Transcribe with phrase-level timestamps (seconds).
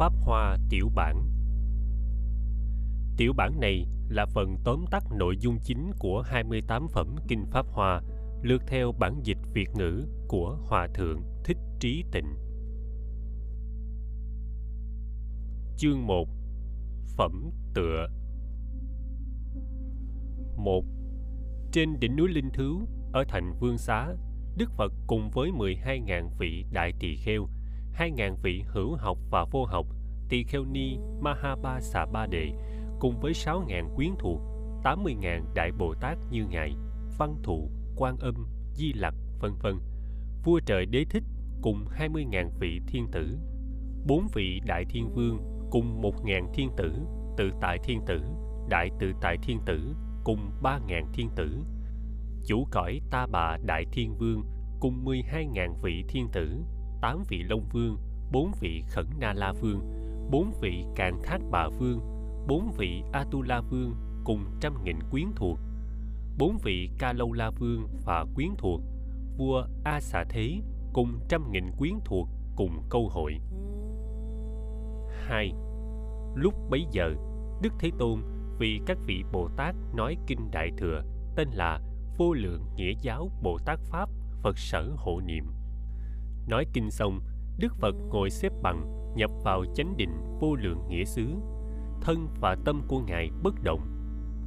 [0.00, 1.30] Pháp Hoa Tiểu Bản
[3.16, 7.66] Tiểu bản này là phần tóm tắt nội dung chính của 28 phẩm Kinh Pháp
[7.66, 8.02] Hoa,
[8.42, 12.34] lược theo bản dịch Việt ngữ của Hòa Thượng Thích Trí Tịnh.
[15.76, 16.28] Chương 1
[17.16, 18.06] Phẩm tựa
[20.56, 20.84] 1.
[21.72, 22.78] Trên đỉnh núi Linh Thứ,
[23.12, 24.08] ở thành Vương Xá,
[24.56, 27.46] Đức Phật cùng với 12.000 vị đại tỳ kheo,
[27.94, 29.86] 2.000 vị hữu học và vô học,
[30.30, 32.52] tỳ kheo ni Mahaba Xà Ba Đề
[33.00, 34.40] cùng với 6.000 quyến thuộc,
[34.84, 36.74] 80.000 đại Bồ Tát như Ngài,
[37.18, 38.34] Văn Thụ, Quan Âm,
[38.74, 39.78] Di Lặc, vân vân.
[40.44, 41.24] Vua trời Đế Thích
[41.62, 43.38] cùng 20.000 vị thiên tử,
[44.06, 45.38] bốn vị đại thiên vương
[45.70, 46.92] cùng 1.000 thiên tử,
[47.36, 48.20] tự tại thiên tử,
[48.68, 51.64] đại tự tại thiên tử cùng 3.000 thiên tử,
[52.46, 54.42] chủ cõi Ta Bà Đại Thiên Vương
[54.80, 56.56] cùng 12.000 vị thiên tử,
[57.00, 57.96] 8 vị Long Vương,
[58.32, 59.80] 4 vị Khẩn Na La Vương,
[60.30, 62.00] bốn vị Càn Thác Bà Vương,
[62.48, 65.58] bốn vị Atula Vương cùng trăm nghìn quyến thuộc,
[66.38, 68.80] bốn vị Ca Lâu La Vương và quyến thuộc,
[69.38, 70.60] vua A Xà Thế
[70.92, 73.38] cùng trăm nghìn quyến thuộc cùng câu hội.
[75.26, 75.52] 2.
[76.34, 77.14] Lúc bấy giờ,
[77.62, 78.22] Đức Thế Tôn
[78.58, 81.02] vì các vị Bồ Tát nói kinh Đại Thừa
[81.36, 81.80] tên là
[82.18, 84.08] Vô Lượng Nghĩa Giáo Bồ Tát Pháp
[84.42, 85.44] Phật Sở Hộ Niệm.
[86.48, 87.20] Nói kinh xong,
[87.58, 91.26] Đức Phật ngồi xếp bằng, nhập vào chánh định vô lượng nghĩa xứ.
[92.00, 93.80] Thân và tâm của Ngài bất động.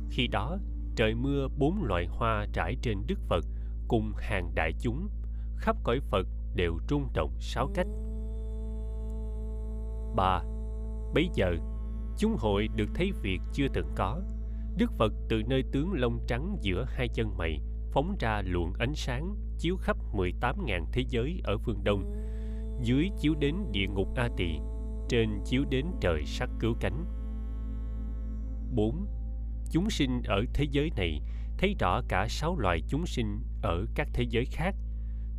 [0.10, 0.58] Khi đó,
[0.96, 3.46] trời mưa bốn loại hoa trải trên Đức Phật
[3.88, 5.10] cùng hàng đại chúng,
[5.58, 7.88] khắp cõi Phật đều rung động sáu cách.
[10.16, 10.44] ba
[11.14, 11.56] Bấy giờ,
[12.18, 14.22] chúng hội được thấy việc chưa từng có.
[14.78, 17.60] Đức Phật từ nơi tướng lông trắng giữa hai chân mày
[17.92, 22.04] phóng ra luồng ánh sáng chiếu khắp 18.000 thế giới ở phương Đông,
[22.84, 24.60] dưới chiếu đến địa ngục A Tỳ,
[25.10, 27.06] trên chiếu đến trời sắc cứu cánh.
[28.76, 29.08] 4.
[29.72, 31.22] Chúng sinh ở thế giới này
[31.58, 34.76] thấy rõ cả sáu loài chúng sinh ở các thế giới khác,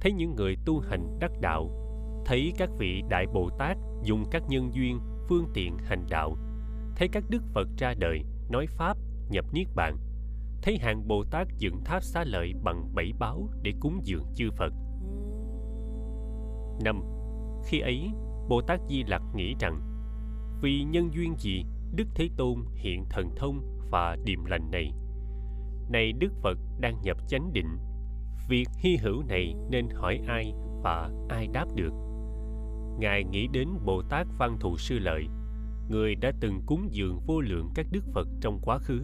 [0.00, 1.71] thấy những người tu hành đắc đạo,
[2.27, 6.37] thấy các vị đại Bồ Tát dùng các nhân duyên, phương tiện hành đạo,
[6.97, 8.97] thấy các đức Phật ra đời, nói Pháp,
[9.31, 9.97] nhập Niết Bàn,
[10.62, 14.50] thấy hàng Bồ Tát dựng tháp xá lợi bằng bảy báo để cúng dường chư
[14.50, 14.72] Phật.
[16.84, 17.14] 5.
[17.65, 18.11] Khi ấy,
[18.49, 19.81] Bồ Tát Di Lặc nghĩ rằng
[20.63, 21.65] vì nhân duyên gì
[21.97, 23.61] Đức Thế Tôn hiện thần thông
[23.91, 24.93] và điềm lành này.
[25.91, 27.79] Này Đức Phật đang nhập chánh định,
[28.49, 30.53] việc hy hữu này nên hỏi ai
[30.83, 31.93] và ai đáp được.
[32.99, 35.27] Ngài nghĩ đến Bồ Tát Văn Thù Sư Lợi
[35.89, 39.03] người đã từng cúng dường vô lượng các đức Phật trong quá khứ.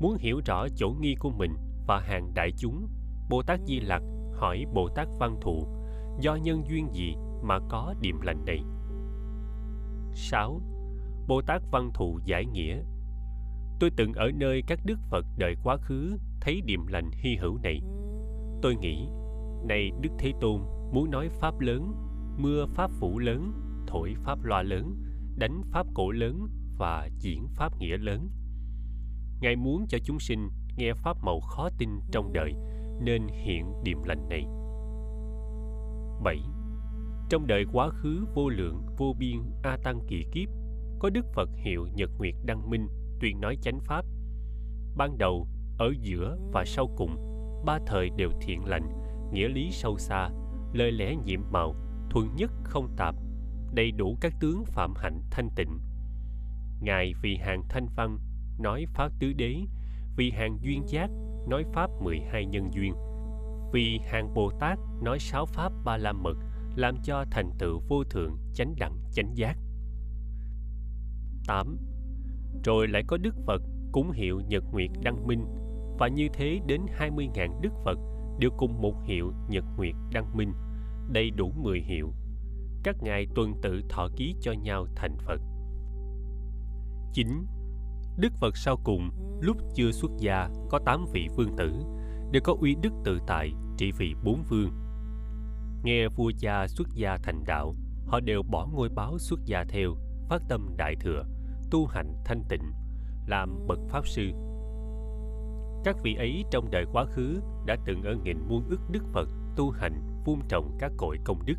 [0.00, 1.54] Muốn hiểu rõ chỗ nghi của mình
[1.86, 2.88] và hàng đại chúng,
[3.30, 4.02] Bồ Tát Di Lặc
[4.34, 5.66] hỏi Bồ Tát Văn thù,
[6.20, 8.64] do nhân duyên gì mà có điềm lành này.
[10.12, 10.60] 6.
[11.28, 12.82] Bồ Tát Văn thù giải nghĩa
[13.80, 17.58] Tôi từng ở nơi các đức Phật đời quá khứ thấy điềm lành hy hữu
[17.62, 17.80] này.
[18.62, 19.08] Tôi nghĩ,
[19.64, 20.60] này Đức Thế Tôn
[20.92, 21.92] muốn nói Pháp lớn,
[22.38, 23.52] mưa Pháp phủ lớn,
[23.86, 24.96] thổi Pháp loa lớn,
[25.38, 28.28] đánh pháp cổ lớn và diễn pháp nghĩa lớn
[29.40, 32.52] ngài muốn cho chúng sinh nghe pháp màu khó tin trong đời
[33.00, 34.44] nên hiện điềm lành này
[36.24, 36.38] 7.
[37.28, 40.48] Trong đời quá khứ vô lượng vô biên A Tăng kỳ kiếp
[40.98, 42.88] có Đức Phật hiệu Nhật Nguyệt Đăng Minh
[43.20, 44.04] tuyên nói chánh pháp.
[44.96, 45.46] Ban đầu,
[45.78, 47.16] ở giữa và sau cùng,
[47.66, 48.88] ba thời đều thiện lành,
[49.32, 50.30] nghĩa lý sâu xa,
[50.72, 51.74] lời lẽ nhiệm màu,
[52.10, 53.14] thuần nhất không tạp,
[53.74, 55.78] đầy đủ các tướng phạm hạnh thanh tịnh
[56.84, 58.18] ngài vì hàng thanh văn
[58.58, 59.56] nói pháp tứ đế
[60.16, 61.10] vì hàng duyên giác
[61.48, 62.94] nói pháp 12 nhân duyên
[63.72, 66.36] vì hàng bồ tát nói sáu pháp ba la mật
[66.76, 69.56] làm cho thành tựu vô thượng chánh đẳng chánh giác
[71.46, 71.78] 8.
[72.64, 73.62] Rồi lại có Đức Phật
[73.92, 75.44] cúng hiệu Nhật Nguyệt Đăng Minh
[75.98, 77.98] và như thế đến 20.000 Đức Phật
[78.38, 80.52] đều cùng một hiệu Nhật Nguyệt Đăng Minh,
[81.12, 82.12] đầy đủ 10 hiệu
[82.84, 85.40] các ngài tuần tự thọ ký cho nhau thành Phật.
[87.12, 87.46] 9.
[88.18, 89.10] Đức Phật sau cùng,
[89.40, 91.72] lúc chưa xuất gia, có 8 vị vương tử,
[92.30, 94.70] đều có uy đức tự tại, trị vì bốn vương.
[95.84, 97.74] Nghe vua cha xuất gia thành đạo,
[98.06, 99.94] họ đều bỏ ngôi báo xuất gia theo,
[100.28, 101.24] phát tâm đại thừa,
[101.70, 102.72] tu hành thanh tịnh,
[103.26, 104.22] làm bậc pháp sư.
[105.84, 109.28] Các vị ấy trong đời quá khứ đã từng ở nghìn muôn ức Đức Phật
[109.56, 111.58] tu hành, vun trồng các cội công đức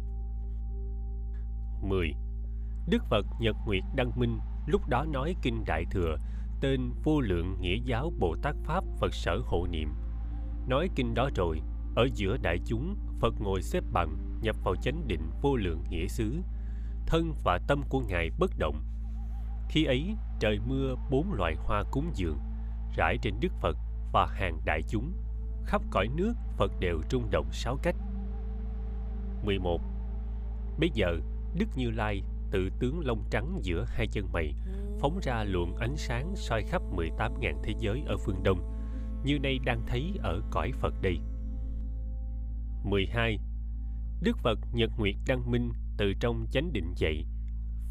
[1.81, 2.13] 10.
[2.87, 6.17] Đức Phật Nhật Nguyệt Đăng Minh lúc đó nói kinh Đại Thừa
[6.61, 9.89] tên Vô Lượng Nghĩa Giáo Bồ Tát Pháp Phật Sở Hộ Niệm.
[10.67, 11.61] Nói kinh đó rồi,
[11.95, 16.07] ở giữa đại chúng, Phật ngồi xếp bằng, nhập vào chánh định vô lượng nghĩa
[16.07, 16.41] xứ.
[17.07, 18.83] thân và tâm của ngài bất động
[19.69, 22.37] khi ấy trời mưa bốn loại hoa cúng dường
[22.97, 23.77] rải trên đức phật
[24.13, 25.13] và hàng đại chúng
[25.65, 27.95] khắp cõi nước phật đều rung động sáu cách
[29.43, 29.81] 11.
[30.79, 31.17] Bây giờ,
[31.55, 32.21] Đức Như Lai
[32.51, 34.53] tự tướng lông trắng giữa hai chân mày,
[34.99, 38.59] phóng ra luồng ánh sáng soi khắp 18.000 thế giới ở phương Đông,
[39.23, 41.17] như nay đang thấy ở cõi Phật đây.
[42.85, 43.39] 12.
[44.21, 47.25] Đức Phật Nhật Nguyệt Đăng Minh từ trong chánh định dậy,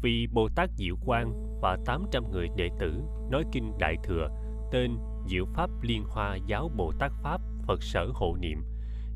[0.01, 4.29] vì Bồ Tát Diệu Quang và 800 người đệ tử nói kinh Đại Thừa
[4.71, 4.97] tên
[5.27, 8.61] Diệu Pháp Liên Hoa Giáo Bồ Tát Pháp Phật Sở Hộ Niệm–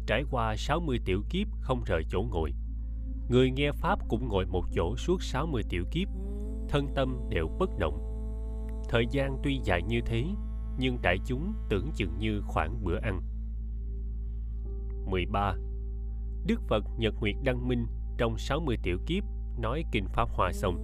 [0.09, 2.51] trải qua 60 tiểu kiếp không rời chỗ ngồi.
[3.29, 6.07] Người nghe Pháp cũng ngồi một chỗ suốt 60 tiểu kiếp,
[6.69, 7.99] thân tâm đều bất động.
[8.89, 10.25] Thời gian tuy dài như thế,
[10.77, 13.21] nhưng đại chúng tưởng chừng như khoảng bữa ăn.
[15.05, 15.53] 13.
[16.49, 17.85] Đức Phật Nhật Nguyệt Đăng Minh
[18.17, 19.23] trong 60 tiểu kiếp
[19.57, 20.75] nói kinh Pháp hòa xong,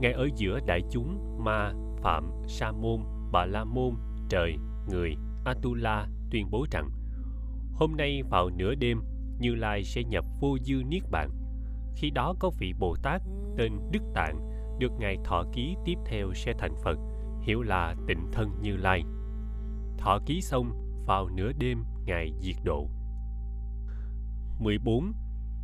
[0.00, 1.72] ngay ở giữa đại chúng Ma,
[2.02, 3.00] Phạm, Sa Môn,
[3.32, 3.94] Bà La Môn,
[4.28, 4.56] Trời,
[4.88, 5.14] Người,
[5.44, 6.90] Atula tuyên bố rằng
[7.74, 9.00] Hôm nay vào nửa đêm,
[9.40, 11.30] Như Lai sẽ nhập vô dư niết bàn.
[11.96, 13.22] Khi đó có vị Bồ Tát
[13.56, 14.36] tên Đức Tạng
[14.78, 16.98] được Ngài thọ ký tiếp theo sẽ thành Phật,
[17.42, 19.02] hiểu là tịnh thân Như Lai.
[19.98, 20.70] Thọ ký xong,
[21.06, 22.88] vào nửa đêm Ngài diệt độ.
[24.58, 25.12] 14.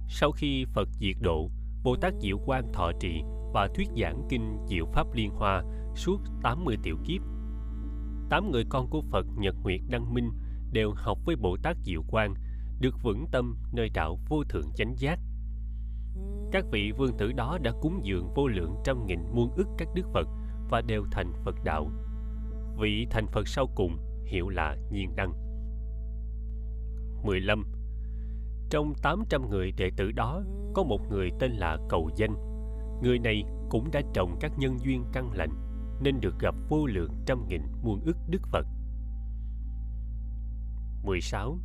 [0.09, 1.51] Sau khi Phật diệt độ,
[1.85, 3.23] Bồ Tát Diệu Quang thọ trì
[3.53, 5.63] và thuyết giảng kinh Diệu Pháp Liên Hoa
[5.95, 7.23] suốt 80 tiểu kiếp.
[8.31, 10.31] Tám người con của Phật Nhật Nguyệt Đăng Minh
[10.73, 12.35] đều học với Bồ Tát Diệu Quang,
[12.81, 15.19] được vững tâm nơi đạo vô thượng chánh giác.
[16.53, 19.89] Các vị vương tử đó đã cúng dường vô lượng trăm nghìn muôn ức các
[19.95, 20.29] đức Phật
[20.71, 21.91] và đều thành Phật đạo.
[22.79, 23.97] Vị thành Phật sau cùng
[24.27, 25.33] hiệu là Nhiên Đăng.
[27.25, 27.82] 15.
[28.73, 30.43] Trong 800 người đệ tử đó,
[30.75, 32.35] có một người tên là Cầu Danh.
[33.03, 35.51] Người này cũng đã trồng các nhân duyên căn lành,
[36.03, 38.67] nên được gặp vô lượng trăm nghìn muôn ức đức Phật.
[41.05, 41.59] 16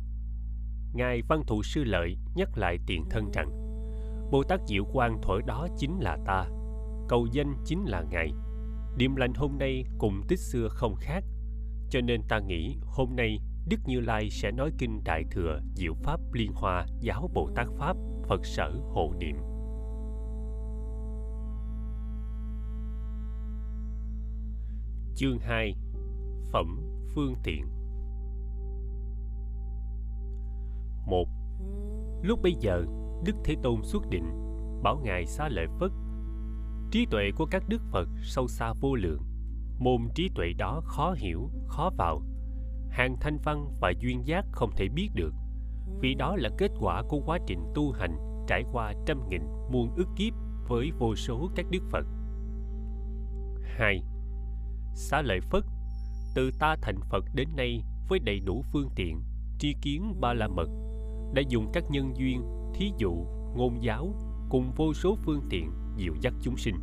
[0.94, 3.50] Ngài Văn Thụ Sư Lợi nhắc lại tiền thân rằng,
[4.30, 6.44] Bồ Tát Diệu Quang thổi đó chính là ta,
[7.08, 8.32] Cầu danh chính là Ngài.
[8.96, 11.24] Điềm lành hôm nay cùng tích xưa không khác,
[11.90, 13.38] Cho nên ta nghĩ hôm nay
[13.70, 17.66] Đức Như Lai sẽ nói kinh Đại Thừa Diệu Pháp Liên Hoa Giáo Bồ Tát
[17.78, 17.96] Pháp
[18.28, 19.36] Phật Sở Hộ Niệm
[25.16, 25.74] Chương 2
[26.52, 26.80] Phẩm
[27.14, 27.66] Phương Tiện
[31.06, 31.28] một
[32.22, 32.84] Lúc bây giờ,
[33.24, 34.24] Đức Thế Tôn xuất định,
[34.82, 35.90] bảo Ngài xá lợi Phất.
[36.90, 39.22] Trí tuệ của các Đức Phật sâu xa vô lượng.
[39.78, 42.22] Môn trí tuệ đó khó hiểu, khó vào.
[42.98, 45.34] Hàng thanh văn và duyên giác không thể biết được,
[46.00, 49.42] vì đó là kết quả của quá trình tu hành trải qua trăm nghìn
[49.72, 50.34] muôn ức kiếp
[50.68, 52.06] với vô số các Đức Phật.
[53.62, 54.02] 2.
[54.94, 55.64] Xá lợi Phất
[56.34, 59.20] Từ ta thành Phật đến nay với đầy đủ phương tiện,
[59.58, 60.68] tri kiến ba la mật,
[61.34, 62.42] đã dùng các nhân duyên,
[62.74, 64.14] thí dụ, ngôn giáo
[64.48, 66.76] cùng vô số phương tiện dịu dắt chúng sinh.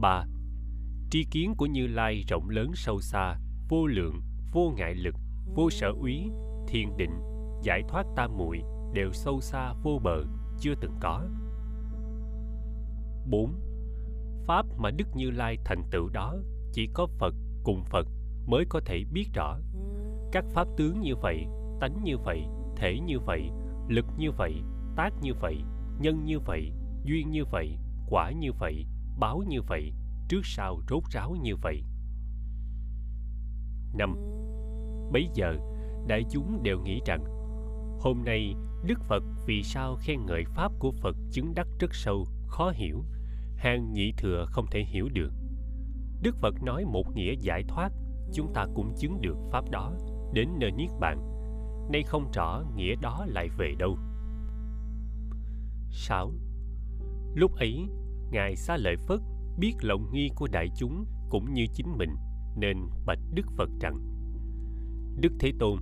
[0.00, 0.24] 3.
[1.10, 3.36] Tri kiến của Như Lai rộng lớn sâu xa,
[3.74, 4.20] vô lượng,
[4.52, 5.14] vô ngại lực,
[5.54, 6.30] vô sở úy,
[6.68, 7.10] thiền định,
[7.62, 8.62] giải thoát tam muội
[8.92, 10.24] đều sâu xa vô bờ,
[10.60, 11.24] chưa từng có.
[13.30, 13.60] 4.
[14.46, 16.34] Pháp mà Đức Như Lai thành tựu đó
[16.72, 18.06] chỉ có Phật cùng Phật
[18.46, 19.58] mới có thể biết rõ.
[20.32, 21.46] Các pháp tướng như vậy
[21.80, 22.42] tánh như vậy
[22.76, 23.50] thể như vậy
[23.88, 24.52] lực như vậy
[24.96, 25.56] tác như vậy
[26.00, 26.72] nhân như vậy
[27.04, 27.78] duyên như vậy
[28.08, 28.86] quả như vậy
[29.18, 29.92] báo như vậy
[30.28, 31.82] trước sau rốt ráo như vậy
[33.96, 34.16] năm
[35.12, 35.56] bấy giờ
[36.06, 37.24] đại chúng đều nghĩ rằng
[38.00, 42.26] hôm nay đức phật vì sao khen ngợi pháp của phật chứng đắc rất sâu
[42.46, 43.04] khó hiểu
[43.56, 45.32] hàng nhị thừa không thể hiểu được
[46.22, 47.92] đức phật nói một nghĩa giải thoát
[48.32, 49.92] chúng ta cũng chứng được pháp đó
[50.32, 51.34] đến nơi niết bàn
[51.88, 53.98] nay không rõ nghĩa đó lại về đâu.
[55.90, 56.32] 6.
[57.34, 57.86] Lúc ấy,
[58.30, 59.20] Ngài Xá Lợi Phất
[59.58, 62.16] biết lòng nghi của đại chúng cũng như chính mình,
[62.56, 64.14] nên bạch Đức Phật rằng
[65.20, 65.78] Đức Thế Tôn,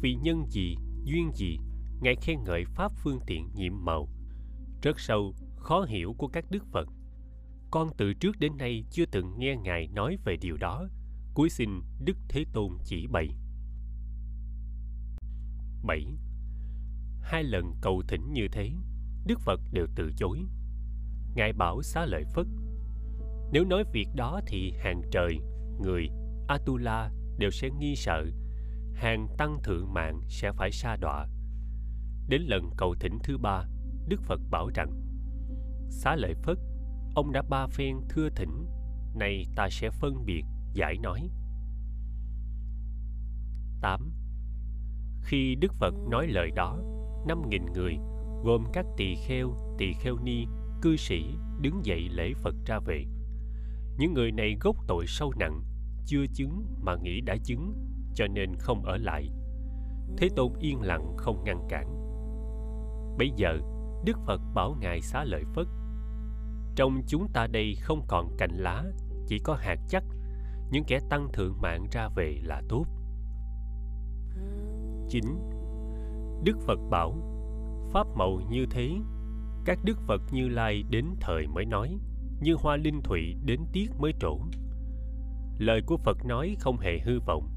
[0.00, 1.58] vì nhân gì, duyên gì,
[2.00, 4.08] Ngài khen ngợi Pháp phương tiện nhiệm màu,
[4.82, 6.88] rất sâu, khó hiểu của các Đức Phật.
[7.70, 10.88] Con từ trước đến nay chưa từng nghe Ngài nói về điều đó,
[11.34, 11.70] cuối xin
[12.04, 13.28] Đức Thế Tôn chỉ bày.
[15.84, 16.04] 7.
[17.20, 18.70] Hai lần cầu thỉnh như thế,
[19.26, 20.38] Đức Phật đều từ chối.
[21.34, 22.46] Ngài bảo xá lợi Phất,
[23.52, 25.38] nếu nói việc đó thì hàng trời,
[25.80, 26.08] người,
[26.48, 28.24] Atula đều sẽ nghi sợ,
[28.94, 31.26] hàng tăng thượng mạng sẽ phải sa đọa.
[32.28, 33.64] Đến lần cầu thỉnh thứ ba,
[34.08, 34.90] Đức Phật bảo rằng,
[35.90, 36.58] xá lợi phất
[37.14, 38.66] ông đã ba phen thưa thỉnh
[39.14, 40.44] nay ta sẽ phân biệt
[40.74, 41.30] giải nói
[43.80, 44.12] 8.
[45.22, 46.78] Khi Đức Phật nói lời đó,
[47.26, 47.98] năm nghìn người,
[48.44, 50.46] gồm các tỳ kheo, tỳ kheo ni,
[50.82, 51.24] cư sĩ,
[51.60, 53.04] đứng dậy lễ Phật ra về.
[53.98, 55.62] Những người này gốc tội sâu nặng,
[56.08, 57.74] chưa chứng mà nghĩ đã chứng,
[58.14, 59.28] cho nên không ở lại.
[60.16, 61.94] Thế Tôn yên lặng không ngăn cản.
[63.18, 63.58] Bây giờ,
[64.04, 65.66] Đức Phật bảo Ngài xá lợi Phất.
[66.76, 68.84] Trong chúng ta đây không còn cành lá,
[69.26, 70.04] chỉ có hạt chắc.
[70.70, 72.84] Những kẻ tăng thượng mạng ra về là tốt.
[75.08, 75.24] 9.
[76.44, 77.14] Đức Phật bảo,
[77.92, 78.90] Pháp màu như thế,
[79.64, 81.98] các Đức Phật Như Lai đến thời mới nói,
[82.40, 84.38] như hoa linh thụy đến tiết mới trổ.
[85.58, 87.50] Lời của Phật nói không hề hư vọng.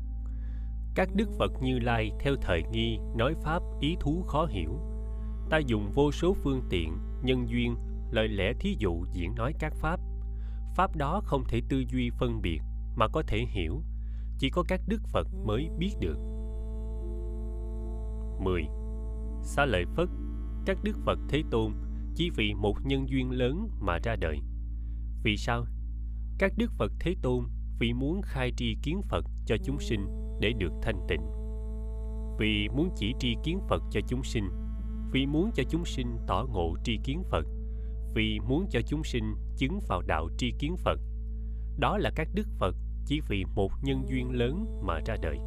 [0.96, 4.80] Các Đức Phật Như Lai theo thời nghi nói Pháp ý thú khó hiểu.
[5.50, 7.76] Ta dùng vô số phương tiện, nhân duyên,
[8.12, 10.00] lời lẽ thí dụ diễn nói các Pháp.
[10.76, 12.60] Pháp đó không thể tư duy phân biệt
[12.96, 13.82] mà có thể hiểu,
[14.38, 16.18] chỉ có các Đức Phật mới biết được.
[18.40, 18.64] 10.
[19.44, 20.10] Xá lợi Phất,
[20.66, 21.72] các Đức Phật Thế Tôn
[22.16, 24.40] chỉ vì một nhân duyên lớn mà ra đời.
[25.24, 25.66] Vì sao?
[26.38, 27.46] Các Đức Phật Thế Tôn
[27.82, 30.08] vì muốn khai tri kiến Phật cho chúng sinh
[30.40, 31.22] để được thanh tịnh.
[32.40, 34.50] Vì muốn chỉ tri kiến Phật cho chúng sinh,
[35.12, 37.46] vì muốn cho chúng sinh tỏ ngộ tri kiến Phật,
[38.16, 41.00] vì muốn cho chúng sinh chứng vào đạo tri kiến Phật.
[41.80, 45.38] Đó là các Đức Phật chỉ vì một nhân duyên lớn mà ra đời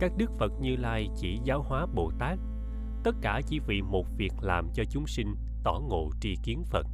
[0.00, 2.38] các đức phật như lai chỉ giáo hóa bồ tát
[3.04, 5.34] tất cả chỉ vì một việc làm cho chúng sinh
[5.64, 6.86] tỏ ngộ tri kiến phật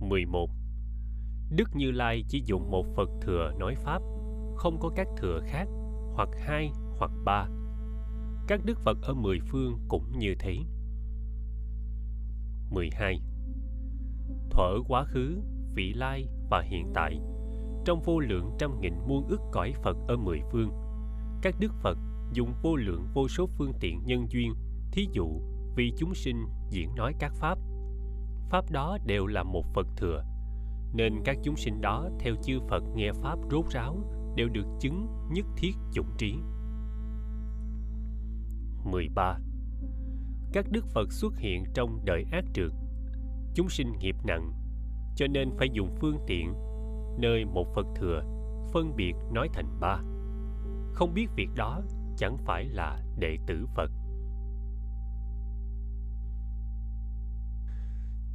[0.00, 0.55] 11.
[1.50, 4.02] Đức Như Lai chỉ dùng một Phật thừa nói Pháp,
[4.56, 5.68] không có các thừa khác,
[6.14, 7.46] hoặc hai, hoặc ba.
[8.48, 10.56] Các Đức Phật ở mười phương cũng như thế.
[12.70, 13.20] 12.
[14.50, 15.40] Thuở quá khứ,
[15.74, 17.20] vị lai và hiện tại
[17.84, 20.70] trong vô lượng trăm nghìn muôn ức cõi Phật ở mười phương.
[21.42, 21.98] Các đức Phật
[22.32, 24.54] dùng vô lượng vô số phương tiện nhân duyên,
[24.92, 25.40] thí dụ
[25.76, 27.58] vì chúng sinh diễn nói các pháp.
[28.50, 30.24] Pháp đó đều là một Phật thừa,
[30.96, 33.96] nên các chúng sinh đó theo chư Phật nghe pháp rốt ráo
[34.36, 36.34] đều được chứng nhất thiết chủng trí.
[38.84, 39.38] 13.
[40.52, 42.70] Các đức Phật xuất hiện trong đời ác trượt,
[43.54, 44.52] chúng sinh nghiệp nặng,
[45.16, 46.54] cho nên phải dùng phương tiện
[47.18, 48.22] nơi một Phật thừa
[48.72, 49.96] phân biệt nói thành ba.
[50.92, 51.82] Không biết việc đó
[52.16, 53.90] chẳng phải là đệ tử Phật.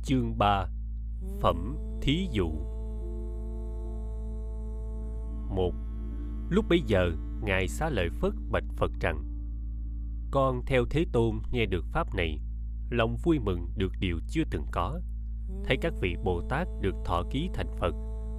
[0.03, 0.67] Chương 3
[1.41, 2.49] Phẩm Thí Dụ.
[5.49, 5.73] Một
[6.49, 7.11] Lúc bấy giờ,
[7.41, 9.23] Ngài xá lợi Phất bạch Phật rằng
[10.31, 12.39] Con theo Thế Tôn nghe được Pháp này,
[12.89, 14.99] lòng vui mừng được điều chưa từng có.
[15.65, 17.95] Thấy các vị Bồ Tát được thọ ký thành Phật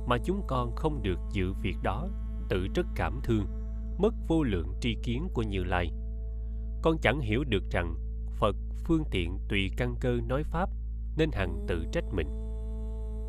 [0.06, 2.08] mà chúng con không được dự việc đó
[2.48, 3.46] tự rất cảm thương
[3.98, 5.90] mất vô lượng tri kiến của như lai.
[6.82, 7.94] Con chẳng hiểu được rằng
[8.40, 10.70] phật phương tiện tùy căn cơ nói pháp
[11.16, 12.41] nên hằng tự trách mình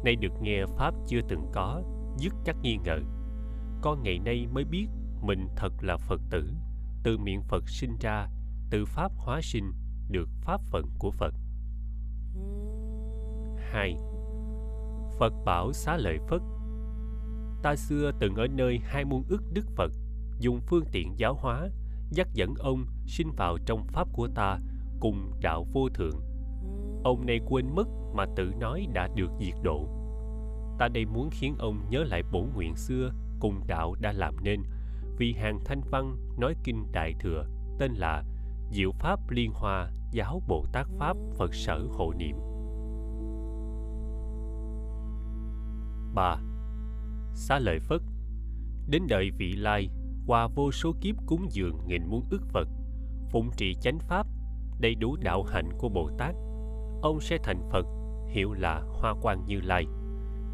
[0.03, 1.81] nay được nghe pháp chưa từng có
[2.17, 2.99] dứt các nghi ngờ
[3.81, 4.87] con ngày nay mới biết
[5.21, 6.49] mình thật là phật tử
[7.03, 8.27] từ miệng phật sinh ra
[8.69, 9.71] từ pháp hóa sinh
[10.09, 11.33] được pháp phận của phật
[13.57, 13.97] 2.
[15.19, 16.41] Phật bảo xá lợi Phất
[17.63, 19.91] ta xưa từng ở nơi hai muôn ức đức Phật,
[20.39, 21.69] dùng phương tiện giáo hóa,
[22.11, 24.59] dắt dẫn ông sinh vào trong pháp của ta
[24.99, 26.19] cùng đạo vô thượng.
[27.03, 29.87] Ông này quên mất mà tự nói đã được diệt độ.
[30.79, 34.63] Ta đây muốn khiến ông nhớ lại bổn nguyện xưa cùng đạo đã làm nên,
[35.17, 37.45] vì hàng thanh văn nói kinh đại thừa
[37.79, 38.23] tên là
[38.71, 42.35] Diệu Pháp Liên Hoa Giáo Bồ Tát Pháp Phật Sở Hộ Niệm.
[46.15, 46.37] 3
[47.33, 48.01] xá lợi phất
[48.87, 49.89] đến đời vị lai
[50.27, 52.67] qua vô số kiếp cúng dường nghìn muôn ức phật
[53.29, 54.27] phụng trị chánh pháp
[54.79, 56.35] đầy đủ đạo hạnh của bồ tát
[57.03, 57.85] ông sẽ thành phật
[58.27, 59.85] hiệu là hoa quang như lai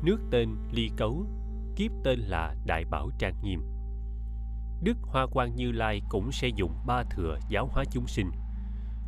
[0.04, 1.26] nước tên ly cấu
[1.76, 3.62] kiếp tên là đại bảo trang nghiêm
[4.84, 8.32] đức hoa quang như lai cũng sẽ dùng ba thừa giáo hóa chúng sinh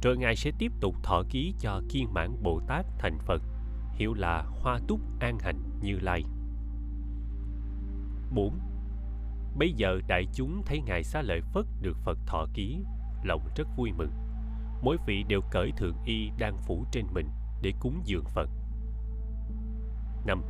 [0.03, 3.41] rồi ngài sẽ tiếp tục thọ ký cho kiên mãn bồ tát thành phật
[3.93, 6.23] hiệu là hoa túc an hạnh như lai
[8.33, 8.59] 4.
[9.57, 12.83] Bây giờ đại chúng thấy Ngài Xá Lợi Phất được Phật thọ ký,
[13.23, 14.11] lòng rất vui mừng.
[14.81, 17.29] Mỗi vị đều cởi thượng y đang phủ trên mình
[17.61, 18.49] để cúng dường Phật.
[20.25, 20.43] 5.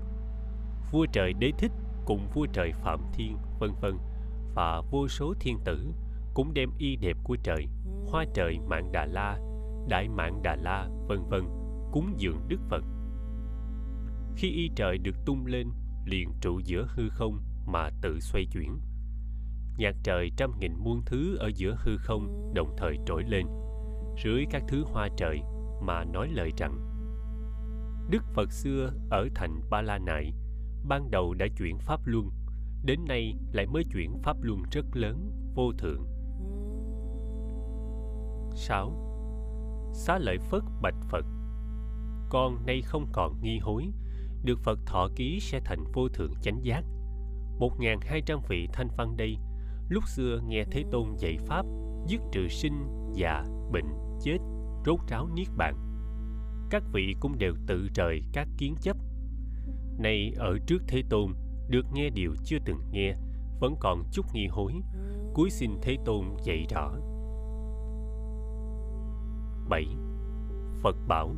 [0.91, 1.71] Vua trời Đế Thích
[2.05, 3.97] cùng vua trời Phạm Thiên, vân vân
[4.55, 5.93] và vô số thiên tử
[6.33, 7.67] cũng đem y đẹp của trời,
[8.07, 9.37] hoa trời Mạng Đà La,
[9.87, 11.43] Đại Mạng Đà La, vân vân
[11.91, 12.83] cúng dường Đức Phật.
[14.35, 15.67] Khi y trời được tung lên,
[16.05, 18.79] liền trụ giữa hư không mà tự xoay chuyển.
[19.77, 23.45] Nhạc trời trăm nghìn muôn thứ ở giữa hư không đồng thời trỗi lên,
[24.23, 25.41] rưới các thứ hoa trời
[25.81, 26.87] mà nói lời rằng
[28.09, 30.33] Đức Phật xưa ở thành Ba La Nại
[30.87, 32.29] ban đầu đã chuyển pháp luân,
[32.85, 36.05] đến nay lại mới chuyển pháp luân rất lớn, vô thượng.
[38.55, 38.91] 6.
[39.93, 41.25] Xá lợi Phất bạch Phật
[42.29, 43.91] Con nay không còn nghi hối,
[44.43, 46.83] được Phật thọ ký sẽ thành vô thượng chánh giác.
[47.59, 49.37] Một ngàn hai trăm vị thanh văn đây,
[49.89, 51.65] lúc xưa nghe Thế Tôn dạy Pháp,
[52.07, 53.89] dứt trừ sinh, già, bệnh,
[54.23, 54.37] chết,
[54.85, 55.75] rốt ráo niết bàn.
[56.69, 58.97] Các vị cũng đều tự rời các kiến chấp.
[59.99, 61.33] Nay ở trước Thế Tôn,
[61.69, 63.13] được nghe điều chưa từng nghe,
[63.59, 64.73] vẫn còn chút nghi hối,
[65.33, 66.91] cuối xin Thế Tôn dạy rõ.
[69.69, 69.85] 7.
[70.81, 71.35] Phật bảo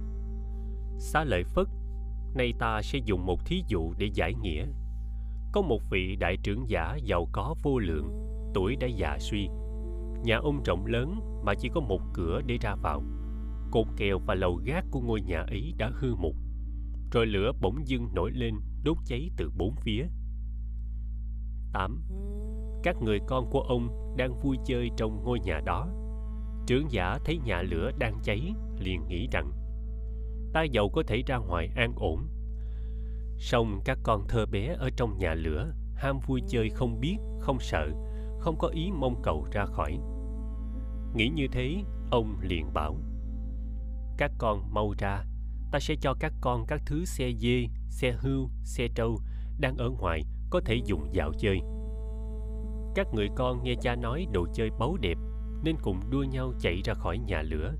[0.99, 1.67] Xá lợi Phất
[2.35, 4.65] Nay ta sẽ dùng một thí dụ để giải nghĩa.
[5.51, 8.09] Có một vị đại trưởng giả giàu có vô lượng,
[8.53, 9.49] tuổi đã già suy.
[10.23, 13.03] Nhà ông rộng lớn mà chỉ có một cửa để ra vào.
[13.71, 16.35] Cột kèo và lầu gác của ngôi nhà ấy đã hư mục.
[17.11, 20.05] Rồi lửa bỗng dưng nổi lên, đốt cháy từ bốn phía.
[21.73, 22.01] 8.
[22.83, 25.87] Các người con của ông đang vui chơi trong ngôi nhà đó.
[26.67, 29.51] Trưởng giả thấy nhà lửa đang cháy, liền nghĩ rằng
[30.53, 32.27] ta giàu có thể ra ngoài an ổn.
[33.37, 37.59] Song các con thơ bé ở trong nhà lửa, ham vui chơi không biết, không
[37.59, 37.87] sợ,
[38.39, 39.99] không có ý mong cầu ra khỏi.
[41.15, 42.96] Nghĩ như thế, ông liền bảo,
[44.17, 45.25] các con mau ra,
[45.72, 49.17] ta sẽ cho các con các thứ xe dê, xe hưu, xe trâu
[49.60, 51.60] đang ở ngoài có thể dùng dạo chơi.
[52.95, 55.17] Các người con nghe cha nói đồ chơi báu đẹp
[55.63, 57.73] nên cùng đua nhau chạy ra khỏi nhà lửa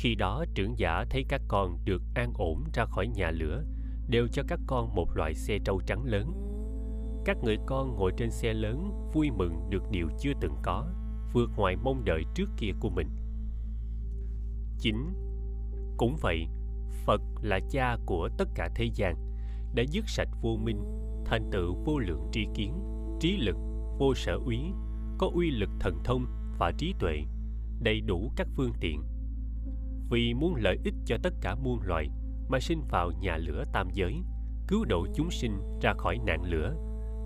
[0.00, 3.64] khi đó trưởng giả thấy các con được an ổn ra khỏi nhà lửa,
[4.08, 6.32] đều cho các con một loại xe trâu trắng lớn.
[7.24, 10.86] Các người con ngồi trên xe lớn vui mừng được điều chưa từng có,
[11.32, 13.08] vượt ngoài mong đợi trước kia của mình.
[14.78, 14.96] 9.
[15.96, 16.46] Cũng vậy,
[17.06, 19.14] Phật là cha của tất cả thế gian,
[19.74, 20.84] đã dứt sạch vô minh,
[21.24, 22.74] thành tựu vô lượng tri kiến,
[23.20, 23.56] trí lực,
[23.98, 24.58] vô sở úy,
[25.18, 26.26] có uy lực thần thông
[26.58, 27.22] và trí tuệ,
[27.80, 29.02] đầy đủ các phương tiện
[30.10, 32.08] vì muốn lợi ích cho tất cả muôn loài
[32.48, 34.22] mà sinh vào nhà lửa tam giới
[34.68, 36.74] cứu độ chúng sinh ra khỏi nạn lửa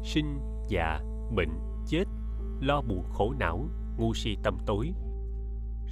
[0.03, 0.39] sinh
[0.69, 1.01] già
[1.37, 1.51] bệnh
[1.87, 2.05] chết
[2.61, 4.93] lo buồn khổ não ngu si tâm tối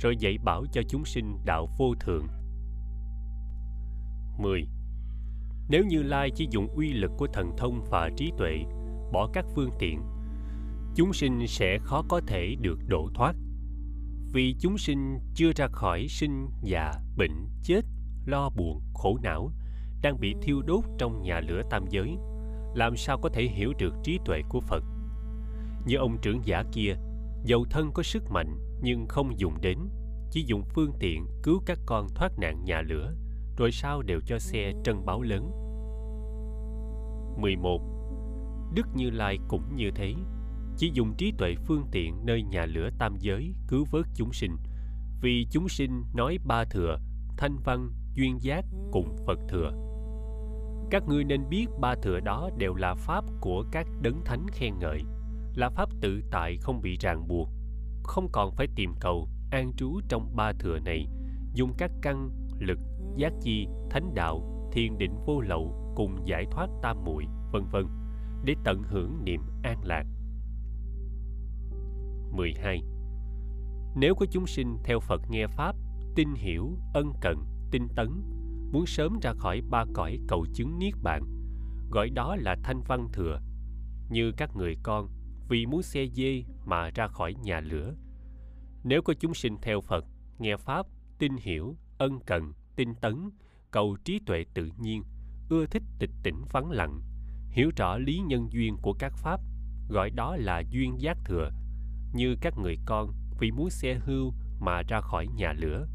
[0.01, 2.27] rồi dạy bảo cho chúng sinh đạo vô thượng
[4.39, 4.63] 10.
[5.69, 8.65] Nếu Như Lai chỉ dùng uy lực của thần thông và trí tuệ,
[9.13, 10.01] bỏ các phương tiện,
[10.95, 13.37] chúng sinh sẽ khó có thể được độ thoát
[14.33, 17.81] vì chúng sinh chưa ra khỏi sinh già bệnh chết
[18.27, 19.51] lo buồn khổ não
[20.03, 22.17] đang bị thiêu đốt trong nhà lửa tam giới
[22.75, 24.85] làm sao có thể hiểu được trí tuệ của phật
[25.87, 26.95] như ông trưởng giả kia
[27.45, 29.79] dầu thân có sức mạnh, nhưng không dùng đến.
[30.31, 33.15] Chỉ dùng phương tiện cứu các con thoát nạn nhà lửa,
[33.57, 35.51] rồi sau đều cho xe trân báo lớn.
[37.41, 37.81] 11.
[38.75, 40.15] Đức Như Lai cũng như thế.
[40.77, 44.57] Chỉ dùng trí tuệ phương tiện nơi nhà lửa tam giới cứu vớt chúng sinh.
[45.21, 46.99] Vì chúng sinh nói ba thừa,
[47.37, 49.73] thanh văn, duyên giác cùng phật thừa.
[50.91, 54.79] Các ngươi nên biết ba thừa đó đều là pháp của các đấng thánh khen
[54.79, 55.03] ngợi
[55.55, 57.49] là pháp tự tại không bị ràng buộc
[58.03, 61.07] không còn phải tìm cầu an trú trong ba thừa này
[61.55, 62.79] dùng các căn lực
[63.17, 67.87] giác chi thánh đạo thiền định vô lậu cùng giải thoát tam muội vân vân
[68.45, 70.05] để tận hưởng niềm an lạc
[72.33, 72.83] 12
[73.97, 75.77] Nếu có chúng sinh theo Phật nghe Pháp,
[76.15, 78.09] tin hiểu, ân cần, tinh tấn,
[78.73, 81.23] muốn sớm ra khỏi ba cõi cầu chứng Niết Bàn,
[81.91, 83.41] gọi đó là thanh văn thừa.
[84.11, 85.09] Như các người con,
[85.53, 87.95] vì muốn xe dê mà ra khỏi nhà lửa.
[88.85, 90.05] Nếu có chúng sinh theo Phật,
[90.39, 90.87] nghe Pháp,
[91.19, 93.31] tin hiểu, ân cần, tinh tấn,
[93.71, 95.03] cầu trí tuệ tự nhiên,
[95.49, 97.01] ưa thích tịch tỉnh vắng lặng,
[97.51, 99.41] hiểu rõ lý nhân duyên của các Pháp,
[99.89, 101.51] gọi đó là duyên giác thừa–
[102.15, 105.87] như các người con vì muốn xe hưu mà ra khỏi nhà lửa.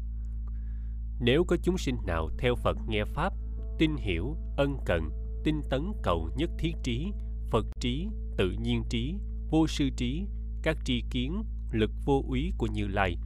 [1.20, 3.32] Nếu có chúng sinh nào theo Phật nghe Pháp,
[3.78, 5.10] tin hiểu, ân cần,
[5.44, 7.12] tinh tấn cầu nhất thiết trí,
[7.50, 9.18] Phật trí, tự nhiên trí,
[9.50, 10.26] vô sư trí,
[10.62, 13.16] các tri kiến, lực vô úy của Như Lai,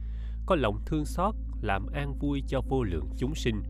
[0.45, 3.63] có lòng thương xót, làm an vui cho vô lượng chúng sinh,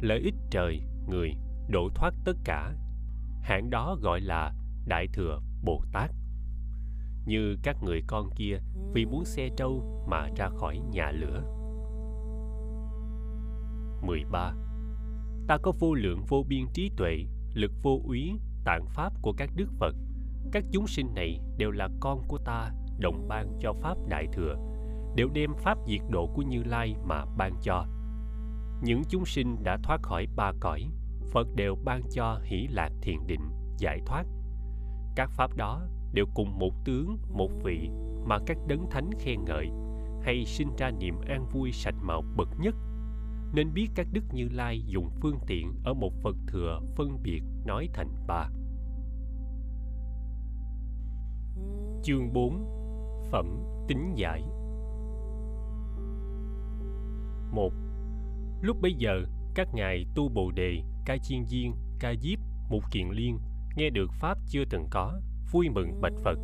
[0.00, 1.34] lợi ích trời, người,
[1.68, 2.72] độ thoát tất cả.
[3.42, 4.52] Hạng đó gọi là
[4.86, 6.10] Đại Thừa Bồ Tát
[7.26, 8.58] như các người con kia
[8.94, 11.42] vì muốn xe trâu mà ra khỏi nhà lửa.
[14.02, 14.52] 13.
[15.48, 18.32] ta có vô lượng vô biên trí tuệ lực vô úy
[18.64, 19.94] tạng pháp của các đức phật
[20.52, 24.56] các chúng sinh này đều là con của ta, đồng ban cho pháp đại thừa,
[25.16, 27.86] đều đem pháp diệt độ của như lai mà ban cho.
[28.82, 30.82] Những chúng sinh đã thoát khỏi ba cõi,
[31.32, 34.24] phật đều ban cho hỷ lạc thiền định giải thoát.
[35.16, 35.82] Các pháp đó
[36.12, 37.90] đều cùng một tướng, một vị
[38.24, 39.70] mà các đấng thánh khen ngợi
[40.22, 42.74] hay sinh ra niềm an vui sạch màu bậc nhất.
[43.54, 47.42] Nên biết các đức như lai dùng phương tiện ở một phật thừa phân biệt
[47.66, 48.48] nói thành ba.
[52.02, 52.64] Chương 4
[53.30, 53.46] phẩm
[53.88, 54.42] tính giải.
[57.52, 57.72] Một,
[58.62, 59.22] lúc bấy giờ,
[59.54, 62.38] các ngài tu bồ đề, ca chiên viên, ca diếp
[62.70, 63.38] mục kiền liên
[63.76, 65.20] nghe được pháp chưa từng có,
[65.52, 66.38] vui mừng bạch phật.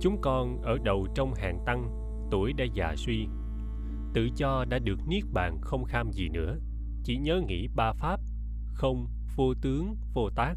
[0.00, 1.90] Chúng con ở đầu trong hàng tăng,
[2.30, 3.26] tuổi đã già suy.
[4.14, 6.56] Tự cho đã được niết bàn không kham gì nữa,
[7.04, 8.20] chỉ nhớ nghĩ ba pháp,
[8.74, 10.54] không, vô tướng, vô tác.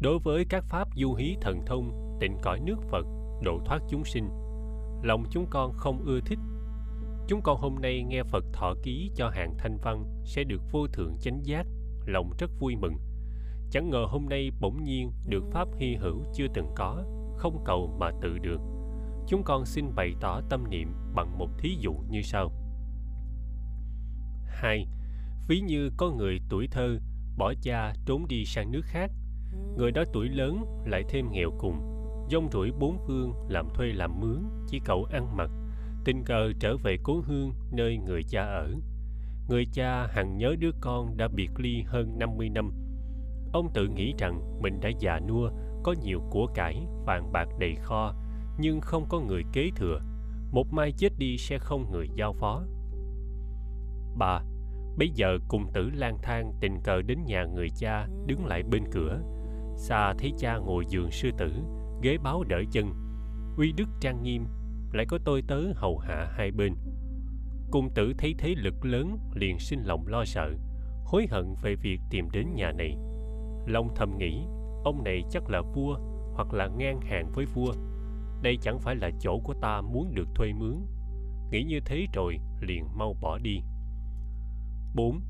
[0.00, 3.06] Đối với các pháp du hí thần thông tịnh cõi nước phật,
[3.42, 4.28] độ thoát chúng sinh.
[5.02, 6.38] Lòng chúng con không ưa thích.
[7.28, 10.86] Chúng con hôm nay nghe phật thọ ký cho hạng thanh văn sẽ được vô
[10.86, 11.66] thượng chánh giác,
[12.06, 12.96] lòng rất vui mừng.
[13.70, 17.04] Chẳng ngờ hôm nay bỗng nhiên được pháp hy hữu chưa từng có,
[17.36, 18.60] không cầu mà tự được.
[19.26, 22.52] Chúng con xin bày tỏ tâm niệm bằng một thí dụ như sau.
[24.46, 24.86] Hai,
[25.48, 26.98] ví như có người tuổi thơ
[27.38, 29.10] bỏ cha trốn đi sang nước khác.
[29.76, 31.87] Người đó tuổi lớn lại thêm nghèo cùng
[32.30, 35.50] dông rủi bốn phương, làm thuê làm mướn, chỉ cậu ăn mặc.
[36.04, 38.70] Tình cờ trở về cố hương, nơi người cha ở.
[39.48, 42.72] Người cha hằng nhớ đứa con đã biệt ly hơn 50 năm.
[43.52, 45.50] Ông tự nghĩ rằng mình đã già nua,
[45.82, 48.14] có nhiều của cải, vàng bạc đầy kho,
[48.58, 50.00] nhưng không có người kế thừa.
[50.52, 52.62] Một mai chết đi sẽ không người giao phó.
[54.18, 54.40] Ba
[54.98, 58.82] bây giờ cùng tử lang thang tình cờ đến nhà người cha, đứng lại bên
[58.92, 59.20] cửa.
[59.76, 61.52] Xa thấy cha ngồi giường sư tử
[62.02, 62.92] ghế báo đỡ chân.
[63.56, 64.46] Uy đức trang nghiêm
[64.92, 66.74] lại có tôi tớ hầu hạ hai bên.
[67.70, 70.50] Cung tử thấy thế lực lớn liền sinh lòng lo sợ
[71.04, 72.96] hối hận về việc tìm đến nhà này.
[73.66, 74.46] Long thầm nghĩ
[74.84, 75.98] ông này chắc là vua
[76.34, 77.72] hoặc là ngang hàng với vua.
[78.42, 80.76] Đây chẳng phải là chỗ của ta muốn được thuê mướn.
[81.50, 83.60] Nghĩ như thế rồi liền mau bỏ đi.
[84.94, 85.20] 4.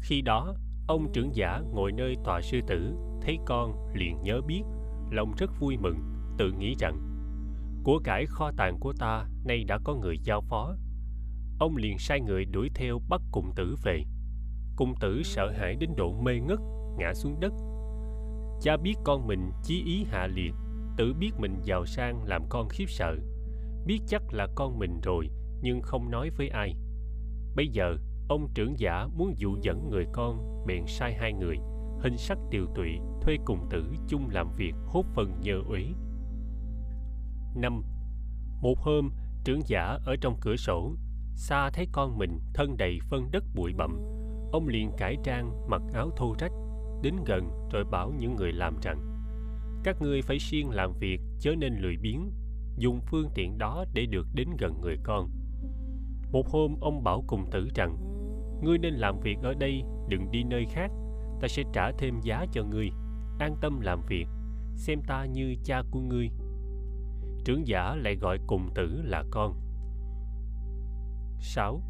[0.00, 0.54] Khi đó,
[0.88, 4.62] ông trưởng giả ngồi nơi tòa sư tử, thấy con liền nhớ biết,
[5.10, 5.98] lòng rất vui mừng,
[6.38, 6.98] tự nghĩ rằng
[7.84, 10.74] của cải kho tàng của ta nay đã có người giao phó.
[11.58, 14.02] Ông liền sai người đuổi theo bắt cùng tử về.
[14.76, 16.58] Cung tử sợ hãi đến độ mê ngất,
[16.98, 17.52] ngã xuống đất.
[18.60, 20.52] Cha biết con mình chí ý hạ liệt,
[20.96, 23.16] tự biết mình giàu sang làm con khiếp sợ.
[23.86, 25.30] Biết chắc là con mình rồi,
[25.62, 26.74] nhưng không nói với ai.
[27.56, 27.96] Bây giờ,
[28.28, 31.56] ông trưởng giả muốn dụ dẫn người con bèn sai hai người
[32.00, 35.94] hình sắc tiều tụy thuê cùng tử chung làm việc hốt phần nhờ ủy
[37.54, 37.82] năm,
[38.62, 39.10] một hôm,
[39.44, 40.94] trưởng giả ở trong cửa sổ
[41.34, 43.98] xa thấy con mình thân đầy phân đất bụi bặm.
[44.52, 46.52] Ông liền cải trang mặc áo thô rách,
[47.02, 49.18] đến gần rồi bảo những người làm rằng,
[49.84, 52.30] các ngươi phải siêng làm việc, chớ nên lười biếng,
[52.78, 55.30] dùng phương tiện đó để được đến gần người con.
[56.32, 57.96] Một hôm, ông bảo cùng tử rằng,
[58.62, 60.90] ngươi nên làm việc ở đây, đừng đi nơi khác,
[61.40, 62.90] ta sẽ trả thêm giá cho ngươi.
[63.38, 64.26] An tâm làm việc,
[64.74, 66.30] xem ta như cha của ngươi
[67.48, 69.60] trưởng giả lại gọi cùng tử là con
[71.38, 71.82] 6.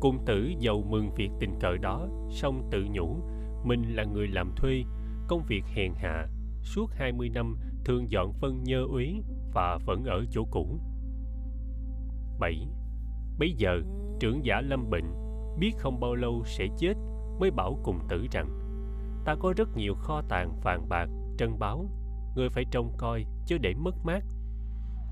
[0.00, 3.16] Cung tử giàu mừng việc tình cờ đó, song tự nhủ,
[3.64, 4.84] mình là người làm thuê,
[5.28, 6.26] công việc hèn hạ,
[6.62, 9.22] suốt 20 năm thường dọn phân nhơ úy
[9.54, 10.80] và vẫn ở chỗ cũ.
[12.40, 12.68] 7.
[13.38, 13.80] Bây giờ,
[14.20, 15.12] trưởng giả lâm bệnh,
[15.58, 16.94] biết không bao lâu sẽ chết,
[17.40, 18.48] mới bảo cùng tử rằng,
[19.24, 21.90] ta có rất nhiều kho tàng vàng bạc, trân báu,
[22.36, 24.24] người phải trông coi, chứ để mất mát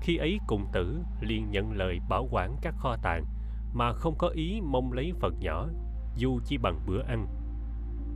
[0.01, 3.25] khi ấy cùng tử liền nhận lời bảo quản các kho tàng,
[3.73, 5.67] mà không có ý mong lấy phần nhỏ,
[6.15, 7.27] dù chỉ bằng bữa ăn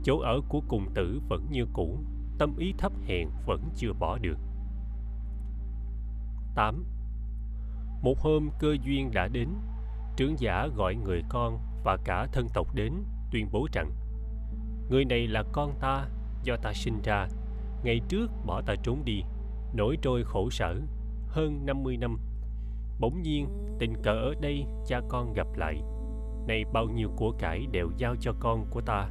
[0.04, 1.98] chỗ ở của cùng tử vẫn như cũ,
[2.38, 4.38] tâm ý thấp hèn vẫn chưa bỏ được
[6.54, 6.84] 8.
[8.02, 9.48] Một hôm cơ duyên đã đến,
[10.16, 12.92] trưởng giả gọi người con và cả thân tộc đến
[13.30, 13.90] tuyên bố rằng,
[14.90, 16.08] người này là con ta
[16.42, 17.28] do ta sinh ra,
[17.84, 19.22] ngày trước bỏ ta trốn đi,
[19.74, 20.80] nổi trôi khổ sở
[21.32, 22.18] hơn 50 năm.
[23.00, 23.46] Bỗng nhiên,
[23.78, 25.82] tình cờ ở đây cha con gặp lại.
[26.46, 29.10] Này bao nhiêu của cải đều giao cho con của ta.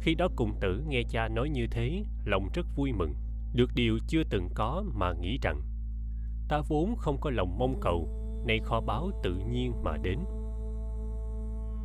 [0.00, 3.14] Khi đó cùng tử nghe cha nói như thế, lòng rất vui mừng.
[3.54, 5.60] Được điều chưa từng có mà nghĩ rằng
[6.48, 8.08] ta vốn không có lòng mong cầu,
[8.46, 10.18] nay kho báo tự nhiên mà đến.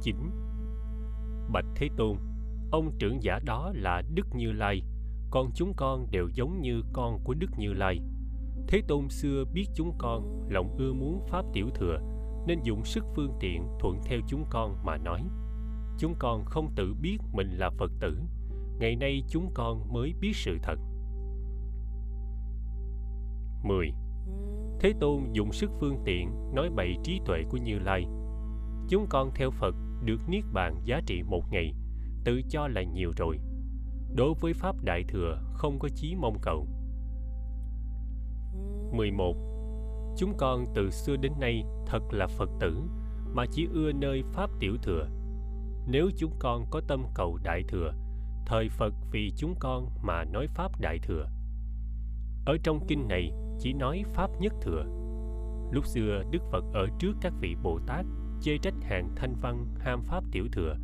[0.02, 0.16] 9.
[1.52, 2.18] Bạch Thế Tôn,
[2.72, 4.82] ông trưởng giả đó là Đức Như Lai,
[5.32, 8.00] còn chúng con đều giống như con của Đức Như Lai.
[8.72, 12.00] Thế Tôn xưa biết chúng con lòng ưa muốn pháp tiểu thừa,
[12.48, 15.22] nên dụng sức phương tiện thuận theo chúng con mà nói.
[15.98, 18.20] Chúng con không tự biết mình là Phật tử,
[18.80, 20.80] ngày nay chúng con mới biết sự thật.
[23.64, 23.92] 10.
[24.80, 28.06] Thế Tôn dụng sức phương tiện nói bậy trí tuệ của Như Lai.
[28.90, 31.74] Chúng con theo Phật được niết bàn giá trị một ngày,
[32.24, 33.38] tự cho là nhiều rồi.
[34.16, 36.68] Đối với Pháp Đại Thừa không có chí mong cầu.
[38.94, 39.36] 11.
[40.18, 42.82] Chúng con từ xưa đến nay thật là Phật tử,
[43.34, 45.08] mà chỉ ưa nơi Pháp Tiểu Thừa.
[45.88, 47.94] Nếu chúng con có tâm cầu Đại Thừa,
[48.46, 51.26] thời Phật vì chúng con mà nói Pháp Đại Thừa.
[52.46, 54.84] Ở trong kinh này chỉ nói Pháp Nhất Thừa.
[55.72, 58.06] Lúc xưa Đức Phật ở trước các vị Bồ Tát
[58.42, 60.76] chê trách hàng thanh văn ham Pháp Tiểu Thừa.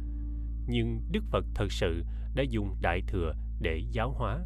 [0.68, 2.04] Nhưng Đức Phật thật sự
[2.36, 4.46] đã dùng Đại Thừa để giáo hóa.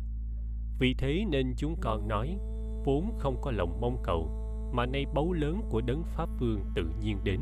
[0.80, 2.38] Vì thế nên chúng con nói,
[2.86, 4.30] vốn không có lòng mong cầu,
[4.74, 7.42] mà nay báu lớn của đấng Pháp Vương tự nhiên đến.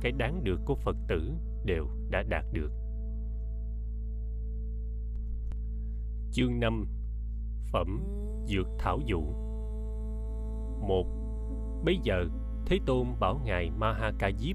[0.00, 1.32] Cái đáng được của Phật tử
[1.64, 2.70] đều đã đạt được.
[6.32, 6.86] Chương 5
[7.72, 8.00] Phẩm
[8.46, 9.20] Dược Thảo Dụ
[10.80, 11.06] một
[11.84, 12.26] Bây giờ,
[12.66, 14.54] Thế Tôn bảo Ngài Mahakajip,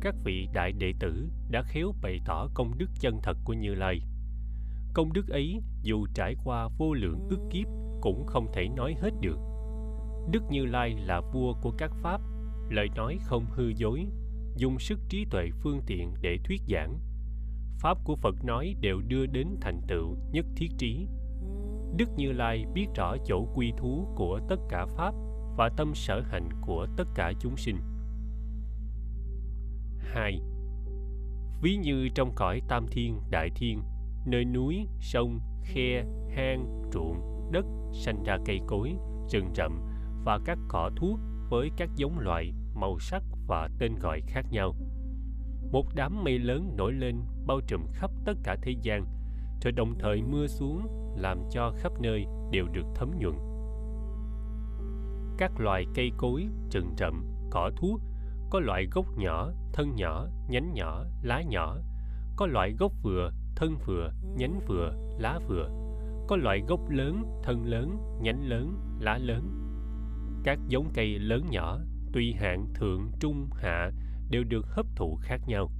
[0.00, 3.74] các vị đại đệ tử đã khéo bày tỏ công đức chân thật của Như
[3.74, 4.00] Lai.
[4.94, 7.66] Công đức ấy dù trải qua vô lượng ức kiếp
[8.00, 9.38] cũng không thể nói hết được.
[10.30, 12.20] Đức Như Lai là vua của các pháp,
[12.70, 14.06] lời nói không hư dối,
[14.56, 16.98] dùng sức trí tuệ phương tiện để thuyết giảng.
[17.78, 21.06] Pháp của Phật nói đều đưa đến thành tựu nhất thiết trí.
[21.96, 25.14] Đức Như Lai biết rõ chỗ quy thú của tất cả Pháp
[25.56, 27.76] và tâm sở hành của tất cả chúng sinh.
[29.98, 30.40] 2.
[31.62, 33.82] Ví như trong cõi tam thiên, đại thiên,
[34.26, 36.04] nơi núi, sông, khe,
[36.36, 38.92] hang, ruộng, đất sanh ra cây cối,
[39.28, 39.91] rừng rậm
[40.24, 44.74] và các cỏ thuốc với các giống loại, màu sắc và tên gọi khác nhau.
[45.72, 49.06] Một đám mây lớn nổi lên bao trùm khắp tất cả thế gian,
[49.64, 53.34] rồi đồng thời mưa xuống làm cho khắp nơi đều được thấm nhuận
[55.42, 58.00] các loài cây cối, rừng rậm, cỏ thuốc,
[58.50, 61.76] có loại gốc nhỏ, thân nhỏ, nhánh nhỏ, lá nhỏ,
[62.36, 65.68] có loại gốc vừa, thân vừa, nhánh vừa, lá vừa,
[66.28, 69.61] có loại gốc lớn, thân lớn, nhánh lớn, lá lớn.
[70.44, 71.80] Các giống cây lớn nhỏ,
[72.12, 73.90] tùy hạng thượng, trung, hạ
[74.30, 75.70] đều được hấp thụ khác nhau.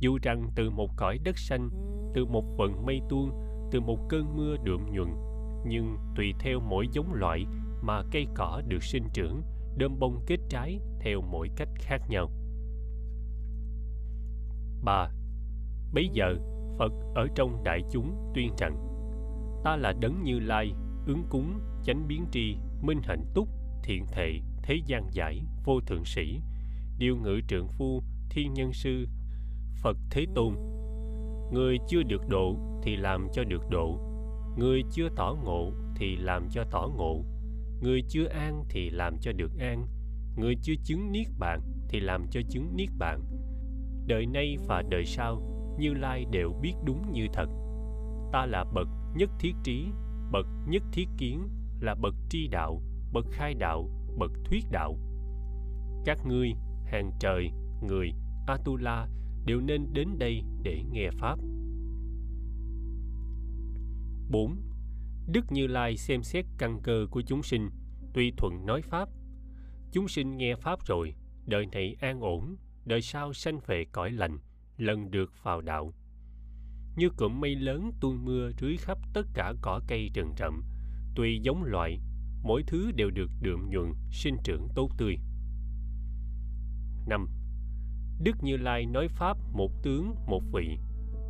[0.00, 1.70] Dù rằng từ một cõi đất xanh,
[2.14, 3.30] từ một vận mây tuôn,
[3.70, 5.08] từ một cơn mưa đượm nhuận,
[5.66, 7.46] nhưng tùy theo mỗi giống loại
[7.82, 9.42] mà cây cỏ được sinh trưởng,
[9.76, 12.30] đơm bông kết trái theo mỗi cách khác nhau.
[14.84, 15.08] 3.
[15.92, 16.36] Bấy giờ,
[16.78, 18.94] Phật ở trong đại chúng tuyên rằng
[19.64, 20.72] Ta là đấng như lai,
[21.06, 23.48] ứng cúng, chánh biến tri, minh hạnh túc,
[23.82, 26.40] thiện thệ, thế gian giải, vô thượng sĩ,
[26.98, 29.06] điều ngự trượng phu, thiên nhân sư,
[29.82, 30.54] Phật Thế Tôn.
[31.52, 33.98] Người chưa được độ thì làm cho được độ,
[34.58, 37.24] người chưa tỏ ngộ thì làm cho tỏ ngộ,
[37.82, 39.86] người chưa an thì làm cho được an.
[40.36, 43.20] Người chưa chứng niết bàn thì làm cho chứng niết bàn.
[44.06, 45.42] Đời nay và đời sau
[45.78, 47.46] như lai đều biết đúng như thật.
[48.32, 49.86] Ta là bậc nhất thiết trí
[50.32, 51.48] bậc nhất thiết kiến
[51.84, 54.98] là bậc tri đạo bậc khai đạo bậc thuyết đạo
[56.04, 56.52] các ngươi
[56.84, 57.50] hàng trời
[57.88, 58.12] người
[58.46, 59.08] atula
[59.46, 61.38] đều nên đến đây để nghe pháp
[64.30, 64.56] 4.
[65.26, 67.70] Đức Như Lai xem xét căn cơ của chúng sinh,
[68.14, 69.08] tuy thuận nói Pháp.
[69.92, 71.14] Chúng sinh nghe Pháp rồi,
[71.46, 74.38] đời này an ổn, đời sau sanh về cõi lành,
[74.76, 75.94] lần được vào đạo.
[76.96, 80.62] Như cụm mây lớn tuôn mưa rưới khắp tất cả cỏ cây rừng rậm,
[81.14, 82.00] tùy giống loại,
[82.42, 85.16] mỗi thứ đều được đượm nhuận, sinh trưởng tốt tươi.
[87.06, 87.28] 5.
[88.22, 90.78] Đức Như Lai nói Pháp một tướng, một vị,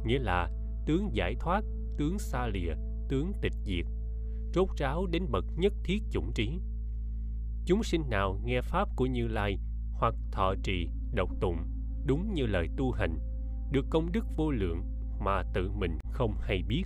[0.07, 0.51] nghĩa là
[0.87, 1.65] tướng giải thoát,
[1.99, 2.75] tướng xa lìa,
[3.09, 3.85] tướng tịch diệt,
[4.55, 6.61] rốt ráo đến bậc nhất thiết chủng trí.
[7.67, 9.59] Chúng sinh nào nghe Pháp của Như Lai
[9.93, 11.57] hoặc thọ trì, độc tụng,
[12.07, 13.19] đúng như lời tu hành,
[13.73, 14.83] được công đức vô lượng
[15.21, 16.85] mà tự mình không hay biết.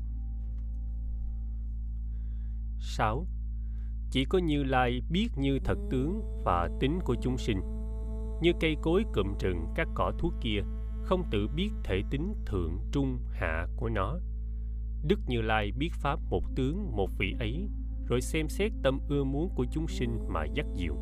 [2.78, 3.26] 6.
[4.10, 7.60] Chỉ có Như Lai biết như thật tướng và tính của chúng sinh.
[8.42, 10.60] Như cây cối cụm rừng các cỏ thuốc kia
[11.02, 14.18] không tự biết thể tính thượng trung hạ của nó
[15.04, 17.68] Đức Như Lai biết pháp một tướng một vị ấy,
[18.08, 20.94] rồi xem xét tâm ưa muốn của chúng sinh mà dắt dịu.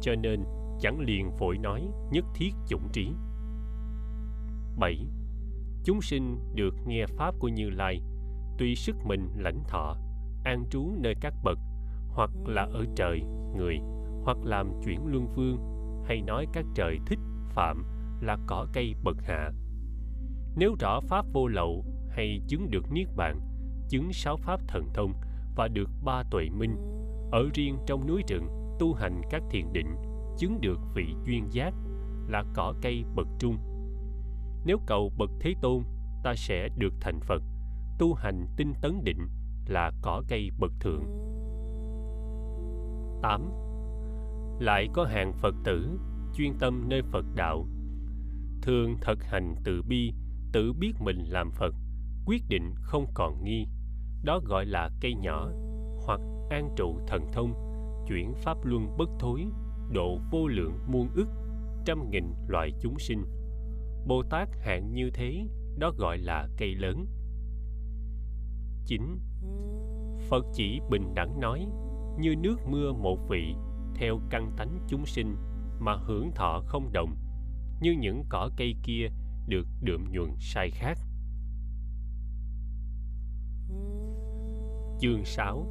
[0.00, 0.44] Cho nên,
[0.80, 3.08] chẳng liền vội nói nhất thiết chủng trí.
[4.78, 5.06] 7.
[5.84, 8.00] chúng sinh được nghe pháp của như lai
[8.58, 9.96] tuy sức mình lãnh thọ
[10.46, 11.58] an trú nơi các bậc,
[12.08, 13.22] hoặc là ở trời,
[13.56, 13.78] người,
[14.24, 15.58] hoặc làm chuyển luân phương,
[16.04, 17.18] hay nói các trời thích,
[17.50, 17.84] phạm
[18.20, 19.50] là cỏ cây bậc hạ.
[20.56, 23.40] Nếu rõ pháp vô lậu hay chứng được niết bàn,
[23.88, 25.12] chứng sáu pháp thần thông
[25.56, 26.76] và được ba tuệ minh,
[27.32, 29.94] ở riêng trong núi rừng tu hành các thiền định,
[30.38, 31.74] chứng được vị duyên giác
[32.28, 33.56] là cỏ cây bậc trung.
[34.64, 35.82] Nếu cầu bậc thế tôn,
[36.22, 37.42] ta sẽ được thành phật,
[37.98, 39.28] tu hành tinh tấn định
[39.68, 41.04] là cỏ cây bậc thượng
[43.22, 43.50] 8.
[44.60, 45.98] Lại có hàng Phật tử
[46.34, 47.66] chuyên tâm nơi Phật đạo
[48.62, 50.12] thường thực hành từ bi,
[50.52, 51.74] tự biết mình làm Phật,
[52.26, 53.66] quyết định không còn nghi
[54.26, 55.50] đó gọi là cây nhỏ
[56.06, 57.54] hoặc an trụ thần thông,
[58.08, 59.44] chuyển pháp luân bất thối,
[59.92, 61.28] độ vô lượng muôn ức,
[61.84, 63.24] trăm nghìn loại chúng sinh
[64.06, 65.46] bồ tát hạng như thế,
[65.78, 67.06] đó gọi là cây lớn
[68.86, 69.18] 9.
[70.28, 71.66] Phật chỉ bình đẳng nói
[72.18, 73.54] như nước mưa một vị
[73.94, 75.36] theo căn tánh chúng sinh
[75.80, 77.16] mà hưởng thọ không đồng
[77.80, 79.08] như những cỏ cây kia
[79.48, 80.98] được đượm nhuần sai khác.
[85.00, 85.66] Chương 6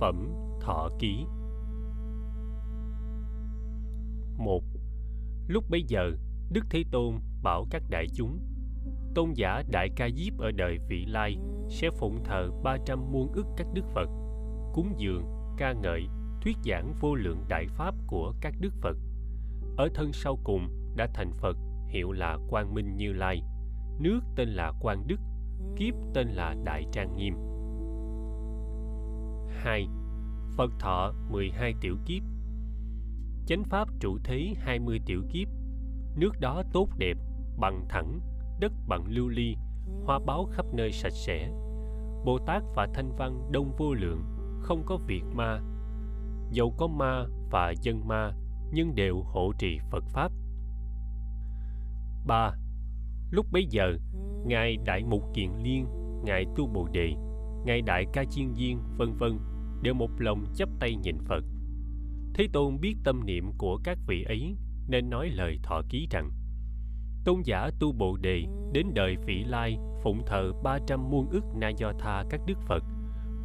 [0.00, 1.24] Phẩm Thọ Ký.
[4.38, 4.62] Một
[5.48, 6.10] Lúc bấy giờ,
[6.50, 8.38] Đức Thế Tôn bảo các đại chúng
[9.14, 11.36] Tôn giả Đại Ca Diếp ở đời vị lai
[11.68, 14.08] sẽ phụng thờ 300 muôn ức các đức Phật,
[14.74, 15.24] cúng dường,
[15.56, 16.02] ca ngợi,
[16.42, 18.96] thuyết giảng vô lượng đại pháp của các đức Phật.
[19.76, 21.56] Ở thân sau cùng đã thành Phật
[21.88, 23.42] hiệu là Quang Minh Như Lai,
[23.98, 25.20] nước tên là Quang Đức,
[25.76, 27.34] kiếp tên là Đại Trang Nghiêm.
[29.48, 29.88] 2.
[30.56, 32.22] Phật thọ 12 tiểu kiếp
[33.46, 35.48] Chánh pháp trụ thế 20 tiểu kiếp
[36.16, 37.16] Nước đó tốt đẹp,
[37.58, 38.20] bằng thẳng,
[38.62, 39.56] đất bằng lưu ly,
[40.04, 41.48] hoa báo khắp nơi sạch sẽ.
[42.24, 44.22] Bồ Tát và Thanh Văn đông vô lượng,
[44.60, 45.60] không có việc ma.
[46.50, 48.32] Dầu có ma và dân ma,
[48.72, 50.32] nhưng đều hộ trì Phật Pháp.
[52.26, 52.52] 3.
[53.30, 53.96] Lúc bấy giờ,
[54.46, 55.86] Ngài Đại Mục Kiền Liên,
[56.24, 57.14] Ngài Tu Bồ Đề,
[57.64, 59.38] Ngài Đại Ca Chiên Viên, vân vân
[59.82, 61.44] đều một lòng chấp tay nhìn Phật.
[62.34, 64.56] Thế Tôn biết tâm niệm của các vị ấy
[64.88, 66.30] nên nói lời thọ ký rằng
[67.24, 71.68] Tôn giả tu Bồ Đề đến đời vị lai phụng thờ 300 muôn ức na
[71.68, 72.82] do tha các đức Phật,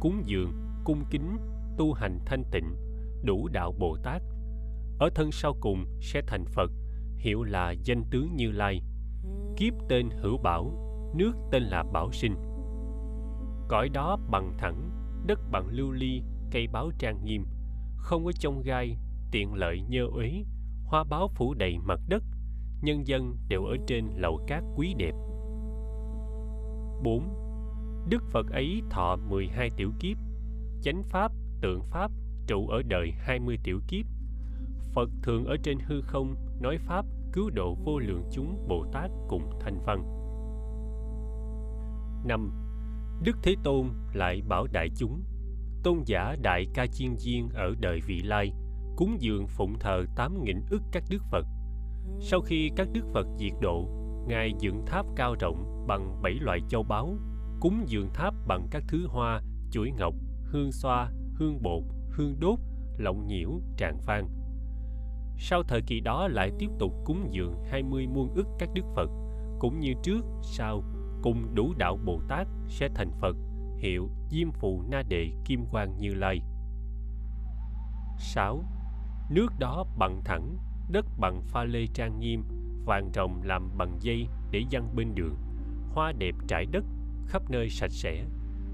[0.00, 0.52] cúng dường,
[0.84, 1.36] cung kính,
[1.76, 2.74] tu hành thanh tịnh,
[3.24, 4.22] đủ đạo Bồ Tát.
[4.98, 6.70] Ở thân sau cùng sẽ thành Phật,
[7.16, 8.82] hiệu là danh tướng Như Lai.
[9.56, 10.72] Kiếp tên Hữu Bảo,
[11.16, 12.34] nước tên là Bảo Sinh.
[13.68, 14.90] Cõi đó bằng thẳng,
[15.26, 17.46] đất bằng lưu ly, cây báo trang nghiêm,
[17.96, 18.96] không có trong gai,
[19.30, 20.44] tiện lợi nhơ uế,
[20.84, 22.22] hoa báo phủ đầy mặt đất,
[22.82, 25.14] nhân dân đều ở trên lầu cát quý đẹp.
[27.02, 27.34] 4.
[28.08, 30.16] Đức Phật ấy thọ 12 tiểu kiếp,
[30.82, 32.10] chánh pháp, tượng pháp
[32.46, 34.06] trụ ở đời 20 tiểu kiếp.
[34.94, 39.10] Phật thường ở trên hư không nói pháp cứu độ vô lượng chúng Bồ Tát
[39.28, 40.02] cùng thanh văn.
[42.24, 42.50] 5.
[43.22, 45.22] Đức Thế Tôn lại bảo đại chúng
[45.82, 48.52] tôn giả đại ca chiên viên ở đời vị lai
[48.96, 51.46] cúng dường phụng thờ tám nghìn ức các đức phật
[52.20, 53.88] sau khi các đức phật diệt độ
[54.26, 57.18] ngài dựng tháp cao rộng bằng bảy loại châu báu
[57.60, 59.40] cúng dường tháp bằng các thứ hoa
[59.70, 62.58] chuỗi ngọc hương xoa hương bột hương đốt
[62.98, 64.28] lọng nhiễu tràng phan
[65.40, 69.10] sau thời kỳ đó lại tiếp tục cúng dường 20 muôn ức các đức Phật,
[69.58, 70.82] cũng như trước, sau,
[71.22, 73.36] cùng đủ đạo Bồ Tát sẽ thành Phật
[73.78, 76.40] hiệu Diêm Phù Na Đệ Kim Quang Như Lai.
[78.18, 78.64] 6.
[79.30, 80.56] Nước đó bằng thẳng,
[80.90, 82.44] đất bằng pha lê trang nghiêm,
[82.84, 85.36] vàng rồng làm bằng dây để dăng bên đường,
[85.94, 86.84] hoa đẹp trải đất,
[87.26, 88.24] khắp nơi sạch sẽ,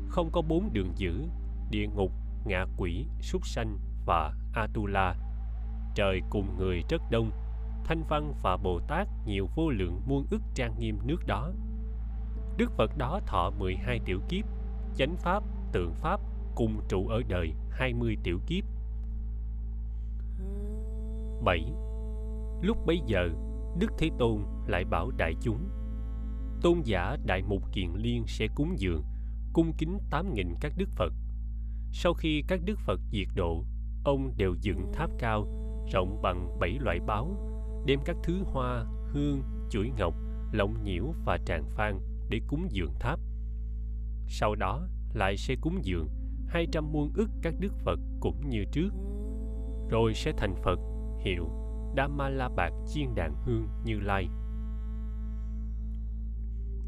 [0.08, 1.24] không có bốn đường dữ,
[1.70, 2.12] địa ngục,
[2.46, 5.14] ngạ quỷ, súc sanh và Atula.
[5.94, 7.30] Trời cùng người rất đông,
[7.84, 11.52] Thanh Văn và Bồ Tát nhiều vô lượng muôn ức trang nghiêm nước đó.
[12.56, 14.44] Đức Phật đó thọ 12 tiểu kiếp,
[14.96, 15.42] chánh pháp,
[15.72, 16.20] tượng pháp
[16.54, 18.64] cùng trụ ở đời 20 tiểu kiếp.
[21.44, 21.64] 7.
[22.64, 23.28] Lúc bấy giờ,
[23.78, 25.68] Đức Thế Tôn lại bảo đại chúng
[26.62, 29.02] Tôn giả Đại Mục Kiền Liên sẽ cúng dường,
[29.52, 31.12] cung kính 8.000 các đức Phật.
[31.92, 33.64] Sau khi các đức Phật diệt độ,
[34.04, 35.46] ông đều dựng tháp cao,
[35.92, 37.36] rộng bằng bảy loại báo,
[37.86, 40.14] đem các thứ hoa, hương, chuỗi ngọc,
[40.52, 42.00] lộng nhiễu và tràng phan
[42.30, 43.20] để cúng dường tháp
[44.28, 46.08] sau đó lại sẽ cúng dường
[46.46, 48.90] 200 muôn ức các đức Phật cũng như trước.
[49.90, 50.78] Rồi sẽ thành Phật
[51.24, 51.48] hiệu
[51.94, 54.28] Đa Ma La Bạc Chiên Đàn Hương Như Lai.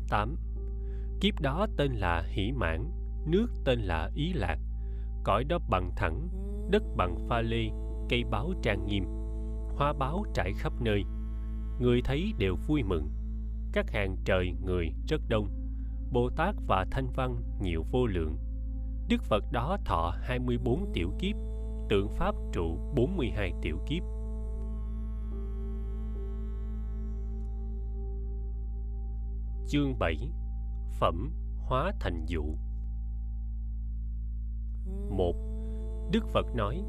[0.08, 0.36] 8.
[1.20, 2.90] Kiếp đó tên là Hỷ Mãn,
[3.26, 4.58] nước tên là Ý Lạc,
[5.24, 6.28] cõi đó bằng thẳng,
[6.70, 7.68] đất bằng pha lê,
[8.08, 9.04] cây báo trang nghiêm,
[9.76, 11.04] hoa báo trải khắp nơi.
[11.80, 13.10] Người thấy đều vui mừng.
[13.72, 15.48] Các hàng trời người rất đông,
[16.12, 18.36] Bồ Tát và Thanh Văn nhiều vô lượng.
[19.08, 21.36] Đức Phật đó thọ 24 tiểu kiếp,
[21.88, 24.02] tượng Pháp trụ 42 tiểu kiếp.
[29.68, 30.16] Chương 7
[31.00, 32.44] Phẩm hóa thành dụ
[35.10, 35.34] một
[36.12, 36.84] Đức Phật nói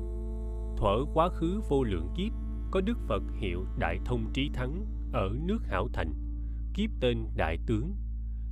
[0.77, 2.33] Thuở quá khứ vô lượng kiếp
[2.71, 6.13] Có Đức Phật hiệu Đại Thông Trí Thắng Ở nước Hảo Thành
[6.73, 7.95] Kiếp tên Đại Tướng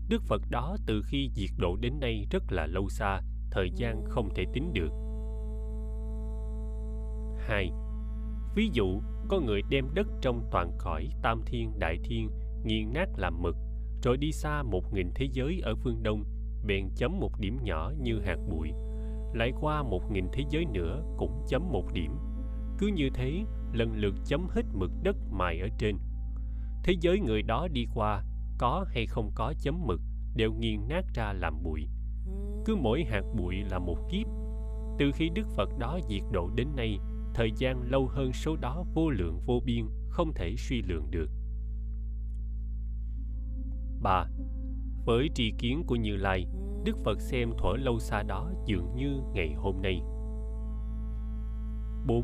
[0.10, 3.22] Đức Phật đó từ khi diệt độ đến nay rất là lâu xa
[3.52, 4.92] Thời gian không thể tính được
[7.38, 7.72] 2.
[8.56, 12.30] Ví dụ, có người đem đất trong toàn cõi Tam Thiên Đại Thiên
[12.64, 13.56] nghiền nát làm mực
[14.06, 16.24] rồi đi xa một nghìn thế giới ở phương Đông,
[16.66, 18.70] bèn chấm một điểm nhỏ như hạt bụi,
[19.34, 22.12] lại qua một nghìn thế giới nữa cũng chấm một điểm.
[22.78, 23.44] Cứ như thế,
[23.74, 25.98] lần lượt chấm hết mực đất mài ở trên.
[26.84, 28.24] Thế giới người đó đi qua,
[28.58, 30.02] có hay không có chấm mực,
[30.36, 31.88] đều nghiền nát ra làm bụi.
[32.66, 34.28] Cứ mỗi hạt bụi là một kiếp.
[35.00, 37.00] Từ khi Đức Phật đó diệt độ đến nay,
[37.34, 41.30] thời gian lâu hơn số đó vô lượng vô biên, không thể suy lượng được.
[44.02, 44.26] 3.
[45.06, 46.48] Với tri kiến của Như Lai,
[46.84, 50.02] Đức Phật xem thuở lâu xa đó dường như ngày hôm nay.
[52.08, 52.24] 4.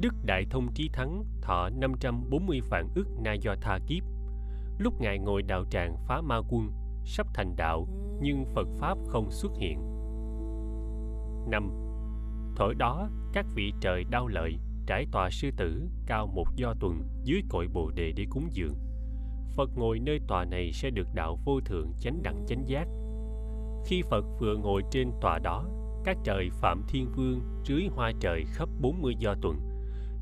[0.00, 4.04] Đức Đại Thông Trí Thắng thọ 540 vạn ức na do tha kiếp.
[4.78, 6.70] Lúc Ngài ngồi đạo tràng phá ma quân,
[7.04, 7.88] sắp thành đạo,
[8.20, 9.78] nhưng Phật Pháp không xuất hiện.
[11.50, 11.70] 5.
[12.56, 17.02] Thổi đó, các vị trời đau lợi, trải tòa sư tử cao một do tuần
[17.24, 18.74] dưới cội bồ đề để cúng dường
[19.56, 22.88] Phật ngồi nơi tòa này sẽ được đạo vô thượng chánh đẳng chánh giác.
[23.86, 25.64] Khi Phật vừa ngồi trên tòa đó,
[26.04, 29.56] các trời Phạm Thiên Vương dưới hoa trời khắp 40 do tuần.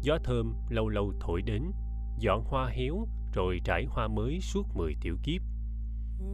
[0.01, 1.63] Gió thơm lâu lâu thổi đến,
[2.19, 5.43] dọn hoa héo rồi trải hoa mới suốt 10 tiểu kiếp.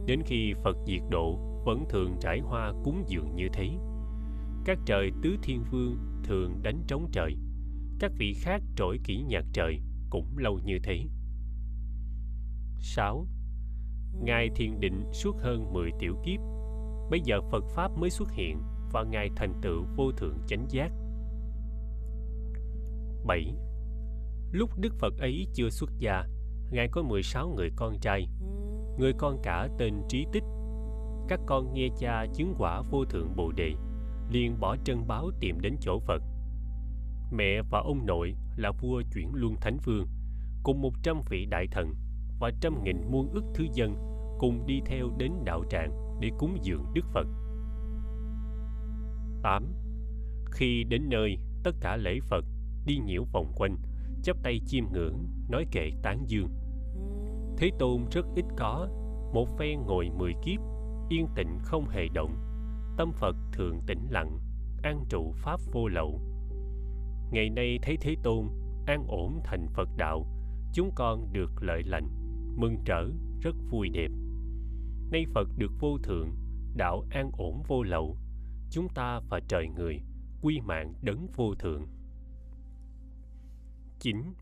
[0.05, 3.69] Đến khi Phật diệt độ vẫn thường trải hoa cúng dường như thế.
[4.65, 7.35] Các trời tứ thiên vương thường đánh trống trời.
[7.99, 11.03] Các vị khác trỗi kỹ nhạc trời cũng lâu như thế.
[12.87, 13.27] 6.
[14.21, 16.39] Ngài thiền định suốt hơn 10 tiểu kiếp.
[17.09, 18.61] Bây giờ Phật Pháp mới xuất hiện
[18.91, 20.91] và Ngài thành tựu vô thượng chánh giác.
[23.25, 23.53] 7.
[24.51, 26.23] Lúc Đức Phật ấy chưa xuất gia,
[26.71, 28.27] Ngài có 16 người con trai.
[28.99, 30.43] Người con cả tên Trí Tích.
[31.27, 33.73] Các con nghe cha chứng quả vô thượng Bồ Đề,
[34.31, 36.21] liền bỏ chân báo tìm đến chỗ Phật.
[37.31, 40.07] Mẹ và ông nội là vua chuyển luân thánh vương,
[40.63, 41.93] cùng một trăm vị đại thần
[42.39, 43.95] và trăm nghìn muôn ức thứ dân
[44.39, 47.27] cùng đi theo đến đạo tràng để cúng dường Đức Phật.
[49.43, 49.73] 8.
[50.51, 52.45] Khi đến nơi, tất cả lễ Phật
[52.85, 53.77] đi nhiễu vòng quanh,
[54.23, 56.49] chắp tay chiêm ngưỡng, nói kệ tán dương.
[57.57, 58.87] Thế Tôn rất ít có,
[59.33, 60.59] một phen ngồi mười kiếp,
[61.09, 62.35] yên tĩnh không hề động,
[62.97, 64.39] tâm Phật thường tĩnh lặng,
[64.83, 66.21] an trụ pháp vô lậu.
[67.31, 68.47] Ngày nay thấy Thế Tôn
[68.85, 70.25] an ổn thành Phật đạo,
[70.73, 72.16] chúng con được lợi lành
[72.57, 73.09] mừng trở
[73.41, 74.11] rất vui đẹp.
[75.11, 76.35] Nay phật được vô thượng
[76.75, 78.17] đạo an ổn vô lậu.
[78.71, 80.01] Chúng ta và trời người
[80.41, 81.87] quy mạng đấng vô thượng.
[83.99, 84.33] 9.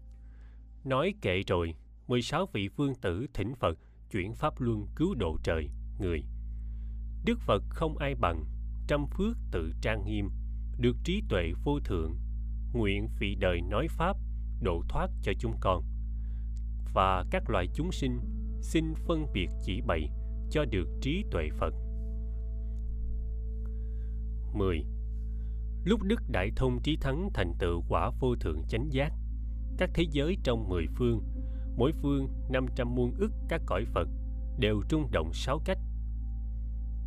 [0.83, 1.75] Nói kệ rồi,
[2.07, 3.77] 16 vị vương tử thỉnh Phật
[4.11, 6.23] chuyển pháp luân cứu độ trời, người.
[7.25, 8.45] Đức Phật không ai bằng,
[8.87, 10.29] trăm phước tự trang nghiêm,
[10.79, 12.15] được trí tuệ vô thượng,
[12.73, 14.17] nguyện vị đời nói pháp,
[14.61, 15.83] độ thoát cho chúng con
[16.93, 18.19] và các loại chúng sinh
[18.61, 20.09] xin phân biệt chỉ bày
[20.49, 21.73] cho được trí tuệ Phật.
[24.53, 24.85] 10.
[25.83, 29.13] Lúc Đức Đại Thông Trí Thắng thành tựu quả vô thượng chánh giác,
[29.77, 31.23] các thế giới trong mười phương,
[31.77, 34.07] mỗi phương năm trăm muôn ức các cõi Phật
[34.59, 35.79] đều rung động sáu cách.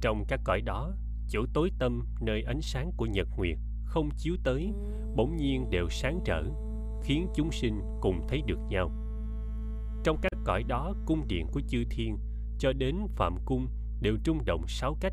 [0.00, 0.94] Trong các cõi đó,
[1.28, 4.72] chỗ tối tâm nơi ánh sáng của nhật nguyệt không chiếu tới,
[5.16, 6.44] bỗng nhiên đều sáng trở,
[7.02, 8.90] khiến chúng sinh cùng thấy được nhau
[10.04, 12.18] trong các cõi đó cung điện của chư thiên
[12.58, 13.66] cho đến phạm cung
[14.00, 15.12] đều trung động sáu cách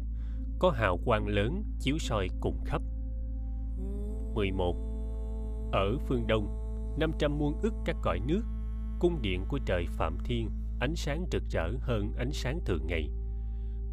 [0.59, 2.81] có hào quang lớn chiếu soi cùng khắp
[4.35, 4.75] 11.
[5.71, 6.47] Ở phương Đông,
[6.99, 8.41] 500 muôn ức các cõi nước,
[8.99, 13.09] cung điện của trời Phạm Thiên ánh sáng rực rỡ hơn ánh sáng thường ngày.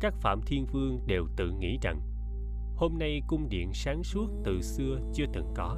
[0.00, 2.00] Các Phạm Thiên Vương đều tự nghĩ rằng
[2.76, 5.76] hôm nay cung điện sáng suốt từ xưa chưa từng có.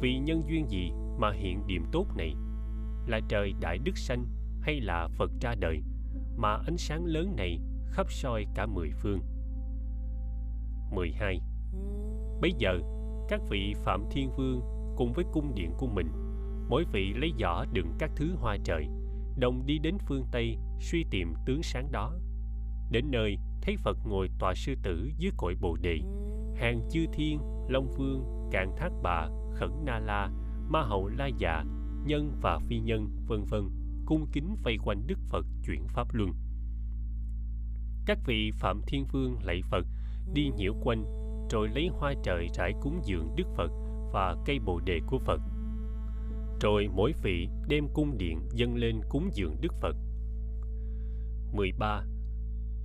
[0.00, 2.34] Vì nhân duyên gì mà hiện điểm tốt này
[3.06, 4.26] là trời đại đức sanh
[4.60, 5.82] hay là Phật ra đời
[6.36, 7.58] mà ánh sáng lớn này
[7.90, 9.20] khắp soi cả mười phương
[10.90, 11.40] 12.
[12.40, 12.78] Bây giờ,
[13.28, 14.60] các vị Phạm Thiên Vương
[14.96, 16.06] cùng với cung điện của mình,
[16.68, 18.86] mỗi vị lấy giỏ đựng các thứ hoa trời,
[19.38, 22.12] đồng đi đến phương Tây suy tìm tướng sáng đó.
[22.90, 25.98] Đến nơi, thấy Phật ngồi tòa sư tử dưới cội bồ đề,
[26.56, 27.38] hàng chư thiên,
[27.68, 30.30] long vương, cạn thác bà, khẩn na la,
[30.68, 31.64] ma hậu la dạ,
[32.06, 33.70] nhân và phi nhân, vân vân,
[34.06, 36.30] cung kính vây quanh Đức Phật chuyển pháp luân.
[38.06, 39.86] Các vị Phạm Thiên Vương lạy Phật
[40.34, 41.04] đi nhiễu quanh,
[41.50, 43.70] rồi lấy hoa trời rải cúng dường Đức Phật
[44.12, 45.40] và cây bồ đề của Phật.
[46.60, 49.96] Rồi mỗi vị đem cung điện dâng lên cúng dường Đức Phật.
[51.52, 52.02] 13.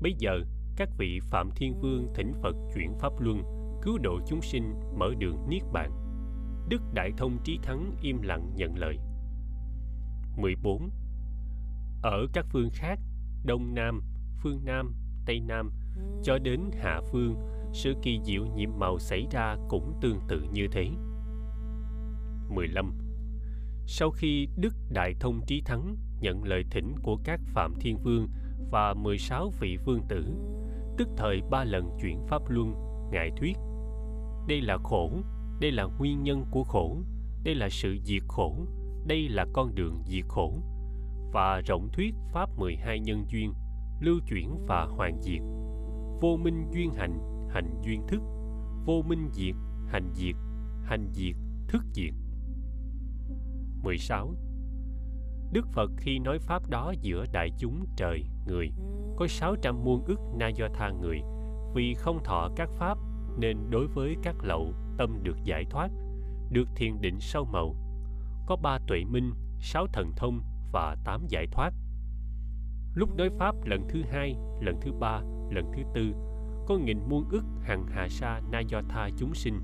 [0.02, 0.40] Bây giờ,
[0.76, 3.44] các vị Phạm Thiên Vương thỉnh Phật chuyển Pháp Luân,
[3.82, 5.92] cứu độ chúng sinh mở đường Niết Bàn.
[6.70, 8.98] Đức Đại Thông Trí Thắng im lặng nhận lời.
[10.38, 10.90] 14.
[12.02, 13.00] Ở các phương khác,
[13.46, 14.02] Đông Nam,
[14.44, 15.72] phương Nam, Tây Nam,
[16.24, 17.36] cho đến Hạ Phương,
[17.74, 20.90] sự kỳ diệu nhiệm màu xảy ra cũng tương tự như thế.
[22.50, 22.94] 15.
[23.86, 28.28] Sau khi Đức Đại Thông Trí Thắng nhận lời thỉnh của các Phạm Thiên Vương
[28.72, 30.26] và 16 vị vương tử,
[30.98, 32.74] tức thời ba lần chuyển Pháp Luân,
[33.12, 33.58] Ngài thuyết.
[34.48, 35.12] Đây là khổ,
[35.60, 36.98] đây là nguyên nhân của khổ,
[37.44, 38.56] đây là sự diệt khổ,
[39.06, 40.54] đây là con đường diệt khổ,
[41.34, 43.54] và rộng thuyết Pháp 12 nhân duyên,
[44.00, 45.42] lưu chuyển và hoàn diệt.
[46.22, 48.22] Vô minh duyên hành hành duyên thức.
[48.86, 49.56] Vô minh diệt
[49.88, 50.36] hành diệt
[50.84, 51.36] hành diệt
[51.68, 52.14] thức diệt.
[53.84, 54.36] 16
[55.54, 58.72] Đức Phật khi nói Pháp đó giữa đại chúng trời, người,
[59.18, 61.22] có 600 muôn ức na do tha người,
[61.74, 62.98] vì không thọ các Pháp
[63.38, 65.90] nên đối với các lậu tâm được giải thoát,
[66.50, 67.76] được thiền định sâu màu.
[68.46, 71.74] Có ba tuệ minh, sáu thần thông và tám giải thoát.
[72.96, 75.22] Lúc nói Pháp lần thứ hai, lần thứ ba,
[75.52, 76.14] lần thứ tư
[76.68, 79.60] có nghìn muôn ức hằng hà sa na do tha chúng sinh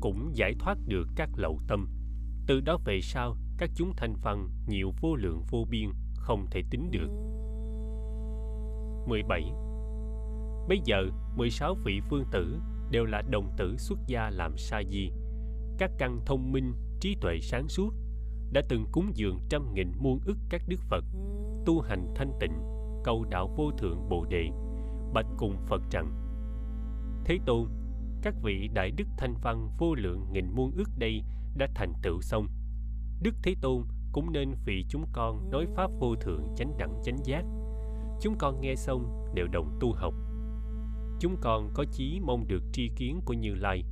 [0.00, 1.88] cũng giải thoát được các lậu tâm.
[2.46, 6.62] Từ đó về sau các chúng thanh văn nhiều vô lượng vô biên không thể
[6.70, 7.08] tính được.
[9.08, 9.42] 17
[10.68, 15.10] Bây giờ 16 vị phương tử đều là đồng tử xuất gia làm sa di.
[15.78, 17.94] Các căn thông minh trí tuệ sáng suốt
[18.52, 21.04] đã từng cúng dường trăm nghìn muôn ức các đức Phật
[21.66, 22.52] tu hành thanh tịnh
[23.04, 24.48] cầu đạo vô thượng bồ đề
[25.14, 26.26] bạch cùng Phật rằng
[27.26, 27.68] Thế Tôn,
[28.22, 31.22] các vị đại đức thanh văn vô lượng nghìn muôn ước đây
[31.56, 32.46] đã thành tựu xong.
[33.22, 33.82] Đức Thế Tôn
[34.12, 37.44] cũng nên vì chúng con nói pháp vô thượng chánh đẳng chánh giác.
[38.20, 40.14] Chúng con nghe xong đều đồng tu học.
[41.20, 43.84] Chúng con có chí mong được tri kiến của Như Lai.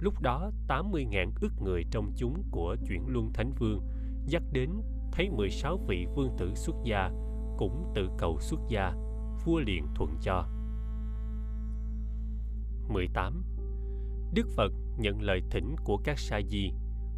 [0.00, 3.80] Lúc đó 80.000 ức người trong chúng của chuyển luân thánh vương
[4.26, 4.70] dắt đến
[5.12, 7.10] thấy 16 vị vương tử xuất gia
[7.58, 8.92] cũng tự cầu xuất gia,
[9.44, 10.48] vua liền thuận cho.
[12.88, 13.42] 18
[14.34, 16.72] Đức Phật nhận lời thỉnh của các sa di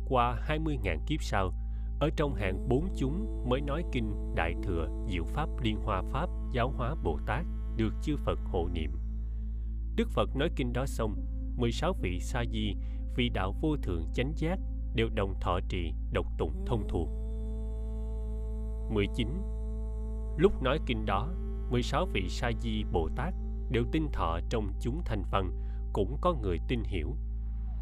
[0.09, 1.53] qua 20.000 kiếp sau
[2.01, 6.29] ở trong hạng bốn chúng mới nói kinh Đại Thừa Diệu Pháp Liên Hoa Pháp
[6.53, 8.91] Giáo Hóa Bồ Tát được chư Phật hộ niệm.
[9.97, 11.14] Đức Phật nói kinh đó xong,
[11.59, 12.74] 16 vị sa di
[13.16, 14.59] vị đạo vô thượng chánh giác
[14.94, 17.09] đều đồng thọ trì độc tụng thông thuộc.
[18.90, 19.28] 19.
[20.38, 21.28] Lúc nói kinh đó,
[21.70, 23.34] 16 vị sa di Bồ Tát
[23.70, 25.50] đều tin thọ trong chúng thành phần
[25.92, 27.16] cũng có người tin hiểu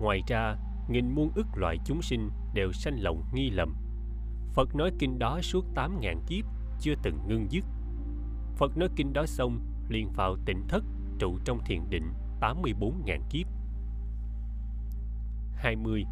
[0.00, 0.56] ngoài ra
[0.88, 3.76] nghìn muôn ức loại chúng sinh đều sanh lòng nghi lầm
[4.54, 6.44] phật nói kinh đó suốt tám ngàn kiếp
[6.80, 7.64] chưa từng ngưng dứt
[8.56, 10.84] phật nói kinh đó xong liền vào tỉnh thất
[11.18, 13.46] trụ trong thiền định 84.000 kiếp
[15.56, 16.04] 20.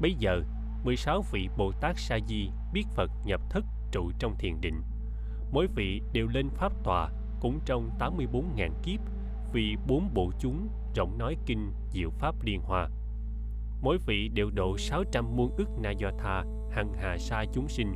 [0.00, 0.42] Bây giờ,
[0.84, 4.82] 16 vị Bồ Tát Sa Di biết Phật nhập thức trụ trong thiền định.
[5.52, 9.00] Mỗi vị đều lên pháp tòa cũng trong 84.000 kiếp
[9.52, 12.88] vì bốn bộ chúng rộng nói kinh diệu pháp liên hoa.
[13.82, 17.92] Mỗi vị đều độ 600 muôn ức na do tha hằng hà sa chúng sinh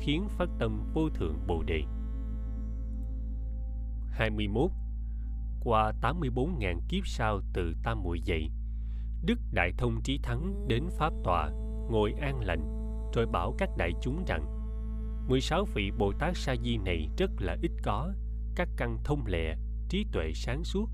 [0.00, 1.82] khiến phát tâm vô thượng bồ đề.
[4.10, 4.70] 21.
[5.60, 8.50] Qua 84.000 kiếp sau từ tam muội dậy,
[9.26, 11.50] Đức Đại Thông Trí Thắng đến Pháp Tọa,
[11.90, 12.60] ngồi an lành,
[13.14, 14.46] rồi bảo các đại chúng rằng
[15.28, 18.12] 16 vị Bồ Tát Sa Di này rất là ít có,
[18.54, 19.54] các căn thông lệ,
[19.88, 20.90] trí tuệ sáng suốt,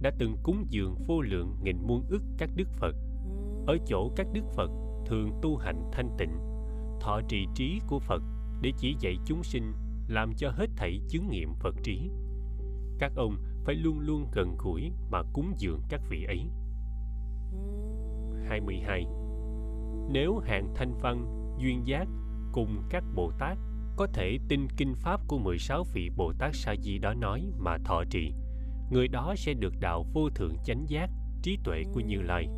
[0.00, 2.94] đã từng cúng dường vô lượng nghìn muôn ức các đức Phật.
[3.66, 4.70] Ở chỗ các đức Phật
[5.06, 6.38] thường tu hành thanh tịnh,
[7.00, 8.22] thọ trì trí của Phật
[8.60, 9.72] để chỉ dạy chúng sinh
[10.08, 12.10] làm cho hết thảy chứng nghiệm Phật trí.
[12.98, 16.46] Các ông phải luôn luôn gần gũi mà cúng dường các vị ấy.
[18.48, 19.06] 22.
[20.08, 21.26] Nếu hạng thanh văn,
[21.58, 22.08] duyên giác
[22.52, 23.58] cùng các Bồ Tát
[23.96, 27.78] có thể tin kinh pháp của 16 vị Bồ Tát Sa Di đó nói mà
[27.84, 28.34] thọ trì,
[28.90, 31.10] người đó sẽ được đạo vô thượng chánh giác,
[31.42, 32.48] trí tuệ của Như Lai.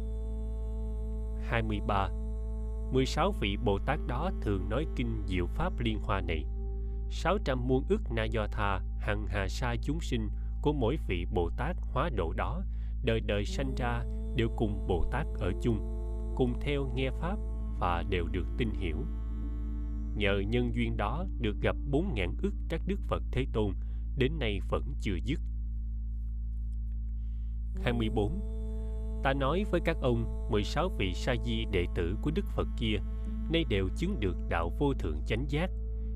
[1.42, 2.09] 23.
[2.92, 6.44] 16 vị Bồ Tát đó thường nói kinh diệu pháp liên hoa này.
[7.11, 10.28] 600 muôn ức na do tha hằng hà sa chúng sinh
[10.62, 12.62] của mỗi vị Bồ Tát hóa độ đó
[13.05, 14.05] đời đời sanh ra
[14.37, 15.78] đều cùng Bồ Tát ở chung,
[16.37, 17.39] cùng theo nghe pháp
[17.78, 18.97] và đều được tin hiểu.
[20.16, 23.72] Nhờ nhân duyên đó được gặp bốn ngàn ức các Đức Phật Thế Tôn,
[24.16, 25.41] đến nay vẫn chưa dứt.
[27.82, 28.41] 24.
[29.24, 32.97] Ta nói với các ông, 16 vị sa di đệ tử của Đức Phật kia,
[33.53, 35.70] nay đều chứng được đạo vô thượng chánh giác,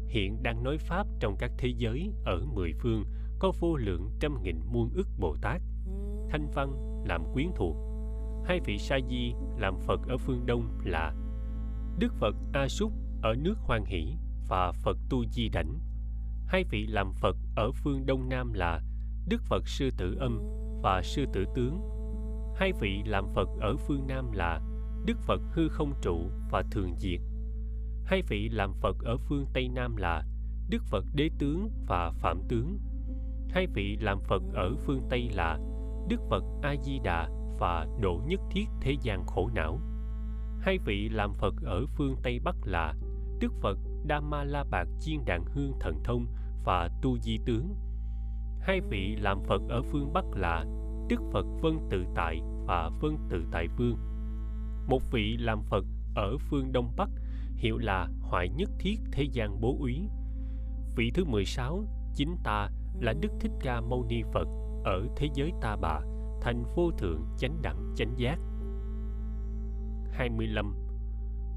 [0.09, 3.05] hiện đang nói pháp trong các thế giới ở mười phương
[3.39, 5.63] có vô lượng trăm nghìn muôn ức Bồ Tát.
[6.31, 7.90] Thanh Văn làm quyến thuộc.
[8.51, 11.15] Hai vị sa di làm Phật ở phương Đông là
[11.99, 12.93] Đức Phật A Súc
[13.23, 14.17] ở nước Hoan Hỷ
[14.49, 15.79] và Phật Tu Di Đảnh.
[16.47, 18.81] Hai vị làm Phật ở phương Đông Nam là
[19.29, 20.41] Đức Phật Sư Tử Âm
[20.83, 21.81] và Sư Tử Tướng.
[22.57, 24.61] Hai vị làm Phật ở phương Nam là
[25.07, 27.21] Đức Phật Hư Không Trụ và Thường Diệt.
[28.05, 30.25] Hai vị làm Phật ở phương Tây Nam là
[30.69, 32.79] Đức Phật Đế Tướng và Phạm Tướng.
[33.51, 35.59] Hai vị làm Phật ở phương Tây là
[36.09, 37.29] Đức Phật A Di Đà
[37.61, 39.81] và Độ Nhất Thiết Thế gian khổ não.
[40.61, 42.95] Hai vị làm Phật ở phương Tây Bắc là
[43.41, 46.27] Đức Phật Đa Ma La Bạc Chiên Đàn Hương Thần Thông
[46.65, 47.75] và Tu Di Tướng.
[48.61, 50.65] Hai vị làm Phật ở phương Bắc là
[51.09, 53.97] Đức Phật Vân Tự Tại và Vân Tự Tại Vương.
[54.89, 55.85] Một vị làm Phật
[56.15, 57.11] ở phương Đông Bắc
[57.57, 60.09] hiệu là Hoại Nhất Thiết Thế gian Bố Úy.
[60.97, 61.85] Vị thứ 16
[62.15, 62.69] chính ta
[63.01, 64.47] là Đức Thích Ca Mâu Ni Phật
[64.85, 66.01] ở thế giới ta bà
[66.41, 68.39] thành vô thượng chánh đẳng chánh giác.
[70.13, 70.75] 25.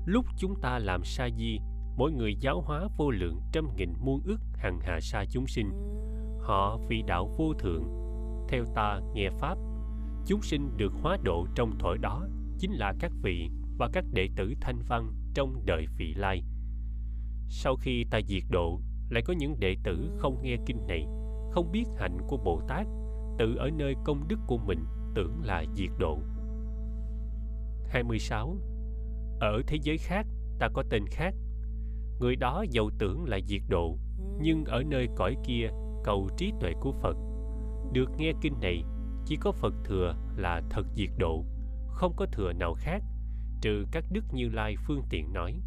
[0.05, 1.59] Lúc chúng ta làm sa di,
[1.97, 5.71] mỗi người giáo hóa vô lượng trăm nghìn muôn ức hằng hà sa chúng sinh.
[6.41, 7.83] Họ vì đạo vô thượng,
[8.49, 9.57] theo ta nghe pháp,
[10.25, 12.27] chúng sinh được hóa độ trong thổi đó
[12.59, 16.43] chính là các vị và các đệ tử thanh văn trong đời vị lai.
[17.49, 18.79] Sau khi ta diệt độ,
[19.09, 21.05] lại có những đệ tử không nghe kinh này,
[21.51, 22.87] không biết hạnh của Bồ Tát,
[23.37, 26.19] tự ở nơi công đức của mình tưởng là diệt độ.
[27.87, 28.57] 26.
[29.39, 30.27] Ở thế giới khác,
[30.59, 31.35] ta có tên khác.
[32.19, 33.97] Người đó giàu tưởng là diệt độ,
[34.41, 35.69] nhưng ở nơi cõi kia
[36.03, 37.15] cầu trí tuệ của Phật.
[37.93, 38.83] Được nghe kinh này,
[39.25, 41.45] chỉ có Phật thừa là thật diệt độ,
[41.87, 43.03] không có thừa nào khác,
[43.61, 45.61] trừ các đức như lai phương tiện nói.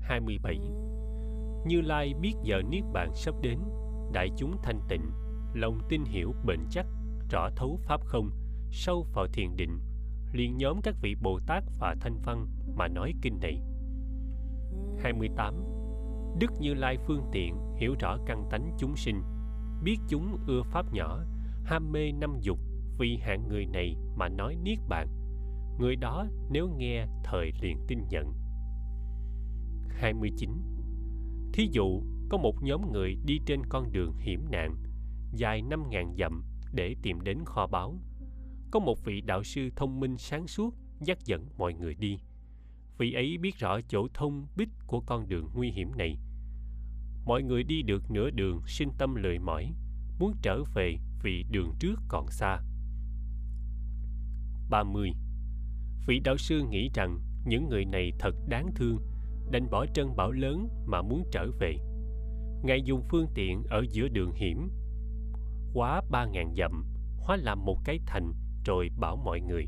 [0.00, 0.58] 27.
[1.66, 3.58] Như Lai biết giờ Niết Bàn sắp đến,
[4.12, 5.10] đại chúng thanh tịnh,
[5.54, 6.86] lòng tin hiểu bền chắc,
[7.30, 8.30] rõ thấu pháp không,
[8.70, 9.78] sâu vào thiền định,
[10.32, 12.46] liền nhóm các vị Bồ Tát và Thanh Văn
[12.76, 13.60] mà nói kinh này.
[14.98, 15.54] 28.
[16.40, 19.22] Đức Như Lai phương tiện hiểu rõ căn tánh chúng sinh,
[19.82, 21.24] biết chúng ưa pháp nhỏ,
[21.64, 22.58] ham mê năm dục
[22.98, 25.08] vì hạng người này mà nói niết bàn.
[25.78, 28.32] Người đó nếu nghe thời liền tin nhận.
[29.88, 30.50] 29.
[31.52, 34.76] Thí dụ, có một nhóm người đi trên con đường hiểm nạn,
[35.32, 37.98] dài năm ngàn dặm để tìm đến kho báu.
[38.70, 42.18] Có một vị đạo sư thông minh sáng suốt dắt dẫn mọi người đi.
[42.98, 46.16] Vị ấy biết rõ chỗ thông bích của con đường nguy hiểm này.
[47.24, 49.72] Mọi người đi được nửa đường sinh tâm lười mỏi,
[50.18, 52.58] muốn trở về vì đường trước còn xa.
[54.70, 55.10] 30.
[56.06, 58.98] Vị đạo sư nghĩ rằng những người này thật đáng thương
[59.50, 61.76] đành bỏ trân bảo lớn mà muốn trở về.
[62.62, 64.70] Ngài dùng phương tiện ở giữa đường hiểm,
[65.72, 66.84] quá ba ngàn dặm,
[67.18, 68.32] hóa làm một cái thành
[68.64, 69.66] rồi bảo mọi người.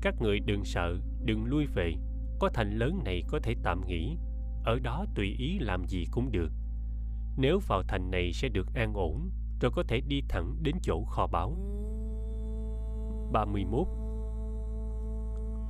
[0.00, 1.94] Các người đừng sợ, đừng lui về,
[2.38, 4.16] có thành lớn này có thể tạm nghỉ,
[4.64, 6.52] ở đó tùy ý làm gì cũng được.
[7.36, 11.04] Nếu vào thành này sẽ được an ổn, rồi có thể đi thẳng đến chỗ
[11.04, 11.56] kho báu.
[13.32, 13.86] 31.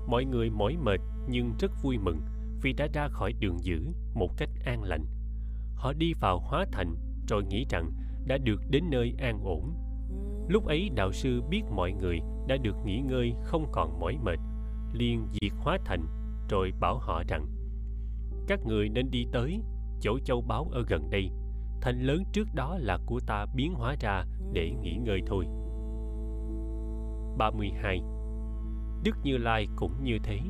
[0.09, 2.21] Mọi người mỏi mệt nhưng rất vui mừng
[2.63, 5.05] vì đã ra khỏi đường dữ một cách an lành.
[5.75, 6.95] Họ đi vào hóa thành
[7.29, 7.93] rồi nghĩ rằng
[8.27, 9.75] đã được đến nơi an ổn.
[10.49, 14.39] Lúc ấy đạo sư biết mọi người đã được nghỉ ngơi không còn mỏi mệt,
[14.93, 16.07] liền diệt hóa thành
[16.51, 17.47] rồi bảo họ rằng
[18.49, 19.61] các người nên đi tới
[20.01, 21.31] chỗ châu báu ở gần đây.
[21.81, 25.45] Thành lớn trước đó là của ta biến hóa ra để nghỉ ngơi thôi.
[27.39, 28.01] 32
[29.05, 30.41] Đức Như Lai cũng như thế.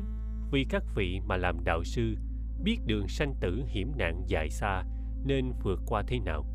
[0.51, 2.15] Vì các vị mà làm đạo sư
[2.63, 4.83] biết đường sanh tử hiểm nạn dài xa
[5.25, 6.45] nên vượt qua thế nào?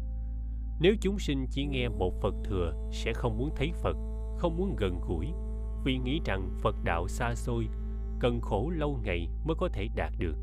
[0.82, 3.96] Nếu chúng sinh chỉ nghe một phật thừa, sẽ không muốn thấy phật,
[4.38, 5.26] không muốn gần gũi.
[5.84, 7.68] Vì nghĩ rằng phật đạo xa xôi,
[8.20, 10.36] cần khổ lâu ngày mới có thể đạt được.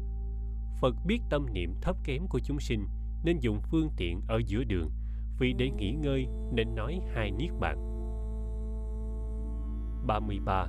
[0.81, 2.85] Phật biết tâm niệm thấp kém của chúng sinh,
[3.23, 4.91] nên dùng phương tiện ở giữa đường.
[5.39, 7.77] Vì để nghỉ ngơi, nên nói hai niết bàn.
[10.07, 10.67] 33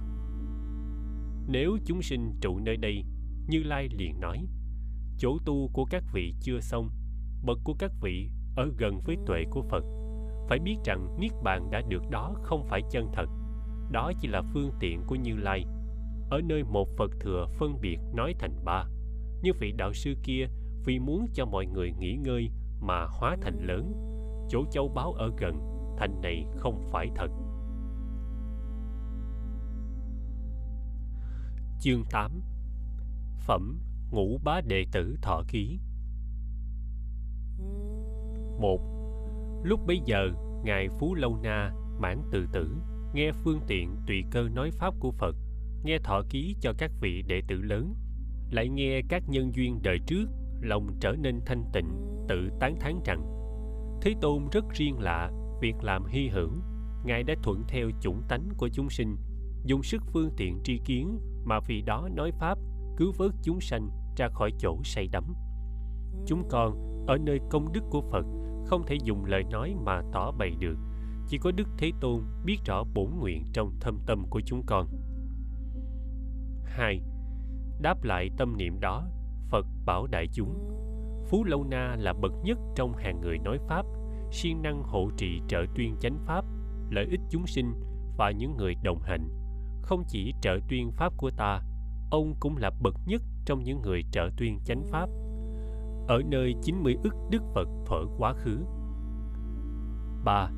[1.48, 3.04] Nếu chúng sinh trụ nơi đây,
[3.48, 4.46] Như Lai liền nói,
[5.18, 6.90] Chỗ tu của các vị chưa xong,
[7.44, 9.84] Bậc của các vị ở gần với tuệ của Phật.
[10.48, 13.26] Phải biết rằng Niết Bàn đã được đó không phải chân thật.
[13.90, 15.64] Đó chỉ là phương tiện của Như Lai.
[16.30, 18.84] Ở nơi một Phật thừa phân biệt nói thành ba.
[19.42, 20.46] Như vị đạo sư kia
[20.84, 23.92] vì muốn cho mọi người nghỉ ngơi mà hóa thành lớn.
[24.48, 25.57] Chỗ châu báu ở gần,
[25.98, 27.30] thành này không phải thật.
[31.80, 32.40] Chương 8
[33.46, 33.78] phẩm
[34.11, 35.80] ngũ bá đệ tử thọ ký
[38.61, 38.80] một.
[39.64, 40.30] Lúc bấy giờ,
[40.64, 42.76] ngài phú lâu na mãn từ tử,
[43.14, 45.36] nghe phương tiện tùy cơ nói pháp của phật,
[45.84, 47.94] nghe thọ ký cho các vị đệ tử lớn,
[48.50, 50.26] lại nghe các nhân duyên đời trước,
[50.61, 51.88] lòng trở nên thanh tịnh,
[52.28, 53.22] tự tán thán rằng,
[54.02, 55.30] thế tôn rất riêng lạ,
[55.61, 56.50] việc làm hy hữu,
[57.04, 59.16] ngài đã thuận theo chủng tánh của chúng sinh,
[59.64, 62.58] dùng sức phương tiện tri kiến mà vì đó nói pháp,
[62.96, 65.34] cứu vớt chúng sanh ra khỏi chỗ say đắm.
[66.26, 68.24] Chúng con, ở nơi công đức của phật
[68.70, 70.76] không thể dùng lời nói mà tỏ bày được.
[71.28, 74.86] Chỉ có đức thế tôn biết rõ bổn nguyện trong thâm tâm của chúng con.
[76.64, 77.02] Hai,
[77.80, 79.08] đáp lại tâm niệm đó,
[79.48, 80.54] phật bảo đại chúng,
[81.28, 83.86] phú lâu na là bậc nhất trong hàng người nói pháp,
[84.30, 86.44] siêng năng hộ trì trợ tuyên chánh pháp,
[86.90, 87.72] lợi ích chúng sinh
[88.16, 89.28] và những người đồng hành.
[89.82, 91.62] Không chỉ trợ tuyên pháp của ta,
[92.10, 95.08] ông cũng là bậc nhất trong những người trợ tuyên chánh pháp
[96.11, 98.58] ở nơi 90 ức đức Phật thuở quá khứ.
[100.24, 100.50] 3.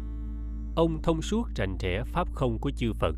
[0.77, 3.15] Ông thông suốt rành rẽ pháp không của chư Phật,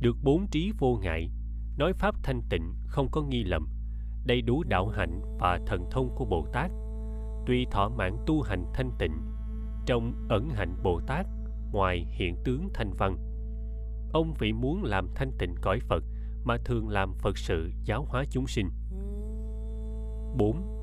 [0.00, 1.30] được bốn trí vô ngại,
[1.78, 3.68] nói pháp thanh tịnh không có nghi lầm,
[4.26, 6.70] đầy đủ đạo hạnh và thần thông của Bồ Tát.
[7.46, 9.12] Tuy thọ mạng tu hành thanh tịnh,
[9.86, 11.26] trong ẩn hạnh Bồ Tát,
[11.72, 13.16] ngoài hiện tướng thanh văn.
[14.12, 16.04] Ông vì muốn làm thanh tịnh cõi Phật
[16.44, 18.70] mà thường làm Phật sự giáo hóa chúng sinh.
[20.38, 20.79] 4.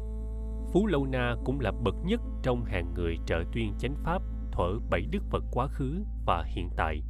[0.72, 4.80] Phú Lâu Na cũng là bậc nhất trong hàng người trợ tuyên chánh pháp thuở
[4.89, 7.01] bảy đức Phật quá khứ và hiện tại.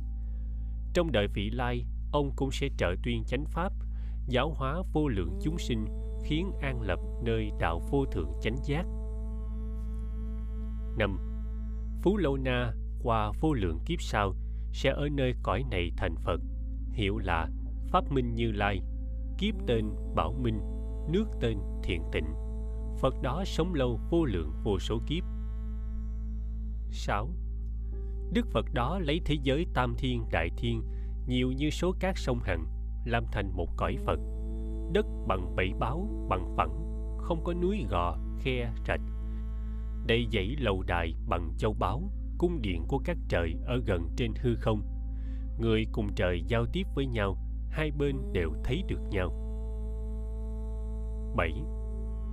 [0.94, 3.74] Trong đời vị lai, ông cũng sẽ trợ tuyên chánh pháp,
[4.28, 5.86] giáo hóa vô lượng chúng sinh,
[6.24, 8.86] khiến an lập nơi đạo vô thượng chánh giác.
[10.98, 11.18] 5.
[12.02, 14.34] Phú Lâu Na qua vô lượng kiếp sau
[14.72, 16.40] sẽ ở nơi cõi này thành Phật,
[16.92, 17.48] hiệu là
[17.90, 18.82] Pháp Minh Như Lai,
[19.38, 19.86] kiếp tên
[20.16, 20.60] Bảo Minh,
[21.10, 22.47] nước tên Thiện Tịnh.
[22.98, 25.24] Phật đó sống lâu vô lượng vô số kiếp.
[26.92, 27.30] 6.
[28.34, 30.84] Đức Phật đó lấy thế giới tam thiên đại thiên
[31.28, 32.66] nhiều như số cát sông Hằng
[33.06, 34.20] làm thành một cõi Phật.
[34.94, 36.84] Đất bằng bảy báo, bằng phẳng,
[37.18, 39.02] không có núi gò, khe, rạch.
[40.08, 42.04] Đầy dãy lầu đài bằng châu báu,
[42.38, 44.82] cung điện của các trời ở gần trên hư không.
[45.60, 47.38] Người cùng trời giao tiếp với nhau,
[47.70, 49.30] hai bên đều thấy được nhau.
[51.36, 51.52] 7.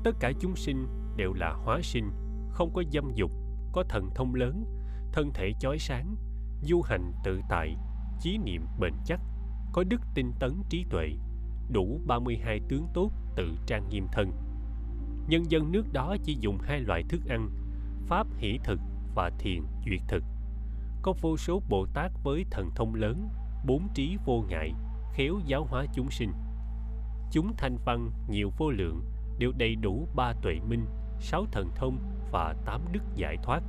[0.05, 0.87] Tất cả chúng sinh
[1.17, 2.11] đều là hóa sinh,
[2.51, 3.31] không có dâm dục,
[3.73, 4.65] có thần thông lớn,
[5.13, 6.17] thân thể chói sáng,
[6.63, 7.77] du hành tự tại,
[8.21, 9.21] chí niệm bền chắc,
[9.73, 11.09] có đức tinh tấn trí tuệ,
[11.73, 14.33] đủ 32 tướng tốt tự trang nghiêm thân.
[15.29, 17.51] Nhân dân nước đó chỉ dùng hai loại thức ăn,
[18.07, 18.81] pháp hỷ thực
[19.15, 20.25] và thiền duyệt thực.
[21.03, 23.29] Có vô số Bồ Tát với thần thông lớn,
[23.67, 24.73] bốn trí vô ngại,
[25.13, 26.33] khéo giáo hóa chúng sinh.
[27.31, 29.01] Chúng thanh văn nhiều vô lượng,
[29.39, 30.87] đều đầy đủ ba tuệ minh,
[31.21, 31.99] sáu thần thông
[32.33, 33.63] và tám đức giải thoát.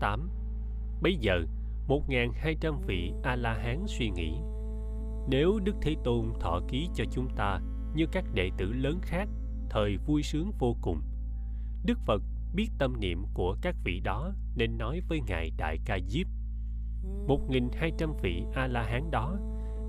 [0.00, 0.30] 8.
[1.02, 1.42] Bây giờ,
[1.88, 4.32] 1.200 vị A-la-hán suy nghĩ
[5.28, 7.60] Nếu Đức Thế Tôn thọ ký cho chúng ta
[7.94, 9.28] như các đệ tử lớn khác,
[9.70, 11.00] thời vui sướng vô cùng.
[11.84, 12.22] Đức Phật
[12.54, 16.26] biết tâm niệm của các vị đó nên nói với Ngài Đại Ca Diếp
[17.26, 19.36] 1.200 vị A-la-hán đó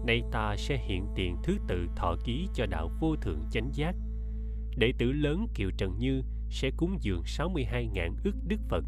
[0.05, 3.95] nay ta sẽ hiện tiền thứ tự thọ ký cho đạo vô thượng chánh giác.
[4.77, 8.83] Đệ tử lớn Kiều Trần Như sẽ cúng dường 62.000 ức Đức Phật.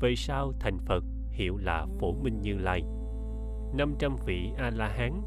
[0.00, 2.82] Về sau thành Phật hiệu là Phổ Minh Như Lai.
[3.74, 5.22] 500 vị A-la-hán,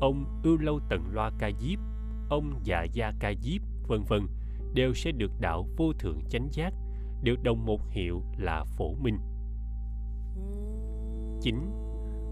[0.00, 1.78] ông Ưu Lâu Tần Loa Ca Diếp,
[2.28, 4.26] ông Dạ Gia Ca Diếp, vân vân
[4.74, 6.74] đều sẽ được đạo vô thượng chánh giác,
[7.22, 9.18] được đồng một hiệu là Phổ Minh.
[11.42, 11.70] 9.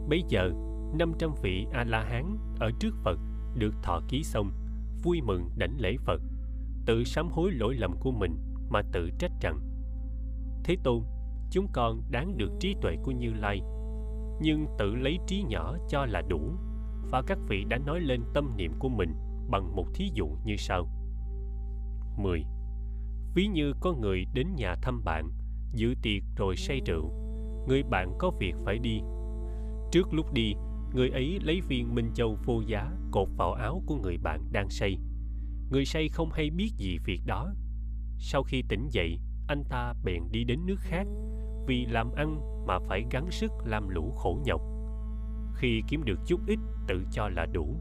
[0.08, 0.50] Bây giờ
[0.98, 3.18] 500 vị A-la-hán ở trước Phật
[3.54, 4.50] được thọ ký xong,
[5.02, 6.20] vui mừng đảnh lễ Phật,
[6.86, 8.36] tự sám hối lỗi lầm của mình
[8.70, 9.58] mà tự trách rằng
[10.64, 11.02] Thế Tôn,
[11.50, 13.60] chúng con đáng được trí tuệ của Như Lai,
[14.40, 16.40] nhưng tự lấy trí nhỏ cho là đủ,
[17.10, 19.14] và các vị đã nói lên tâm niệm của mình
[19.50, 20.88] bằng một thí dụ như sau.
[22.16, 22.44] 10.
[23.34, 25.30] Ví như có người đến nhà thăm bạn,
[25.74, 27.10] dự tiệc rồi say rượu,
[27.68, 29.00] người bạn có việc phải đi.
[29.92, 30.54] Trước lúc đi,
[30.94, 34.70] người ấy lấy viên minh châu vô giá cột vào áo của người bạn đang
[34.70, 34.98] say.
[35.70, 37.54] Người say không hay biết gì việc đó.
[38.18, 39.18] Sau khi tỉnh dậy,
[39.48, 41.06] anh ta bèn đi đến nước khác
[41.66, 44.60] vì làm ăn mà phải gắng sức làm lũ khổ nhọc.
[45.54, 47.80] Khi kiếm được chút ít tự cho là đủ.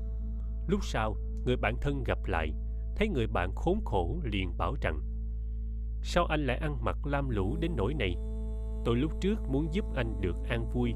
[0.68, 2.51] Lúc sau, người bạn thân gặp lại,
[2.95, 4.99] thấy người bạn khốn khổ liền bảo rằng
[6.01, 8.16] Sao anh lại ăn mặc lam lũ đến nỗi này?
[8.86, 10.93] Tôi lúc trước muốn giúp anh được an vui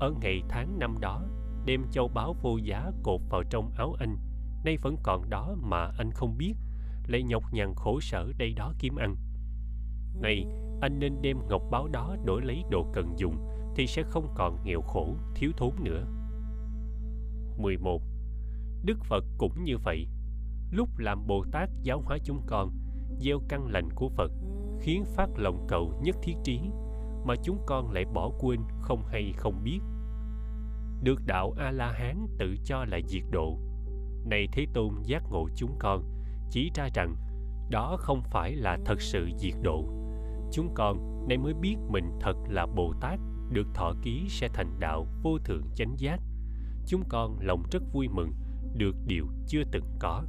[0.00, 1.24] ở ngày tháng năm đó
[1.68, 4.16] đem châu báu vô giá cột vào trong áo anh.
[4.64, 6.54] Nay vẫn còn đó mà anh không biết.
[7.06, 9.16] Lại nhọc nhằn khổ sở đây đó kiếm ăn.
[10.20, 10.46] Này,
[10.80, 13.36] anh nên đem ngọc báo đó đổi lấy đồ cần dùng
[13.76, 16.04] thì sẽ không còn nghèo khổ, thiếu thốn nữa.
[17.58, 18.02] 11.
[18.84, 20.06] Đức Phật cũng như vậy.
[20.70, 22.70] Lúc làm Bồ Tát giáo hóa chúng con,
[23.18, 24.30] gieo căn lành của Phật,
[24.80, 26.60] khiến phát lòng cầu nhất thiết trí,
[27.24, 29.80] mà chúng con lại bỏ quên không hay không biết
[31.02, 33.58] được đạo a la hán tự cho là diệt độ.
[34.24, 36.04] Này thế tôn, giác ngộ chúng con,
[36.50, 37.16] chỉ ra rằng
[37.70, 39.84] đó không phải là thật sự diệt độ.
[40.52, 43.20] Chúng con nay mới biết mình thật là bồ tát,
[43.50, 46.20] được thọ ký sẽ thành đạo vô thượng chánh giác.
[46.86, 48.32] Chúng con lòng rất vui mừng,
[48.74, 50.22] được điều chưa từng có.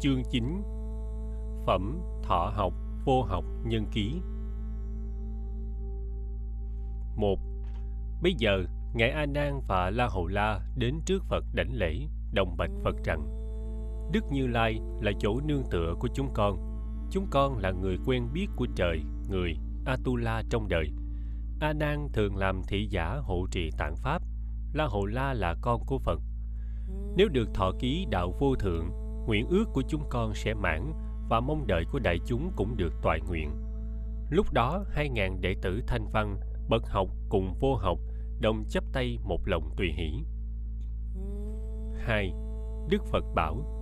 [0.00, 0.62] Chương 9
[1.66, 2.72] Phẩm Thọ học
[3.04, 4.20] Vô học Nhân ký.
[7.16, 7.38] 1.
[8.22, 8.64] Bây giờ,
[8.94, 12.96] Ngài A Nan và La Hầu La đến trước Phật đảnh lễ, đồng bạch Phật
[13.04, 13.26] rằng:
[14.12, 16.56] Đức Như Lai là chỗ nương tựa của chúng con.
[17.10, 19.00] Chúng con là người quen biết của trời,
[19.30, 19.54] người
[19.84, 20.90] Atula trong đời.
[21.60, 24.22] A Nan thường làm thị giả hộ trì tạng pháp.
[24.72, 26.20] La Hầu La là con của Phật.
[27.16, 28.88] Nếu được thọ ký đạo vô thượng,
[29.26, 30.92] nguyện ước của chúng con sẽ mãn
[31.28, 33.50] và mong đợi của đại chúng cũng được toại nguyện.
[34.30, 36.36] Lúc đó, hai ngàn đệ tử thanh văn
[36.68, 37.98] bậc học cùng vô học
[38.40, 40.24] đồng chấp tay một lòng tùy hỷ.
[41.96, 42.32] 2.
[42.88, 43.76] Đức Phật bảo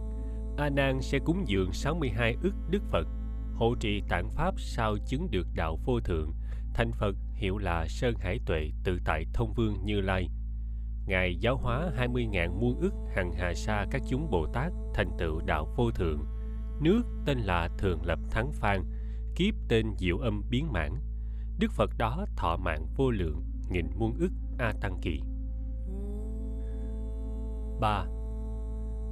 [0.58, 3.06] A Nan sẽ cúng dường 62 ức Đức Phật,
[3.54, 6.32] hộ trì tạng pháp sao chứng được đạo vô thượng,
[6.74, 10.28] thành Phật hiệu là Sơn Hải Tuệ tự tại thông vương Như Lai.
[11.06, 15.40] Ngài giáo hóa 20.000 muôn ức hằng hà sa các chúng Bồ Tát thành tựu
[15.46, 16.24] đạo vô thượng.
[16.80, 18.84] Nước tên là Thường Lập Thắng Phan,
[19.36, 20.92] kiếp tên Diệu Âm Biến Mãn,
[21.58, 25.20] Đức Phật đó thọ mạng vô lượng, nghìn muôn ức A Tăng Kỳ.
[27.80, 28.06] 3.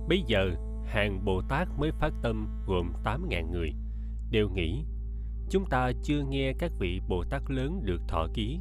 [0.08, 0.50] Bây giờ,
[0.84, 3.72] hàng Bồ Tát mới phát tâm gồm 8.000 người,
[4.30, 4.84] đều nghĩ
[5.50, 8.60] chúng ta chưa nghe các vị Bồ Tát lớn được thọ ký,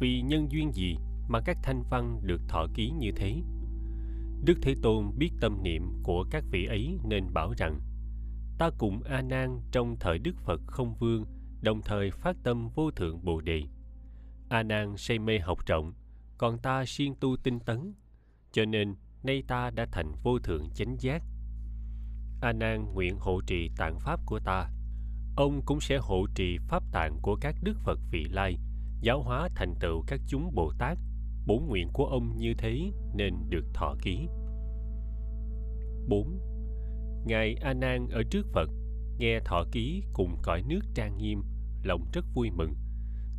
[0.00, 0.96] vì nhân duyên gì
[1.28, 3.42] mà các thanh văn được thọ ký như thế.
[4.44, 7.80] Đức Thế Tôn biết tâm niệm của các vị ấy nên bảo rằng
[8.58, 11.24] ta cùng A Nan trong thời Đức Phật không vương
[11.62, 13.62] đồng thời phát tâm vô thượng bồ đề.
[14.48, 15.92] A nan say mê học rộng,
[16.38, 17.94] còn ta siêng tu tinh tấn,
[18.52, 21.22] cho nên nay ta đã thành vô thượng chánh giác.
[22.40, 24.70] A nan nguyện hộ trì tạng pháp của ta.
[25.36, 28.58] Ông cũng sẽ hộ trì pháp tạng của các đức phật vị lai,
[29.00, 30.98] giáo hóa thành tựu các chúng bồ tát.
[31.46, 34.28] Bổn nguyện của ông như thế nên được thọ ký.
[36.08, 36.40] 4.
[37.26, 38.70] Ngài A Nan ở trước Phật,
[39.18, 41.42] nghe thọ ký cùng cõi nước trang nghiêm
[41.84, 42.74] lòng rất vui mừng.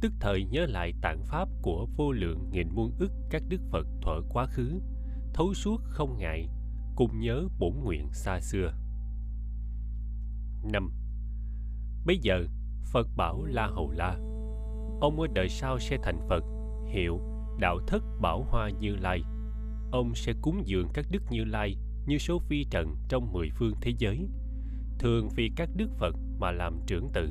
[0.01, 3.87] Tức thời nhớ lại tạng pháp của vô lượng nghìn muôn ức các đức phật
[4.01, 4.79] thuở quá khứ,
[5.33, 6.49] thấu suốt không ngại,
[6.95, 8.73] cùng nhớ bổn nguyện xa xưa.
[10.71, 10.91] Năm.
[12.05, 12.45] Bây giờ,
[12.85, 14.17] phật bảo la hầu la
[15.03, 16.43] ông ở đời sau sẽ thành phật,
[16.87, 17.19] hiệu
[17.59, 19.21] đạo thất bảo hoa như lai.
[19.91, 23.73] Ông sẽ cúng dường các đức như lai như số phi trần trong mười phương
[23.81, 24.27] thế giới,
[24.99, 27.29] thường vì các đức phật mà làm trưởng tử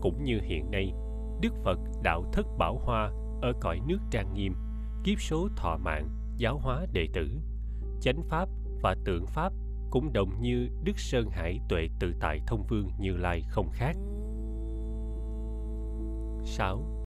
[0.00, 0.92] cũng như hiện nay
[1.40, 3.10] đức phật đạo thất bảo hoa
[3.42, 4.54] ở cõi nước trang nghiêm
[5.04, 7.28] kiếp số thọ mạng giáo hóa đệ tử
[8.00, 8.48] chánh pháp
[8.82, 9.52] và tượng pháp
[9.90, 13.96] cũng đồng như đức sơn hải tuệ tự tại thông vương như lai không khác
[16.48, 17.04] 6.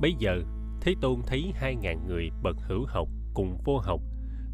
[0.00, 0.42] Bây giờ,
[0.80, 4.00] Thế Tôn thấy hai ngàn người bậc hữu học cùng vô học,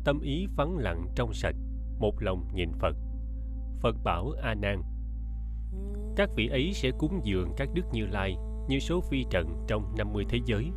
[0.04, 1.56] tâm ý vắng lặng trong sạch,
[1.98, 2.96] một lòng nhìn Phật.
[3.80, 4.82] Phật bảo A Nan:
[6.16, 8.36] các vị ấy sẽ cúng dường các đức Như Lai
[8.68, 10.70] như số phi trần trong 50 thế giới,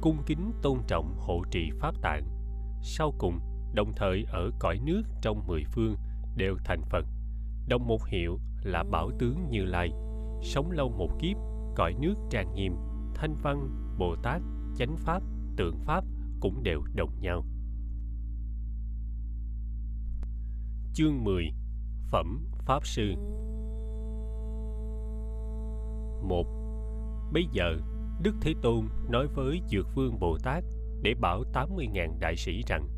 [0.00, 2.24] cung kính tôn trọng hộ trì pháp tạng.
[2.82, 3.38] Sau cùng,
[3.74, 5.96] đồng thời ở cõi nước trong mười phương
[6.36, 7.04] đều thành Phật.
[7.68, 9.90] Đồng một hiệu là Bảo tướng Như Lai,
[10.42, 11.36] sống lâu một kiếp,
[11.76, 12.76] cõi nước trang nghiêm,
[13.14, 13.68] thanh văn,
[13.98, 14.42] Bồ Tát,
[14.76, 15.22] chánh pháp,
[15.56, 16.04] tượng pháp
[16.40, 17.44] cũng đều đồng nhau.
[20.94, 21.44] Chương 10
[22.10, 23.14] Phẩm Pháp Sư
[26.28, 26.46] một.
[27.32, 27.76] Bây giờ,
[28.22, 30.64] Đức Thế Tôn nói với Dược Vương Bồ Tát
[31.02, 32.88] để bảo 80.000 đại sĩ rằng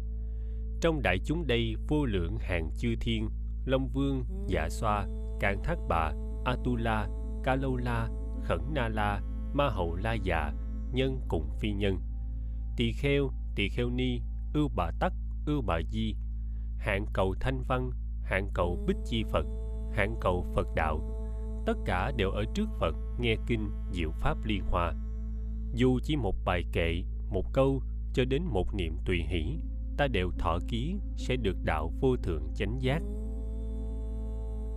[0.81, 3.29] trong đại chúng đây vô lượng hàng chư thiên,
[3.65, 5.07] Long Vương, Dạ Xoa,
[5.41, 6.13] Càn Thác Bà,
[6.45, 7.09] Atula,
[7.45, 8.09] Ca Lâu La,
[8.45, 9.21] Khẩn Na La,
[9.55, 10.53] Ma Hậu La Dạ,
[10.93, 11.99] nhân cùng phi nhân,
[12.77, 14.21] tỳ kheo, tỳ kheo ni,
[14.55, 15.13] ưu bà tắc,
[15.47, 16.15] ưu bà di,
[16.79, 17.91] hạng cầu thanh văn,
[18.23, 19.47] hạng cầu bích chi Phật,
[19.93, 21.01] hạng cầu Phật đạo,
[21.67, 24.93] tất cả đều ở trước Phật nghe kinh diệu pháp liên hoa.
[25.75, 29.59] Dù chỉ một bài kệ, một câu cho đến một niệm tùy hỷ,
[29.97, 33.03] ta đều thọ ký sẽ được đạo vô thượng chánh giác.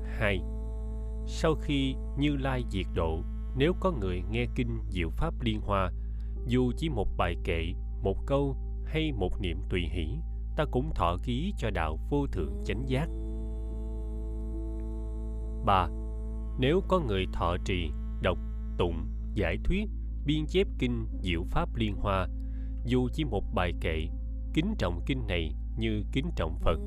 [0.04, 0.40] 2.
[1.26, 3.24] Sau khi Như Lai diệt độ,
[3.58, 5.92] nếu có người nghe kinh diệu pháp liên hoa,
[6.48, 7.74] dù chỉ một bài kệ,
[8.04, 10.08] một câu hay một niệm tùy hỷ,
[10.58, 13.10] ta cũng thọ ký cho đạo vô thượng chánh giác.
[15.66, 15.88] 3.
[16.60, 17.92] Nếu có người thọ trì,
[18.22, 18.38] đọc,
[18.78, 19.90] tụng, giải thuyết,
[20.26, 22.28] biên chép kinh diệu pháp liên hoa,
[22.86, 24.08] dù chỉ một bài kệ,
[24.54, 26.80] kính trọng kinh này như kính trọng Phật,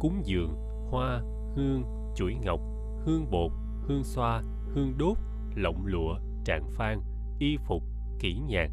[0.00, 0.54] cúng dường,
[0.90, 1.22] hoa,
[1.56, 1.82] hương,
[2.16, 2.60] chuỗi ngọc,
[3.06, 3.52] hương bột,
[3.88, 4.42] hương xoa,
[4.74, 5.16] hương đốt,
[5.54, 7.00] lộng lụa, trạng phan,
[7.38, 7.82] y phục,
[8.18, 8.70] kỹ nhạc,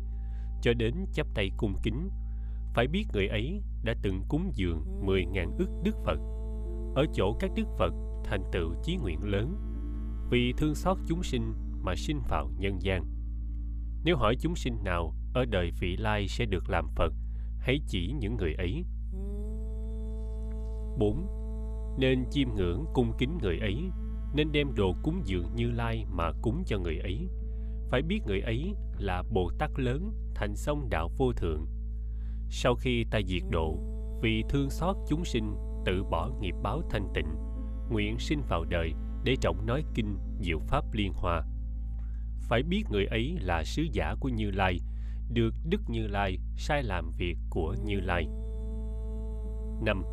[0.62, 2.10] cho đến chắp tay cung kính,
[2.74, 6.20] phải biết người ấy đã từng cúng dường mười ngàn ức Đức Phật.
[6.96, 7.94] Ở chỗ các Đức Phật
[8.24, 9.56] thành tựu chí nguyện lớn,
[10.30, 11.54] vì thương xót chúng sinh
[11.88, 13.06] mà sinh vào nhân gian.
[14.04, 17.14] Nếu hỏi chúng sinh nào ở đời vị lai sẽ được làm Phật,
[17.60, 18.84] hãy chỉ những người ấy.
[21.00, 21.28] 4.
[22.00, 23.76] Nên chiêm ngưỡng cung kính người ấy,
[24.34, 27.30] nên đem đồ cúng dường như lai mà cúng cho người ấy.
[27.90, 31.66] Phải biết người ấy là Bồ Tát lớn, thành sông đạo vô thượng.
[32.50, 33.78] Sau khi ta diệt độ,
[34.22, 37.30] vì thương xót chúng sinh, tự bỏ nghiệp báo thanh tịnh,
[37.92, 41.44] nguyện sinh vào đời để trọng nói kinh diệu pháp liên hoa
[42.48, 44.80] phải biết người ấy là sứ giả của Như Lai,
[45.34, 48.28] được Đức Như Lai sai làm việc của Như Lai.
[49.82, 50.04] 5.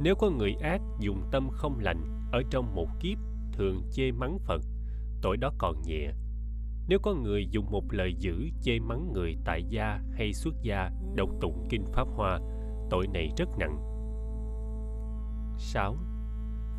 [0.00, 3.18] Nếu có người ác dùng tâm không lành ở trong một kiếp
[3.52, 4.60] thường chê mắng Phật,
[5.22, 6.10] tội đó còn nhẹ.
[6.88, 10.90] Nếu có người dùng một lời dữ chê mắng người tại gia hay xuất gia
[11.16, 12.40] đọc tụng kinh Pháp Hoa,
[12.90, 13.76] tội này rất nặng.
[15.58, 15.96] 6.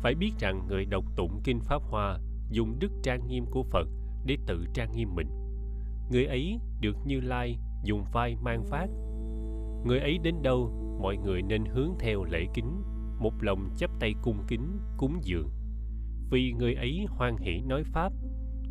[0.02, 2.18] Phải biết rằng người đọc tụng kinh Pháp Hoa
[2.50, 3.88] dùng đức trang nghiêm của Phật
[4.26, 5.28] để tự trang nghiêm mình.
[6.10, 8.86] Người ấy được như lai dùng vai mang phát.
[9.84, 10.70] Người ấy đến đâu,
[11.00, 12.82] mọi người nên hướng theo lễ kính,
[13.18, 15.48] một lòng chắp tay cung kính, cúng dường.
[16.30, 18.12] Vì người ấy hoan hỷ nói pháp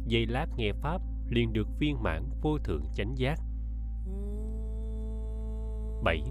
[0.07, 3.39] dây lát nghe pháp liền được viên mãn vô thượng chánh giác.
[6.03, 6.21] 7.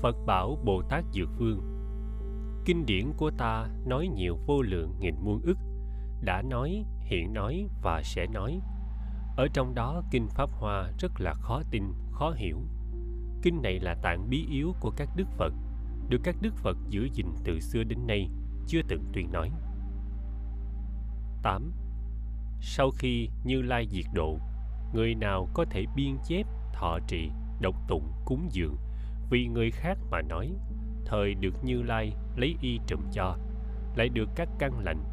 [0.00, 1.60] Phật bảo Bồ Tát Dược Vương,
[2.64, 5.58] Kinh điển của ta nói nhiều vô lượng nghìn muôn ức,
[6.20, 8.60] đã nói hiện nói và sẽ nói.
[9.36, 11.82] Ở trong đó kinh pháp hoa rất là khó tin
[12.12, 12.58] khó hiểu.
[13.42, 15.52] Kinh này là tạng bí yếu của các đức phật
[16.08, 18.28] được các đức phật giữ gìn từ xưa đến nay
[18.66, 19.50] chưa từng tuyên nói.
[21.42, 21.72] 8.
[22.60, 24.38] Sau khi Như Lai diệt độ,
[24.94, 27.30] người nào có thể biên chép, thọ trì,
[27.60, 28.76] độc tụng, cúng dường,
[29.30, 30.52] vì người khác mà nói,
[31.06, 33.36] thời được Như Lai lấy y trùm cho,
[33.96, 35.04] lại được các căn lành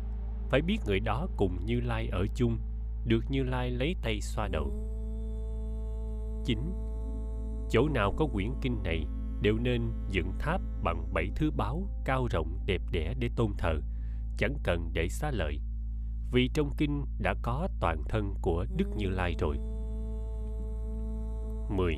[0.52, 2.58] phải biết người đó cùng Như Lai ở chung,
[3.06, 4.72] được Như Lai lấy tay xoa đầu.
[6.46, 6.60] 9.
[7.70, 9.06] Chỗ nào có quyển kinh này
[9.42, 13.74] đều nên dựng tháp bằng bảy thứ báo cao rộng đẹp đẽ để tôn thờ,
[14.38, 15.60] chẳng cần để xá lợi.
[16.32, 19.58] Vì trong kinh đã có toàn thân của Đức Như Lai rồi.
[21.78, 21.96] 10.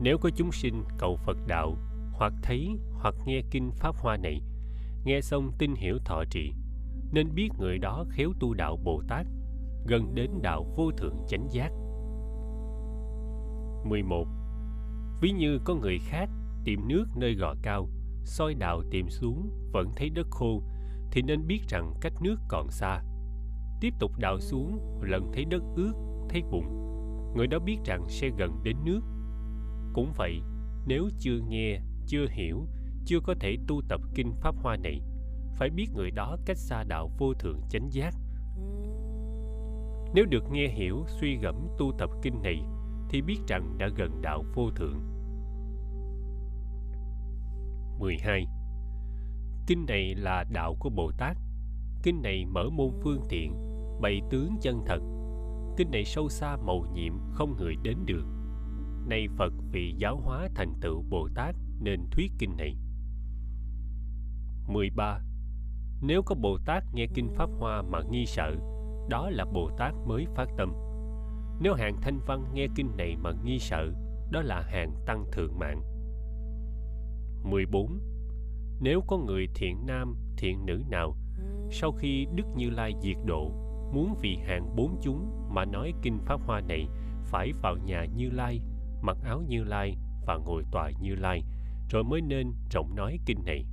[0.00, 1.76] Nếu có chúng sinh cầu Phật đạo
[2.12, 4.40] hoặc thấy hoặc nghe kinh Pháp Hoa này,
[5.04, 6.52] nghe xong tin hiểu thọ trì,
[7.12, 9.26] nên biết người đó khéo tu đạo Bồ Tát,
[9.86, 11.72] gần đến đạo vô thượng chánh giác.
[13.84, 14.26] 11.
[15.20, 16.30] Ví như có người khác
[16.64, 17.88] tìm nước nơi gò cao,
[18.24, 20.62] soi đạo tìm xuống vẫn thấy đất khô,
[21.12, 23.02] thì nên biết rằng cách nước còn xa.
[23.80, 25.92] Tiếp tục đào xuống, lần thấy đất ướt,
[26.28, 26.86] thấy bụng,
[27.36, 29.00] Người đó biết rằng sẽ gần đến nước.
[29.92, 30.40] Cũng vậy,
[30.86, 32.66] nếu chưa nghe, chưa hiểu,
[33.06, 35.00] chưa có thể tu tập kinh Pháp Hoa này,
[35.58, 38.14] phải biết người đó cách xa đạo vô thượng chánh giác
[40.14, 42.62] nếu được nghe hiểu suy gẫm tu tập kinh này
[43.08, 45.16] thì biết rằng đã gần đạo vô thượng
[47.98, 48.46] 12.
[49.66, 51.36] Kinh này là đạo của Bồ Tát.
[52.02, 53.52] Kinh này mở môn phương tiện,
[54.00, 55.00] bày tướng chân thật.
[55.76, 58.24] Kinh này sâu xa màu nhiệm không người đến được.
[59.08, 62.76] Nay Phật vì giáo hóa thành tựu Bồ Tát nên thuyết kinh này.
[64.68, 65.20] 13
[66.00, 68.52] nếu có bồ tát nghe kinh pháp hoa mà nghi sợ
[69.10, 70.72] đó là bồ tát mới phát tâm
[71.60, 73.92] nếu hàng thanh văn nghe kinh này mà nghi sợ
[74.30, 75.82] đó là hàng tăng thượng mạng
[77.50, 78.00] 14.
[78.80, 81.16] Nếu có người thiện nam, thiện nữ nào
[81.70, 83.50] sau khi Đức Như Lai diệt độ
[83.92, 86.88] muốn vì hàng bốn chúng mà nói kinh pháp hoa này
[87.24, 88.60] phải vào nhà Như Lai,
[89.02, 91.42] mặc áo Như Lai và ngồi tòa Như Lai,
[91.90, 93.64] rồi mới nên rộng nói kinh này.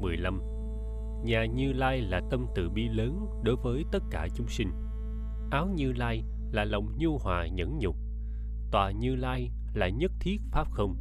[0.00, 0.42] 15.
[1.24, 4.70] Nhà Như Lai là tâm từ bi lớn đối với tất cả chúng sinh.
[5.50, 7.96] Áo Như Lai là lòng nhu hòa nhẫn nhục.
[8.70, 10.96] Tòa Như Lai là nhất thiết pháp không.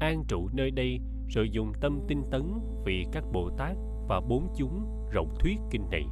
[0.00, 2.42] An trụ nơi đây rồi dùng tâm tinh tấn
[2.84, 3.76] vì các Bồ Tát
[4.08, 6.04] và bốn chúng rộng thuyết kinh này.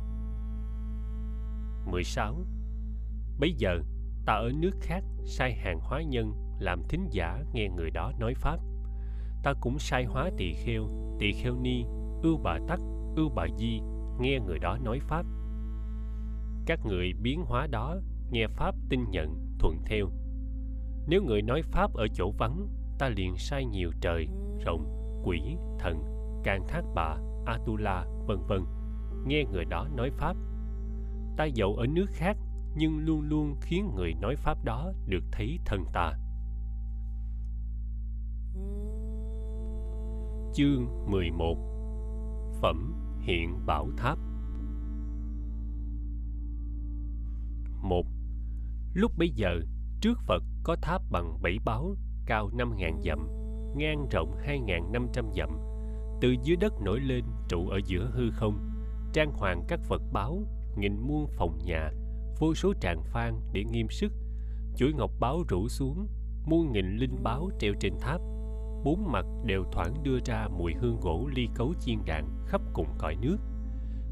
[1.91, 2.35] 16.
[3.39, 3.79] Bây giờ,
[4.27, 8.35] ta ở nước khác sai hàng hóa nhân làm thính giả nghe người đó nói
[8.35, 8.59] Pháp.
[9.49, 10.83] Ta cũng sai hóa tỳ kheo,
[11.19, 11.85] tỳ kheo ni,
[12.23, 12.81] ưu bà tắc,
[13.17, 13.81] ưu bà di
[14.21, 15.27] nghe người đó nói Pháp.
[16.67, 17.97] Các người biến hóa đó
[18.31, 20.07] nghe Pháp tin nhận, thuận theo.
[21.07, 22.69] Nếu người nói Pháp ở chỗ vắng,
[22.99, 24.29] ta liền sai nhiều trời,
[24.65, 24.87] rộng,
[25.25, 25.41] quỷ,
[25.79, 26.03] thần,
[26.45, 28.65] càng thác bà, Atula, vân vân,
[29.27, 30.37] nghe người đó nói Pháp.
[31.37, 32.37] Ta dậu ở nước khác,
[32.77, 36.13] nhưng luôn luôn khiến người nói Pháp đó được thấy thân ta.
[40.59, 41.57] Chương 11
[42.63, 44.19] Phẩm Hiện Bảo Tháp.
[47.83, 48.07] Một.
[48.95, 49.61] Lúc bấy giờ,
[50.01, 51.95] trước Phật có tháp bằng bảy báo,
[52.27, 53.29] cao năm ngàn dặm,
[53.77, 55.51] ngang rộng hai ngàn năm trăm dặm,
[56.21, 58.71] từ dưới đất nổi lên trụ ở giữa hư không
[59.13, 60.43] trang hoàng các vật báo
[60.79, 61.91] nghìn muôn phòng nhà
[62.41, 64.13] vô số tràng phan để nghiêm sức.
[64.77, 66.07] Chuỗi ngọc báo rủ xuống
[66.47, 68.21] muôn nghìn linh báo treo trên tháp
[68.85, 72.89] bốn mặt đều thoảng đưa ra mùi hương gỗ ly cấu chiên đạn khắp cùng
[72.99, 73.37] cõi nước.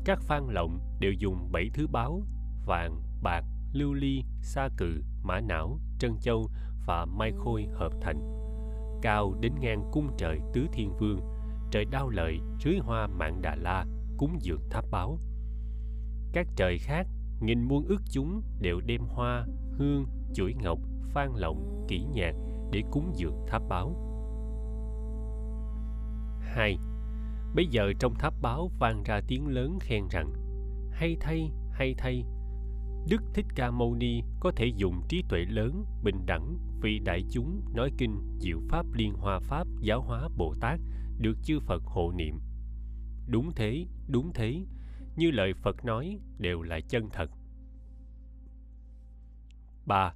[0.04, 2.22] Các phan lộng đều dùng bảy thứ báo
[2.66, 6.50] vàng, bạc, lưu ly, sa cự, mã não, trân châu
[6.86, 8.20] và mai khôi hợp thành.
[9.02, 11.20] Cao đến ngang cung trời tứ thiên vương,
[11.70, 13.84] trời đao lợi, rưới hoa mạng đà la,
[14.18, 15.18] cúng dường tháp báo.
[16.32, 17.06] Các trời khác,
[17.40, 19.46] nghìn muôn ước chúng đều đem hoa,
[19.78, 20.78] hương, chuỗi ngọc,
[21.12, 22.32] phan lộng kỹ nhạc
[22.72, 24.05] để cúng dường tháp báo
[26.56, 26.78] hai
[27.54, 30.32] bây giờ trong tháp báo vang ra tiếng lớn khen rằng
[30.90, 32.24] hay thay hay thay
[33.08, 37.22] đức thích ca mâu ni có thể dùng trí tuệ lớn bình đẳng vì đại
[37.30, 40.80] chúng nói kinh diệu pháp liên hoa pháp giáo hóa bồ tát
[41.18, 42.40] được chư Phật hộ niệm.
[43.28, 44.64] Đúng thế, đúng thế,
[45.16, 47.30] như lời Phật nói đều là chân thật.
[49.86, 50.14] ba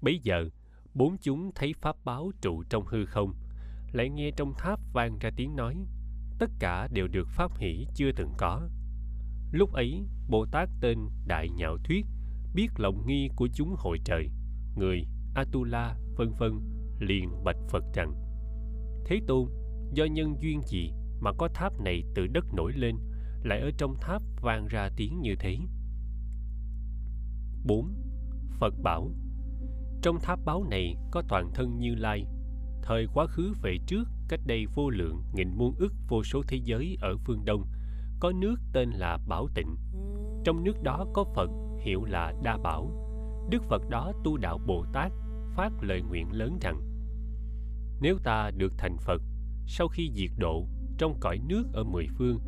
[0.00, 0.48] Bấy giờ,
[0.94, 3.34] bốn chúng thấy pháp báo trụ trong hư không,
[3.92, 5.76] lại nghe trong tháp vang ra tiếng nói,
[6.38, 8.68] tất cả đều được pháp hỷ chưa từng có.
[9.52, 12.06] Lúc ấy, Bồ Tát tên Đại Nhạo Thuyết
[12.54, 14.30] biết lòng nghi của chúng hội trời,
[14.76, 16.60] người Atula, vân vân,
[17.00, 18.12] liền bạch Phật rằng:
[19.04, 19.48] Thế Tôn,
[19.92, 22.96] do nhân duyên gì mà có tháp này từ đất nổi lên
[23.42, 25.58] lại ở trong tháp vang ra tiếng như thế
[27.64, 27.94] 4.
[28.50, 29.10] Phật bảo
[30.02, 32.26] Trong tháp báo này có toàn thân Như Lai
[32.86, 36.56] Thời quá khứ về trước, cách đây vô lượng, nghìn muôn ức vô số thế
[36.64, 37.66] giới ở phương Đông.
[38.20, 39.76] Có nước tên là Bảo Tịnh.
[40.44, 41.50] Trong nước đó có Phật
[41.80, 42.90] hiệu là Đa Bảo.
[43.50, 45.12] Đức Phật đó tu đạo Bồ Tát,
[45.54, 46.80] phát lời nguyện lớn rằng
[48.00, 49.22] Nếu ta được thành Phật,
[49.66, 50.66] sau khi diệt độ,
[50.98, 52.38] trong cõi nước ở mười phương,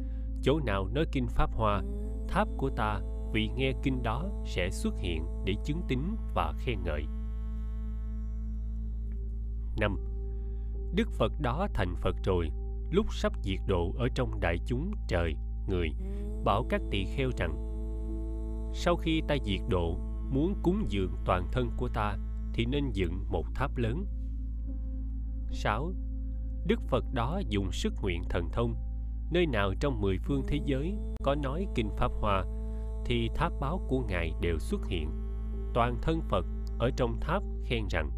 [0.42, 1.82] chỗ nào nói kinh pháp hoa,
[2.28, 3.00] tháp của ta,
[3.32, 6.00] vì nghe kinh đó sẽ xuất hiện để chứng tín
[6.34, 7.02] và khen ngợi.
[9.80, 9.96] Năm
[10.94, 12.50] Đức Phật đó thành Phật rồi,
[12.90, 15.34] lúc sắp diệt độ ở trong đại chúng trời,
[15.68, 15.90] người,
[16.44, 17.54] bảo các tỳ kheo rằng,
[18.74, 19.98] sau khi ta diệt độ,
[20.30, 22.16] muốn cúng dường toàn thân của ta
[22.54, 24.06] thì nên dựng một tháp lớn
[25.50, 25.92] 6.
[26.66, 28.74] Đức Phật đó dùng sức nguyện thần thông
[29.30, 32.44] nơi nào trong mười phương thế giới có nói kinh pháp hoa
[33.04, 35.10] thì tháp báo của ngài đều xuất hiện
[35.74, 36.46] toàn thân phật
[36.78, 38.10] ở trong tháp khen rằng,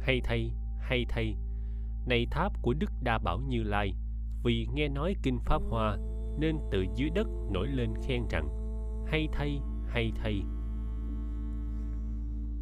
[0.00, 1.36] hay thay hay thay
[2.08, 3.94] này tháp của đức đa bảo như lai
[4.44, 5.96] vì nghe nói kinh pháp hoa
[6.38, 8.48] nên từ dưới đất nổi lên khen rằng
[9.06, 10.42] hay thay hay thay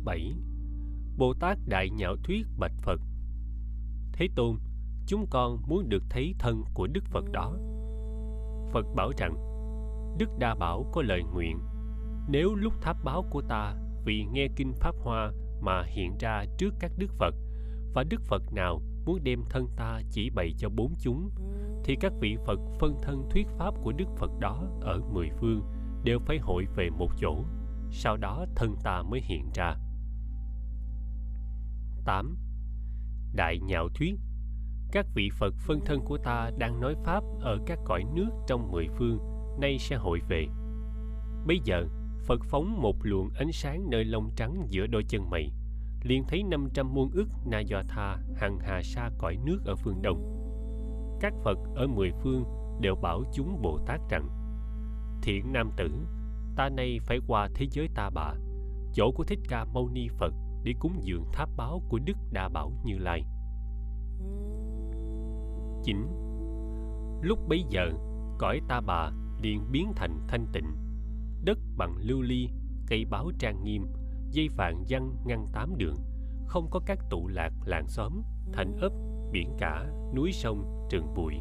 [0.04, 0.32] 7.
[1.16, 3.00] Bồ Tát Đại Nhạo Thuyết Bạch Phật
[4.12, 4.56] Thế Tôn,
[5.06, 7.56] chúng con muốn được thấy thân của Đức Phật đó.
[8.72, 9.34] Phật bảo rằng,
[10.18, 11.58] Đức Đa Bảo có lời nguyện,
[12.28, 13.74] nếu lúc tháp báo của ta
[14.04, 17.34] vì nghe kinh Pháp Hoa mà hiện ra trước các Đức Phật,
[17.94, 21.30] và Đức Phật nào muốn đem thân ta chỉ bày cho bốn chúng
[21.84, 25.62] thì các vị phật phân thân thuyết pháp của đức phật đó ở mười phương
[26.04, 27.44] đều phải hội về một chỗ
[27.90, 29.76] sau đó thân ta mới hiện ra
[32.06, 32.36] 8.
[33.34, 34.14] Đại nhạo thuyết
[34.92, 38.72] Các vị Phật phân thân của ta đang nói Pháp ở các cõi nước trong
[38.72, 39.18] mười phương,
[39.60, 40.46] nay sẽ hội về.
[41.46, 41.86] Bây giờ,
[42.26, 45.52] Phật phóng một luồng ánh sáng nơi lông trắng giữa đôi chân mày,
[46.06, 50.02] liền thấy 500 muôn ức Na Do Tha hằng hà sa cõi nước ở phương
[50.02, 50.32] Đông.
[51.20, 52.44] Các Phật ở mười phương
[52.80, 54.28] đều bảo chúng Bồ Tát rằng
[55.22, 55.90] Thiện nam tử,
[56.56, 58.34] ta nay phải qua thế giới ta bà,
[58.92, 60.34] chỗ của Thích Ca Mâu Ni Phật
[60.64, 63.22] để cúng dường tháp báo của Đức Đa Bảo Như Lai.
[65.84, 66.06] 9.
[67.22, 67.90] Lúc bấy giờ,
[68.38, 69.10] cõi ta bà
[69.42, 70.76] liền biến thành thanh tịnh,
[71.44, 72.48] đất bằng lưu ly,
[72.86, 73.86] cây báo trang nghiêm,
[74.36, 75.96] dây vàng văn ngăn tám đường,
[76.46, 78.22] không có các tụ lạc làng xóm,
[78.52, 78.92] thành ấp,
[79.32, 81.34] biển cả, núi sông, rừng bụi.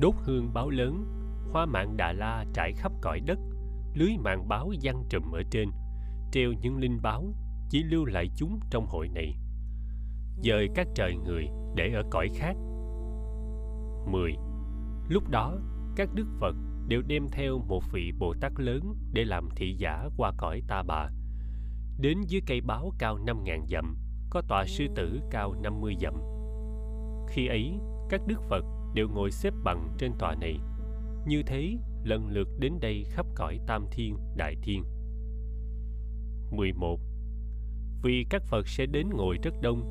[0.00, 1.04] Đốt hương báo lớn,
[1.52, 3.38] hoa mạng Đà La trải khắp cõi đất,
[3.94, 5.70] lưới mạng báo văng trùm ở trên,
[6.32, 7.34] treo những linh báo,
[7.70, 9.34] chỉ lưu lại chúng trong hội này
[10.42, 12.56] dời các trời người để ở cõi khác
[14.06, 14.32] 10.
[15.08, 15.58] Lúc đó,
[15.96, 16.56] các đức Phật
[16.88, 20.82] đều đem theo một vị Bồ Tát lớn để làm thị giả qua cõi ta
[20.82, 21.08] bà.
[22.00, 23.96] Đến dưới cây báo cao 5.000 dặm,
[24.30, 26.14] có tòa sư tử cao 50 dặm.
[27.28, 27.72] Khi ấy,
[28.08, 28.64] các đức Phật
[28.94, 30.58] đều ngồi xếp bằng trên tòa này.
[31.26, 34.84] Như thế, lần lượt đến đây khắp cõi Tam Thiên, Đại Thiên.
[36.50, 37.00] 11
[38.02, 39.82] vì các Phật sẽ đến ngồi rất đông,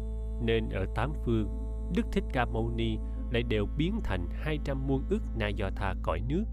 [0.46, 1.48] nên ở tám phương,
[1.96, 2.98] Đức Thích Ca Mâu Ni
[3.32, 6.44] lại đều biến thành 200 muôn ức na do tha cõi nước,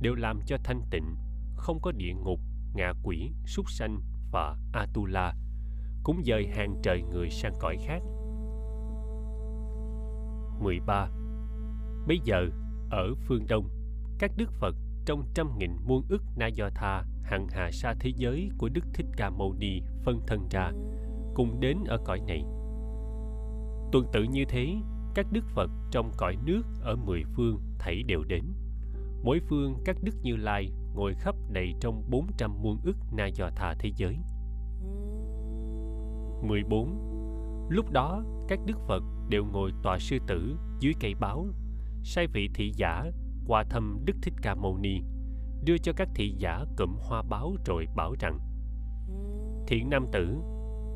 [0.00, 1.16] đều làm cho thanh tịnh,
[1.56, 2.40] không có địa ngục,
[2.74, 4.00] ngạ quỷ, súc sanh
[4.32, 5.34] và Atula,
[6.02, 8.02] cũng dời hàng trời người sang cõi khác.
[10.60, 11.08] 13.
[12.06, 12.46] Bây giờ,
[12.90, 13.68] ở phương Đông,
[14.18, 14.74] các Đức Phật
[15.06, 18.84] trong trăm nghìn muôn ức na do tha hằng hà sa thế giới của Đức
[18.94, 20.70] Thích Ca Mâu Ni phân thân ra,
[21.34, 22.44] cùng đến ở cõi này.
[23.92, 24.74] Tuần tự như thế,
[25.14, 28.44] các đức Phật trong cõi nước ở mười phương thảy đều đến.
[29.22, 33.26] Mỗi phương các đức Như Lai ngồi khắp đầy trong bốn trăm muôn ức na
[33.26, 34.16] dò thà thế giới.
[36.42, 37.68] 14.
[37.70, 41.46] Lúc đó, các đức Phật đều ngồi tòa sư tử dưới cây báo,
[42.02, 43.04] sai vị thị giả
[43.46, 45.00] qua thăm Đức Thích Ca Mâu Ni,
[45.64, 48.38] đưa cho các thị giả cụm hoa báo rồi bảo rằng
[49.66, 50.36] Thiện nam tử,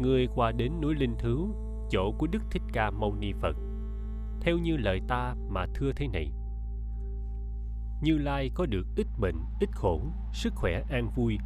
[0.01, 1.55] ngươi qua đến núi Linh Thứu,
[1.91, 3.57] chỗ của Đức Thích Ca Mâu Ni Phật.
[4.41, 6.33] Theo như lời ta mà thưa thế này.
[8.03, 10.01] Như Lai có được ít bệnh, ít khổ,
[10.33, 11.39] sức khỏe an vui,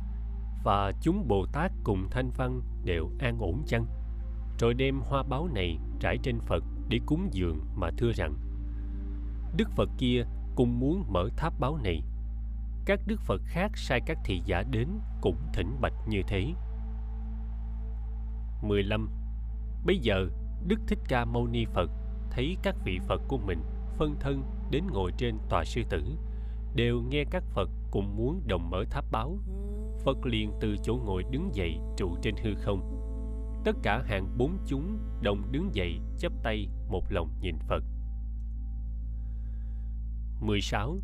[0.65, 3.87] và chúng Bồ Tát cùng Thanh Văn đều an ổn chăng?
[4.59, 8.35] Rồi đem hoa báo này trải trên Phật để cúng dường mà thưa rằng
[9.57, 10.25] Đức Phật kia
[10.55, 12.03] cùng muốn mở tháp báo này.
[12.85, 14.89] Các Đức Phật khác sai các thị giả đến
[15.21, 16.53] cũng thỉnh bạch như thế.
[18.63, 19.11] 15
[19.87, 20.27] Bây giờ,
[20.67, 21.91] Đức Thích Ca Mâu Ni Phật
[22.31, 23.61] thấy các vị Phật của mình
[23.97, 26.05] phân thân đến ngồi trên tòa sư tử,
[26.77, 29.39] đều nghe các Phật cùng muốn đồng mở tháp báo.
[30.05, 33.03] Phật liền từ chỗ ngồi đứng dậy, trụ trên hư không.
[33.65, 37.85] Tất cả hàng bốn chúng đồng đứng dậy, chắp tay một lòng nhìn Phật.
[40.41, 40.99] 16.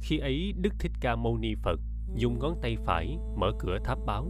[0.00, 1.80] Khi ấy, Đức Thích Ca Mâu Ni Phật
[2.14, 4.26] dùng ngón tay phải mở cửa tháp báo.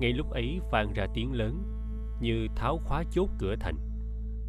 [0.00, 1.62] Ngay lúc ấy vang ra tiếng lớn
[2.20, 3.76] như tháo khóa chốt cửa thành.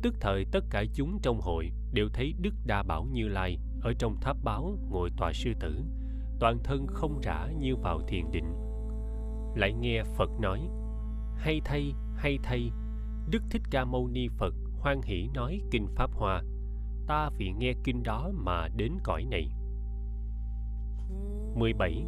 [0.02, 3.94] Tức thời tất cả chúng trong hội đều thấy Đức Đa Bảo Như Lai ở
[4.00, 5.84] trong tháp báo ngồi tòa sư tử,
[6.40, 8.54] toàn thân không rã như vào thiền định.
[9.56, 10.70] Lại nghe Phật nói,
[11.36, 12.72] hay thay, hay thay,
[13.30, 16.44] Đức Thích Ca Mâu Ni Phật hoan hỷ nói Kinh Pháp Hoa,
[17.08, 19.52] ta vì nghe kinh đó mà đến cõi này.
[21.56, 22.06] 17.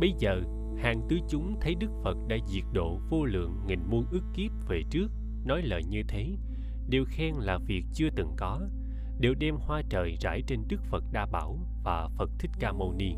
[0.00, 0.42] Bây giờ
[0.78, 4.50] hàng tứ chúng thấy Đức Phật đã diệt độ vô lượng nghìn muôn ức kiếp
[4.68, 5.08] về trước,
[5.44, 6.36] nói lời như thế,
[6.88, 8.60] đều khen là việc chưa từng có,
[9.18, 12.92] đều đem hoa trời rải trên Đức Phật Đa Bảo và Phật Thích Ca Mâu
[12.92, 13.14] Ni.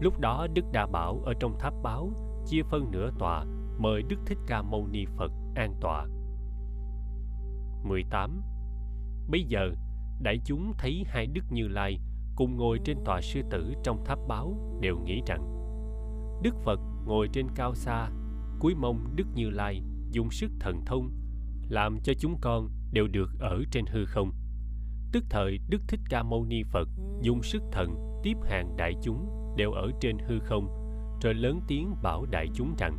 [0.00, 2.12] Lúc đó Đức Đa Bảo ở trong tháp báo
[2.46, 3.44] chia phân nửa tòa
[3.78, 6.06] mời Đức Thích Ca Mâu Ni Phật an tọa.
[7.84, 8.42] 18.
[9.28, 9.70] Bây giờ,
[10.22, 12.00] đại chúng thấy hai Đức Như Lai
[12.36, 15.54] cùng ngồi trên tòa sư tử trong tháp báo đều nghĩ rằng
[16.42, 18.10] Đức Phật ngồi trên cao xa,
[18.60, 21.10] cúi mông Đức Như Lai dùng sức thần thông,
[21.68, 24.30] làm cho chúng con đều được ở trên hư không.
[25.14, 26.88] Tức thời Đức Thích Ca Mâu Ni Phật
[27.22, 30.68] dùng sức thần tiếp hàng đại chúng đều ở trên hư không,
[31.22, 32.98] rồi lớn tiếng bảo đại chúng rằng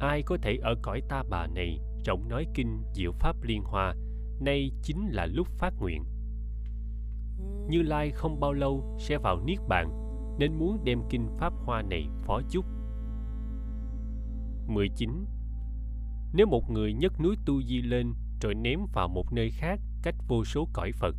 [0.00, 1.78] ai có thể ở cõi ta bà này?
[2.04, 3.94] Rộng nói kinh diệu pháp liên hoa
[4.40, 6.04] nay chính là lúc phát nguyện.
[7.68, 9.90] Như lai không bao lâu sẽ vào niết bàn
[10.38, 12.64] nên muốn đem kinh pháp hoa này phó chúc.
[14.66, 15.10] 19
[16.34, 20.14] nếu một người nhấc núi tu di lên rồi ném vào một nơi khác cách
[20.28, 21.16] vô số cõi Phật,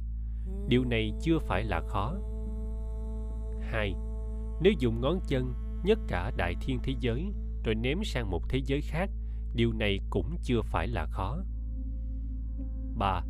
[0.67, 2.15] điều này chưa phải là khó.
[3.61, 3.93] 2.
[4.61, 5.53] Nếu dùng ngón chân
[5.83, 7.31] nhất cả đại thiên thế giới
[7.63, 9.09] rồi ném sang một thế giới khác,
[9.55, 11.37] điều này cũng chưa phải là khó.
[12.97, 13.21] 3.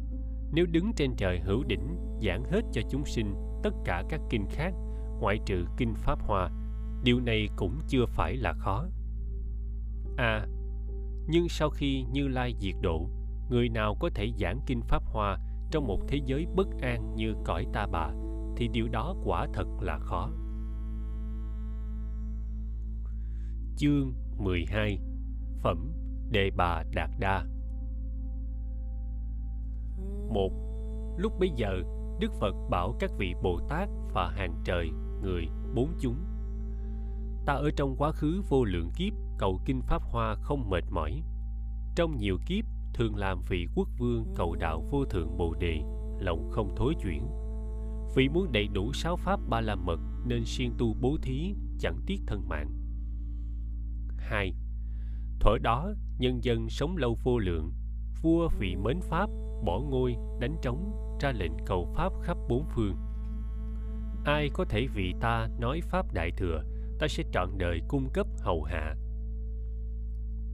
[0.52, 4.46] Nếu đứng trên trời hữu đỉnh giảng hết cho chúng sinh tất cả các kinh
[4.50, 4.74] khác
[5.20, 6.50] ngoại trừ kinh Pháp hòa
[7.04, 8.86] điều này cũng chưa phải là khó.
[10.18, 10.24] A.
[10.24, 10.48] À,
[11.28, 13.10] nhưng sau khi Như Lai diệt độ,
[13.50, 15.38] người nào có thể giảng kinh Pháp Hoa
[15.72, 18.10] trong một thế giới bất an như cõi ta bà,
[18.58, 20.30] thì điều đó quả thật là khó.
[23.78, 25.00] Chương 12
[25.62, 25.92] Phẩm
[26.32, 27.46] Đề Bà Đạt Đa
[30.30, 30.52] một
[31.18, 31.82] Lúc bấy giờ,
[32.20, 34.90] Đức Phật bảo các vị Bồ Tát và hàng trời,
[35.22, 36.16] người, bốn chúng.
[37.46, 41.24] Ta ở trong quá khứ vô lượng kiếp cầu kinh Pháp Hoa không mệt mỏi.
[41.96, 42.66] Trong nhiều kiếp
[43.00, 45.82] thường làm vị quốc vương cầu đạo vô thượng Bồ Đề,
[46.20, 47.28] lòng không thối chuyển.
[48.16, 52.00] Vì muốn đầy đủ sáu pháp ba la mật nên siêng tu bố thí, chẳng
[52.06, 52.72] tiếc thân mạng.
[54.18, 54.54] 2.
[55.40, 57.72] Thuở đó, nhân dân sống lâu vô lượng,
[58.22, 59.30] vua vì mến pháp,
[59.66, 62.96] bỏ ngôi, đánh trống, ra lệnh cầu pháp khắp bốn phương.
[64.26, 66.64] Ai có thể vì ta nói pháp đại thừa,
[67.00, 68.96] ta sẽ trọn đời cung cấp hầu hạ.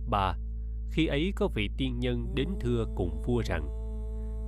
[0.10, 0.38] 3.
[0.92, 3.70] Khi ấy có vị tiên nhân đến thưa cùng vua rằng,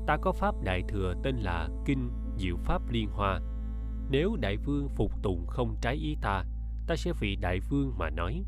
[0.07, 3.39] Ta có pháp đại thừa tên là Kinh Diệu Pháp Liên Hoa.
[4.09, 6.43] Nếu đại vương phục tùng không trái ý ta
[6.87, 8.43] Ta sẽ vì đại vương mà nói.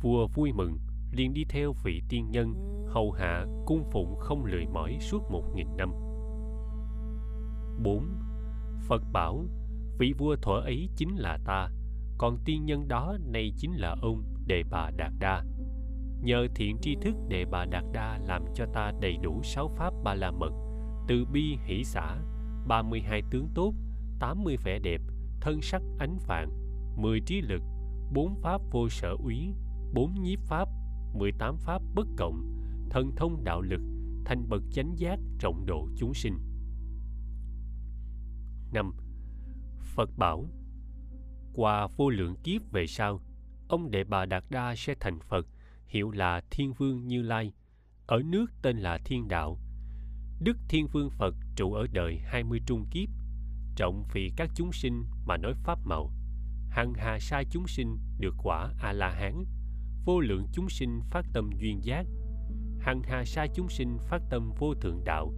[0.00, 0.78] Vua vui mừng,
[1.12, 2.54] liền đi theo vị tiên nhân,
[2.88, 5.92] hầu hạ cung phụng không lười mỏi suốt một nghìn năm.
[7.82, 8.08] 4.
[8.80, 9.44] Phật bảo,
[9.98, 11.68] vị vua thuở ấy chính là ta,
[12.18, 15.44] còn tiên nhân đó nay chính là ông Đề Bà Đạt Đa
[16.26, 19.92] nhờ thiện tri thức Đề Bà Đạt Đa làm cho ta đầy đủ sáu pháp
[20.04, 20.52] ba la mật,
[21.08, 22.16] từ bi, hỷ xã
[22.68, 23.74] 32 tướng tốt
[24.20, 25.00] 80 vẻ đẹp,
[25.40, 26.50] thân sắc ánh vàng
[26.96, 27.62] 10 trí lực,
[28.12, 29.54] bốn pháp vô sở úy,
[29.94, 30.68] bốn nhiếp pháp
[31.14, 33.80] 18 pháp bất cộng, thần thông đạo lực,
[34.24, 36.38] thành bậc chánh giác rộng độ chúng sinh.
[38.72, 38.92] Năm,
[39.80, 40.44] Phật bảo
[41.54, 43.20] qua vô lượng kiếp về sau,
[43.68, 45.46] ông đệ bà đạt đa sẽ thành phật
[45.96, 47.52] hiệu là thiên vương như lai
[48.06, 49.58] ở nước tên là thiên đạo.
[50.40, 53.08] Đức thiên vương phật trụ ở đời hai mươi trung kiếp
[53.76, 56.12] trọng vì các chúng sinh mà nói pháp màu.
[56.68, 59.44] Hằng hà sai chúng sinh được quả a la hán
[60.04, 62.06] vô lượng chúng sinh phát tâm duyên giác.
[62.80, 65.32] Hằng hà sai chúng sinh phát tâm vô thượng đạo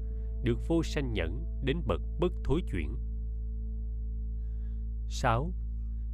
[0.45, 2.95] được vô sanh nhẫn đến bậc bất thối chuyển.
[5.09, 5.53] 6.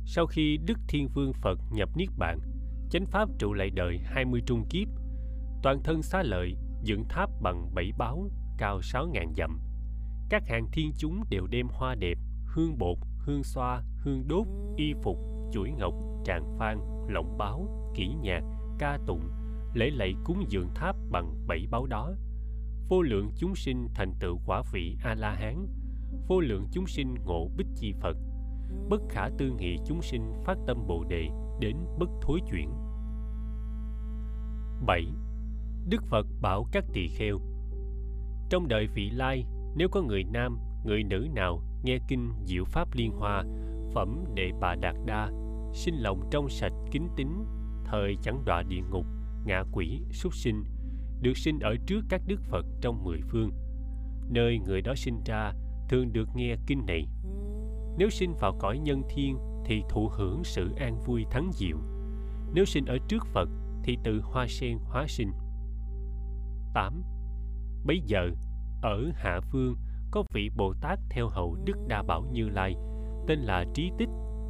[0.04, 2.38] Sau khi Đức Thiên Vương Phật nhập Niết Bàn,
[2.94, 4.88] chánh Pháp trụ lại đời 20 trung kiếp,
[5.62, 9.60] toàn thân xá lợi dựng tháp bằng bảy báo cao 6.000 dặm.
[10.30, 14.46] Các hàng thiên chúng đều đem hoa đẹp, hương bột, hương xoa, hương đốt,
[14.76, 15.18] y phục,
[15.52, 15.94] chuỗi ngọc,
[16.24, 18.42] tràng phan, lộng báo, kỹ nhạc,
[18.78, 19.30] ca tụng,
[19.74, 22.12] lễ lạy cúng dường tháp bằng bảy báo đó.
[22.88, 25.66] Vô lượng chúng sinh thành tựu quả vị A-la-hán,
[26.28, 28.16] vô lượng chúng sinh ngộ bích chi Phật,
[28.88, 31.28] bất khả tư nghị chúng sinh phát tâm bồ đề
[31.60, 32.83] đến bất thối chuyển
[34.86, 35.06] 7.
[35.88, 37.38] Đức Phật bảo các tỳ kheo
[38.50, 39.44] Trong đời vị lai,
[39.76, 43.44] nếu có người nam, người nữ nào nghe kinh Diệu Pháp Liên Hoa,
[43.94, 45.30] phẩm Đệ Bà Đạt Đa,
[45.72, 47.28] sinh lòng trong sạch kính tín,
[47.84, 49.06] thời chẳng đọa địa ngục,
[49.46, 50.64] ngạ quỷ, súc sinh,
[51.20, 53.50] được sinh ở trước các Đức Phật trong mười phương.
[54.30, 55.52] Nơi người đó sinh ra
[55.88, 57.06] thường được nghe kinh này
[57.98, 61.76] nếu sinh vào cõi nhân thiên thì thụ hưởng sự an vui thắng diệu.
[62.54, 63.48] Nếu sinh ở trước Phật
[63.84, 65.32] thì tự hoa sen hóa sinh.
[66.74, 67.02] 8.
[67.84, 68.30] Bấy giờ,
[68.82, 69.76] ở Hạ Phương
[70.10, 72.74] có vị Bồ Tát theo hầu Đức Đa Bảo Như Lai,
[73.26, 74.08] tên là Trí Tích,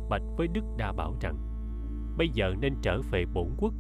[0.09, 1.37] bạch với Đức Đa Bảo rằng,
[2.17, 3.75] bây giờ nên trở về bổn quốc.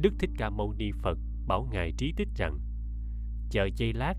[0.00, 2.58] Đức Thích Ca Mâu Ni Phật bảo Ngài Trí Tích rằng,
[3.50, 4.14] chờ giây lát,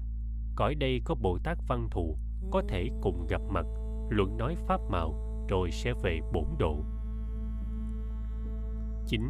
[0.55, 2.17] cõi đây có Bồ Tát Văn Thù,
[2.51, 3.65] có thể cùng gặp mặt
[4.09, 5.13] luận nói pháp mạo
[5.49, 6.83] rồi sẽ về bổn độ
[9.07, 9.21] 9.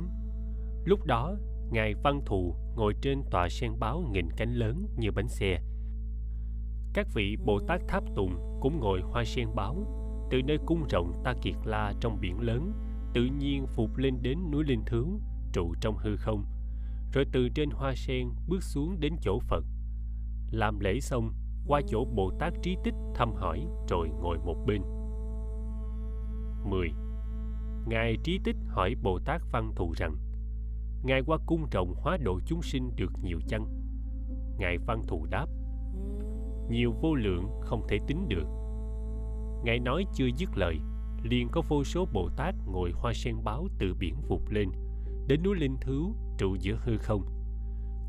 [0.85, 1.35] Lúc đó,
[1.71, 5.61] Ngài Văn Thù ngồi trên tòa sen báo nghìn cánh lớn như bánh xe.
[6.93, 9.75] Các vị Bồ Tát Tháp Tùng cũng ngồi hoa sen báo,
[10.31, 12.71] từ nơi cung rộng Ta Kiệt La trong biển lớn,
[13.13, 15.19] tự nhiên phục lên đến núi Linh Thướng,
[15.53, 16.45] trụ trong hư không,
[17.13, 19.63] rồi từ trên hoa sen bước xuống đến chỗ Phật.
[20.51, 21.33] làm lễ xong
[21.67, 24.81] qua chỗ bồ tát trí tích thăm hỏi rồi ngồi một bên
[26.69, 26.89] 10.
[27.87, 30.17] Ngài trí tích hỏi Bồ Tát Văn Thù rằng
[31.05, 33.65] Ngài qua cung trọng hóa độ chúng sinh được nhiều chăng?
[34.57, 35.47] Ngài Văn Thù đáp,
[36.69, 38.45] Nhiều vô lượng không thể tính được
[39.63, 40.77] Ngài nói chưa dứt lời,
[41.23, 44.69] liền có vô số Bồ Tát ngồi hoa sen báo từ biển vụt lên,
[45.27, 47.25] đến núi Linh Thứu trụ giữa hư không.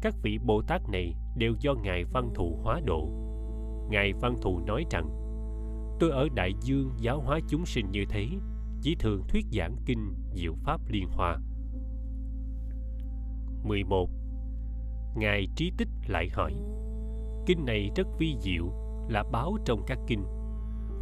[0.02, 3.08] Các vị Bồ Tát này đều do Ngài Văn Thù hóa độ.
[3.90, 5.08] Ngài Văn Thù nói rằng,
[6.00, 8.28] Tôi ở Đại Dương giáo hóa chúng sinh như thế,
[8.82, 11.38] chỉ thường thuyết giảng kinh diệu pháp liên hoa.
[13.68, 14.10] 11.
[15.16, 16.52] Ngài Trí Tích lại hỏi
[17.46, 18.64] Kinh này rất vi diệu
[19.08, 20.24] là báo trong các kinh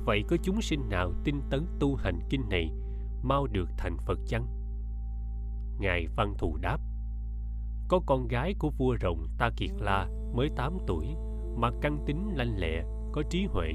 [0.05, 2.71] Vậy có chúng sinh nào tinh tấn tu hành kinh này
[3.23, 4.47] mau được thành Phật chăng?
[5.79, 6.79] Ngài Văn Thù đáp
[7.89, 11.07] Có con gái của vua rồng Ta Kiệt La mới 8 tuổi
[11.57, 12.83] mà căn tính lanh lẹ,
[13.13, 13.73] có trí huệ,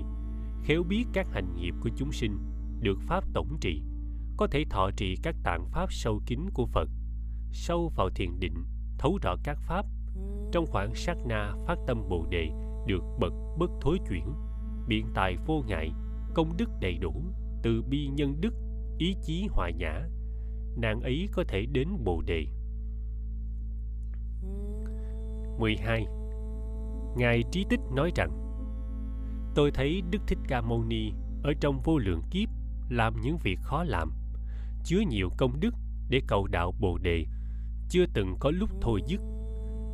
[0.64, 2.38] khéo biết các hành nghiệp của chúng sinh,
[2.80, 3.82] được pháp tổng trị,
[4.38, 6.90] có thể thọ trì các tạng pháp sâu kín của Phật,
[7.52, 8.66] sâu vào thiền định,
[9.00, 9.86] thấu rõ các pháp,
[10.52, 12.50] trong khoảng sát na phát tâm Bồ đề
[12.88, 14.34] được bậc bất thối chuyển,
[14.88, 15.92] biện tài vô ngại,
[16.34, 17.14] công đức đầy đủ,
[17.64, 18.54] từ bi nhân đức,
[18.98, 20.02] ý chí hòa nhã,
[20.78, 22.46] nàng ấy có thể đến Bồ đề.
[25.60, 26.06] 12.
[27.18, 28.30] Ngài Trí Tích nói rằng
[29.56, 31.12] Tôi thấy Đức Thích Ca Mâu Ni
[31.44, 32.50] ở trong vô lượng kiếp
[32.90, 34.12] làm những việc khó làm,
[34.84, 35.74] chứa nhiều công đức
[36.10, 37.26] để cầu đạo Bồ Đề,
[37.90, 39.22] chưa từng có lúc thôi dứt.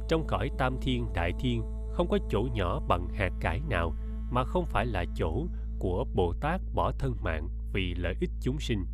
[0.08, 1.64] Trong cõi Tam Thiên Đại Thiên
[1.94, 3.94] không có chỗ nhỏ bằng hạt cải nào
[4.32, 5.48] mà không phải là chỗ
[5.80, 8.86] của Bồ Tát bỏ thân mạng vì lợi ích chúng sinh.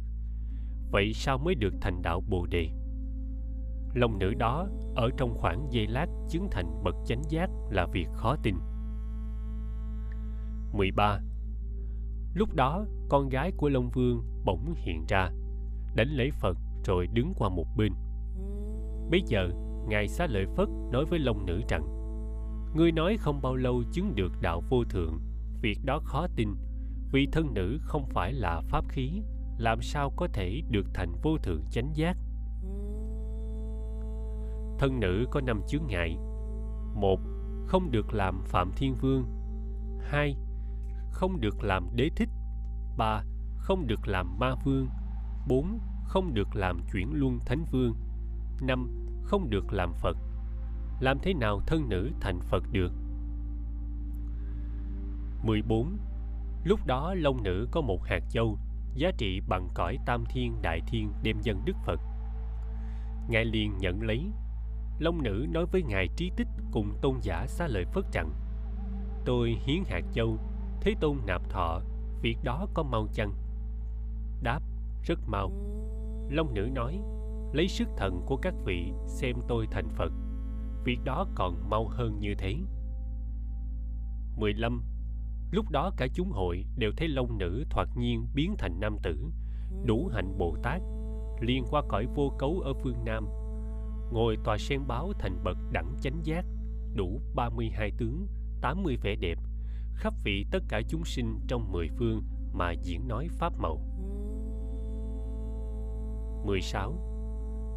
[0.92, 2.70] Vậy sao mới được thành đạo Bồ Đề?
[3.94, 8.08] Lòng nữ đó ở trong khoảng giây lát chứng thành bậc chánh giác là việc
[8.14, 8.56] khó tin.
[10.74, 11.20] 13.
[12.34, 15.30] Lúc đó, con gái của Long Vương bỗng hiện ra,
[15.96, 17.94] đánh lễ Phật rồi đứng qua một bên.
[19.12, 19.50] Bây giờ,
[19.88, 21.84] Ngài Xá Lợi Phất nói với Long Nữ rằng,
[22.76, 25.20] Ngươi nói không bao lâu chứng được đạo vô thượng,
[25.62, 26.50] việc đó khó tin,
[27.12, 29.22] vì thân nữ không phải là pháp khí,
[29.58, 32.18] làm sao có thể được thành vô thượng chánh giác.
[34.80, 36.18] Thân nữ có năm chướng ngại.
[36.96, 37.20] Một,
[37.68, 39.26] không được làm Phạm Thiên Vương.
[40.00, 40.36] Hai,
[41.12, 42.30] không được làm đế thích.
[42.98, 43.24] ba,
[43.58, 44.88] không được làm ma vương.
[45.48, 47.96] bốn, không được làm chuyển luân thánh vương.
[48.62, 50.18] năm, không được làm Phật.
[51.00, 52.92] Làm thế nào thân nữ thành Phật được?
[55.44, 55.98] 14.
[56.64, 58.58] Lúc đó Long Nữ có một hạt châu,
[58.96, 62.00] giá trị bằng cõi tam thiên đại thiên đem dân Đức Phật.
[63.30, 64.32] Ngài liền nhận lấy.
[65.00, 68.34] Long Nữ nói với Ngài Trí Tích cùng tôn giả xá lợi Phất rằng
[69.26, 70.38] Tôi hiến hạt châu,
[70.82, 71.82] Thế Tôn nạp thọ,
[72.22, 73.34] việc đó có mau chăng?
[74.44, 74.60] Đáp,
[75.04, 75.52] rất mau.
[76.30, 77.00] Long Nữ nói,
[77.54, 80.12] lấy sức thần của các vị xem tôi thành Phật.
[80.84, 82.56] Việc đó còn mau hơn như thế.
[84.38, 84.84] 15
[85.52, 89.32] Lúc đó cả chúng hội đều thấy long nữ thoạt nhiên biến thành nam tử,
[89.86, 90.82] đủ hạnh Bồ Tát,
[91.42, 93.26] liên qua cõi vô cấu ở phương Nam,
[94.12, 96.46] ngồi tòa sen báo thành bậc đẳng chánh giác,
[96.96, 98.28] đủ 32 tướng,
[98.62, 99.38] 80 vẻ đẹp,
[99.96, 102.24] khắp vị tất cả chúng sinh trong mười phương
[102.54, 103.78] mà diễn nói pháp màu.
[106.46, 107.11] 16.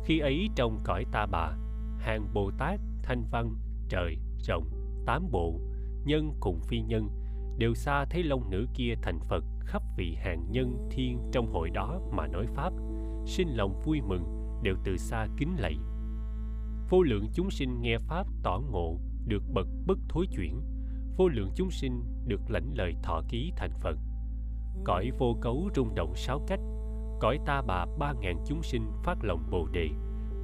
[0.04, 1.56] Khi ấy trong cõi ta bà,
[1.98, 3.56] hàng Bồ Tát, Thanh Văn,
[3.88, 4.70] Trời, Rộng,
[5.06, 5.60] Tám Bộ,
[6.04, 7.08] Nhân cùng Phi Nhân–
[7.58, 11.70] đều xa thấy long nữ kia thành phật khắp vị hàng nhân thiên trong hội
[11.70, 12.72] đó mà nói pháp
[13.26, 14.24] sinh lòng vui mừng
[14.62, 15.76] đều từ xa kính lạy.
[16.90, 20.60] Vô lượng chúng sinh nghe pháp tỏ ngộ được bậc bất thối chuyển.
[21.16, 23.96] Vô lượng chúng sinh được lãnh lời thọ ký thành phật.
[24.84, 26.60] Cõi vô cấu rung động sáu cách
[27.20, 29.88] cõi ta bà ba ngàn chúng sinh phát lòng bồ đề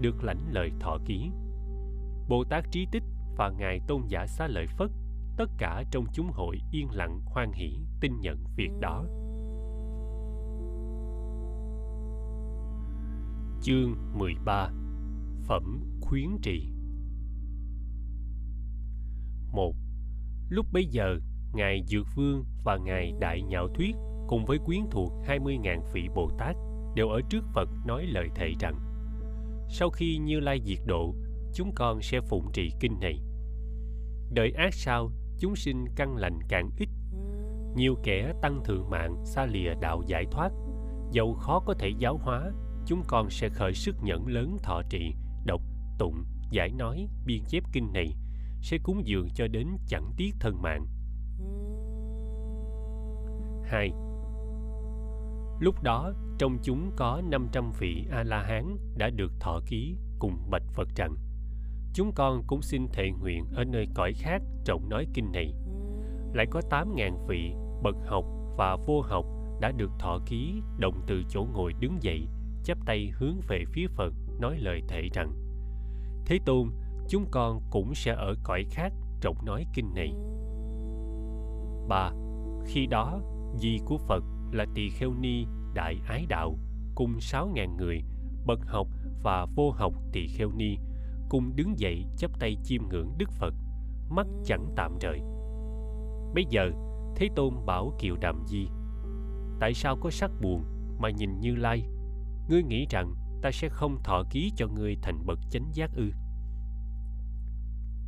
[0.00, 1.30] được lãnh lời thọ ký.
[2.28, 3.02] Bồ tát trí tích
[3.36, 4.90] và ngài tôn giả xá lợi phất
[5.36, 9.04] tất cả trong chúng hội yên lặng hoan hỷ tin nhận việc đó.
[13.62, 14.70] Chương 13
[15.46, 16.72] Phẩm khuyến trì
[19.52, 19.74] một
[20.48, 21.16] Lúc bấy giờ,
[21.52, 23.96] Ngài Dược Vương và Ngài Đại Nhạo Thuyết
[24.30, 26.56] cùng với quyến thuộc 20.000 vị Bồ Tát
[26.94, 28.74] đều ở trước Phật nói lời thệ rằng
[29.68, 31.14] Sau khi Như Lai diệt độ,
[31.54, 33.20] chúng con sẽ phụng trì kinh này.
[34.32, 36.88] Đợi ác sau, chúng sinh căn lành càng ít
[37.74, 40.50] nhiều kẻ tăng thượng mạng xa lìa đạo giải thoát
[41.10, 42.50] dầu khó có thể giáo hóa
[42.86, 45.14] chúng con sẽ khởi sức nhẫn lớn thọ trị
[45.46, 45.60] đọc
[45.98, 48.14] tụng giải nói biên chép kinh này
[48.62, 50.86] sẽ cúng dường cho đến chẳng tiếc thân mạng.
[53.64, 53.92] 2.
[55.60, 60.88] Lúc đó, trong chúng có 500 vị A-la-hán đã được thọ ký cùng bạch Phật
[60.96, 61.14] rằng
[61.94, 65.54] Chúng con cũng xin thệ nguyện ở nơi cõi khác trọng nói kinh này.
[66.34, 68.24] Lại có 8.000 vị bậc học
[68.56, 69.24] và vô học
[69.60, 72.20] đã được thọ ký đồng từ chỗ ngồi đứng dậy,
[72.64, 75.32] chắp tay hướng về phía Phật nói lời thệ rằng
[76.26, 76.70] Thế Tôn,
[77.08, 80.14] chúng con cũng sẽ ở cõi khác trọng nói kinh này.
[81.88, 82.12] 3.
[82.66, 83.20] Khi đó,
[83.56, 86.58] di của Phật là tỳ kheo ni, đại ái đạo,
[86.94, 88.02] cùng sáu ngàn người,
[88.46, 88.86] bậc học
[89.22, 90.76] và vô học tỳ kheo ni,
[91.28, 93.54] cùng đứng dậy chắp tay chiêm ngưỡng Đức Phật,
[94.10, 95.20] mắt chẳng tạm rời.
[96.34, 96.70] Bây giờ,
[97.16, 98.68] Thế Tôn bảo Kiều Đàm Di,
[99.60, 100.64] Tại sao có sắc buồn
[100.98, 101.82] mà nhìn Như Lai?
[102.48, 106.10] Ngươi nghĩ rằng ta sẽ không thọ ký cho ngươi thành bậc chánh giác ư?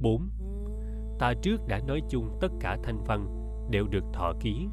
[0.01, 0.31] 4.
[1.19, 3.27] Ta trước đã nói chung tất cả thanh văn
[3.71, 4.69] đều được thọ ký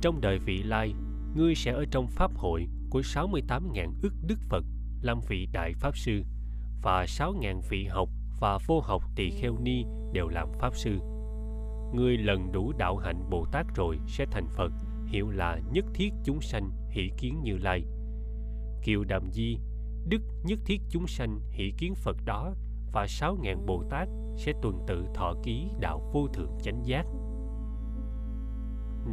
[0.00, 0.94] trong đời vị lai,
[1.34, 4.64] ngươi sẽ ở trong pháp hội của 68.000 ức Đức Phật
[5.02, 6.22] làm vị Đại Pháp Sư
[6.82, 8.08] và 6.000 vị học
[8.40, 10.98] và vô học tỳ kheo ni đều làm Pháp Sư.
[11.94, 14.72] Ngươi lần đủ đạo hạnh Bồ Tát rồi sẽ thành Phật,
[15.06, 17.82] hiệu là nhất thiết chúng sanh hỷ kiến như lai.
[18.82, 19.58] Kiều Đàm Di,
[20.08, 22.54] Đức nhất thiết chúng sanh hỷ kiến Phật đó
[22.92, 27.06] và 6.000 Bồ Tát sẽ tuần tự thọ ký đạo vô thượng chánh giác.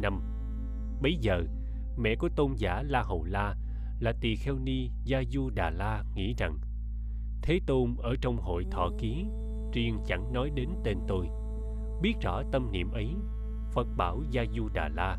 [0.02, 0.33] 5
[1.04, 1.42] Bấy giờ,
[1.96, 3.54] mẹ của tôn giả La Hầu La
[4.00, 6.58] là tỳ kheo ni Gia Du Đà La nghĩ rằng
[7.42, 9.24] Thế Tôn ở trong hội thọ ký,
[9.72, 11.26] riêng chẳng nói đến tên tôi.
[12.02, 13.14] Biết rõ tâm niệm ấy,
[13.72, 15.18] Phật bảo Gia Du Đà La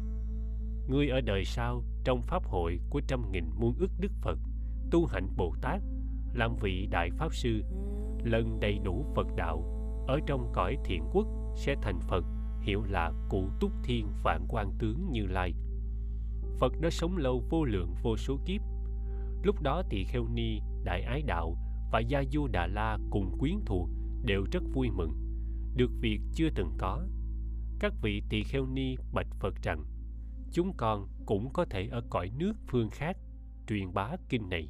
[0.88, 4.40] Ngươi ở đời sau, trong pháp hội của trăm nghìn muôn ức Đức Phật,
[4.92, 5.82] tu hạnh Bồ Tát,
[6.34, 7.64] làm vị Đại Pháp Sư,
[8.24, 9.64] lần đầy đủ Phật đạo,
[10.08, 12.26] ở trong cõi thiện quốc sẽ thành Phật,
[12.62, 15.54] hiệu là cụ túc thiên vạn quan tướng như lai
[16.60, 18.62] Phật đã sống lâu vô lượng vô số kiếp.
[19.44, 21.56] Lúc đó tỳ kheo ni, đại ái đạo
[21.92, 23.90] và gia du đà la cùng quyến thuộc
[24.26, 25.14] đều rất vui mừng,
[25.76, 27.08] được việc chưa từng có.
[27.80, 29.86] Các vị tỳ kheo ni bạch Phật rằng,
[30.52, 33.18] chúng con cũng có thể ở cõi nước phương khác
[33.68, 34.70] truyền bá kinh này.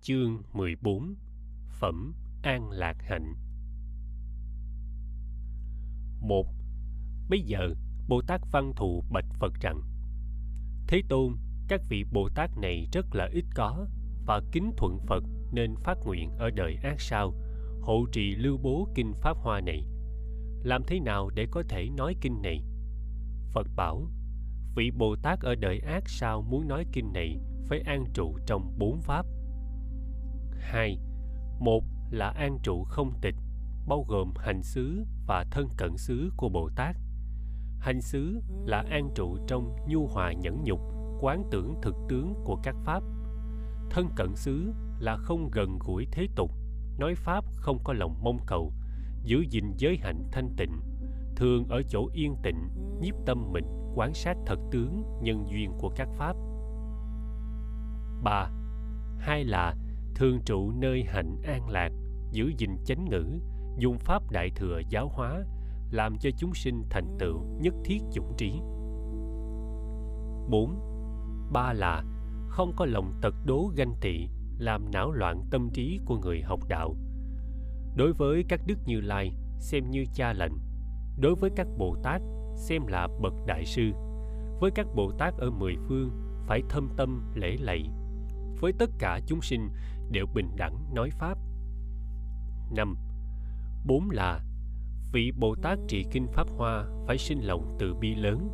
[0.00, 1.14] Chương 14
[1.68, 3.34] Phẩm An Lạc Hạnh
[6.20, 6.46] một
[7.28, 7.74] Bây giờ
[8.08, 9.82] Bồ Tát Văn Thù bạch Phật rằng
[10.88, 11.36] Thế Tôn,
[11.68, 13.86] các vị Bồ Tát này rất là ít có
[14.26, 17.34] và kính thuận Phật nên phát nguyện ở đời ác sao
[17.80, 19.84] hộ trì lưu bố kinh Pháp Hoa này.
[20.62, 22.64] Làm thế nào để có thể nói kinh này?
[23.52, 24.06] Phật bảo,
[24.76, 28.78] vị Bồ Tát ở đời ác sao muốn nói kinh này phải an trụ trong
[28.78, 29.26] bốn pháp.
[30.58, 30.98] Hai,
[31.60, 33.34] một là an trụ không tịch,
[33.88, 36.96] bao gồm hành xứ và thân cận xứ của Bồ Tát–
[37.80, 40.80] hành xứ là an trụ trong nhu hòa nhẫn nhục,
[41.20, 43.02] quán tưởng thực tướng của các pháp.
[43.90, 46.50] Thân cận xứ là không gần gũi thế tục,
[46.98, 48.72] nói pháp không có lòng mong cầu,
[49.22, 50.80] giữ gìn giới hạnh thanh tịnh,
[51.36, 52.68] thường ở chỗ yên tịnh
[53.00, 56.36] nhiếp tâm mình, quán sát thật tướng, nhân duyên của các pháp.
[58.22, 58.50] Ba,
[59.18, 59.74] hai là
[60.14, 61.90] thường trụ nơi hạnh an lạc,
[62.32, 63.24] giữ gìn chánh ngữ,
[63.78, 65.44] dùng pháp đại thừa giáo hóa
[65.90, 68.60] làm cho chúng sinh thành tựu nhất thiết chủng trí.
[70.50, 70.80] 4.
[71.52, 72.04] Ba là
[72.48, 76.60] không có lòng tật đố ganh tị làm não loạn tâm trí của người học
[76.68, 76.94] đạo.
[77.96, 80.52] Đối với các đức Như Lai xem như cha lệnh,
[81.18, 82.22] đối với các Bồ Tát
[82.56, 83.82] xem là bậc đại sư,
[84.60, 86.10] với các Bồ Tát ở mười phương
[86.46, 87.90] phải thâm tâm lễ lạy,
[88.60, 89.68] với tất cả chúng sinh
[90.10, 91.38] đều bình đẳng nói pháp.
[92.76, 92.96] 5.
[93.86, 94.40] Bốn là
[95.12, 98.48] vị Bồ Tát trị kinh Pháp Hoa phải sinh lòng từ bi lớn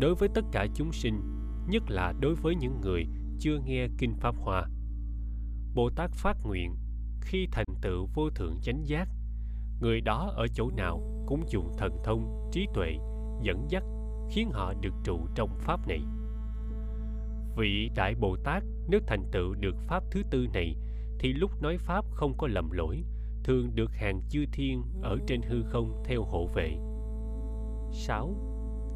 [0.00, 1.20] đối với tất cả chúng sinh,
[1.68, 3.06] nhất là đối với những người
[3.40, 4.66] chưa nghe kinh Pháp Hoa.
[5.74, 6.74] Bồ Tát phát nguyện
[7.20, 9.08] khi thành tựu vô thượng chánh giác,
[9.80, 12.96] người đó ở chỗ nào cũng dùng thần thông, trí tuệ,
[13.42, 13.82] dẫn dắt
[14.30, 16.00] khiến họ được trụ trong pháp này.
[17.56, 20.76] Vị Đại Bồ Tát nếu thành tựu được pháp thứ tư này
[21.18, 23.04] thì lúc nói pháp không có lầm lỗi,
[23.44, 26.76] thường được hàng chư thiên ở trên hư không theo hộ vệ.
[27.92, 28.34] 6.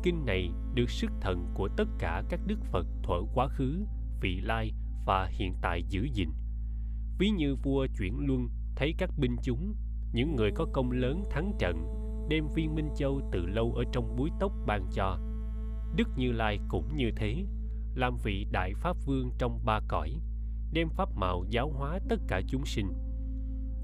[0.02, 3.84] Kinh này được sức thần của tất cả các đức Phật thuở quá khứ,
[4.20, 4.72] vị lai
[5.06, 6.28] và hiện tại giữ gìn.
[7.18, 9.74] Ví như vua chuyển luân thấy các binh chúng,
[10.12, 11.76] những người có công lớn thắng trận,
[12.28, 15.18] đem viên Minh Châu từ lâu ở trong búi tóc ban cho.
[15.96, 17.44] Đức Như Lai cũng như thế,
[17.94, 20.10] làm vị đại pháp vương trong ba cõi,
[20.72, 22.92] đem pháp mạo giáo hóa tất cả chúng sinh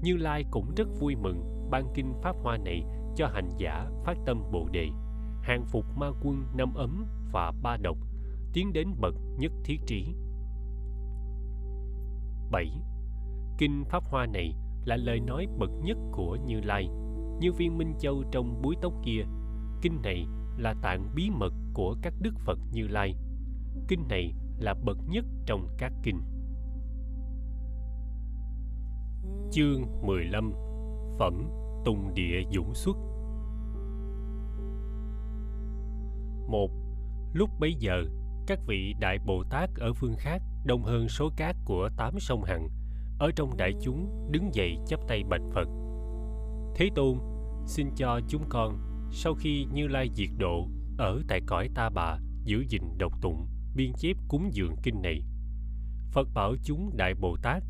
[0.01, 2.83] như Lai cũng rất vui mừng ban kinh Pháp Hoa này
[3.15, 4.89] cho hành giả phát tâm Bồ Đề,
[5.41, 7.97] hàng phục ma quân năm ấm và ba độc,
[8.53, 10.15] tiến đến bậc nhất thiết trí.
[12.51, 12.71] 7.
[13.57, 14.55] Kinh Pháp Hoa này
[14.85, 16.89] là lời nói bậc nhất của Như Lai,
[17.39, 19.21] như viên Minh Châu trong búi tóc kia.
[19.81, 20.25] Kinh này
[20.57, 23.15] là tạng bí mật của các đức Phật Như Lai.
[23.87, 26.21] Kinh này là bậc nhất trong các kinh.
[29.53, 30.53] Chương 15
[31.19, 31.49] Phẩm
[31.85, 32.97] Tùng Địa Dũng Xuất
[36.47, 36.71] một
[37.33, 38.03] Lúc bấy giờ,
[38.47, 42.43] các vị Đại Bồ Tát ở phương khác đông hơn số cát của tám sông
[42.43, 42.67] Hằng,
[43.19, 45.67] ở trong đại chúng đứng dậy chắp tay bạch Phật.
[46.75, 47.17] Thế Tôn,
[47.65, 48.79] xin cho chúng con,
[49.11, 50.67] sau khi Như Lai diệt độ,
[50.97, 55.21] ở tại cõi ta bà, giữ gìn độc tụng, biên chép cúng dường kinh này.
[56.11, 57.63] Phật bảo chúng Đại Bồ Tát,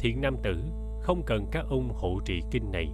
[0.00, 0.62] thiện nam tử,
[1.02, 2.92] không cần các ông hộ trì kinh này,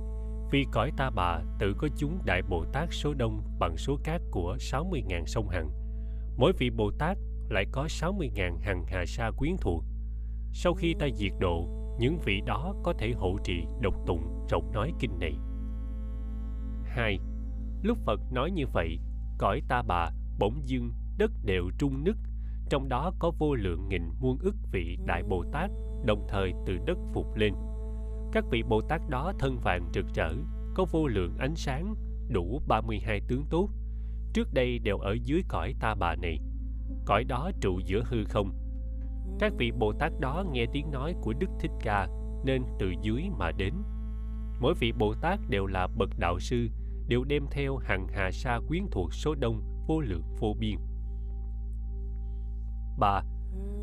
[0.50, 4.20] vì cõi ta bà tự có chúng Đại Bồ Tát số đông bằng số cát
[4.30, 5.70] của 60.000 sông Hằng.
[6.36, 7.18] Mỗi vị Bồ Tát
[7.48, 9.84] lại có 60.000 hằng hà sa quyến thuộc.
[10.52, 11.68] Sau khi ta diệt độ,
[11.98, 15.32] những vị đó có thể hộ trì độc tụng rộng nói kinh này.
[16.84, 17.18] 2.
[17.82, 18.98] Lúc Phật nói như vậy,
[19.38, 22.16] cõi ta bà, bỗng dưng, đất đều trung nứt,
[22.70, 25.70] trong đó có vô lượng nghìn muôn ức vị Đại Bồ Tát
[26.04, 27.54] đồng thời từ đất phục lên.
[28.38, 30.32] Các vị Bồ Tát đó thân vàng rực rỡ,
[30.74, 31.94] có vô lượng ánh sáng,
[32.28, 33.68] đủ 32 tướng tốt.
[34.32, 36.38] Trước đây đều ở dưới cõi ta bà này,
[37.06, 38.52] cõi đó trụ giữa hư không.
[39.38, 42.08] Các vị Bồ Tát đó nghe tiếng nói của Đức Thích Ca
[42.44, 43.74] nên từ dưới mà đến.
[44.60, 46.68] Mỗi vị Bồ Tát đều là bậc đạo sư,
[47.08, 50.76] đều đem theo hàng hà sa quyến thuộc số đông vô lượng vô biên.
[52.98, 53.22] ba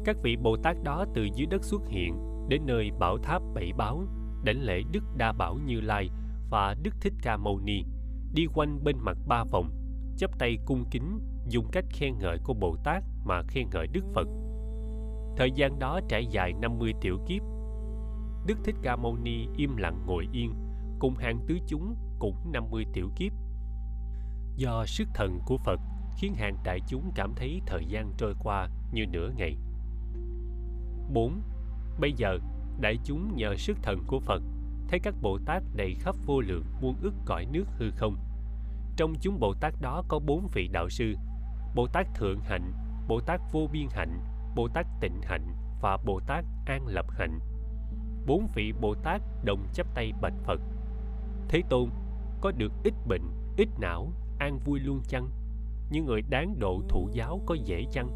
[0.06, 2.16] Các vị Bồ Tát đó từ dưới đất xuất hiện
[2.50, 4.04] đến nơi bảo tháp bảy báo,
[4.46, 6.10] đảnh lễ Đức Đa Bảo Như Lai
[6.50, 7.84] và Đức Thích Ca Mâu Ni,
[8.34, 9.72] đi quanh bên mặt ba vòng,
[10.18, 14.06] chắp tay cung kính dùng cách khen ngợi của Bồ Tát mà khen ngợi Đức
[14.14, 14.28] Phật.
[15.38, 17.42] Thời gian đó trải dài 50 tiểu kiếp.
[18.48, 20.54] Đức Thích Ca Mâu Ni im lặng ngồi yên,
[21.00, 23.32] cùng hàng tứ chúng cũng 50 tiểu kiếp.
[24.56, 25.80] Do sức thần của Phật
[26.18, 29.58] khiến hàng đại chúng cảm thấy thời gian trôi qua như nửa ngày.
[31.14, 31.42] 4.
[32.00, 32.40] Bây giờ,
[32.80, 34.42] đại chúng nhờ sức thần của Phật
[34.88, 38.18] thấy các Bồ Tát đầy khắp vô lượng muôn ức cõi nước hư không.
[38.98, 41.16] Trong chúng Bồ Tát đó có bốn vị đạo sư
[41.76, 42.72] Bồ Tát Thượng Hạnh,
[43.08, 44.20] Bồ Tát Vô Biên Hạnh,
[44.56, 45.48] Bồ Tát Tịnh Hạnh
[45.82, 47.40] và Bồ Tát An Lập Hạnh.
[48.28, 50.62] Bốn vị Bồ Tát đồng chắp tay bạch Phật.
[51.50, 51.90] Thế Tôn,
[52.42, 53.24] có được ít bệnh,
[53.58, 55.30] ít não, an vui luôn chăng?
[55.90, 58.08] Những người đáng độ thụ giáo có dễ chăng?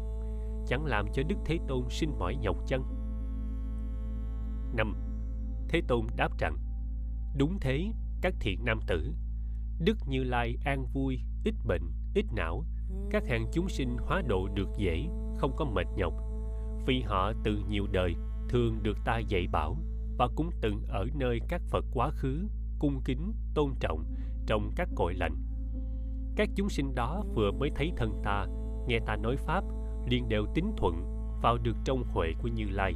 [0.66, 2.99] Chẳng làm cho Đức Thế Tôn sinh mỏi nhọc chăng?
[4.76, 4.94] Năm
[5.68, 6.56] Thế Tôn đáp rằng,
[7.36, 7.92] đúng thế,
[8.22, 9.12] các thiện nam tử,
[9.78, 11.82] Đức Như Lai an vui, ít bệnh,
[12.14, 12.64] ít não,
[13.10, 15.06] các hàng chúng sinh hóa độ được dễ
[15.38, 16.14] không có mệt nhọc.
[16.86, 18.14] Vì họ từ nhiều đời
[18.48, 19.76] thường được ta dạy bảo
[20.18, 22.48] và cũng từng ở nơi các phật quá khứ
[22.78, 24.04] cung kính tôn trọng
[24.46, 25.36] trong các cội lành.
[26.36, 28.46] Các chúng sinh đó vừa mới thấy thân ta
[28.88, 29.64] nghe ta nói pháp
[30.06, 30.94] liền đều tín thuận
[31.42, 32.94] vào được trong huệ của như lai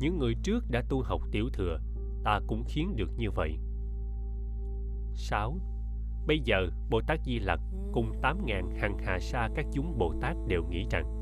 [0.00, 1.78] những người trước đã tu học tiểu thừa
[2.24, 3.58] ta cũng khiến được như vậy
[5.14, 5.58] 6.
[6.26, 7.60] Bây giờ, Bồ Tát Di Lặc
[7.92, 11.14] cùng 8.000 hằng hà sa các chúng Bồ Tát đều nghĩ rằng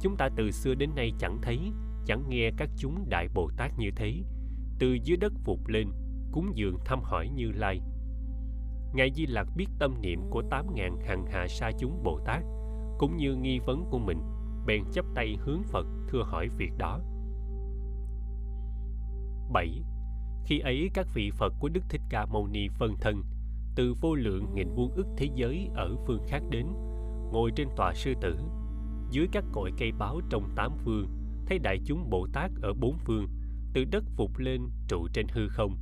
[0.00, 1.58] chúng ta từ xưa đến nay chẳng thấy,
[2.06, 4.22] chẳng nghe các chúng Đại Bồ Tát như thế,
[4.78, 5.88] từ dưới đất phục lên,
[6.32, 7.80] cúng dường thăm hỏi Như Lai.
[8.94, 12.42] Ngài Di Lặc biết tâm niệm của 8.000 hằng hà sa chúng Bồ Tát,
[12.98, 14.18] cũng như nghi vấn của mình,
[14.66, 17.00] bèn chấp tay hướng Phật thưa hỏi việc đó.
[19.52, 19.82] 7.
[20.44, 23.22] Khi ấy, các vị Phật của Đức Thích Ca Mâu Ni phân thân,
[23.76, 26.66] từ vô lượng nghìn muôn ức thế giới ở phương khác đến,
[27.32, 28.36] ngồi trên tòa sư tử,
[29.10, 31.06] dưới các cội cây báo trong tám phương
[31.46, 33.26] thấy đại chúng bồ tát ở bốn phương
[33.74, 35.76] từ đất phục lên, trụ trên hư không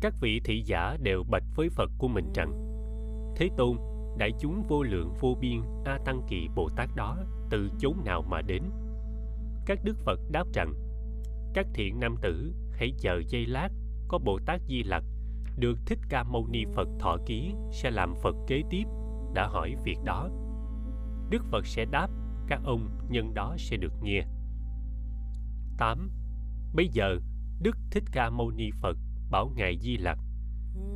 [0.00, 2.52] các vị thị giả đều bạch với phật của mình rằng,
[3.36, 3.76] thế tôn,
[4.18, 7.18] đại chúng vô lượng vô biên, a tăng kỳ bồ tát đó,
[7.50, 8.62] từ chốn nào mà đến
[9.66, 10.74] các đức phật đáp rằng,
[11.54, 13.68] các thiện nam tử hãy chờ giây lát
[14.08, 15.04] có bồ tát di lặc
[15.56, 18.84] được Thích Ca Mâu Ni Phật thọ ký sẽ làm Phật kế tiếp
[19.34, 20.28] đã hỏi việc đó.
[21.30, 22.08] Đức Phật sẽ đáp,
[22.48, 24.22] các ông nhân đó sẽ được nghe.
[25.78, 26.10] 8.
[26.74, 27.16] Bây giờ,
[27.62, 28.96] Đức Thích Ca Mâu Ni Phật
[29.30, 30.18] bảo Ngài Di Lặc,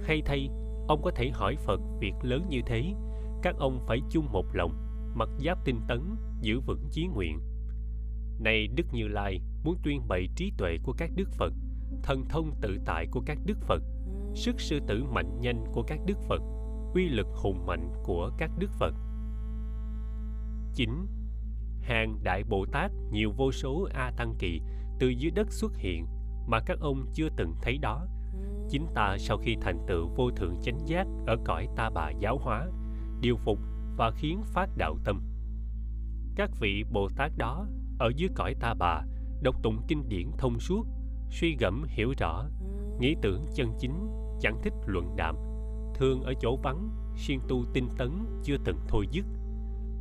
[0.03, 0.49] hay thay,
[0.89, 2.95] ông có thể hỏi Phật việc lớn như thế,
[3.43, 4.73] các ông phải chung một lòng,
[5.15, 7.41] mặc giáp tinh tấn, giữ vững chí nguyện.
[8.41, 11.53] Này Đức Như Lai muốn tuyên bày trí tuệ của các Đức Phật,
[12.03, 13.83] thần thông tự tại của các đức phật
[14.35, 16.43] sức sư tử mạnh nhanh của các đức phật
[16.95, 18.95] uy lực hùng mạnh của các đức phật
[20.75, 21.07] 9.
[21.83, 24.61] Hàng Đại Bồ Tát nhiều vô số A Tăng Kỳ
[24.99, 26.07] từ dưới đất xuất hiện
[26.47, 28.07] mà các ông chưa từng thấy đó.
[28.71, 32.39] Chính ta sau khi thành tựu vô thượng chánh giác ở cõi ta bà giáo
[32.39, 32.67] hóa,
[33.21, 33.59] điều phục
[33.97, 35.23] và khiến phát đạo tâm.
[36.37, 37.67] Các vị Bồ Tát đó
[37.99, 39.03] ở dưới cõi ta bà
[39.43, 40.87] đọc tụng kinh điển thông suốt,
[41.31, 42.45] suy gẫm hiểu rõ,
[43.01, 44.09] nghĩ tưởng chân chính,
[44.41, 45.37] chẳng thích luận đạm,
[45.95, 48.11] thường ở chỗ vắng, siêng tu tinh tấn
[48.43, 49.25] chưa từng thôi dứt.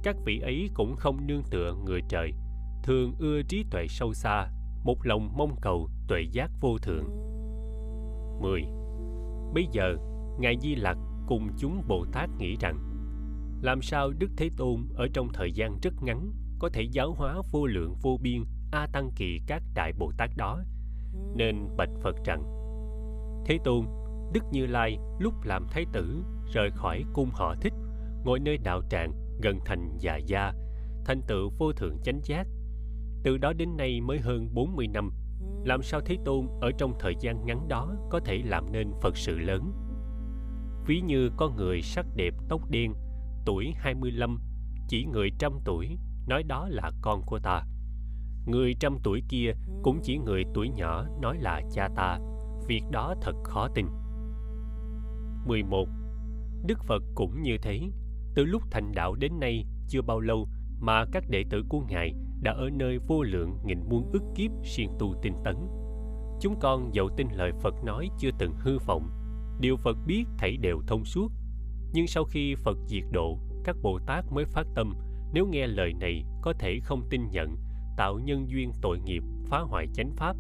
[0.04, 2.34] Các vị ấy cũng không nương tựa người trời,
[2.84, 4.48] thường ưa trí tuệ sâu xa,
[4.84, 7.06] một lòng mong cầu tuệ giác vô thượng.
[8.42, 8.62] 10.
[9.54, 9.96] Bây giờ,
[10.40, 10.98] Ngài Di Lặc
[11.28, 12.90] cùng chúng Bồ Tát nghĩ rằng
[13.62, 17.42] làm sao Đức Thế Tôn ở trong thời gian rất ngắn có thể giáo hóa
[17.52, 20.60] vô lượng vô biên A Tăng Kỳ các Đại Bồ Tát đó,
[21.36, 22.44] nên bạch Phật rằng
[23.46, 23.86] Thế Tôn,
[24.34, 26.24] Đức Như Lai lúc làm Thái tử
[26.54, 27.74] rời khỏi cung họ thích,
[28.26, 30.54] ngồi nơi đạo tràng gần thành già gia,
[31.06, 32.48] thành tựu vô thượng chánh giác.
[33.24, 35.12] Từ đó đến nay mới hơn 40 năm,
[35.66, 39.18] làm sao Thế Tôn ở trong thời gian ngắn đó có thể làm nên Phật
[39.18, 39.72] sự lớn?
[40.86, 42.94] Ví như có người sắc đẹp tóc đen,
[43.46, 44.40] tuổi 25,
[44.88, 47.64] chỉ người trăm tuổi, nói đó là con của ta.
[48.50, 49.52] Người trăm tuổi kia
[49.84, 52.20] cũng chỉ người tuổi nhỏ nói là cha ta.
[52.68, 53.86] Việc đó thật khó tin.
[55.46, 55.88] 11.
[56.68, 57.80] Đức Phật cũng như thế.
[58.36, 60.48] Từ lúc thành đạo đến nay chưa bao lâu
[60.80, 64.52] mà các đệ tử của Ngài đã ở nơi vô lượng nghìn muôn ức kiếp
[64.64, 65.56] siêng tu tinh tấn.
[66.42, 69.10] Chúng con dẫu tin lời Phật nói chưa từng hư vọng,
[69.62, 71.32] điều Phật biết thảy đều thông suốt.
[71.94, 74.94] Nhưng sau khi Phật diệt độ, các Bồ Tát mới phát tâm
[75.34, 77.56] nếu nghe lời này có thể không tin nhận
[78.00, 80.36] tạo nhân duyên tội nghiệp, phá hoại chánh pháp.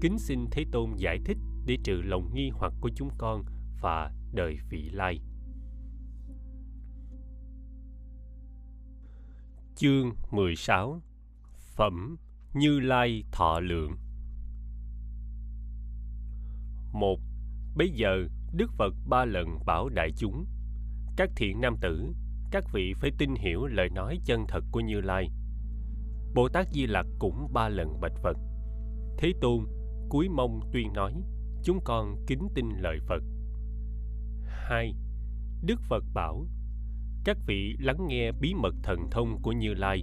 [0.00, 1.36] Kính xin thế tôn giải thích
[1.66, 3.44] để trừ lòng nghi hoặc của chúng con
[3.80, 5.20] và đời vị lai.
[9.76, 11.00] Chương 16
[11.76, 12.16] phẩm
[12.54, 13.96] như lai thọ lượng.
[16.92, 17.20] Một
[17.76, 20.46] bây giờ đức phật ba lần bảo đại chúng,
[21.16, 22.14] các thiện nam tử,
[22.50, 25.30] các vị phải tin hiểu lời nói chân thật của như lai.
[26.34, 28.36] Bồ Tát Di Lặc cũng ba lần bạch Phật.
[29.18, 29.66] Thế Tôn
[30.08, 31.12] cúi mông tuyên nói,
[31.62, 33.22] chúng con kính tin lời Phật.
[34.46, 34.94] Hai,
[35.62, 36.46] Đức Phật bảo,
[37.24, 40.02] các vị lắng nghe bí mật thần thông của Như Lai.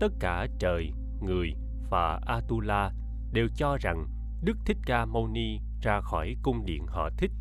[0.00, 0.92] Tất cả trời,
[1.22, 1.52] người
[1.90, 2.92] và Atula
[3.32, 4.06] đều cho rằng
[4.44, 7.32] Đức Thích Ca Mâu Ni ra khỏi cung điện họ thích,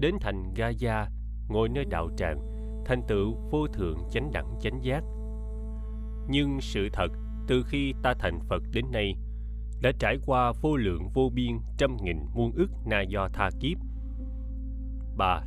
[0.00, 1.08] đến thành Gaya,
[1.48, 2.40] ngồi nơi đạo tràng,
[2.86, 5.02] thành tựu vô thượng chánh đẳng chánh giác.
[6.28, 7.08] Nhưng sự thật
[7.46, 9.16] từ khi ta thành Phật đến nay,
[9.82, 13.78] đã trải qua vô lượng vô biên trăm nghìn muôn ức na do tha kiếp.
[15.16, 15.42] Bà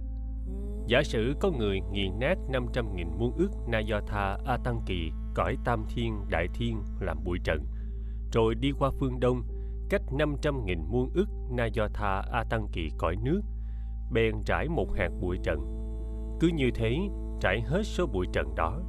[0.87, 4.57] Giả sử có người nghiền nát năm trăm nghìn muôn ức na do tha A
[4.57, 7.65] Tăng Kỳ cõi Tam Thiên Đại Thiên làm bụi trận,
[8.33, 9.41] rồi đi qua phương Đông,
[9.89, 13.41] cách năm trăm nghìn muôn ức na do tha A Tăng Kỳ cõi nước,
[14.11, 15.59] bèn trải một hạt bụi trận.
[16.39, 16.97] Cứ như thế,
[17.41, 18.79] trải hết số bụi trận đó.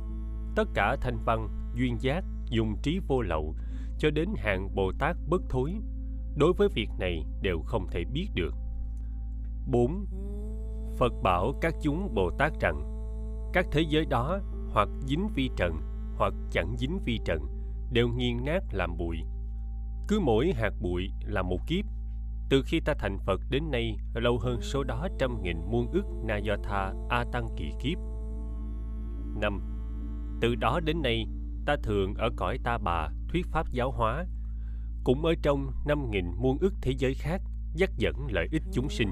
[0.56, 3.54] Tất cả thanh văn, duyên giác, dùng trí vô lậu
[3.98, 5.74] cho đến hạng Bồ Tát bất thối,
[6.36, 8.54] đối với việc này đều không thể biết được.
[9.70, 10.06] 4.
[10.98, 12.82] Phật bảo các chúng Bồ Tát rằng
[13.52, 14.38] các thế giới đó
[14.72, 15.80] hoặc dính vi trần
[16.16, 17.38] hoặc chẳng dính vi trần
[17.92, 19.18] đều nghiền nát làm bụi.
[20.08, 21.84] Cứ mỗi hạt bụi là một kiếp.
[22.50, 26.04] Từ khi ta thành Phật đến nay lâu hơn số đó trăm nghìn muôn ức
[26.24, 27.98] na do tha a tăng kỳ kiếp.
[29.40, 29.60] 5.
[30.40, 31.26] Từ đó đến nay
[31.68, 34.26] ta thường ở cõi ta bà, thuyết pháp giáo hóa.
[35.04, 37.42] Cũng ở trong năm nghìn muôn ức thế giới khác,
[37.74, 39.10] dắt dẫn lợi ích chúng sinh.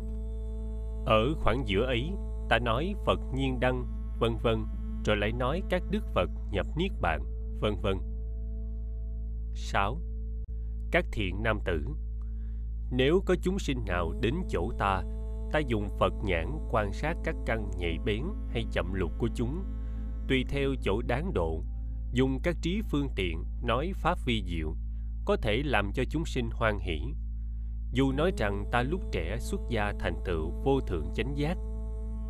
[1.06, 2.10] Ở khoảng giữa ấy,
[2.48, 3.86] ta nói phật nhiên đăng,
[4.20, 4.64] vân vân,
[5.04, 7.22] rồi lại nói các đức phật nhập niết bàn,
[7.60, 7.98] vân vân.
[9.54, 9.98] 6.
[10.90, 11.84] Các thiện nam tử.
[12.90, 15.02] Nếu có chúng sinh nào đến chỗ ta
[15.52, 19.64] Ta dùng Phật nhãn quan sát các căn nhạy bén hay chậm lục của chúng.
[20.28, 21.62] Tùy theo chỗ đáng độ
[22.16, 24.74] dùng các trí phương tiện nói pháp vi diệu,
[25.24, 27.00] có thể làm cho chúng sinh hoan hỷ.
[27.92, 31.56] Dù nói rằng ta lúc trẻ xuất gia thành tựu vô thượng chánh giác,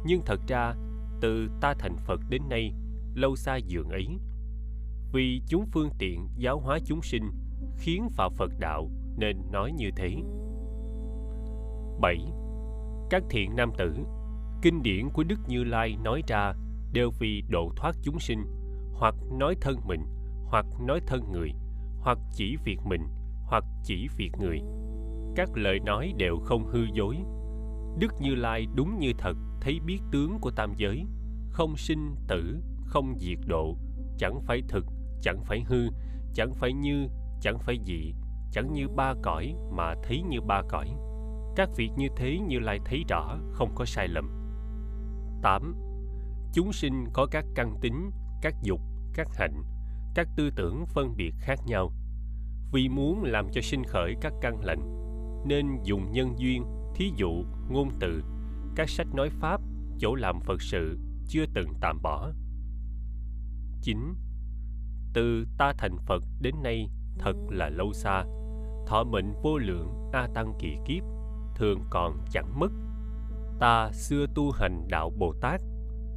[0.04, 0.74] nhưng thật ra,
[1.20, 2.72] từ ta thành phật đến nay,
[3.14, 4.06] lâu xa dường ấy.
[5.12, 7.30] Vì chúng phương tiện giáo hóa chúng sinh,
[7.78, 10.16] khiến vào phật đạo nên nói như thế.
[12.00, 12.18] 7.
[13.10, 13.94] Các thiện nam tử,
[14.62, 16.52] Kinh điển của Đức Như Lai nói ra
[16.92, 18.44] đều vì độ thoát chúng sinh
[18.98, 20.06] hoặc nói thân mình
[20.44, 21.50] hoặc nói thân người
[22.00, 23.02] hoặc chỉ việc mình
[23.44, 24.60] hoặc chỉ việc người.
[25.36, 27.16] Các lời nói đều không hư dối.
[27.98, 31.04] Đức như lai đúng như thật thấy biết tướng của tam giới.
[31.50, 33.76] Không sinh tử không diệt độ
[34.18, 34.86] chẳng phải thực
[35.20, 35.88] chẳng phải hư
[36.34, 37.08] chẳng phải như
[37.40, 38.12] chẳng phải dị
[38.52, 40.88] chẳng như ba cõi mà thấy như ba cõi.
[41.56, 44.30] Các việc như thế như lai thấy rõ không có sai lầm.
[45.42, 45.74] 8.
[46.52, 48.10] Chúng sinh có các căn tính,
[48.42, 48.80] các dục,
[49.14, 49.62] các hạnh,
[50.14, 51.92] các tư tưởng phân biệt khác nhau.
[52.72, 54.80] Vì muốn làm cho sinh khởi các căn lành,
[55.46, 56.64] nên dùng nhân duyên,
[56.94, 58.22] thí dụ, ngôn từ,
[58.76, 59.60] các sách nói pháp,
[59.98, 60.98] chỗ làm Phật sự
[61.28, 62.30] chưa từng tạm bỏ.
[63.82, 64.14] 9.
[65.12, 68.24] Từ ta thành Phật đến nay thật là lâu xa,
[68.86, 71.02] thọ mệnh vô lượng A Tăng kỳ kiếp,
[71.54, 72.72] thường còn chẳng mất.
[73.60, 75.60] Ta xưa tu hành đạo Bồ Tát,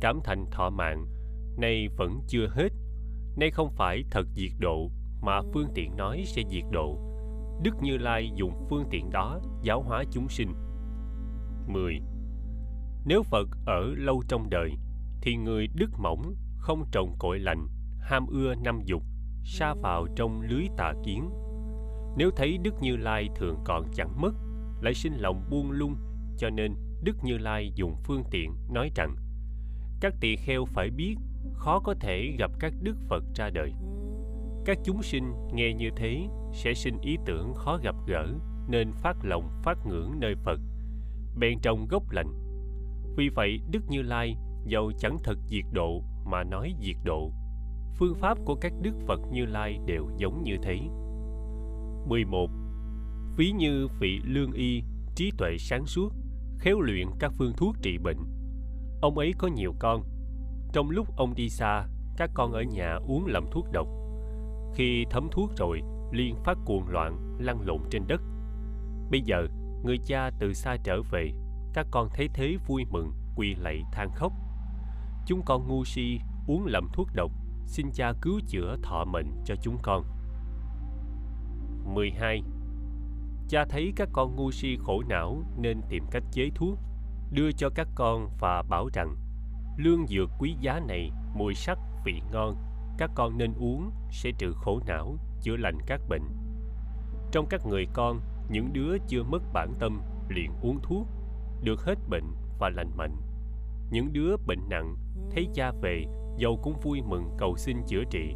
[0.02, 1.06] cảm thành thọ mạng,
[1.60, 2.70] nay vẫn chưa hết.
[3.38, 4.90] Nay không phải thật diệt độ,
[5.22, 6.98] mà phương tiện nói sẽ diệt độ.
[7.64, 10.54] Đức Như Lai dùng phương tiện đó giáo hóa chúng sinh.
[11.68, 12.00] 10.
[13.06, 14.72] Nếu Phật ở lâu trong đời,
[15.22, 17.68] thì người đức mỏng, không trồng cội lành,
[18.00, 19.04] ham ưa năm dục,
[19.44, 21.30] sa vào trong lưới tà kiến.
[22.18, 24.34] Nếu thấy Đức Như Lai thường còn chẳng mất,
[24.82, 25.96] lại sinh lòng buông lung,
[26.38, 26.74] cho nên
[27.04, 29.16] Đức Như Lai dùng phương tiện nói rằng
[30.02, 31.16] các tỳ kheo phải biết
[31.54, 33.74] khó có thể gặp các đức Phật ra đời.
[34.66, 38.28] Các chúng sinh nghe như thế sẽ sinh ý tưởng khó gặp gỡ
[38.68, 40.60] nên phát lòng phát ngưỡng nơi Phật,
[41.38, 42.34] bèn trồng gốc lành.
[43.18, 44.36] Vì vậy Đức Như Lai
[44.66, 47.32] dầu chẳng thật diệt độ mà nói diệt độ.
[47.96, 50.80] Phương pháp của các đức Phật Như Lai đều giống như thế.
[52.08, 52.50] 11.
[53.38, 54.84] Ví như vị lương y,
[55.16, 56.10] trí tuệ sáng suốt,
[56.60, 58.18] khéo luyện các phương thuốc trị bệnh.
[59.02, 60.04] Ông ấy có nhiều con.
[60.74, 61.86] Trong lúc ông đi xa,
[62.18, 63.88] các con ở nhà uống lầm thuốc độc.
[64.76, 65.82] Khi thấm thuốc rồi,
[66.12, 68.22] liên phát cuồng loạn, lăn lộn trên đất.
[69.12, 69.48] Bây giờ,
[69.84, 71.32] người cha từ xa trở về,
[71.74, 74.34] các con thấy thế vui mừng, quỳ lạy than khóc.
[75.26, 77.32] Chúng con ngu si uống lầm thuốc độc,
[77.66, 80.04] xin cha cứu chữa thọ mệnh cho chúng con.
[81.86, 82.44] 12.
[83.50, 86.80] Cha thấy các con ngu si khổ não nên tìm cách chế thuốc,
[87.32, 89.16] đưa cho các con và bảo rằng
[89.80, 92.56] lương dược quý giá này mùi sắc vị ngon,
[92.98, 96.24] các con nên uống sẽ trừ khổ não, chữa lành các bệnh.
[97.32, 101.08] Trong các người con, những đứa chưa mất bản tâm liền uống thuốc,
[101.64, 102.24] được hết bệnh
[102.60, 103.16] và lành mạnh.
[103.92, 104.96] Những đứa bệnh nặng
[105.32, 106.06] thấy cha về,
[106.38, 108.36] dầu cũng vui mừng cầu xin chữa trị.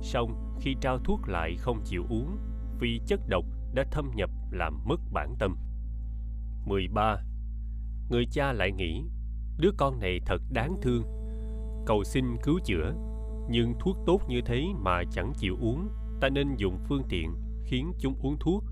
[0.00, 2.38] song khi trao thuốc lại không chịu uống
[2.78, 3.44] vì chất độc
[3.74, 5.56] đã thâm nhập làm mất bản tâm.
[6.66, 7.16] 13.
[8.10, 9.04] Người cha lại nghĩ,
[9.62, 11.02] đứa con này thật đáng thương.
[11.86, 12.94] Cầu xin cứu chữa,
[13.48, 15.88] nhưng thuốc tốt như thế mà chẳng chịu uống,
[16.20, 17.34] ta nên dùng phương tiện
[17.64, 18.64] khiến chúng uống thuốc.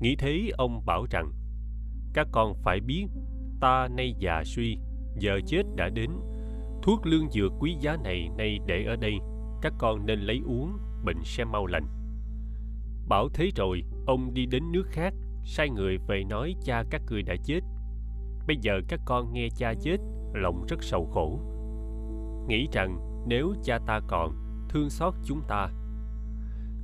[0.00, 1.32] Nghĩ thế ông bảo rằng,
[2.14, 3.06] các con phải biết,
[3.60, 4.78] ta nay già suy,
[5.18, 6.10] giờ chết đã đến.
[6.82, 9.18] Thuốc lương dược quý giá này nay để ở đây,
[9.62, 11.86] các con nên lấy uống, bệnh sẽ mau lành.
[13.08, 15.14] Bảo thế rồi, ông đi đến nước khác,
[15.44, 17.60] sai người về nói cha các người đã chết.
[18.46, 19.96] Bây giờ các con nghe cha chết,
[20.34, 21.40] lòng rất sầu khổ.
[22.48, 24.34] Nghĩ rằng nếu cha ta còn,
[24.68, 25.68] thương xót chúng ta,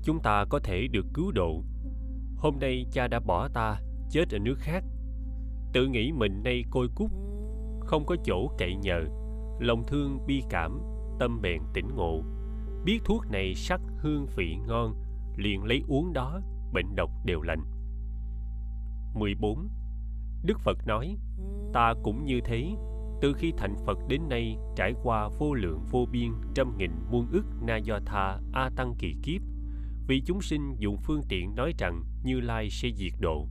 [0.03, 1.63] chúng ta có thể được cứu độ.
[2.37, 3.81] Hôm nay cha đã bỏ ta,
[4.11, 4.85] chết ở nước khác.
[5.73, 7.11] Tự nghĩ mình nay côi cút,
[7.81, 9.01] không có chỗ cậy nhờ,
[9.61, 10.81] lòng thương bi cảm,
[11.19, 12.23] tâm bèn tỉnh ngộ.
[12.85, 14.95] Biết thuốc này sắc hương vị ngon,
[15.37, 16.41] liền lấy uống đó,
[16.73, 17.65] bệnh độc đều lành.
[19.15, 19.69] 14.
[20.43, 21.17] Đức Phật nói,
[21.73, 22.75] ta cũng như thế,
[23.21, 27.27] từ khi thành Phật đến nay trải qua vô lượng vô biên trăm nghìn muôn
[27.33, 29.43] ức na do tha a tăng kỳ kiếp,
[30.09, 33.49] vì chúng sinh dùng phương tiện nói rằng Như Lai sẽ diệt độ.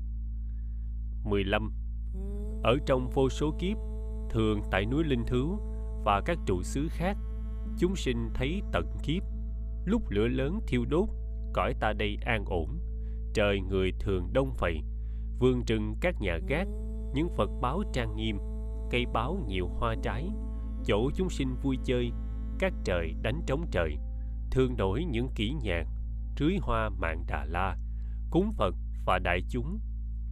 [1.23, 1.71] 15.
[2.63, 3.77] Ở trong vô số kiếp,
[4.29, 5.55] thường tại núi Linh Thứ
[6.05, 7.17] và các trụ xứ khác,
[7.77, 9.23] chúng sinh thấy tận kiếp,
[9.85, 11.09] lúc lửa lớn thiêu đốt
[11.53, 12.79] cõi ta đây an ổn
[13.33, 14.81] trời người thường đông vậy
[15.39, 16.67] vườn rừng các nhà gác,
[17.13, 18.37] những phật báo trang nghiêm,
[18.91, 20.29] cây báo nhiều hoa trái,
[20.85, 22.11] chỗ chúng sinh vui chơi,
[22.59, 23.97] các trời đánh trống trời
[24.51, 25.83] thường nổi những kỹ nhạc,
[26.39, 27.77] rưới hoa mạng đà la.
[28.31, 28.75] Cúng phật
[29.05, 29.79] và đại chúng,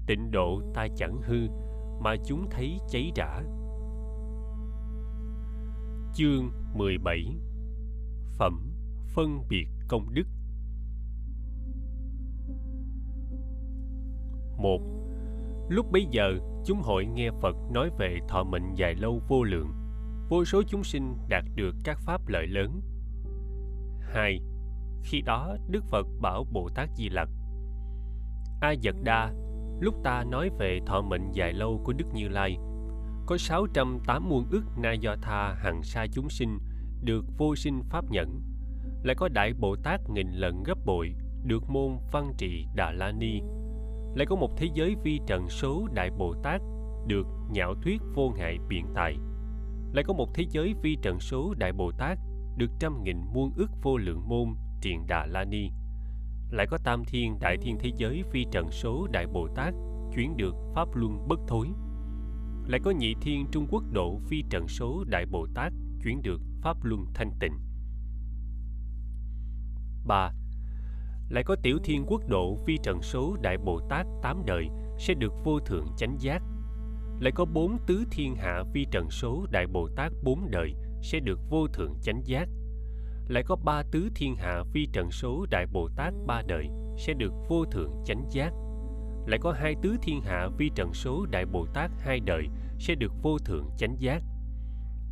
[0.07, 1.47] tịnh độ ta chẳng hư,
[2.01, 3.41] mà chúng thấy cháy rã.
[6.13, 7.25] Chương 17
[8.37, 8.71] Phẩm
[9.07, 10.27] phân biệt công đức.
[14.63, 14.81] Một.
[15.69, 16.33] Lúc bấy giờ,
[16.65, 19.67] chúng hội nghe Phật nói về thọ mệnh dài lâu vô lượng,
[20.29, 22.81] vô số chúng sinh đạt được các pháp lợi lớn.
[23.99, 24.39] hai.
[25.03, 27.29] Khi đó, Đức Phật bảo Bồ Tát Di Lặc,
[28.61, 29.33] A Dật Đa,
[29.81, 32.57] lúc ta nói về thọ mệnh dài lâu của Đức Như Lai,
[33.25, 36.59] có 608 muôn ức na do tha hằng sa chúng sinh
[37.03, 38.41] được vô sinh pháp nhẫn,
[39.03, 43.11] lại có Đại Bồ Tát nghìn lần gấp bội được môn văn trị Đà La
[43.11, 43.41] Ni,
[44.15, 46.61] lại có một thế giới vi trần số Đại Bồ Tát
[47.07, 49.17] được nhạo thuyết vô ngại biện tài,
[49.93, 52.19] lại có một thế giới vi trần số Đại Bồ Tát
[52.57, 55.69] được trăm nghìn muôn ức vô lượng môn triền Đà La Ni.
[56.51, 59.73] Lại có tam thiên đại thiên thế giới phi trần số đại bồ tát
[60.15, 61.67] chuyển được pháp luân bất thối.
[62.67, 65.73] Lại có nhị thiên trung quốc độ phi trần số đại bồ tát
[66.03, 67.53] chuyển được pháp luân thanh tịnh.
[70.05, 70.31] Ba
[71.33, 75.13] lại có tiểu thiên quốc độ phi trần số đại bồ tát tám đời sẽ
[75.13, 76.41] được vô thượng chánh giác.
[77.19, 81.19] Lại có bốn tứ thiên hạ phi trần số đại bồ tát bốn đời sẽ
[81.19, 82.49] được vô thượng chánh giác.
[83.27, 87.13] Lại có ba tứ thiên hạ phi trần số đại bồ tát ba đời sẽ
[87.13, 88.53] được vô thượng chánh giác.
[89.27, 92.47] Lại có hai tứ thiên hạ phi trần số đại bồ tát hai đời
[92.79, 94.23] sẽ được vô thượng chánh giác.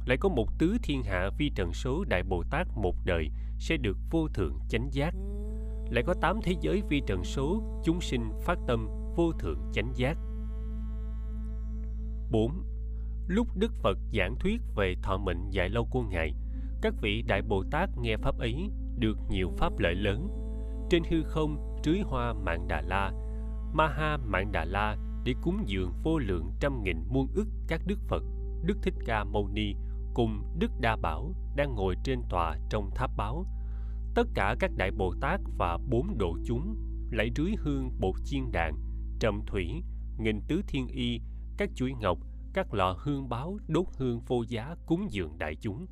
[0.06, 3.30] Lại có một tứ thiên hạ phi trần số đại bồ tát một đời
[3.60, 5.14] sẽ được vô thượng chánh giác
[5.91, 9.91] lại có tám thế giới vi trần số chúng sinh phát tâm vô thượng chánh
[9.95, 10.18] giác
[12.31, 12.63] 4.
[13.27, 16.34] Lúc Đức Phật giảng thuyết về thọ mệnh dài lâu của Ngài,
[16.81, 20.27] các vị đại bồ tát nghe pháp ấy được nhiều pháp lợi lớn
[20.89, 23.11] trên hư không trưới hoa mạng đà la
[23.73, 27.81] ma ha mạng đà la để cúng dường vô lượng trăm nghìn muôn ức các
[27.85, 28.23] đức phật
[28.63, 29.76] đức thích ca mâu ni
[30.13, 33.45] cùng đức đa bảo đang ngồi trên tòa trong tháp báo
[34.15, 36.75] tất cả các đại bồ tát và bốn độ chúng
[37.11, 38.75] lại rưới hương bột chiên đàn
[39.19, 39.83] trầm thủy
[40.19, 41.19] nghìn tứ thiên y
[41.57, 42.17] các chuỗi ngọc
[42.53, 45.85] các lọ hương báo đốt hương vô giá cúng dường đại chúng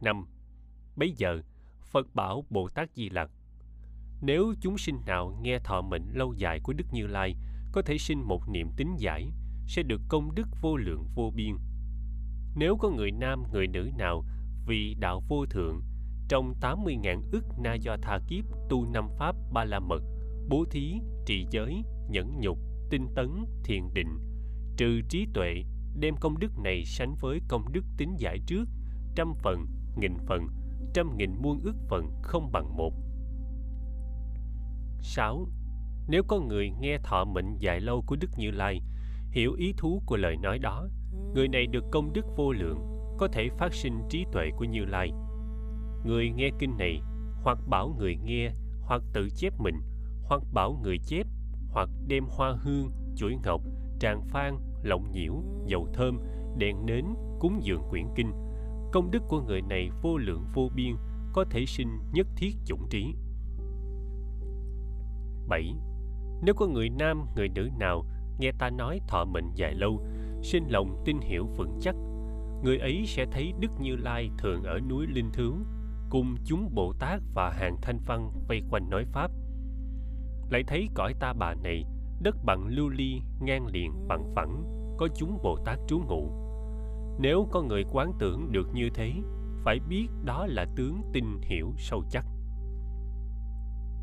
[0.00, 0.26] năm
[0.98, 1.40] bây giờ,
[1.90, 3.30] Phật bảo Bồ Tát Di Lặc
[4.22, 7.34] Nếu chúng sinh nào nghe thọ mệnh lâu dài của Đức Như Lai
[7.72, 9.28] có thể sinh một niệm tính giải,
[9.66, 11.56] sẽ được công đức vô lượng vô biên.
[12.56, 14.24] Nếu có người nam, người nữ nào
[14.66, 15.80] vì đạo vô thượng
[16.28, 20.02] trong 80.000 ức na do tha kiếp tu năm pháp ba la mật,
[20.48, 22.58] bố thí, trì giới, nhẫn nhục,
[22.90, 24.18] tinh tấn, thiền định,
[24.76, 25.54] trừ trí tuệ,
[26.00, 28.64] đem công đức này sánh với công đức tính giải trước,
[29.14, 29.66] trăm phần
[30.00, 30.46] nghìn phần,
[30.94, 32.94] trăm nghìn muôn ước phần không bằng một.
[35.00, 35.46] 6.
[36.08, 38.80] Nếu có người nghe thọ mệnh dài lâu của Đức Như Lai,
[39.30, 40.88] hiểu ý thú của lời nói đó,
[41.34, 42.78] người này được công đức vô lượng,
[43.18, 45.10] có thể phát sinh trí tuệ của Như Lai.
[46.04, 47.02] Người nghe kinh này,
[47.42, 48.50] hoặc bảo người nghe,
[48.80, 49.80] hoặc tự chép mình,
[50.22, 51.26] hoặc bảo người chép,
[51.70, 53.62] hoặc đem hoa hương, chuỗi ngọc,
[54.00, 55.32] tràng phan, lộng nhiễu,
[55.66, 56.18] dầu thơm,
[56.58, 57.04] đèn nến,
[57.40, 58.32] cúng dường quyển kinh–
[58.92, 60.96] công đức của người này vô lượng vô biên
[61.32, 63.14] có thể sinh nhất thiết chủng trí.
[65.48, 65.74] 7.
[66.42, 68.04] Nếu có người nam, người nữ nào
[68.40, 70.06] nghe ta nói thọ mệnh dài lâu,
[70.42, 71.94] sinh lòng tin hiểu vững chắc,
[72.64, 75.54] người ấy sẽ thấy Đức Như Lai thường ở núi Linh Thứu,
[76.10, 79.30] cùng chúng Bồ Tát và hàng thanh văn vây quanh nói Pháp.
[80.50, 81.84] Lại thấy cõi ta bà này,
[82.22, 84.64] đất bằng lưu ly, ngang liền bằng phẳng,
[84.98, 86.48] có chúng Bồ Tát trú ngụ
[87.18, 89.12] nếu có người quán tưởng được như thế,
[89.64, 92.24] phải biết đó là tướng tin hiểu sâu chắc.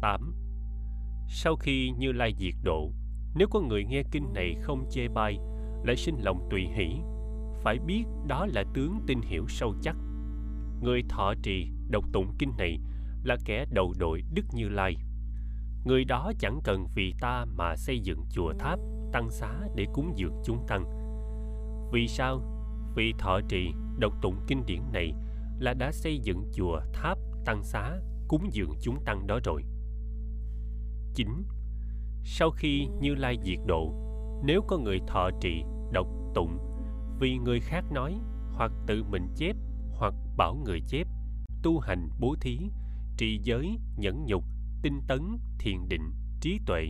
[0.02, 0.34] 8.
[1.28, 2.92] Sau khi Như Lai diệt độ,
[3.36, 5.38] nếu có người nghe kinh này không chê bai,
[5.84, 6.88] lại sinh lòng tùy hỷ,
[7.64, 9.96] phải biết đó là tướng tin hiểu sâu chắc.
[10.86, 12.80] Người thọ trì đọc tụng kinh này
[13.24, 14.96] là kẻ đầu đội Đức Như Lai.
[15.86, 18.80] Người đó chẳng cần vì ta mà xây dựng chùa tháp,
[19.14, 20.86] tăng xá để cúng dường chúng tăng.
[21.92, 22.42] Vì sao?
[22.96, 25.14] vì thọ trì đọc tụng kinh điển này
[25.60, 27.98] là đã xây dựng chùa tháp tăng xá
[28.28, 29.64] cúng dường chúng tăng đó rồi
[31.14, 31.28] 9.
[32.24, 33.94] Sau khi Như Lai diệt độ,
[34.44, 36.58] nếu có người thọ trì, đọc tụng
[37.20, 38.20] vì người khác nói
[38.52, 39.56] hoặc tự mình chép
[39.96, 41.08] hoặc bảo người chép,
[41.64, 42.60] tu hành bố thí,
[43.18, 44.44] trì giới, nhẫn nhục,
[44.82, 46.12] tinh tấn, thiền định,
[46.42, 46.90] trí tuệ,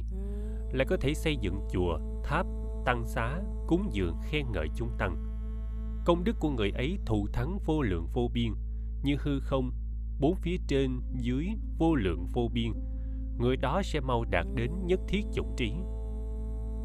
[0.72, 2.46] lại có thể xây dựng chùa, tháp,
[2.86, 5.36] tăng xá, cúng dường khen ngợi chúng tăng.
[6.06, 8.54] Công đức của người ấy thù thắng vô lượng vô biên.
[9.04, 9.72] Như hư không
[10.20, 12.72] bốn phía trên dưới vô lượng vô biên.
[13.40, 15.72] Người đó sẽ mau đạt đến nhất thiết chủng trí.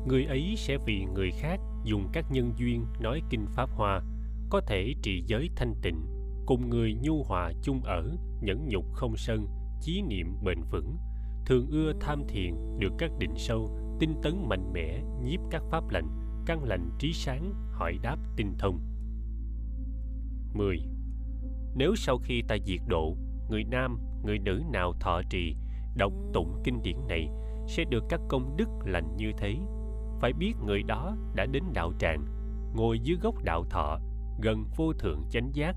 [0.06, 4.02] Người ấy sẽ vì người khác dùng các nhân duyên nói kinh pháp hoa
[4.50, 6.06] có thể trì giới thanh tịnh
[6.46, 9.46] cùng người nhu hòa chung ở nhẫn nhục không sân
[9.80, 10.96] chí niệm bền vững.
[11.46, 15.88] Thường ưa tham thiền được các định sâu tinh tấn mạnh mẽ nhiếp các pháp
[15.90, 16.08] lành
[16.46, 18.80] căn lành trí sáng hỏi đáp tinh thông.
[20.54, 20.78] 10.
[21.74, 23.16] Nếu sau khi ta diệt độ,
[23.50, 25.56] người nam, người nữ nào thọ trì,
[25.96, 27.28] đọc tụng kinh điển này
[27.66, 29.56] sẽ được các công đức lành như thế.
[30.20, 32.24] Phải biết người đó đã đến đạo tràng
[32.74, 33.98] ngồi dưới gốc đạo thọ
[34.42, 35.76] gần vô thượng chánh giác.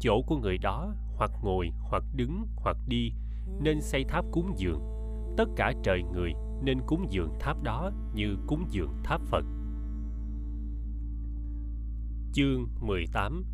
[0.00, 3.12] Chỗ của người đó hoặc ngồi hoặc đứng hoặc đi
[3.60, 4.80] nên xây tháp cúng dường.
[5.36, 9.44] Tất cả trời người nên cúng dường tháp đó như cúng dường tháp Phật.
[12.32, 13.44] Chương 18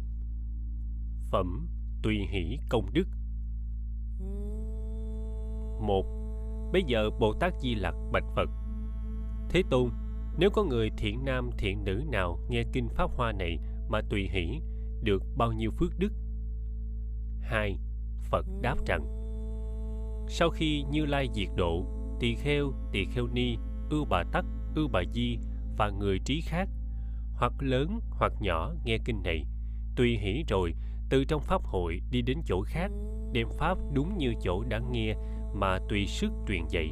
[1.30, 1.68] Phẩm
[2.02, 3.08] Tùy hỷ công đức.
[5.80, 6.04] Một.
[6.72, 8.48] Bây giờ Bồ Tát Di Lặc bạch Phật.
[9.50, 9.90] Thế Tôn,
[10.38, 13.58] nếu có người thiện nam thiện nữ nào nghe kinh Pháp Hoa này
[13.88, 14.60] mà tùy hỷ,
[15.02, 16.12] được bao nhiêu phước đức?
[17.40, 17.78] Hai,
[18.30, 19.04] Phật đáp rằng
[20.28, 21.84] Sau khi Như Lai diệt độ,
[22.20, 23.56] tỳ kheo, tỳ kheo ni,
[23.90, 24.44] ưu bà tắc,
[24.74, 25.38] ưu bà di
[25.76, 26.68] và người trí khác,
[27.34, 29.44] hoặc lớn hoặc nhỏ nghe kinh này,
[29.96, 30.74] tùy hỷ rồi,
[31.10, 32.90] từ trong pháp hội đi đến chỗ khác,
[33.32, 35.14] đem pháp đúng như chỗ đã nghe
[35.54, 36.90] mà tùy sức truyền dạy.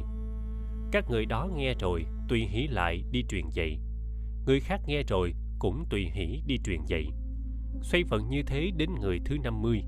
[0.91, 3.79] Các người đó nghe rồi, tùy hỷ lại đi truyền dạy.
[4.45, 7.05] Người khác nghe rồi cũng tùy hỷ đi truyền dạy.
[7.81, 9.83] Xoay phần như thế đến người thứ 50.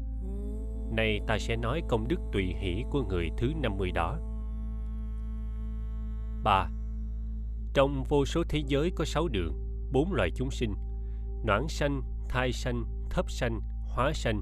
[0.91, 4.19] nay ta sẽ nói công đức tùy hỷ của người thứ 50 đó.
[6.43, 6.69] 3.
[7.73, 9.53] Trong vô số thế giới có sáu đường,
[9.91, 10.73] bốn loại chúng sinh,
[11.45, 14.41] noãn sanh, thai sanh, thấp sanh, hóa sanh.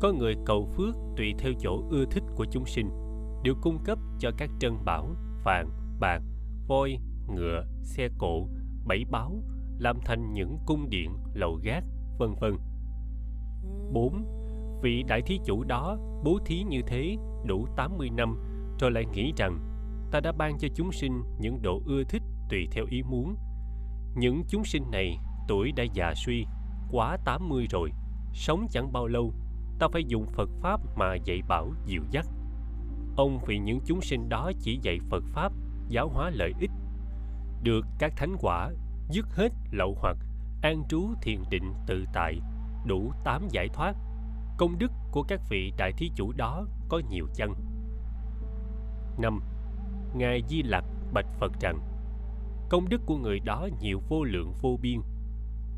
[0.00, 2.90] Có người cầu phước tùy theo chỗ ưa thích của chúng sinh,
[3.44, 5.08] đều cung cấp cho các trân bảo,
[5.44, 5.70] vàng,
[6.00, 6.22] bạc,
[6.68, 8.48] voi, ngựa, xe cộ,
[8.86, 9.42] bảy báo,
[9.78, 11.84] làm thành những cung điện, lầu gác,
[12.18, 12.56] vân vân.
[13.92, 14.24] 4.
[14.82, 18.36] Vị đại thí chủ đó bố thí như thế đủ 80 năm
[18.80, 19.58] rồi lại nghĩ rằng
[20.10, 23.36] ta đã ban cho chúng sinh những độ ưa thích tùy theo ý muốn.
[24.16, 26.46] Những chúng sinh này tuổi đã già suy,
[26.90, 27.90] quá 80 rồi,
[28.32, 29.32] sống chẳng bao lâu,
[29.78, 32.26] ta phải dùng Phật Pháp mà dạy bảo dịu dắt.
[33.16, 35.52] Ông vì những chúng sinh đó chỉ dạy Phật Pháp,
[35.88, 36.70] giáo hóa lợi ích,
[37.62, 38.70] được các thánh quả,
[39.08, 40.16] dứt hết lậu hoặc,
[40.62, 42.40] an trú thiền định tự tại,
[42.86, 43.94] đủ tám giải thoát.
[44.58, 47.54] Công đức của các vị đại thí chủ đó có nhiều chăng?
[49.18, 49.40] năm
[50.14, 51.78] Ngài Di Lặc bạch Phật rằng
[52.68, 55.00] Công đức của người đó nhiều vô lượng vô biên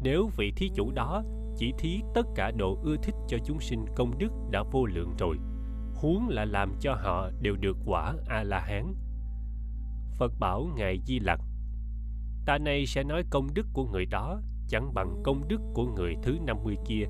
[0.02, 1.22] Nếu vị thí chủ đó
[1.56, 5.14] chỉ thí tất cả độ ưa thích cho chúng sinh công đức đã vô lượng
[5.18, 5.36] rồi
[5.94, 8.94] Huống là làm cho họ đều được quả A-la-hán
[10.18, 11.40] Phật bảo Ngài Di Lặc
[12.48, 16.14] Ta nay sẽ nói công đức của người đó, chẳng bằng công đức của người
[16.22, 17.04] thứ 50 kia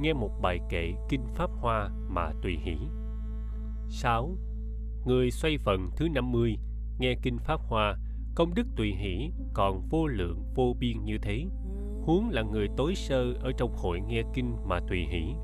[0.00, 2.76] nghe một bài kệ Kinh Pháp Hoa mà tùy hỷ.
[3.88, 4.36] 6.
[5.06, 6.56] Người xoay phần thứ 50
[6.98, 7.96] nghe kinh pháp hoa,
[8.34, 11.44] công đức tùy hỷ còn vô lượng, vô biên như thế
[12.02, 15.34] huống là người tối sơ ở trong hội nghe kinh mà tùy hỷ,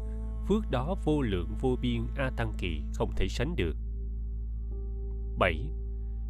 [0.49, 3.77] phước đó vô lượng, vô biên, a tăng kỳ không thể sánh được
[5.39, 5.71] 7.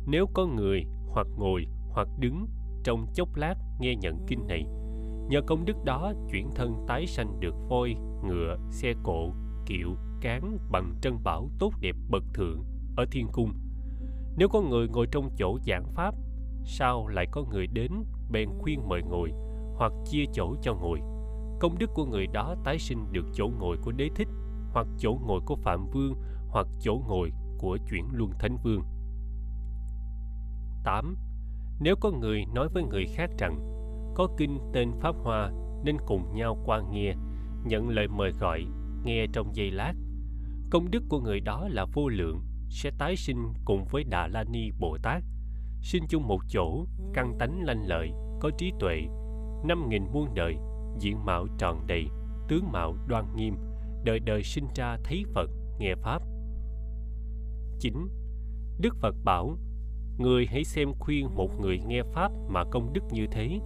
[0.07, 2.47] Nếu có người hoặc ngồi hoặc đứng
[2.89, 4.65] trong chốc lát nghe nhận kinh này
[5.29, 9.33] nhờ công đức đó chuyển thân tái sanh được voi ngựa xe cộ
[9.67, 12.65] kiệu cán bằng trân bảo tốt đẹp bậc thượng
[12.97, 13.53] ở thiên cung
[14.39, 16.15] nếu có người ngồi trong chỗ giảng pháp,
[16.65, 17.93] sao lại có người đến
[18.31, 19.33] bèn khuyên mời ngồi
[19.77, 20.99] hoặc chia chỗ cho ngồi?
[21.61, 24.29] Công đức của người đó tái sinh được chỗ ngồi của đế thích
[24.73, 26.15] hoặc chỗ ngồi của Phạm Vương
[26.49, 28.83] hoặc chỗ ngồi của chuyển luân Thánh Vương.
[30.85, 31.17] 8.
[31.81, 33.59] Nếu có người nói với người khác rằng
[34.15, 35.53] có kinh tên Pháp Hoa
[35.85, 37.15] nên cùng nhau qua nghe,
[37.65, 38.65] nhận lời mời gọi,
[39.05, 39.93] nghe trong giây lát.
[40.71, 44.45] Công đức của người đó là vô lượng, sẽ tái sinh cùng với Đà La
[44.45, 45.23] Ni Bồ Tát,
[45.83, 48.11] sinh chung một chỗ, căn tánh lanh lợi,
[48.41, 49.03] có trí tuệ,
[49.65, 50.57] năm nghìn muôn đời,
[50.99, 52.07] diện mạo tròn đầy,
[52.49, 53.55] tướng mạo đoan nghiêm,
[54.05, 56.23] đời đời sinh ra thấy Phật, nghe Pháp.
[57.81, 58.09] 9.
[58.81, 59.59] Đức Phật bảo,
[60.19, 63.61] người hãy xem khuyên một người nghe Pháp mà công đức như thế,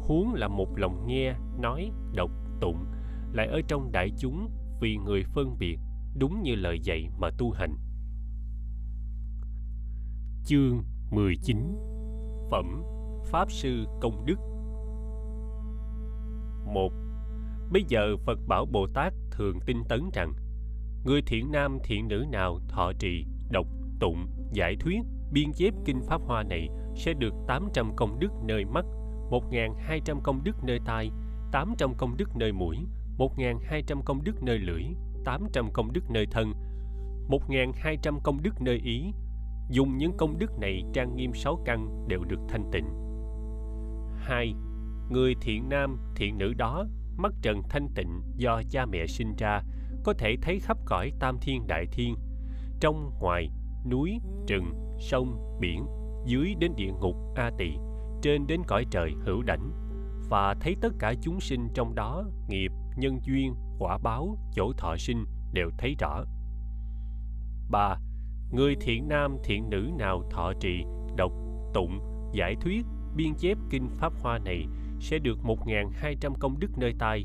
[0.00, 2.30] huống là một lòng nghe, nói, đọc,
[2.60, 2.84] tụng,
[3.32, 5.78] lại ở trong đại chúng vì người phân biệt,
[6.18, 7.76] đúng như lời dạy mà tu hành.
[10.44, 11.76] Chương 19
[12.50, 12.82] Phẩm
[13.24, 14.38] Pháp Sư Công Đức.
[16.74, 16.92] Một.
[17.72, 20.32] Bây giờ Phật bảo Bồ Tát thường tinh tấn rằng
[21.04, 23.66] Người thiện nam thiện nữ nào thọ trì, đọc,
[24.00, 25.00] tụng, giải thuyết,
[25.32, 28.84] biên chép kinh Pháp Hoa này sẽ được 800 công đức nơi mắt,
[29.30, 31.10] 1.200 công đức nơi tai,
[31.52, 32.76] 800 công đức nơi mũi,
[33.18, 34.82] 1.200 công đức nơi lưỡi,
[35.24, 36.52] 800 công đức nơi thân,
[37.28, 39.12] 1.200 công đức nơi ý,
[39.70, 42.86] dùng những công đức này trang nghiêm sáu căn đều được thanh tịnh.
[44.16, 44.54] 2.
[45.10, 46.86] Người thiện nam, thiện nữ đó
[47.16, 49.62] mắt trần thanh tịnh do cha mẹ sinh ra
[50.04, 52.14] có thể thấy khắp cõi tam thiên đại thiên
[52.80, 53.50] trong ngoài
[53.90, 54.18] núi
[54.48, 55.86] rừng sông, biển,
[56.26, 57.70] dưới đến địa ngục a tỳ,
[58.22, 59.70] trên đến cõi trời hữu đảnh.
[60.30, 64.96] Và thấy tất cả chúng sinh trong đó, nghiệp, nhân duyên, quả báo, chỗ thọ
[64.96, 66.24] sinh đều thấy rõ.
[67.70, 67.96] Ba,
[68.52, 70.84] người thiện nam, thiện nữ nào thọ trì
[71.16, 71.32] đọc
[71.74, 72.00] tụng,
[72.32, 74.66] giải thuyết, biên chép kinh pháp hoa này
[75.00, 77.24] sẽ được 1.200 công đức nơi tai.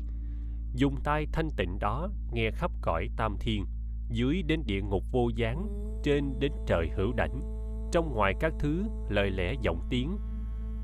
[0.74, 3.64] Dùng tai thanh tịnh đó, nghe khắp cõi tam thiên,
[4.10, 5.68] dưới đến địa ngục vô gián,
[6.02, 7.53] trên đến trời hữu đảnh
[7.94, 10.18] trong ngoài các thứ, lời lẽ giọng tiếng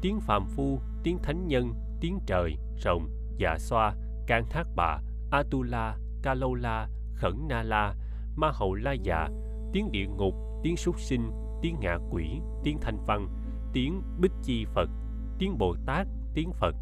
[0.02, 3.08] tiếng phàm phu, tiếng thánh nhân, tiếng trời rồng
[3.38, 3.94] dạ xoa,
[4.26, 4.98] can thác bà,
[5.30, 7.94] atula, kalola khẩn na la
[8.36, 9.28] ma hậu la dạ
[9.72, 11.30] tiếng địa ngục, tiếng súc sinh,
[11.62, 12.24] tiếng ngạ quỷ,
[12.64, 13.28] tiếng thanh văn,
[13.72, 14.90] tiếng bích chi phật,
[15.38, 16.74] tiếng bồ tát, tiếng phật.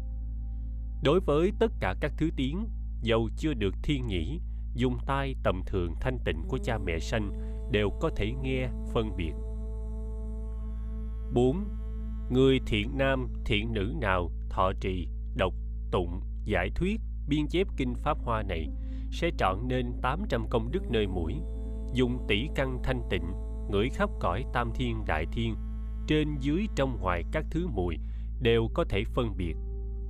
[1.03, 2.67] Đối với tất cả các thứ tiếng,
[3.01, 4.41] dầu chưa được thiên nhĩ,
[4.73, 7.31] dùng tai tầm thường thanh tịnh của cha mẹ sanh,
[7.71, 9.33] đều có thể nghe, phân biệt.
[11.33, 11.63] 4.
[12.29, 15.53] Người thiện nam, thiện nữ nào thọ trì, đọc,
[15.91, 18.67] tụng, giải thuyết, biên chép kinh Pháp Hoa này
[19.11, 21.33] sẽ trọn nên 800 công đức nơi mũi,
[21.93, 23.23] dùng tỷ căn thanh tịnh,
[23.71, 25.55] ngửi khắp cõi tam thiên đại thiên,
[26.07, 27.97] trên dưới trong ngoài các thứ mùi
[28.41, 29.55] đều có thể phân biệt.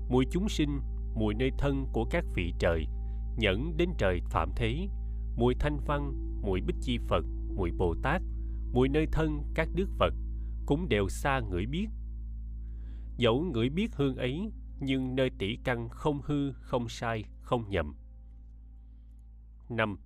[0.10, 0.80] Mùi chúng sinh,
[1.16, 2.86] mùi nơi thân của các vị trời,
[3.38, 4.88] nhẫn đến trời phạm thế,
[5.38, 7.26] mùi thanh văn, mùi bích chi Phật,
[7.56, 8.22] mùi Bồ Tát,
[8.74, 10.14] mùi nơi thân các đức Phật,
[10.70, 11.88] cũng đều xa ngửi biết.
[13.18, 17.96] Dẫu ngửi biết hương ấy, nhưng nơi tỷ căn không hư, không sai, không nhầm.
[19.70, 19.98] 5.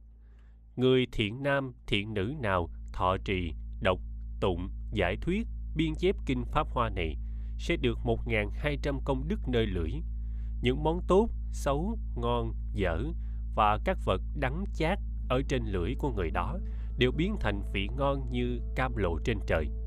[0.76, 4.00] Người thiện nam, thiện nữ nào thọ trì, đọc,
[4.40, 7.18] tụng, giải thuyết, biên chép kinh Pháp Hoa này
[7.58, 9.92] sẽ được 1.200 công đức nơi lưỡi.
[10.62, 13.04] Những món tốt, xấu, ngon, dở
[13.56, 15.00] và các vật đắng chát
[15.30, 16.58] ở trên lưỡi của người đó
[16.98, 19.83] đều biến thành vị ngon như cam lộ trên trời.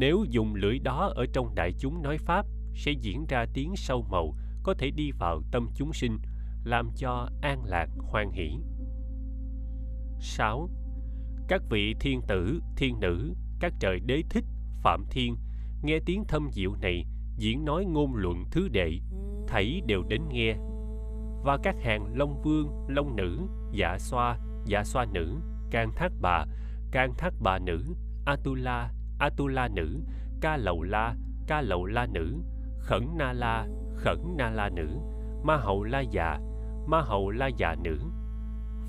[0.00, 4.06] Nếu dùng lưỡi đó ở trong đại chúng nói Pháp sẽ diễn ra tiếng sâu
[4.10, 6.18] màu có thể đi vào tâm chúng sinh,
[6.64, 8.50] làm cho an lạc hoan hỷ.
[10.20, 10.70] 6.
[11.48, 14.44] Các vị thiên tử, thiên nữ, các trời đế thích,
[14.82, 15.36] phạm thiên,
[15.82, 17.04] nghe tiếng thâm diệu này
[17.36, 18.98] diễn nói ngôn luận thứ đệ,
[19.48, 20.54] thảy đều đến nghe.
[21.44, 23.40] Và các hàng long vương, long nữ,
[23.72, 25.34] dạ xoa, dạ xoa nữ,
[25.70, 26.44] can thác bà,
[26.90, 27.94] can thác bà nữ,
[28.26, 30.00] atula, atula nữ,
[30.40, 31.14] ca lầu la,
[31.46, 32.36] ca lầu la nữ,
[32.78, 33.66] khẩn na la,
[33.96, 34.88] khẩn na la nữ,
[35.44, 36.40] ma hậu la già,
[36.86, 37.98] ma hậu la già nữ.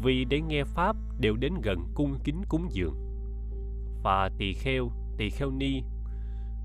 [0.04, 2.96] Vì để nghe Pháp đều đến gần cung kính cúng dường.
[4.04, 5.82] Và tỳ kheo, tỳ kheo ni,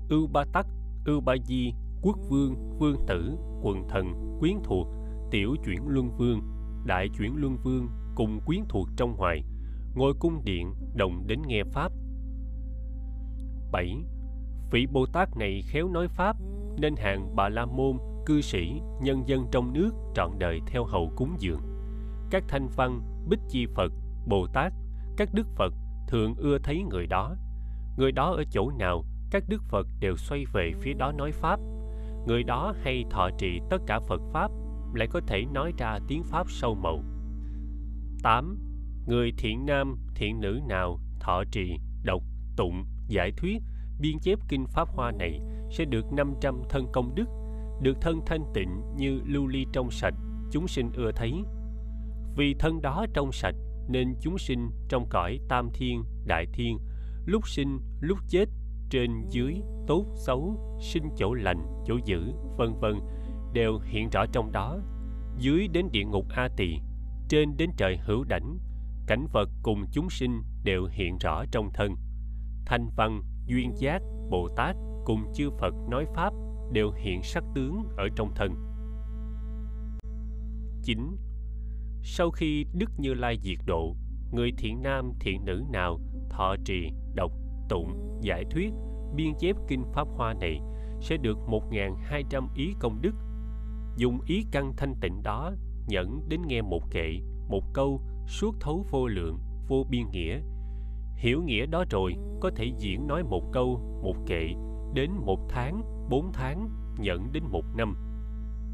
[0.09, 0.65] ưu ba tắc,
[1.05, 4.87] ưu ba di, quốc vương, vương tử, quần thần, quyến thuộc,
[5.31, 6.41] tiểu chuyển luân vương,
[6.85, 9.43] đại chuyển luân vương cùng quyến thuộc trong hoài,
[9.95, 11.91] ngồi cung điện đồng đến nghe Pháp.
[13.75, 13.97] 7.
[14.71, 16.35] Vị Bồ Tát này khéo nói Pháp,
[16.77, 21.11] nên hàng Bà La Môn, cư sĩ, nhân dân trong nước trọn đời theo hầu
[21.15, 21.61] cúng dường.
[22.29, 23.91] Các thanh văn, bích chi Phật,
[24.27, 24.73] Bồ Tát,
[25.17, 25.73] các đức Phật
[26.07, 27.35] thường ưa thấy người đó.
[27.97, 31.59] Người đó ở chỗ nào, các đức Phật đều xoay về phía đó nói Pháp.
[32.27, 34.51] Người đó hay thọ trì tất cả Phật Pháp,
[34.93, 37.03] lại có thể nói ra tiếng Pháp sâu mậu.
[38.23, 38.57] 8.
[39.07, 42.23] Người thiện nam, thiện nữ nào thọ trì, đọc,
[42.57, 43.61] tụng, giải thuyết,
[43.99, 45.39] biên chép kinh Pháp Hoa này
[45.71, 47.25] sẽ được 500 thân công đức,
[47.81, 50.13] được thân thanh tịnh như lưu ly trong sạch,
[50.51, 51.33] chúng sinh ưa thấy.
[52.35, 53.55] Vì thân đó trong sạch
[53.87, 56.77] nên chúng sinh trong cõi tam thiên, đại thiên,
[57.25, 58.45] lúc sinh, lúc chết,
[58.89, 59.55] trên dưới,
[59.87, 62.99] tốt, xấu, sinh chỗ lành, chỗ dữ, vân vân
[63.53, 64.79] đều hiện rõ trong đó.
[65.37, 66.79] Dưới đến địa ngục A Tỳ,
[67.29, 68.57] trên đến trời hữu đảnh,
[69.07, 71.95] cảnh vật cùng chúng sinh đều hiện rõ trong thân.
[72.65, 74.75] Thanh văn, duyên giác, Bồ Tát
[75.05, 76.33] cùng chư Phật nói Pháp
[76.71, 78.55] đều hiện sắc tướng ở trong thân.
[80.83, 81.17] 9.
[82.03, 83.95] Sau khi Đức Như Lai diệt độ,
[84.31, 87.31] người thiện nam thiện nữ nào thọ trì, đọc,
[87.69, 88.73] tụng, giải thuyết,
[89.15, 90.59] biên chép kinh Pháp Hoa này
[91.01, 93.15] sẽ được 1.200 ý công đức.
[93.97, 95.51] Dùng ý căn thanh tịnh đó
[95.87, 97.19] nhẫn đến nghe một kệ,
[97.49, 99.37] một câu, suốt thấu vô lượng,
[99.67, 100.39] vô biên nghĩa.
[101.15, 104.47] Hiểu nghĩa đó rồi, có thể diễn nói một câu, một kệ,
[104.93, 106.69] đến một tháng, bốn tháng,
[106.99, 107.95] nhận đến một năm.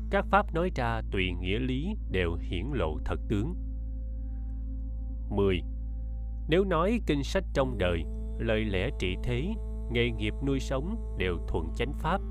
[0.09, 3.55] Các pháp nói ra tùy nghĩa lý đều hiển lộ thật tướng.
[5.29, 5.61] 10.
[6.49, 8.03] Nếu nói kinh sách trong đời,
[8.39, 9.53] lời lẽ trị thế,
[9.91, 12.21] nghề nghiệp nuôi sống đều thuận chánh pháp,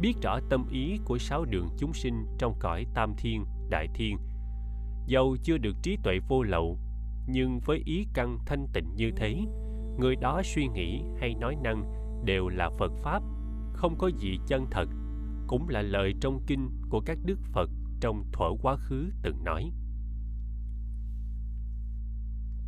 [0.00, 4.16] biết rõ tâm ý của sáu đường chúng sinh trong cõi tam thiên, đại thiên,
[5.06, 6.78] dầu chưa được trí tuệ vô lậu,
[7.26, 9.36] nhưng với ý căn thanh tịnh như thế,
[9.98, 11.84] người đó suy nghĩ hay nói năng
[12.24, 13.22] đều là Phật pháp,
[13.72, 14.88] không có gì chân thật
[15.46, 17.70] cũng là lời trong kinh của các đức Phật
[18.00, 19.70] trong thuở quá khứ từng nói.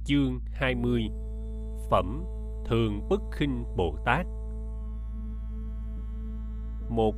[0.05, 1.03] Chương 20
[1.91, 2.24] Phẩm
[2.66, 4.27] Thường Bất khinh Bồ Tát
[6.89, 7.15] một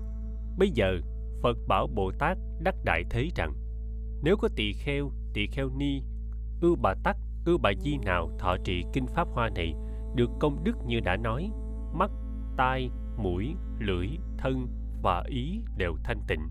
[0.58, 1.00] Bây giờ,
[1.42, 3.52] Phật bảo Bồ Tát đắc đại thế rằng
[4.22, 6.02] Nếu có tỳ kheo, tỳ kheo ni,
[6.60, 7.16] ưu bà tắc,
[7.48, 9.74] cứ bà di nào thọ trì kinh Pháp Hoa này
[10.14, 11.50] được công đức như đã nói,
[11.94, 12.10] mắt,
[12.56, 14.08] tai, mũi, lưỡi,
[14.38, 14.66] thân
[15.02, 16.48] và ý đều thanh tịnh.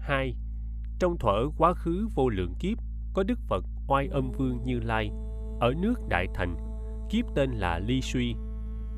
[0.00, 0.34] 2.
[0.98, 2.78] Trong thuở quá khứ vô lượng kiếp,
[3.14, 5.10] có Đức Phật Oai Âm Vương Như Lai
[5.60, 6.56] ở nước Đại Thành,
[7.10, 8.34] kiếp tên là Ly Suy.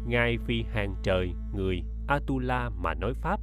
[0.07, 3.41] Ngài vì hàng trời, người, Atula mà nói Pháp.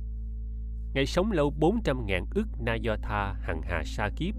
[0.93, 4.35] Ngài sống lâu 400.000 ức na do tha hằng hà sa kiếp.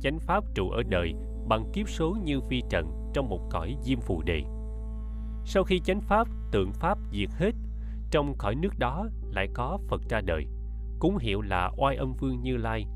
[0.00, 1.14] Chánh Pháp trụ ở đời
[1.50, 4.42] bằng kiếp số như phi trần trong một cõi diêm phù đề.
[5.44, 7.50] Sau khi chánh Pháp, tượng Pháp diệt hết,
[8.10, 10.46] trong cõi nước đó lại có Phật ra đời,
[10.98, 12.86] cũng hiệu là Oai Âm Vương Như Lai.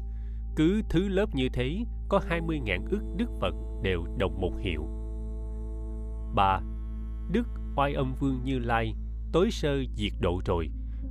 [0.57, 4.87] Cứ thứ lớp như thế, có 20.000 ức Đức Phật đều đồng một hiệu.
[6.35, 6.61] 3.
[7.33, 8.95] Đức Oai Âm Vương Như Lai
[9.33, 10.71] tối sơ diệt độ rồi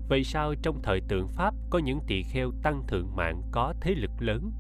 [0.10, 3.92] vậy sao trong thời tượng pháp có những tỳ kheo tăng thượng mạng có thế
[3.96, 4.52] lực lớn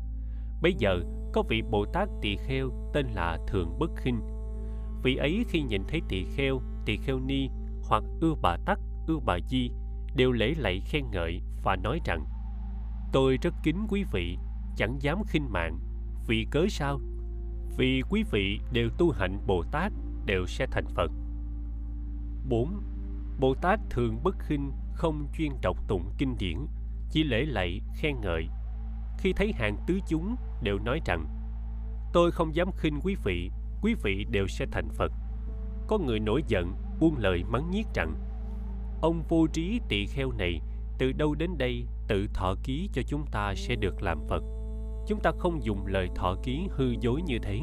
[0.62, 1.00] bây giờ
[1.34, 4.22] có vị bồ tát tỳ kheo tên là thường bất khinh.
[5.04, 7.50] Vị ấy khi nhìn thấy tỳ kheo tỳ kheo ni
[7.84, 9.70] hoặc ưa bà tắc ưa bà di
[10.16, 12.26] đều lễ lạy khen ngợi và nói rằng
[13.14, 14.38] tôi rất kính quý vị
[14.78, 15.80] chẳng dám khinh mạng.
[16.28, 17.00] Vì cớ sao?
[17.78, 19.92] Vì quý vị đều tu hạnh bồ tát
[20.26, 21.12] đều sẽ thành phật.
[22.50, 22.82] 4
[23.40, 26.58] Bồ Tát thường bất khinh không chuyên đọc tụng kinh điển,
[27.10, 28.48] chỉ lễ lạy, khen ngợi.
[29.18, 31.28] Khi thấy hàng tứ chúng đều nói rằng
[32.14, 35.12] Tôi không dám khinh quý vị, quý vị đều sẽ thành Phật.
[35.88, 38.16] Có người nổi giận, buông lời mắng nhiếc rằng
[39.02, 40.62] Ông vô trí tỳ kheo này
[40.98, 44.44] từ đâu đến đây tự thọ ký cho chúng ta sẽ được làm Phật.
[45.08, 47.60] Chúng ta không dùng lời thọ ký hư dối như thế.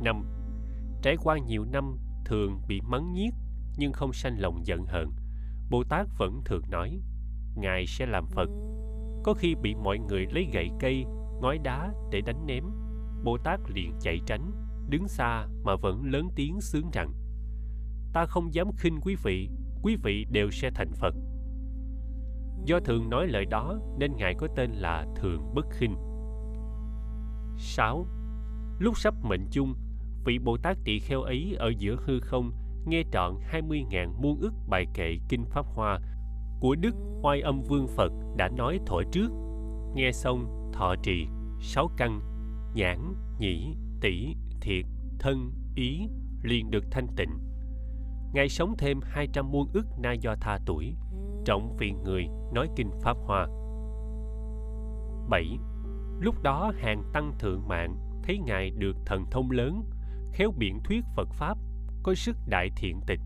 [0.00, 0.24] năm
[1.02, 3.30] Trải qua nhiều năm thường bị mắng nhiếc
[3.76, 5.10] nhưng không sanh lòng giận hờn
[5.70, 7.00] bồ tát vẫn thường nói
[7.56, 8.48] ngài sẽ làm phật
[9.26, 11.04] có khi bị mọi người lấy gậy cây
[11.40, 12.64] ngói đá để đánh ném.
[13.24, 14.50] Bồ tát liền chạy tránh
[14.88, 17.12] đứng xa mà vẫn lớn tiếng sướng rằng
[18.12, 19.48] ta không dám khinh quý vị
[19.82, 21.14] quý vị đều sẽ thành phật.
[22.64, 25.96] Do thường nói lời đó nên ngài có tên là thường bất khinh.
[27.56, 28.06] 6.
[28.78, 29.74] Lúc sắp mệnh chung,
[30.24, 32.52] vị Bồ Tát tỳ kheo ấy ở giữa hư không
[32.86, 36.00] nghe trọn 20.000 muôn ức bài kệ Kinh Pháp Hoa
[36.60, 39.28] của Đức Oai Âm Vương Phật đã nói thổi trước.
[39.94, 41.26] Nghe xong thọ trì,
[41.60, 42.20] sáu căn,
[42.74, 44.84] nhãn, nhĩ, tỷ, thiệt,
[45.18, 46.08] thân, ý
[46.42, 47.38] liền được thanh tịnh.
[48.34, 50.94] Ngài sống thêm 200 muôn ức na do tha tuổi,
[51.44, 53.46] trọng phiền người nói kinh Pháp Hoa.
[55.28, 55.58] 7.
[56.20, 59.82] Lúc đó hàng tăng thượng mạng thấy Ngài được thần thông lớn,
[60.32, 61.58] khéo biện thuyết Phật Pháp
[62.02, 63.20] có sức đại thiện tịch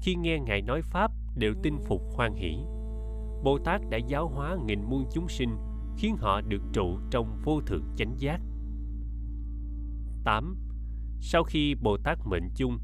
[0.00, 2.56] khi nghe ngài nói pháp đều tin phục hoan hỷ
[3.44, 5.56] bồ tát đã giáo hóa nghìn muôn chúng sinh
[5.96, 8.40] khiến họ được trụ trong vô thượng chánh giác
[10.24, 10.56] 8.
[11.20, 12.78] Sau khi Bồ Tát mệnh chung,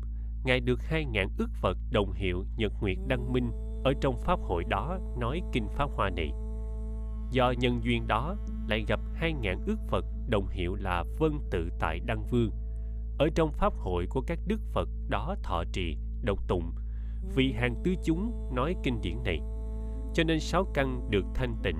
[0.45, 3.51] Ngài được hai ngàn ức Phật đồng hiệu Nhật Nguyệt Đăng Minh
[3.85, 6.31] ở trong Pháp hội đó nói Kinh Pháp Hoa này.
[7.31, 8.37] Do nhân duyên đó,
[8.69, 12.51] lại gặp hai ngàn ức Phật đồng hiệu là Vân Tự Tại Đăng Vương–
[13.19, 16.73] ở trong pháp hội của các đức phật đó thọ trì độc tụng
[17.35, 19.41] vì hàng tứ chúng nói kinh điển này
[20.15, 21.77] cho nên sáu căn được thanh tịnh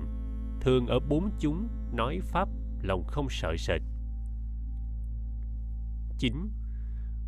[0.61, 2.49] thường ở bốn chúng nói pháp
[2.81, 3.81] lòng không sợ sệt
[6.17, 6.49] 9.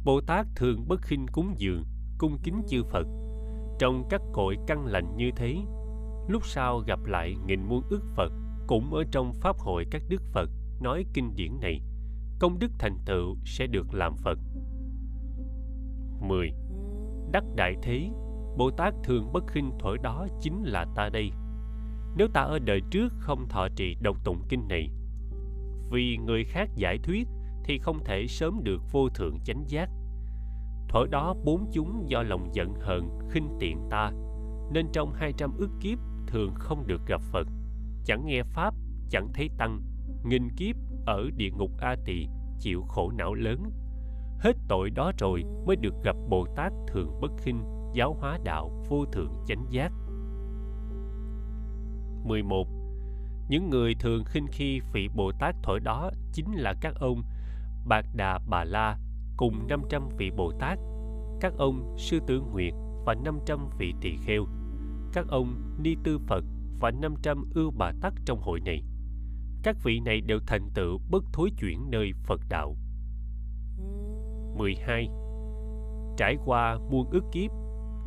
[0.06, 1.84] Bồ Tát thường bất khinh cúng dường,
[2.18, 3.08] cung kính chư Phật.
[3.80, 5.56] Trong các cội căn lành như thế,
[6.28, 8.32] lúc sau gặp lại nghìn muôn ước Phật
[8.68, 10.50] cũng ở trong Pháp hội các Đức Phật
[10.82, 11.82] nói kinh điển này
[12.40, 14.40] công đức thành tựu sẽ được làm Phật.
[16.22, 16.52] 10.
[17.32, 18.10] Đắc đại thế,
[18.58, 21.32] Bồ Tát thường bất khinh thổi đó chính là ta đây.
[22.18, 24.90] Nếu ta ở đời trước không thọ trì độc tụng kinh này,
[25.92, 27.28] vì người khác giải thuyết
[27.64, 29.90] thì không thể sớm được vô thượng chánh giác.
[30.90, 34.12] Thổi đó bốn chúng do lòng giận hờn, khinh tiện ta,
[34.74, 37.48] nên trong hai trăm ước kiếp thường không được gặp Phật,
[38.06, 38.74] chẳng nghe Pháp,
[39.10, 39.82] chẳng thấy Tăng,
[40.26, 40.76] nghìn kiếp
[41.06, 42.28] ở địa ngục A Tỳ
[42.60, 43.72] chịu khổ não lớn.
[44.40, 47.64] Hết tội đó rồi mới được gặp Bồ Tát thường bất khinh,
[47.94, 49.92] giáo hóa đạo vô thượng chánh giác.
[52.24, 52.68] 11.
[53.50, 57.24] Những người thường khinh khi vị Bồ Tát thổi đó chính là các ông
[57.88, 58.98] Bạc Đà Bà La
[59.38, 60.80] cùng 500 vị Bồ Tát,
[61.42, 62.74] các ông Sư Tử Nguyệt,
[63.06, 64.46] và 500 vị tỳ kheo,
[65.14, 66.44] các ông ni tư Phật
[66.80, 68.84] và 500 ưu bà tắc trong hội này.
[69.64, 72.76] Các vị này đều thành tựu bất thối chuyển nơi Phật đạo.
[74.60, 75.10] 12.
[76.18, 77.52] Trải qua muôn ức kiếp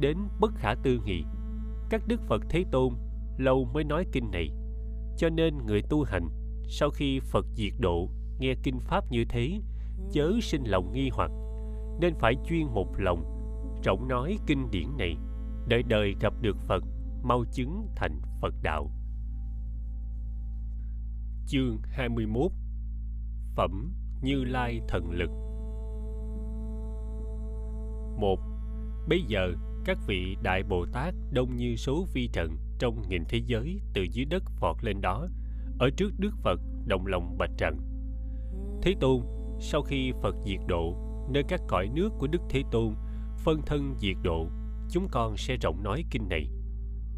[0.00, 1.24] đến bất khả tư nghị,
[1.90, 2.94] các đức Phật Thế Tôn
[3.38, 4.48] lâu mới nói kinh này,
[5.16, 6.28] cho nên người tu hành
[6.68, 8.08] sau khi Phật diệt độ
[8.38, 9.60] nghe kinh pháp như thế
[10.12, 11.30] chớ sinh lòng nghi hoặc
[12.00, 13.24] nên phải chuyên một lòng
[13.84, 15.16] rộng nói kinh điển này
[15.68, 16.84] đợi đời gặp được Phật
[17.22, 18.90] mau chứng thành Phật đạo.
[21.46, 22.52] Chương 21
[23.56, 23.92] Phẩm
[24.22, 25.30] Như Lai Thần Lực
[28.16, 28.40] một,
[29.08, 29.52] Bây giờ
[29.84, 34.02] các vị Đại Bồ Tát đông như số vi trần trong nghìn thế giới từ
[34.02, 35.28] dưới đất vọt lên đó,
[35.78, 37.76] ở trước Đức Phật, đồng lòng bạch trần.
[38.82, 39.20] Thế Tôn,
[39.60, 40.96] sau khi Phật diệt độ,
[41.30, 42.94] nơi các cõi nước của Đức Thế Tôn
[43.44, 44.46] phân thân diệt độ,
[44.90, 46.48] chúng con sẽ rộng nói kinh này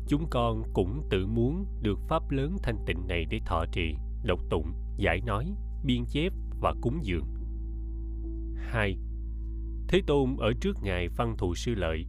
[0.09, 3.95] chúng con cũng tự muốn được pháp lớn thanh tịnh này để thọ trì
[4.25, 5.55] độc tụng, giải nói,
[5.85, 7.25] biên chép và cúng dường
[8.57, 8.97] hai
[9.89, 12.07] thế tôn ở trước ngài văn thù sư lợi,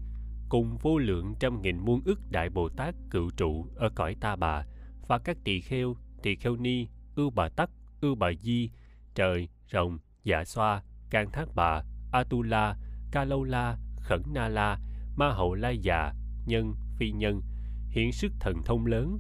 [0.50, 4.36] cùng vô lượng trăm nghìn muôn ức đại bồ tát cựu trụ ở cõi ta
[4.36, 4.66] bà
[5.08, 7.70] và các tỳ kheo tỳ kheo ni ưu bà tắc
[8.02, 8.70] ưu bà di,
[9.16, 12.76] trời rồng dạ xoa, can thác bà atula
[13.12, 14.80] ca lâu la, khẩn na la,
[15.16, 16.14] ma hậu la già,
[16.46, 17.42] nhân, phi nhân,
[17.90, 19.20] hiện sức thần thông lớn,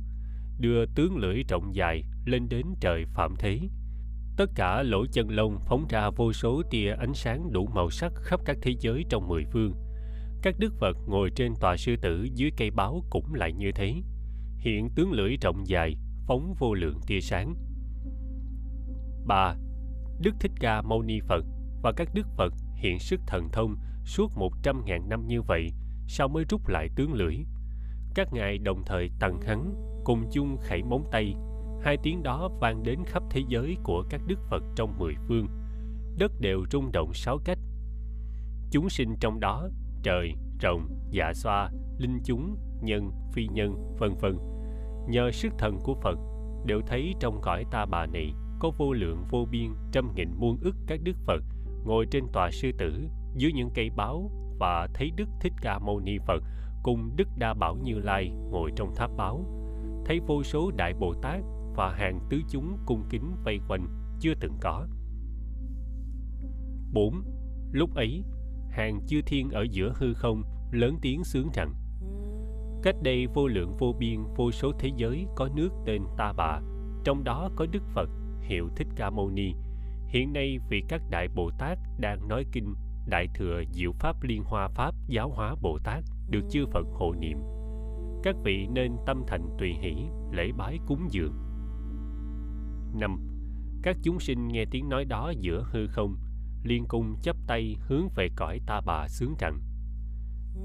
[0.59, 3.59] đưa tướng lưỡi rộng dài lên đến trời phạm thế
[4.37, 8.13] tất cả lỗ chân lông phóng ra vô số tia ánh sáng đủ màu sắc
[8.15, 9.73] khắp các thế giới trong mười phương.
[10.41, 13.93] Các đức phật ngồi trên tòa sư tử dưới cây báo cũng lại như thế.
[14.57, 15.95] Hiện tướng lưỡi rộng dài,
[16.27, 17.55] phóng vô lượng tia sáng.
[19.27, 19.55] Ba,
[20.21, 21.45] đức thích ca mâu ni phật
[21.83, 23.75] và các đức phật hiện sức thần thông
[24.05, 25.69] suốt một trăm ngàn năm như vậy,
[26.07, 27.35] sao mới rút lại tướng lưỡi?
[28.15, 31.35] Các ngài đồng thời tặng hắn cùng chung khẩy móng tay
[31.85, 35.47] hai tiếng đó vang đến khắp thế giới của các đức phật trong mười phương.
[36.17, 37.57] Đất đều rung động sáu cách.
[38.71, 39.69] Chúng sinh trong đó,
[40.03, 44.37] trời, rồng dạ xoa, linh chúng, nhân, phi nhân, vân vân.
[45.07, 46.17] Nhờ sức thần của phật,
[46.65, 50.57] đều thấy trong cõi ta bà này có vô lượng, vô biên, trăm nghìn muôn
[50.61, 51.43] ức các đức phật
[51.85, 53.07] ngồi trên tòa sư tử
[53.37, 56.43] dưới những cây báo và thấy đức thích ca mâu ni phật
[56.83, 59.45] cùng đức đa bảo như lai ngồi trong tháp báo.
[60.05, 61.39] Thấy vô số đại bồ tát
[61.75, 63.87] và hàng tứ chúng cung kính vây quanh
[64.19, 64.87] chưa từng có
[66.93, 67.21] 4.
[67.71, 68.23] Lúc ấy,
[68.69, 71.73] hàng chư thiên ở giữa hư không lớn tiếng sướng rằng
[72.83, 76.59] Cách đây vô lượng vô biên vô số thế giới có nước tên Ta Bà,
[77.03, 78.09] trong đó có Đức Phật,
[78.41, 79.53] hiệu Thích Ca Mâu Ni.
[80.07, 82.73] Hiện nay vì các đại Bồ Tát đang nói kinh
[83.07, 87.13] Đại thừa Diệu Pháp Liên Hoa Pháp Giáo Hóa Bồ Tát được chư Phật hộ
[87.13, 87.37] niệm.
[88.23, 89.95] Các vị nên tâm thành tùy hỷ,
[90.31, 91.33] lễ bái cúng dường.
[92.99, 93.19] 5.
[93.83, 96.15] Các chúng sinh nghe tiếng nói đó giữa hư không,
[96.63, 99.59] liên cung chắp tay hướng về cõi ta bà sướng rằng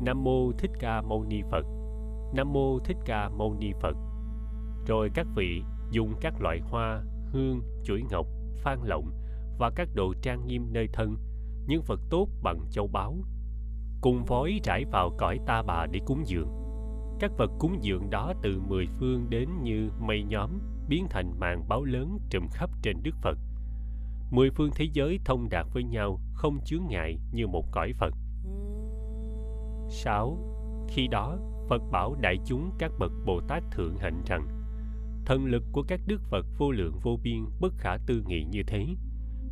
[0.04, 1.64] Nam Mô Thích Ca Mâu Ni Phật
[2.34, 3.96] Nam Mô Thích Ca Mâu Ni Phật
[4.86, 7.02] Rồi các vị dùng các loại hoa,
[7.32, 8.26] hương, chuỗi ngọc,
[8.56, 9.10] phan lộng
[9.58, 11.16] và các đồ trang nghiêm nơi thân,
[11.66, 13.16] những vật tốt bằng châu báu,
[14.00, 16.48] cùng vói trải vào cõi ta bà để cúng dường.
[17.20, 20.50] Các vật cúng dường đó từ mười phương đến như mây nhóm,
[20.90, 23.38] biến thành màn báo lớn trùm khắp trên Đức Phật.
[24.30, 28.14] Mười phương thế giới thông đạt với nhau, không chướng ngại như một cõi Phật.
[29.88, 30.38] 6.
[30.88, 31.38] Khi đó,
[31.68, 34.48] Phật bảo đại chúng các bậc Bồ Tát thượng hạnh rằng
[35.26, 38.62] thần lực của các đức Phật vô lượng vô biên bất khả tư nghị như
[38.66, 38.86] thế.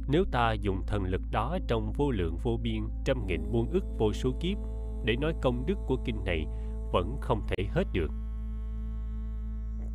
[0.09, 3.85] Nếu ta dùng thần lực đó trong vô lượng vô biên trăm nghìn muôn ức
[3.99, 4.59] vô số kiếp
[5.05, 6.47] để nói công đức của kinh này
[6.93, 8.11] vẫn không thể hết được.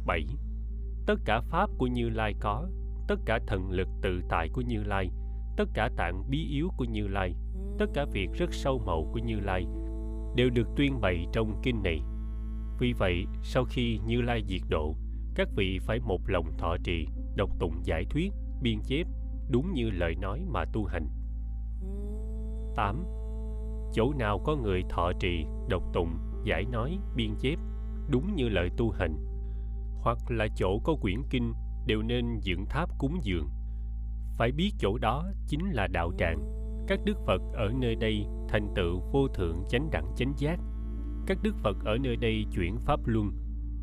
[0.05, 0.25] 7.
[1.05, 2.67] Tất cả pháp của Như Lai có,
[3.07, 5.09] tất cả thần lực tự tại của Như Lai,
[5.57, 7.35] tất cả tạng bí yếu của Như Lai,
[7.77, 9.65] tất cả việc rất sâu mậu của Như Lai
[10.35, 12.01] đều được tuyên bày trong kinh này.
[12.79, 14.95] Vì vậy, sau khi Như Lai diệt độ,
[15.35, 18.31] các vị phải một lòng thọ trì, đọc tụng giải thuyết,
[18.61, 19.07] biên chép,
[19.49, 21.07] đúng như lời nói mà tu hành.
[22.75, 23.03] 8.
[23.93, 27.59] Chỗ nào có người thọ trì, đọc tụng, giải nói, biên chép,
[28.09, 29.15] đúng như lời tu hành,
[30.03, 31.53] hoặc là chỗ có quyển kinh
[31.87, 33.49] đều nên dựng tháp cúng dường.
[34.37, 36.39] Phải biết chỗ đó chính là đạo tràng.
[36.87, 40.59] Các đức phật ở nơi đây thành tựu vô thượng chánh đẳng chánh giác.
[41.27, 43.31] Các đức phật ở nơi đây chuyển pháp luân.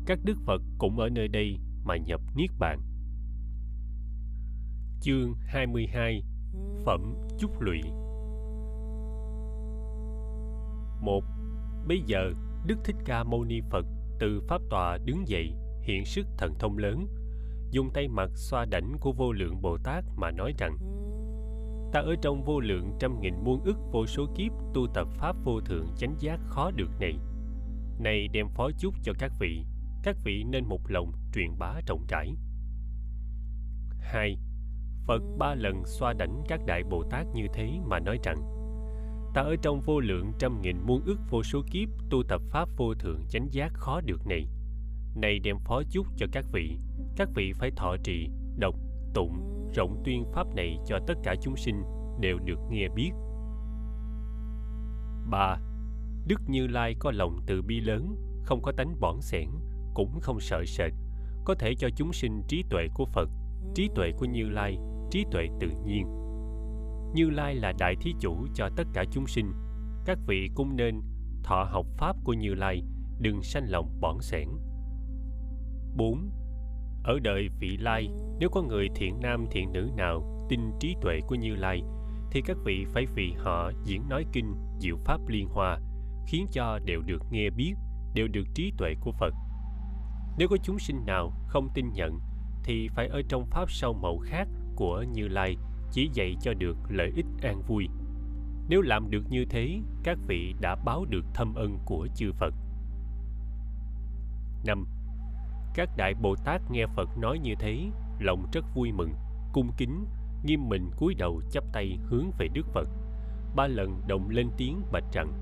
[0.05, 2.81] Các đức phật cũng ở nơi đây mà nhập niết bàn.
[5.01, 6.23] Chương 22
[6.85, 7.81] Phẩm Chúc Lụy.
[11.01, 11.23] Một,
[11.87, 12.31] bây giờ
[12.65, 13.85] đức thích ca mâu ni phật
[14.19, 17.07] từ pháp tòa đứng dậy hiện sức thần thông lớn.
[17.71, 20.77] Dùng tay mặt xoa đảnh của vô lượng bồ tát mà nói rằng,
[21.93, 25.35] ta ở trong vô lượng trăm nghìn muôn ức vô số kiếp tu tập pháp
[25.43, 27.13] vô thượng chánh giác khó được này.
[27.99, 29.65] Này đem phó chúc cho các vị
[30.03, 32.35] các vị nên một lòng truyền bá rộng rãi.
[33.99, 34.37] Hai,
[35.07, 38.37] Phật ba lần xoa đảnh các đại Bồ Tát như thế mà nói rằng,
[39.33, 42.69] Ta ở trong vô lượng trăm nghìn muôn ức vô số kiếp tu tập Pháp
[42.77, 44.47] vô thượng chánh giác khó được này.
[45.15, 46.77] Này đem phó chúc cho các vị,
[47.15, 48.75] các vị phải thọ trì, đọc,
[49.13, 51.83] tụng, rộng tuyên Pháp này cho tất cả chúng sinh
[52.19, 53.11] đều được nghe biết.
[55.29, 55.57] 3.
[56.27, 59.49] Đức Như Lai có lòng từ bi lớn, không có tánh bỏn sẻn,
[59.93, 60.91] cũng không sợ sệt,
[61.45, 63.29] có thể cho chúng sinh trí tuệ của Phật,
[63.75, 64.77] trí tuệ của Như Lai
[65.11, 66.07] trí tuệ tự nhiên
[67.13, 69.53] như lai là đại thí chủ cho tất cả chúng sinh
[70.05, 71.01] các vị cũng nên
[71.43, 72.81] thọ học pháp của như lai
[73.19, 74.47] đừng sanh lòng bỏn sẻn
[75.95, 76.29] 4.
[77.03, 78.09] Ở đời vị lai,
[78.39, 81.81] nếu có người thiện nam thiện nữ nào tin trí tuệ của Như Lai,
[82.31, 85.79] thì các vị phải vì họ diễn nói kinh, diệu pháp liên hoa,
[86.27, 87.73] khiến cho đều được nghe biết,
[88.13, 89.33] đều được trí tuệ của Phật.
[90.37, 92.19] Nếu có chúng sinh nào không tin nhận,
[92.63, 95.57] thì phải ở trong pháp sâu màu khác của Như Lai
[95.91, 97.87] chỉ dạy cho được lợi ích an vui.
[98.69, 102.53] Nếu làm được như thế, các vị đã báo được thâm ân của chư Phật.
[104.65, 104.87] 5.
[105.73, 107.89] Các đại Bồ Tát nghe Phật nói như thế,
[108.19, 109.13] lòng rất vui mừng,
[109.53, 110.05] cung kính,
[110.43, 112.89] nghiêm mình cúi đầu chắp tay hướng về Đức Phật.
[113.55, 115.33] Ba lần đồng lên tiếng bạch rằng: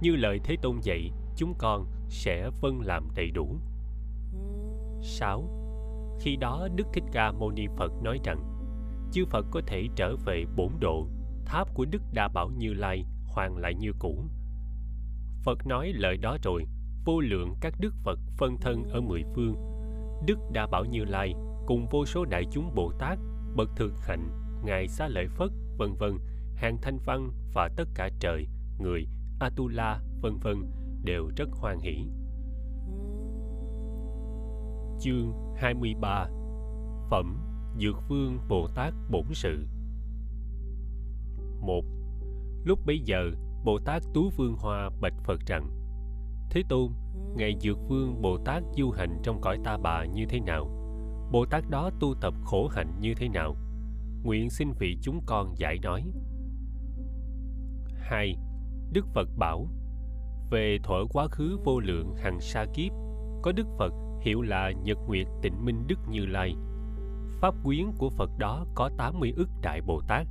[0.00, 3.56] Như lời Thế Tôn dạy, chúng con sẽ vâng làm đầy đủ.
[5.00, 5.48] 6
[6.20, 8.38] khi đó Đức Thích Ca Mâu Ni Phật nói rằng
[9.12, 11.06] chư Phật có thể trở về bổn độ
[11.46, 14.24] tháp của Đức Đa Bảo Như Lai hoàn lại như cũ.
[15.44, 16.64] Phật nói lời đó rồi,
[17.04, 19.54] vô lượng các đức Phật phân thân ở mười phương,
[20.26, 21.34] Đức Đa Bảo Như Lai
[21.66, 23.18] cùng vô số đại chúng Bồ Tát,
[23.56, 24.28] bậc thực hạnh,
[24.64, 26.18] ngài Xá Lợi Phất, vân vân,
[26.54, 28.46] hàng thanh văn và tất cả trời,
[28.78, 29.06] người,
[29.40, 30.70] Atula, vân vân
[31.04, 32.06] đều rất hoan hỷ.
[35.00, 36.26] Chương 23
[37.10, 37.36] Phẩm
[37.80, 39.66] Dược Vương Bồ Tát Bổn Sự
[41.60, 41.84] 1.
[42.64, 43.30] Lúc bấy giờ,
[43.64, 45.83] Bồ Tát Tú Vương Hoa bạch Phật rằng
[46.54, 46.92] Thế Tôn,
[47.36, 50.64] Ngài Dược Vương Bồ Tát du hành trong cõi ta bà như thế nào?
[51.32, 53.56] Bồ Tát đó tu tập khổ hạnh như thế nào?
[54.22, 56.02] Nguyện xin vị chúng con giải nói.
[57.96, 58.36] 2.
[58.92, 59.66] Đức Phật bảo
[60.50, 62.92] Về thuở quá khứ vô lượng hằng sa kiếp,
[63.42, 66.54] có Đức Phật hiệu là Nhật Nguyệt Tịnh Minh Đức Như Lai.
[67.40, 70.26] Pháp quyến của Phật đó có 80 ức Đại Bồ Tát,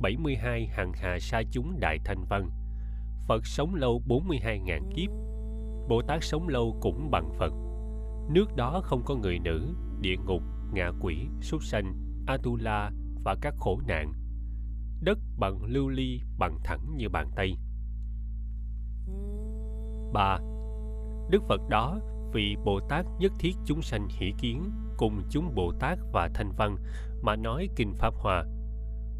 [0.00, 2.50] 72 hằng hà sa chúng Đại Thanh Văn.
[3.28, 5.25] Phật sống lâu 42.000 kiếp.
[5.88, 7.52] Bồ Tát sống lâu cũng bằng Phật.
[8.30, 10.42] Nước đó không có người nữ, địa ngục,
[10.72, 11.94] ngạ quỷ, súc sanh,
[12.26, 12.90] Atula
[13.24, 14.12] và các khổ nạn.
[15.02, 17.58] Đất bằng lưu ly bằng thẳng như bàn tay.
[20.12, 20.38] 3.
[21.30, 21.98] Đức Phật đó
[22.32, 26.52] vì Bồ Tát nhất thiết chúng sanh hỷ kiến cùng chúng Bồ Tát và Thanh
[26.56, 26.76] Văn
[27.22, 28.44] mà nói Kinh Pháp hòa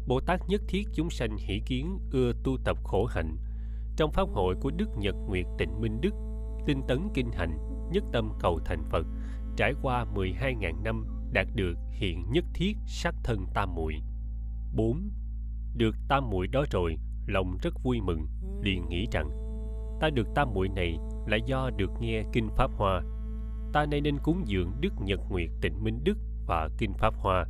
[0.07, 3.37] Bồ Tát nhất thiết chúng sanh hỷ kiến ưa tu tập khổ hạnh.
[3.95, 6.13] Trong Pháp hội của Đức Nhật Nguyệt Tịnh Minh Đức,
[6.67, 7.57] tinh tấn kinh hành,
[7.91, 9.05] nhất tâm cầu thành Phật,
[9.57, 13.93] trải qua 12.000 năm đạt được hiện nhất thiết sắc thân tam muội.
[14.75, 15.09] 4.
[15.75, 18.27] Được tam muội đó rồi, lòng rất vui mừng,
[18.61, 19.29] liền nghĩ rằng
[19.99, 23.01] ta được tam muội này là do được nghe kinh pháp hoa
[23.73, 26.17] ta nay nên cúng dường đức nhật nguyệt tịnh minh đức
[26.47, 27.45] và kinh pháp hoa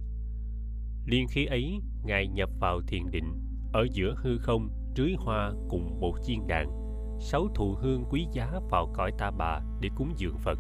[1.06, 3.34] liên khi ấy ngài nhập vào thiền định
[3.74, 6.87] ở giữa hư không trưới hoa cùng một chiên đàn
[7.20, 10.60] sáu thụ hương quý giá vào cõi ta bà để cúng dường phật.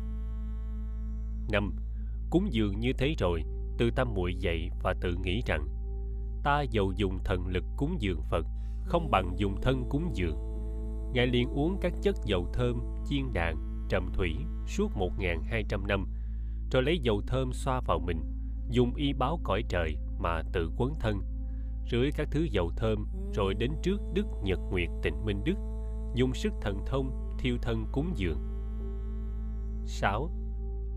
[1.51, 1.75] Năm
[2.29, 3.43] cúng dường như thế rồi
[3.77, 5.67] từ tâm muội dậy và tự nghĩ rằng
[6.43, 8.45] ta dầu dùng thần lực cúng dường phật
[8.85, 10.38] không bằng dùng thân cúng dường.
[11.13, 12.79] Ngài liền uống các chất dầu thơm,
[13.09, 14.35] chiên đàn, trầm thủy
[14.67, 16.07] suốt 1.200 năm,
[16.71, 18.19] rồi lấy dầu thơm xoa vào mình,
[18.69, 21.21] dùng y báo cõi trời mà tự quấn thân,
[21.91, 25.55] rưới các thứ dầu thơm rồi đến trước Đức Nhật Nguyệt Tịnh Minh Đức,
[26.13, 28.39] dùng sức thần thông thiêu thân cúng dường.
[29.85, 30.29] 6.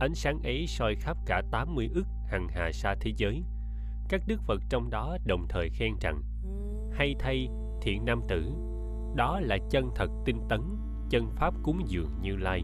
[0.01, 3.43] Ánh sáng ấy soi khắp cả 80 ức hằng hà sa thế giới.
[4.09, 6.23] Các đức Phật trong đó đồng thời khen rằng
[6.93, 7.49] Hay thay,
[7.83, 8.53] thiện nam tử,
[9.17, 10.61] đó là chân thật tinh tấn
[11.11, 12.63] chân pháp cúng dường như lai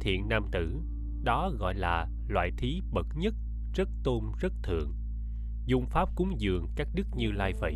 [0.00, 0.80] thiện nam tử
[1.24, 3.34] đó gọi là loại thí bậc nhất
[3.74, 4.94] rất tôn rất thượng
[5.66, 7.74] dùng pháp cúng dường các đức như lai vậy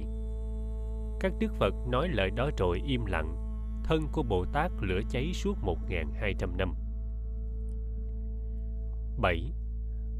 [1.21, 3.46] các đức phật nói lời đó rồi im lặng
[3.87, 6.75] thân của Bồ Tát lửa cháy suốt 1.200 năm.
[9.21, 9.53] 7.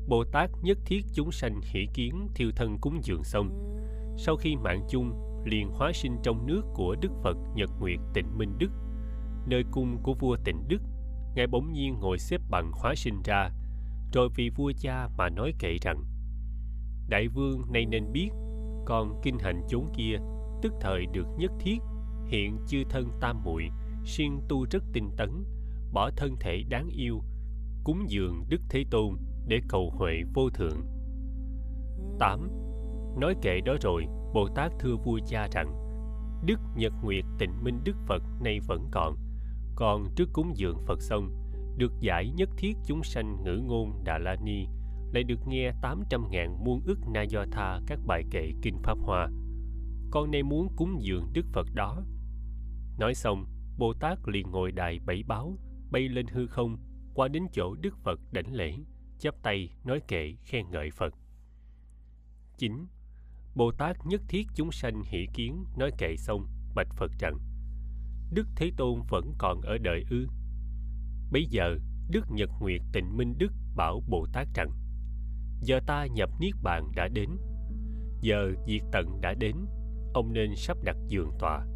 [0.09, 3.51] Bồ Tát nhất thiết chúng sanh hỷ kiến thiêu thân cúng dường xong.
[4.17, 5.13] Sau khi mạng chung,
[5.45, 8.71] liền hóa sinh trong nước của Đức Phật Nhật Nguyệt Tịnh Minh Đức.
[9.47, 10.83] Nơi cung của vua Tịnh Đức,
[11.35, 13.51] Ngài bỗng nhiên ngồi xếp bằng hóa sinh ra,
[14.13, 16.05] rồi vì vua cha mà nói kệ rằng
[17.09, 18.31] Đại vương nay nên biết,
[18.85, 20.17] con kinh hành chốn kia,
[20.63, 21.79] tức thời được nhất thiết,
[22.29, 23.69] hiện chư thân tam muội
[24.05, 25.45] siêng tu rất tinh tấn,
[25.93, 27.23] bỏ thân thể đáng yêu,
[27.85, 29.17] cúng dường Đức Thế Tôn
[29.47, 30.81] để cầu huệ vô thượng.
[32.19, 32.51] 8.
[33.21, 35.87] Nói kệ đó rồi, Bồ Tát thưa vua cha rằng,
[36.47, 39.17] Đức Nhật Nguyệt Tịnh Minh Đức Phật nay vẫn còn,
[39.77, 41.31] còn trước cúng dường Phật xong,
[41.77, 44.67] được giải nhất thiết chúng sanh ngữ ngôn Đà La Ni,
[45.13, 49.29] lại được nghe 800.000 muôn ức na do tha các bài kệ kinh Pháp Hoa.
[50.11, 52.03] Con nay muốn cúng dường Đức Phật đó.
[52.99, 53.47] Nói xong,
[53.79, 55.59] Bồ Tát liền ngồi đài bảy báo,
[55.91, 56.77] bay lên hư không,
[57.15, 58.75] qua đến chỗ Đức Phật đảnh lễ,
[59.19, 61.15] chắp tay nói kệ khen ngợi Phật.
[62.59, 62.87] 9.
[63.55, 67.39] Bồ Tát nhất thiết chúng sanh hỷ kiến nói kệ xong, bạch Phật rằng
[68.33, 70.27] Đức Thế Tôn vẫn còn ở đời ư.
[71.33, 71.77] Bây giờ,
[72.11, 74.71] Đức Nhật Nguyệt Tịnh Minh Đức bảo Bồ Tát rằng
[75.61, 77.31] Giờ ta nhập Niết Bàn đã đến
[78.21, 79.57] Giờ diệt tận đã đến
[80.15, 81.67] Ông nên sắp đặt giường tọa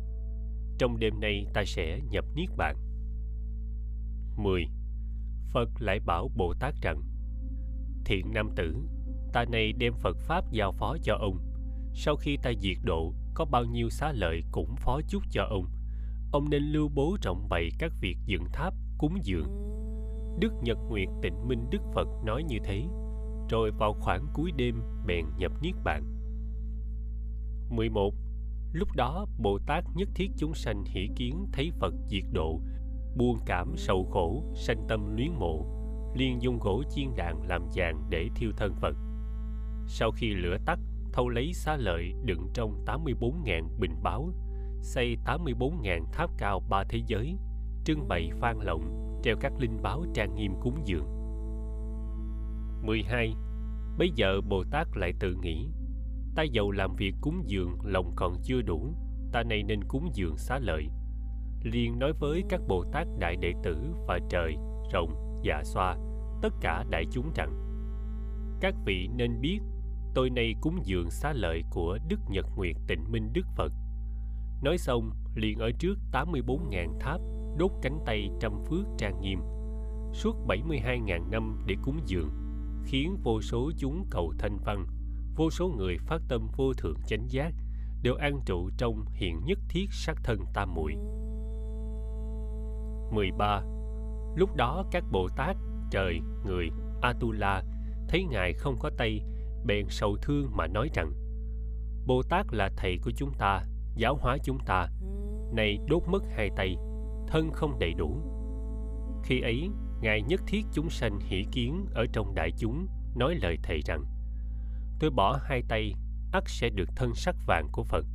[0.80, 2.76] trong đêm nay ta sẽ nhập Niết Bàn
[4.36, 4.64] 10.
[5.52, 7.02] Phật lại bảo Bồ Tát rằng
[8.04, 8.76] Thiện nam tử
[9.32, 11.38] Ta này đem Phật Pháp giao phó cho ông
[11.94, 15.66] Sau khi ta diệt độ Có bao nhiêu xá lợi cũng phó chúc cho ông
[16.32, 19.46] Ông nên lưu bố trọng bày các việc dựng tháp, cúng dường
[20.40, 22.82] Đức Nhật Nguyệt Tịnh Minh Đức Phật nói như thế
[23.50, 26.04] Rồi vào khoảng cuối đêm bèn nhập Niết Bàn
[27.70, 28.14] 11.
[28.72, 32.60] Lúc đó Bồ Tát nhất thiết chúng sanh hỷ kiến thấy Phật diệt độ
[33.16, 35.66] Buông cảm sầu khổ, sanh tâm luyến mộ
[36.14, 38.96] liền dùng gỗ chiên đàn làm vàng để thiêu thân Phật.
[39.86, 40.78] Sau khi lửa tắt,
[41.12, 44.32] thâu lấy xá lợi đựng trong 84.000 bình báo,
[44.82, 47.36] xây 84.000 tháp cao ba thế giới,
[47.84, 51.06] trưng bày phan lộng, treo các linh báo trang nghiêm cúng dường.
[52.82, 53.34] 12.
[53.98, 55.68] Bây giờ Bồ Tát lại tự nghĩ,
[56.34, 58.94] ta giàu làm việc cúng dường lòng còn chưa đủ,
[59.32, 60.88] ta nay nên cúng dường xá lợi.
[61.62, 63.76] liền nói với các Bồ Tát đại đệ tử
[64.08, 64.56] và trời,
[64.92, 65.96] rộng, dạ xoa
[66.42, 67.70] tất cả đại chúng rằng
[68.60, 69.58] các vị nên biết
[70.14, 73.72] tôi nay cúng dường xá lợi của Đức Nhật Nguyệt Tịnh Minh Đức Phật.
[74.62, 77.20] Nói xong, liền ở trước 84.000 tháp
[77.56, 79.40] đốt cánh tay trăm phước trang nghiêm,
[80.12, 82.30] suốt 72.000 năm để cúng dường,
[82.84, 84.86] khiến vô số chúng cầu thanh văn,
[85.40, 87.54] vô số người phát tâm vô thượng chánh giác,
[88.02, 90.92] đều an trụ trong hiện nhất thiết sát thân tam muội.
[93.12, 93.62] 13
[94.36, 95.56] Lúc đó các Bồ Tát,
[95.90, 96.68] trời, người,
[97.02, 97.62] Atula
[98.08, 99.20] thấy Ngài không có tay,
[99.66, 101.12] bèn sầu thương mà nói rằng
[102.06, 103.62] Bồ Tát là thầy của chúng ta,
[103.96, 104.88] giáo hóa chúng ta,
[105.52, 106.76] này đốt mất hai tay,
[107.28, 108.16] thân không đầy đủ.
[109.24, 109.70] Khi ấy,
[110.02, 112.86] Ngài nhất thiết chúng sanh hỷ kiến ở trong đại chúng,
[113.16, 114.04] nói lời thầy rằng
[115.00, 115.94] Tôi bỏ hai tay,
[116.32, 118.06] ắt sẽ được thân sắc vàng của Phật,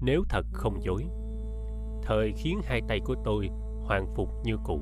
[0.00, 1.04] nếu thật không dối.
[2.02, 3.48] Thời khiến hai tay của tôi
[3.84, 4.80] hoàn phục như cũ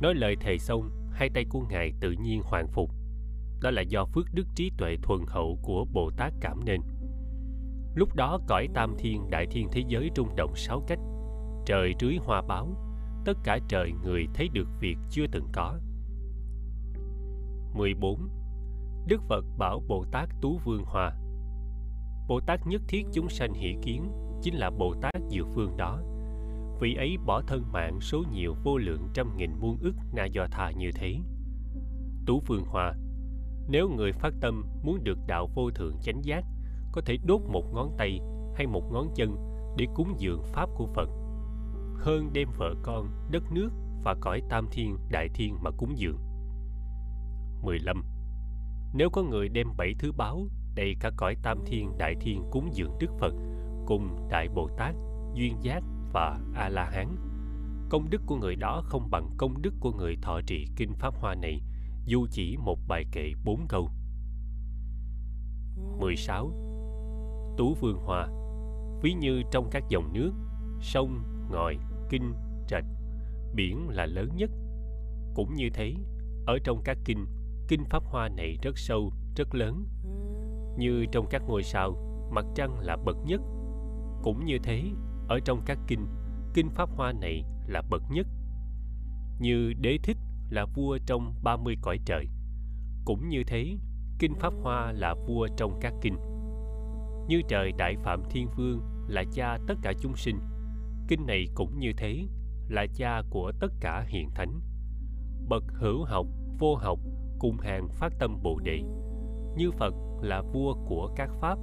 [0.00, 2.90] Nói lời thề xong, hai tay của Ngài tự nhiên hoàn phục.
[3.62, 6.80] Đó là do phước đức trí tuệ thuần hậu của Bồ Tát cảm nên.
[7.94, 10.98] Lúc đó cõi tam thiên đại thiên thế giới rung động sáu cách.
[11.66, 12.68] Trời rưới hoa báo,
[13.24, 15.78] tất cả trời người thấy được việc chưa từng có.
[17.74, 18.39] 14.
[19.10, 21.12] Đức Phật bảo Bồ Tát Tú Vương hòa
[22.28, 26.00] Bồ Tát nhất thiết chúng sanh hỷ kiến chính là Bồ Tát Diệu Phương đó.
[26.80, 30.46] Vị ấy bỏ thân mạng số nhiều vô lượng trăm nghìn muôn ức na do
[30.50, 31.16] thà như thế.
[32.26, 32.94] Tú phương hòa
[33.68, 36.44] nếu người phát tâm muốn được đạo vô thượng chánh giác,
[36.92, 38.20] có thể đốt một ngón tay
[38.54, 39.36] hay một ngón chân
[39.78, 41.08] để cúng dường pháp của phật.
[41.96, 43.70] Hơn đem vợ con, đất nước
[44.04, 46.18] và cõi tam thiên, đại thiên mà cúng dường.
[47.62, 48.19] 15.
[48.94, 52.70] Nếu có người đem bảy thứ báo đầy cả cõi tam thiên đại thiên cúng
[52.72, 53.34] dường Đức Phật
[53.86, 54.94] cùng Đại Bồ Tát,
[55.34, 57.16] Duyên Giác và a la hán
[57.90, 61.14] công đức của người đó không bằng công đức của người thọ trì kinh pháp
[61.14, 61.60] hoa này
[62.04, 63.90] dù chỉ một bài kệ bốn câu.
[66.00, 66.50] 16.
[67.56, 68.28] Tú Vương hòa
[69.02, 70.32] Ví như trong các dòng nước
[70.80, 71.76] Sông, ngòi,
[72.10, 72.34] kinh,
[72.68, 72.84] trạch
[73.54, 74.50] Biển là lớn nhất.
[75.34, 75.94] Cũng như thế
[76.46, 77.26] Ở trong các kinh
[77.70, 79.86] Kinh Pháp Hoa này rất sâu, rất lớn
[80.78, 81.92] Như trong các ngôi sao
[82.32, 83.40] Mặt trăng là bậc nhất
[84.22, 84.82] Cũng như thế
[85.28, 86.06] ở trong các kinh
[86.54, 88.26] kinh Pháp Hoa này là bậc nhất.
[89.40, 90.16] Như đế thích
[90.50, 92.26] là vua trong 30 cõi trời.
[93.04, 93.76] Cũng như thế,
[94.18, 96.16] kinh Pháp Hoa là vua trong các kinh.
[97.28, 100.38] Như trời Đại Phạm Thiên Vương là cha tất cả chúng sinh,
[101.08, 102.26] kinh này cũng như thế,
[102.68, 104.60] là cha của tất cả hiện thánh.
[105.48, 106.26] Bậc hữu học,
[106.58, 106.98] vô học
[107.40, 108.82] cùng hàng phát tâm Bồ Đề.
[109.56, 111.58] Như Phật là vua của các pháp,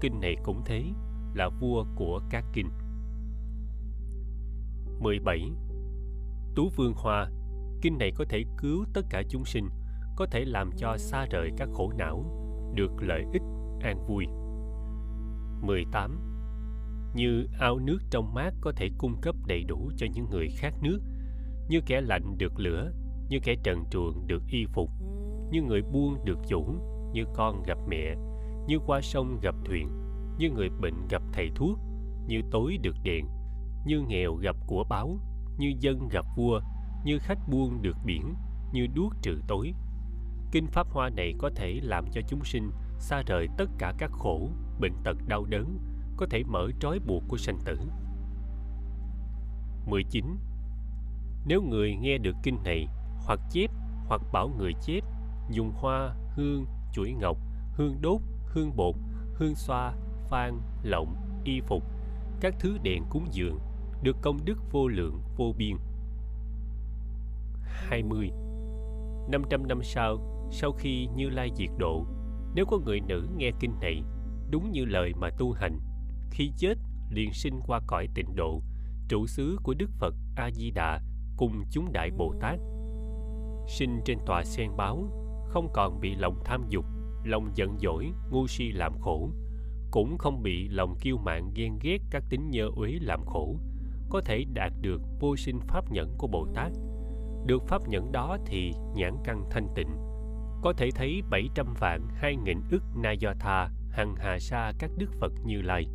[0.00, 0.82] kinh này cũng thế,
[1.34, 2.68] là vua của các kinh.
[5.00, 5.40] 17.
[6.54, 7.30] Tú Vương Hoa
[7.82, 9.68] Kinh này có thể cứu tất cả chúng sinh,
[10.16, 12.24] có thể làm cho xa rời các khổ não,
[12.74, 13.42] được lợi ích,
[13.80, 14.26] an vui.
[15.62, 16.18] 18.
[17.14, 20.74] Như ao nước trong mát có thể cung cấp đầy đủ cho những người khát
[20.82, 20.98] nước,
[21.68, 22.92] như kẻ lạnh được lửa,
[23.28, 24.90] như kẻ trần truồng được y phục,
[25.50, 26.64] như người buông được chủ,
[27.12, 28.14] như con gặp mẹ,
[28.66, 29.88] như qua sông gặp thuyền,
[30.38, 31.78] như người bệnh gặp thầy thuốc,
[32.26, 33.26] như tối được đèn,
[33.86, 35.18] như nghèo gặp của báo,
[35.58, 36.60] như dân gặp vua,
[37.04, 38.34] như khách buông được biển,
[38.72, 39.72] như đuốc trừ tối.
[40.52, 44.10] Kinh Pháp Hoa này có thể làm cho chúng sinh xa rời tất cả các
[44.12, 44.48] khổ,
[44.80, 45.78] bệnh tật đau đớn,
[46.16, 47.78] có thể mở trói buộc của sanh tử.
[49.86, 50.24] 19.
[51.46, 52.88] Nếu người nghe được kinh này,
[53.26, 53.70] hoặc chép,
[54.06, 55.04] hoặc bảo người chép,
[55.50, 57.36] dùng hoa, hương, chuỗi ngọc,
[57.72, 58.94] hương đốt, hương bột,
[59.34, 59.94] hương xoa,
[60.28, 61.82] phan, lộng, y phục,
[62.40, 63.58] các thứ đèn cúng dường,
[64.02, 65.76] được công đức vô lượng, vô biên.
[67.62, 68.30] 20
[69.30, 70.18] 500 năm sau,
[70.50, 72.06] sau khi Như Lai diệt độ,
[72.54, 74.02] nếu có người nữ nghe kinh này,
[74.50, 75.80] đúng như lời mà tu hành,
[76.30, 76.74] khi chết
[77.10, 78.62] liền sinh qua cõi tịnh độ,
[79.08, 81.00] trụ xứ của Đức Phật A-di-đà
[81.36, 82.58] cùng chúng đại Bồ Tát.
[83.66, 85.08] Sinh trên tòa sen báo,
[85.48, 86.84] không còn bị lòng tham dục,
[87.24, 89.30] lòng giận dỗi, ngu si làm khổ,
[89.90, 93.56] cũng không bị lòng kiêu mạn ghen ghét các tính nhơ uế làm khổ,
[94.10, 96.72] có thể đạt được vô sinh pháp nhẫn của Bồ Tát–
[97.48, 99.88] được pháp nhẫn đó thì nhãn căn thanh tịnh
[100.62, 104.90] có thể thấy 700 vạn hai nghìn ức na do tha hằng hà sa các
[104.98, 105.86] đức Phật như lai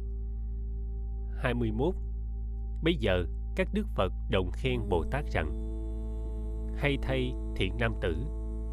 [1.38, 1.96] 21.
[2.84, 3.26] Bây giờ
[3.56, 5.50] các đức Phật đồng khen Bồ Tát rằng
[6.78, 8.16] Hay thay thiện nam tử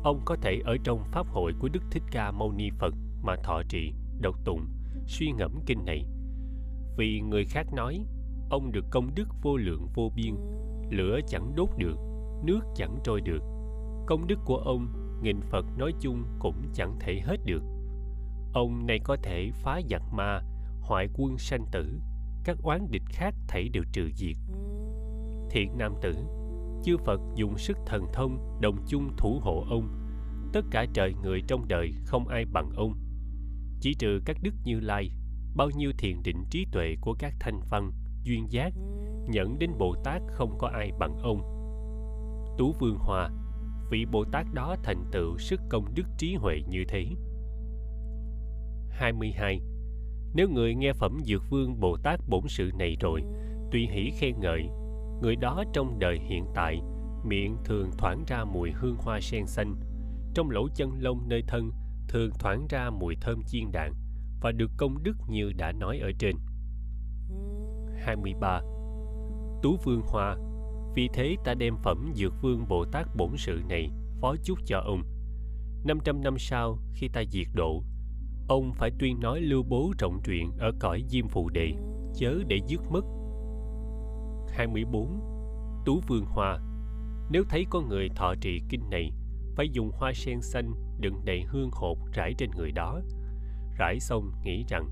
[0.03, 3.37] Ông có thể ở trong Pháp hội của Đức Thích Ca Mâu Ni Phật mà
[3.37, 4.67] thọ trì, độc tụng,
[5.07, 6.05] suy ngẫm kinh này.
[6.97, 8.05] Vì người khác nói,
[8.51, 10.35] ông được công đức vô lượng vô biên,
[10.91, 11.97] lửa chẳng đốt được,
[12.45, 13.43] nước chẳng trôi được.
[14.07, 14.87] Công đức của ông
[15.23, 17.62] nghìn phật nói chung cũng chẳng thể hết được.
[18.53, 20.41] Ông này có thể phá giặc ma
[20.81, 22.01] hoại quân sanh tử
[22.45, 24.37] các oán địch khác thảy đều trừ diệt.
[25.51, 26.15] Thiện nam tử
[26.84, 29.89] chư phật dùng sức thần thông đồng chung thủ hộ ông
[30.52, 32.94] tất cả trời người trong đời không ai bằng ông
[33.81, 35.10] chỉ trừ các đức như lai
[35.57, 37.92] bao nhiêu thiền định trí tuệ của các thanh văn
[38.25, 38.73] duyên giác
[39.28, 41.60] nhận đến bồ tát không có ai bằng ông
[42.59, 43.31] Tú Vương hòa
[43.91, 47.05] vị Bồ Tát đó thành tựu sức công đức trí huệ như thế.
[48.91, 49.60] 22.
[50.34, 53.23] Nếu người nghe phẩm Dược Vương Bồ Tát bổn sự này rồi,
[53.73, 54.62] tùy hỷ khen ngợi,
[55.23, 56.81] người đó trong đời hiện tại,
[57.24, 59.74] miệng thường thoảng ra mùi hương hoa sen xanh,
[60.34, 61.70] trong lỗ chân lông nơi thân
[62.08, 63.92] thường thoảng ra mùi thơm chiên đạn
[64.40, 66.36] và được công đức như đã nói ở trên.
[67.97, 68.60] 23.
[69.62, 70.36] Tú Vương Hoa
[70.94, 73.90] vì thế ta đem phẩm Dược Vương Bồ Tát Bổn Sự này
[74.20, 75.02] phó chúc cho ông.
[75.84, 77.82] 500 năm sau, khi ta diệt độ,
[78.49, 81.73] ông phải tuyên nói lưu bố trọng truyện ở cõi Diêm Phù Đề,
[82.15, 83.05] chớ để dứt mất.
[84.53, 85.20] 24.
[85.85, 86.59] Tú Vương Hoa
[87.31, 89.12] Nếu thấy có người thọ trì kinh này,
[89.57, 93.01] phải dùng hoa sen xanh đựng đầy hương hột rải trên người đó.
[93.79, 94.89] Rải xong nghĩ rằng,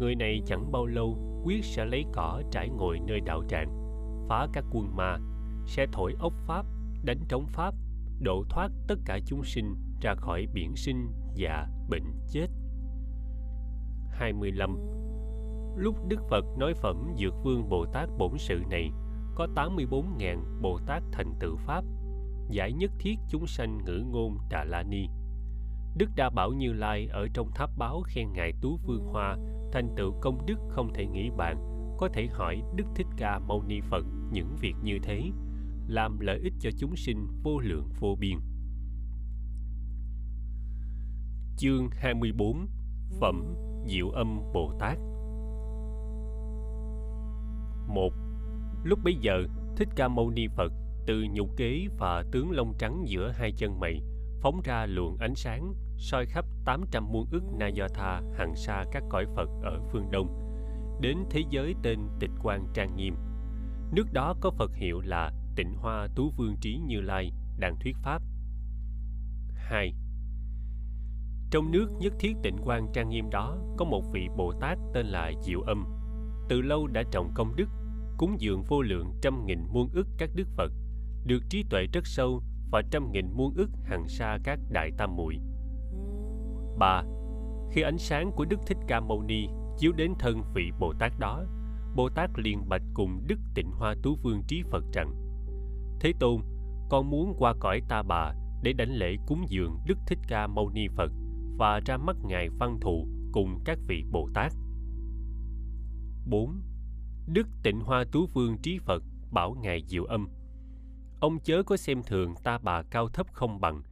[0.00, 3.86] người này chẳng bao lâu quyết sẽ lấy cỏ trải ngồi nơi đạo tràng
[4.28, 5.18] phá các quân ma
[5.66, 6.66] sẽ thổi ốc pháp
[7.04, 7.74] đánh trống pháp
[8.20, 12.46] độ thoát tất cả chúng sinh ra khỏi biển sinh già bệnh chết
[14.10, 14.95] 25
[15.76, 18.90] Lúc Đức Phật nói phẩm Dược Vương Bồ Tát Bổn Sự này
[19.34, 21.84] có 84.000 Bồ Tát thành tựu Pháp
[22.50, 25.06] giải nhất thiết chúng sanh ngữ ngôn Đà La Ni
[25.96, 29.36] Đức Đa Bảo Như Lai ở trong tháp báo khen Ngài Tú Vương Hoa
[29.72, 33.62] thành tựu công đức không thể nghĩ bàn có thể hỏi Đức Thích Ca Mâu
[33.62, 35.22] Ni Phật những việc như thế,
[35.88, 38.38] làm lợi ích cho chúng sinh vô lượng vô biên.
[41.56, 42.66] Chương 24
[43.20, 43.54] Phẩm
[43.86, 44.98] Diệu Âm Bồ Tát
[47.88, 48.12] một
[48.84, 49.44] Lúc bấy giờ,
[49.76, 50.72] Thích Ca Mâu Ni Phật
[51.06, 54.00] từ nhục kế và tướng lông trắng giữa hai chân mày
[54.40, 58.84] phóng ra luồng ánh sáng soi khắp 800 muôn ức na do tha hàng xa
[58.92, 60.42] các cõi Phật ở phương Đông
[61.00, 63.14] đến thế giới tên tịch quang trang nghiêm
[63.92, 67.96] Nước đó có Phật hiệu là Tịnh Hoa Tú Vương Trí Như Lai đang thuyết
[68.02, 68.22] pháp.
[69.54, 69.94] 2.
[71.50, 75.06] Trong nước nhất thiết tịnh quang trang nghiêm đó có một vị Bồ Tát tên
[75.06, 75.95] là Diệu Âm.
[76.48, 77.68] Từ lâu đã trồng công đức,
[78.18, 80.72] cúng dường vô lượng trăm nghìn muôn ức các đức Phật,
[81.24, 85.16] được trí tuệ rất sâu và trăm nghìn muôn ức hằng xa các đại tam
[85.16, 85.38] muội.
[86.78, 87.02] 3.
[87.72, 91.12] Khi ánh sáng của Đức Thích Ca Mâu Ni chiếu đến thân vị Bồ Tát
[91.18, 91.44] đó,
[91.96, 95.12] Bồ Tát liền bạch cùng Đức Tịnh Hoa Tú Vương Trí Phật rằng:
[96.00, 96.40] Thế Tôn,
[96.90, 100.70] con muốn qua cõi Ta Bà để đảnh lễ cúng dường Đức Thích Ca Mâu
[100.70, 101.12] Ni Phật
[101.58, 104.52] và ra mắt ngài Văn Thù cùng các vị Bồ Tát.
[106.26, 106.62] 4.
[107.26, 110.28] Đức Tịnh Hoa Tú Vương Trí Phật bảo ngài Diệu Âm:
[111.20, 113.82] Ông chớ có xem thường ta bà cao thấp không bằng,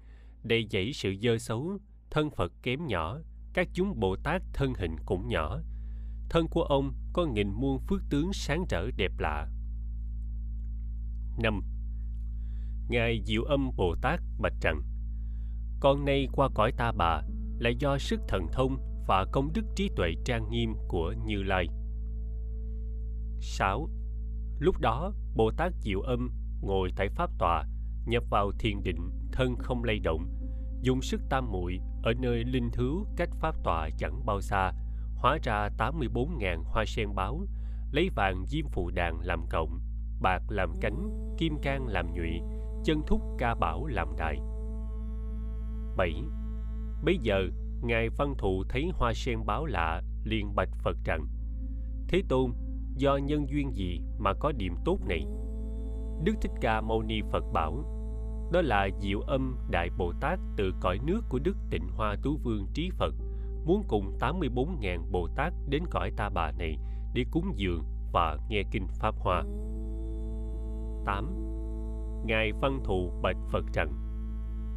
[0.43, 1.79] đầy dẫy sự dơ xấu,
[2.11, 3.19] thân Phật kém nhỏ,
[3.55, 5.61] các chúng Bồ Tát thân hình cũng nhỏ.
[6.31, 9.49] Thân của ông có nghìn muôn phước tướng sáng rỡ đẹp lạ.
[11.43, 11.61] 5.
[12.89, 14.83] Ngài Diệu Âm Bồ Tát bạch rằng:
[15.81, 17.23] Con nay qua cõi ta bà
[17.59, 18.77] là do sức thần thông
[19.09, 21.67] và công đức trí tuệ trang nghiêm của Như Lai.
[23.45, 23.89] 6.
[24.59, 26.31] Lúc đó, Bồ Tát Diệu Âm
[26.63, 27.65] ngồi tại pháp tòa
[28.07, 30.27] nhập vào thiền định, thân không lay động,
[30.83, 34.73] dùng sức tam muội ở nơi linh thứ cách pháp tòa chẳng bao xa,
[35.17, 37.47] hóa ra 84.000 hoa sen báo,
[37.93, 39.81] lấy vàng diêm phù đàn làm cộng,
[40.21, 42.41] bạc làm cánh, kim cang làm nhụy,
[42.85, 44.39] chân thúc ca bảo làm đại.
[45.97, 46.13] 7.
[47.05, 47.49] Bây giờ,
[47.83, 51.27] Ngài Văn Thụ thấy hoa sen báo lạ, liền bạch Phật rằng,
[52.09, 52.53] Thế Tôn,
[52.97, 55.27] do nhân duyên gì mà có điểm tốt này?
[56.25, 57.85] Đức Thích Ca Mâu Ni Phật bảo,
[58.53, 62.37] đó là diệu âm Đại Bồ Tát từ cõi nước của Đức Tịnh Hoa Tú
[62.43, 63.15] Vương Trí Phật,
[63.65, 66.79] muốn cùng 84.000 Bồ Tát đến cõi ta bà này
[67.15, 69.43] để cúng dường và nghe kinh Pháp Hoa.
[71.05, 71.35] 8.
[72.27, 73.93] Ngài Văn Thù bạch Phật rằng,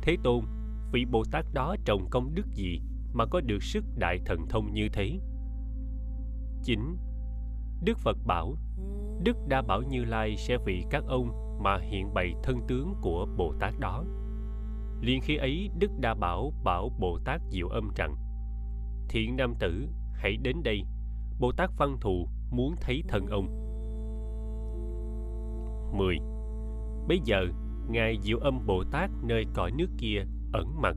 [0.02, 0.44] Thế Tôn,
[0.92, 2.82] vị Bồ Tát đó trồng công đức gì
[3.14, 5.20] mà có được sức đại thần thông như thế?
[6.64, 6.98] 9.
[7.82, 8.56] Đức Phật bảo,
[9.24, 13.28] Đức Đa Bảo Như Lai sẽ vì các ông mà hiện bày thân tướng của
[13.38, 14.04] Bồ Tát đó.
[15.02, 18.16] Liên khi ấy, Đức Đa Bảo bảo Bồ Tát Diệu Âm rằng,
[19.10, 20.82] Thiện nam tử, hãy đến đây,
[21.40, 23.48] Bồ Tát Văn Thù muốn thấy thân ông.
[25.98, 26.18] 10.
[27.08, 27.46] Bây giờ,
[27.90, 30.24] Ngài Diệu Âm Bồ Tát nơi cõi nước kia
[30.54, 30.96] ẩn mặt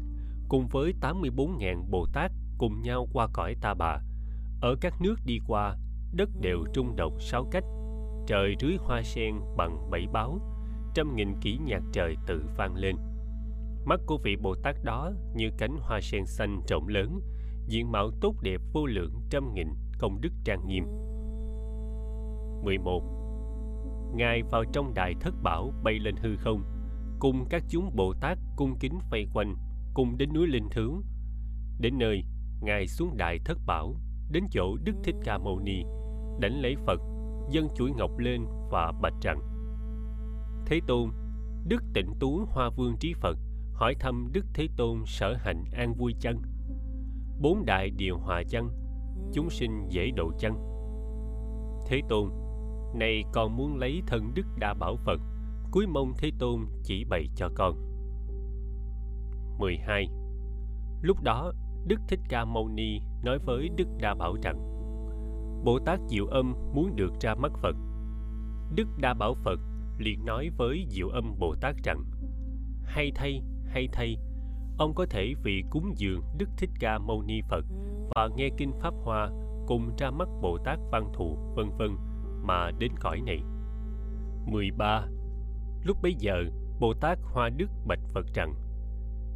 [0.48, 3.98] cùng với 84.000 Bồ Tát cùng nhau qua cõi Ta Bà.
[4.60, 5.76] Ở các nước đi qua,
[6.12, 7.64] đất đều trung độc sáu cách.
[8.26, 10.38] Trời rưới hoa sen bằng bảy báo
[10.94, 12.96] trăm nghìn kỹ nhạc trời tự vang lên.
[13.84, 17.20] Mắt của vị bồ tát đó như cánh hoa sen xanh rộng lớn,
[17.66, 20.84] diện mạo tốt đẹp vô lượng trăm nghìn công đức trang nghiêm.
[22.64, 23.02] 11.
[24.14, 26.62] Ngài vào trong đại thất bảo bay lên hư không,
[27.18, 29.56] cùng các chúng Bồ Tát cung kính vây quanh,
[29.94, 31.02] cùng đến núi Linh Thướng.
[31.80, 32.22] Đến nơi,
[32.62, 33.94] Ngài xuống đại thất bảo,
[34.30, 35.82] đến chỗ Đức Thích Ca Mâu Ni
[36.38, 37.00] đánh lấy Phật
[37.50, 39.40] dâng chuỗi ngọc lên và bạch rằng
[40.66, 41.10] Thế Tôn,
[41.68, 43.38] Đức Tịnh Tú Hoa Vương Trí Phật
[43.74, 46.42] hỏi thăm Đức Thế Tôn sở hành an vui chăng?
[47.40, 48.68] Bốn đại điều hòa chăng?
[49.32, 50.54] Chúng sinh dễ độ chăng?
[51.86, 52.30] Thế Tôn,
[52.94, 55.20] này còn muốn lấy thân Đức Đa Bảo Phật,
[55.70, 57.76] cuối mong Thế Tôn chỉ bày cho con.
[59.58, 60.06] 12.
[61.02, 61.52] Lúc đó,
[61.86, 64.69] Đức Thích Ca Mâu Ni nói với Đức Đa Bảo rằng
[65.64, 67.76] Bồ Tát Diệu Âm muốn được ra mắt Phật.
[68.74, 69.60] Đức Đa Bảo Phật
[69.98, 72.04] liền nói với Diệu Âm Bồ Tát rằng
[72.84, 74.16] Hay thay, hay thay,
[74.78, 77.64] ông có thể vì cúng dường Đức Thích Ca Mâu Ni Phật
[78.14, 79.30] và nghe kinh Pháp Hoa
[79.66, 81.96] cùng ra mắt Bồ Tát Văn Thù, vân vân
[82.42, 83.42] mà đến cõi này.
[84.46, 85.06] 13.
[85.84, 86.44] Lúc bấy giờ,
[86.80, 88.54] Bồ Tát Hoa Đức bạch Phật rằng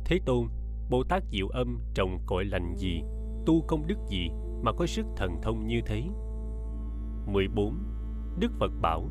[0.04, 0.46] Thế Tôn,
[0.90, 3.02] Bồ Tát Diệu Âm trồng cội lành gì,
[3.46, 4.30] tu công đức gì
[4.62, 6.02] mà có sức thần thông như thế.
[7.26, 7.74] 14.
[8.38, 9.08] Đức Phật bảo,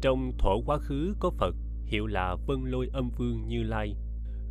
[0.00, 3.96] Trong thổ quá khứ có Phật, hiệu là Vân Lôi Âm Vương Như Lai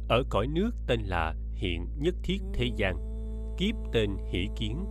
[0.10, 2.98] ở cõi nước tên là Hiện Nhất Thiết Thế gian,
[3.58, 4.86] kiếp tên Hỷ Kiến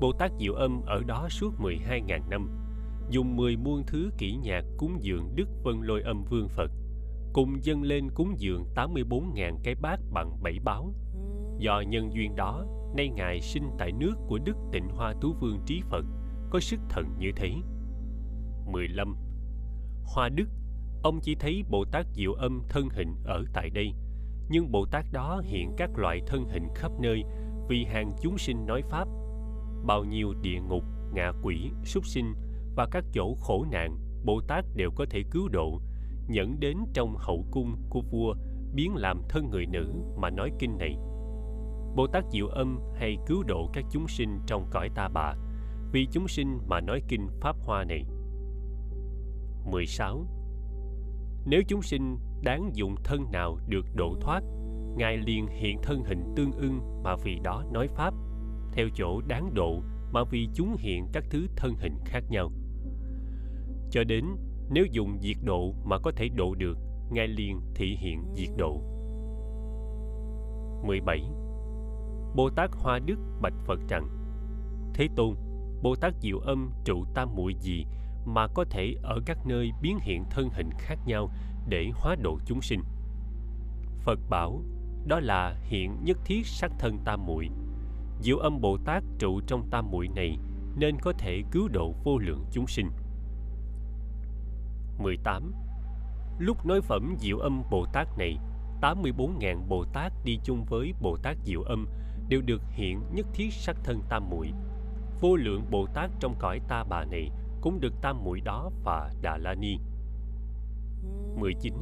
[0.00, 2.50] Bồ Tát Diệu Âm ở đó suốt 12.000 năm,
[3.10, 6.70] dùng 10 muôn thứ kỹ nhạc cúng dường Đức Vân Lôi Âm Vương Phật,
[7.32, 10.94] cùng dâng lên cúng dường 84.000 cái bát bằng bảy báo
[11.58, 15.60] do nhân duyên đó nay ngài sinh tại nước của đức tịnh hoa tú vương
[15.66, 16.04] trí phật
[16.50, 17.50] có sức thần như thế
[18.66, 19.16] 15.
[20.04, 20.48] Hoa Đức
[21.02, 23.92] Ông chỉ thấy Bồ Tát Diệu Âm thân hình ở tại đây
[24.48, 27.22] Nhưng Bồ Tát đó hiện các loại thân hình khắp nơi
[27.68, 29.08] Vì hàng chúng sinh nói Pháp
[29.86, 32.34] Bao nhiêu địa ngục, ngạ quỷ, súc sinh
[32.76, 35.80] Và các chỗ khổ nạn Bồ Tát đều có thể cứu độ,
[36.28, 38.34] nhẫn đến trong hậu cung của vua
[38.74, 40.96] biến làm thân người nữ mà nói kinh này.
[41.96, 45.34] Bồ Tát Diệu Âm hay cứu độ các chúng sinh trong cõi ta bà,
[45.92, 48.04] vì chúng sinh mà nói kinh Pháp Hoa này.
[49.70, 50.26] 16.
[51.46, 54.42] Nếu chúng sinh đáng dụng thân nào được độ thoát,
[54.96, 58.14] Ngài liền hiện thân hình tương ưng mà vì đó nói Pháp,
[58.72, 59.80] theo chỗ đáng độ
[60.12, 62.50] mà vì chúng hiện các thứ thân hình khác nhau.
[63.90, 64.24] Cho đến
[64.70, 66.78] nếu dùng diệt độ mà có thể độ được,
[67.10, 68.82] Ngài liền thị hiện diệt độ.
[70.86, 71.39] 17.
[72.34, 74.08] Bồ Tát Hoa Đức bạch Phật rằng
[74.94, 75.34] Thế Tôn,
[75.82, 77.86] Bồ Tát Diệu Âm trụ tam muội gì
[78.24, 81.30] mà có thể ở các nơi biến hiện thân hình khác nhau
[81.68, 82.80] để hóa độ chúng sinh.
[83.98, 84.62] Phật bảo,
[85.06, 87.48] đó là hiện nhất thiết sắc thân tam muội.
[88.20, 90.38] Diệu Âm Bồ Tát trụ trong tam muội này
[90.76, 92.90] nên có thể cứu độ vô lượng chúng sinh.
[94.98, 95.52] 18.
[96.38, 98.36] Lúc nói phẩm Diệu Âm Bồ Tát này,
[98.80, 101.86] 84.000 Bồ Tát đi chung với Bồ Tát Diệu Âm
[102.30, 104.52] đều được hiện nhất thiết sắc thân tam muội.
[105.20, 109.10] Vô lượng Bồ Tát trong cõi ta bà này cũng được tam muội đó và
[109.22, 109.76] Đà La Ni.
[111.36, 111.74] 19.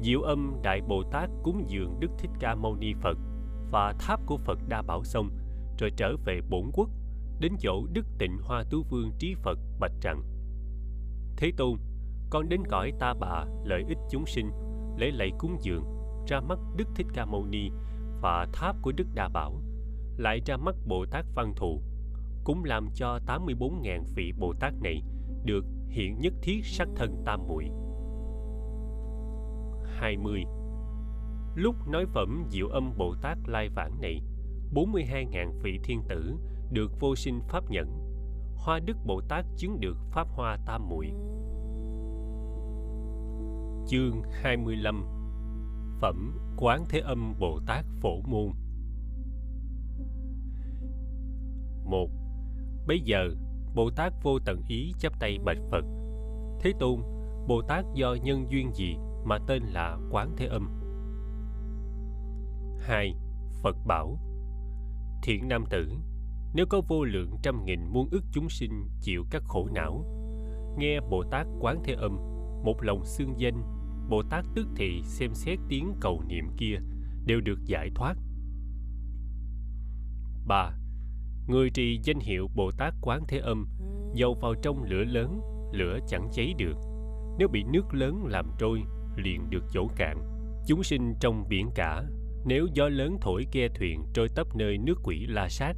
[0.00, 3.18] Diệu âm Đại Bồ Tát cúng dường Đức Thích Ca Mâu Ni Phật
[3.70, 5.30] và tháp của Phật Đa Bảo xong,
[5.78, 6.88] rồi trở về bổn quốc,
[7.40, 10.22] đến chỗ Đức Tịnh Hoa Tú Vương Trí Phật bạch rằng
[11.36, 11.78] Thế Tôn,
[12.30, 14.50] con đến cõi ta bà lợi ích chúng sinh,
[14.98, 15.84] lễ lạy cúng dường,
[16.26, 17.70] ra mắt Đức Thích Ca Mâu Ni
[18.24, 19.52] và tháp của Đức Đa Bảo,
[20.16, 21.82] lại ra mắt Bồ Tát Văn Thù,
[22.44, 25.02] cũng làm cho 84.000 vị Bồ Tát này
[25.44, 27.64] được hiện nhất thiết sắc thân tam muội.
[29.84, 30.44] 20.
[31.54, 34.20] Lúc nói phẩm Diệu Âm Bồ Tát Lai Vãng này,
[34.74, 36.36] 42.000 vị thiên tử
[36.70, 37.86] được vô sinh pháp nhận.
[38.56, 41.06] Hoa Đức Bồ Tát chứng được Pháp Hoa Tam Muội.
[43.86, 45.23] Chương 25
[46.04, 48.52] Phẩm Quán Thế Âm Bồ Tát Phổ Môn
[51.84, 52.10] 1.
[52.86, 53.30] Bây giờ,
[53.74, 55.84] Bồ Tát vô tận ý chắp tay bạch Phật.
[56.60, 57.00] Thế Tôn,
[57.48, 60.68] Bồ Tát do nhân duyên gì mà tên là Quán Thế Âm?
[62.78, 63.14] 2.
[63.62, 64.18] Phật bảo
[65.22, 65.88] Thiện nam tử,
[66.54, 70.04] nếu có vô lượng trăm nghìn muôn ức chúng sinh chịu các khổ não,
[70.78, 72.16] nghe Bồ Tát Quán Thế Âm,
[72.64, 76.76] một lòng xương danh, Bồ Tát tức thì xem xét tiếng cầu niệm kia
[77.26, 78.14] đều được giải thoát.
[80.46, 80.72] 3
[81.48, 83.66] người trì danh hiệu Bồ Tát Quán Thế Âm,
[84.14, 85.40] dầu vào trong lửa lớn,
[85.72, 86.76] lửa chẳng cháy được.
[87.38, 88.82] Nếu bị nước lớn làm trôi,
[89.16, 90.18] liền được chỗ cạn.
[90.66, 92.02] Chúng sinh trong biển cả,
[92.46, 95.76] nếu gió lớn thổi ghe thuyền trôi tấp nơi nước quỷ la sát,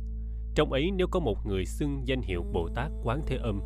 [0.55, 3.61] trong ấy nếu có một người xưng danh hiệu Bồ Tát Quán Thế Âm,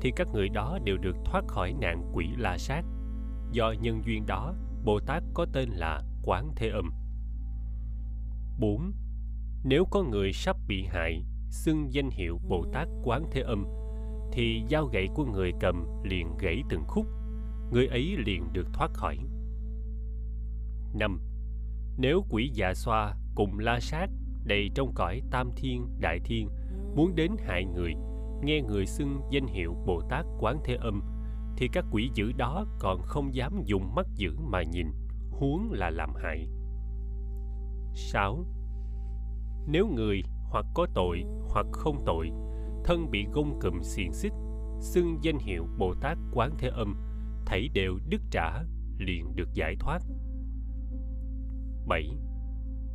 [0.00, 2.84] thì các người đó đều được thoát khỏi nạn quỷ la sát.
[3.54, 6.90] Do nhân duyên đó, Bồ Tát có tên là Quán Thế Âm.
[8.60, 8.92] 4.
[9.64, 13.66] Nếu có người sắp bị hại xưng danh hiệu Bồ Tát Quán Thế Âm,
[14.32, 17.06] thì dao gậy của người cầm liền gãy từng khúc,
[17.72, 19.18] người ấy liền được thoát khỏi.
[20.94, 21.20] 5.
[21.98, 24.06] Nếu quỷ dạ xoa cùng la sát
[24.44, 26.48] đầy trong cõi tam thiên đại thiên
[26.96, 27.92] muốn đến hại người,
[28.42, 31.02] nghe người xưng danh hiệu Bồ Tát Quán Thế Âm,
[31.56, 34.86] thì các quỷ dữ đó còn không dám dùng mắt dữ mà nhìn,
[35.30, 36.48] huống là làm hại.
[37.94, 38.44] 6.
[39.66, 42.30] Nếu người hoặc có tội hoặc không tội
[42.84, 44.32] thân bị gông cùm xiềng xích
[44.80, 46.94] xưng danh hiệu bồ tát quán thế âm
[47.46, 48.62] thảy đều đứt trả
[48.98, 49.98] liền được giải thoát
[51.86, 52.08] 7.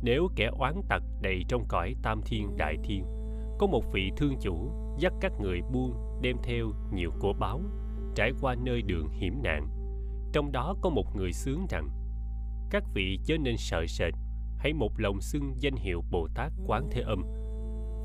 [0.02, 3.04] Nếu kẻ oán tặc đầy trong cõi tam thiên đại thiên
[3.58, 7.60] có một vị thương chủ dắt các người buôn đem theo nhiều của báo
[8.14, 9.68] trải qua nơi đường hiểm nạn
[10.32, 11.88] trong đó có một người sướng rằng,
[12.70, 14.14] các vị chớ nên sợ sệt,
[14.58, 17.22] hãy một lòng xưng danh hiệu bồ tát quán thế âm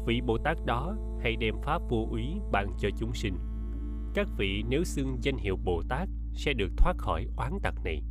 [0.05, 3.37] vị Bồ Tát đó hay đem pháp vô úy ban cho chúng sinh.
[4.13, 8.03] Các vị nếu xưng danh hiệu Bồ Tát sẽ được thoát khỏi oán tặc này.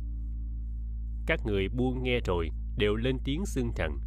[1.25, 3.99] Các người buông nghe rồi đều lên tiếng xưng rằng,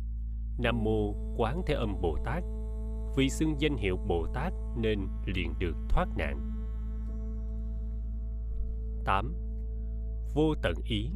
[0.58, 2.42] Nam Mô Quán Thế Âm Bồ Tát,
[3.16, 6.47] Vì xưng danh hiệu Bồ Tát nên liền được thoát nạn
[9.08, 9.34] 8.
[10.34, 11.10] Vô tận ý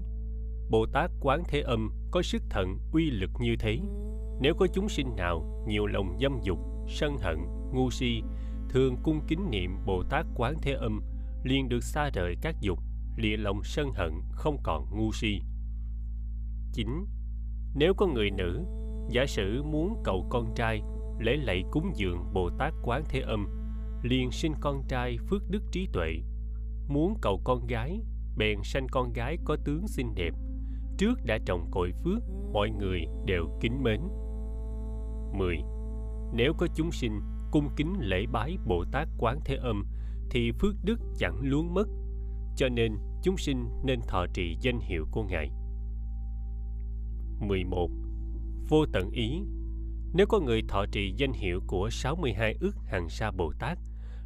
[0.71, 3.79] Bồ Tát Quán Thế Âm có sức thận uy lực như thế
[4.41, 7.39] nếu có chúng sinh nào nhiều lòng dâm dục, sân hận,
[7.73, 8.23] ngu si,
[8.69, 11.01] thường cung kính niệm Bồ Tát Quán Thế Âm,
[11.45, 12.79] liền được xa rời các dục,
[13.17, 15.41] lìa lòng sân hận, không còn ngu si.
[16.73, 17.07] 9.
[17.75, 18.65] Nếu có người nữ,
[19.11, 20.83] giả sử muốn cầu con trai,
[21.21, 23.47] lễ lạy cúng dường Bồ Tát Quán Thế Âm,
[24.03, 26.23] liền sinh con trai phước đức trí tuệ
[26.93, 28.01] muốn cầu con gái
[28.37, 30.35] bèn sanh con gái có tướng xinh đẹp
[30.99, 32.23] trước đã trồng cội phước
[32.53, 34.01] mọi người đều kính mến
[35.39, 35.57] 10.
[36.33, 39.85] Nếu có chúng sinh cung kính lễ bái Bồ Tát Quán Thế Âm
[40.31, 41.89] thì phước đức chẳng luống mất,
[42.57, 45.51] cho nên chúng sinh nên thọ trì danh hiệu của Ngài.
[47.41, 47.91] 11.
[48.69, 49.43] Vô tận ý
[50.15, 53.79] Nếu có người thọ trì danh hiệu của 62 ức hàng sa Bồ Tát,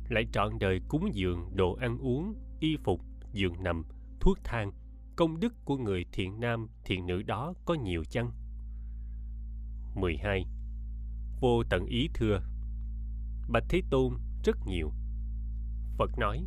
[0.08, 3.00] lại trọn đời cúng dường đồ ăn uống, y phục,
[3.32, 3.84] giường nằm,
[4.20, 4.72] thuốc thang,
[5.16, 8.30] công đức của người thiện nam, thiện nữ đó có nhiều chăng?
[9.94, 10.46] 12.
[11.40, 12.40] Vô tận ý thưa
[13.48, 14.92] Bạch Thế Tôn rất nhiều
[15.98, 16.44] Phật nói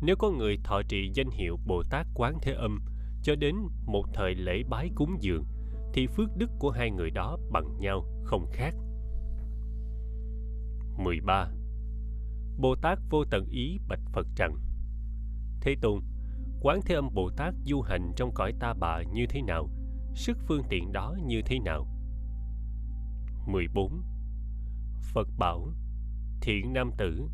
[0.00, 2.80] Nếu có người thọ trì danh hiệu Bồ Tát Quán Thế Âm
[3.22, 3.56] cho đến
[3.86, 5.44] một thời lễ bái cúng dường
[5.94, 8.74] thì phước đức của hai người đó bằng nhau không khác.
[10.96, 11.50] 13.
[12.58, 14.58] Bồ Tát vô tận ý bạch Phật rằng
[15.62, 16.00] Thế Tôn,
[16.60, 19.68] Quán Thế Âm Bồ Tát du hành trong cõi ta bà như thế nào?
[20.14, 21.86] Sức phương tiện đó như thế nào?
[23.46, 24.02] 14.
[25.02, 25.68] Phật bảo
[26.40, 27.28] Thiện nam tử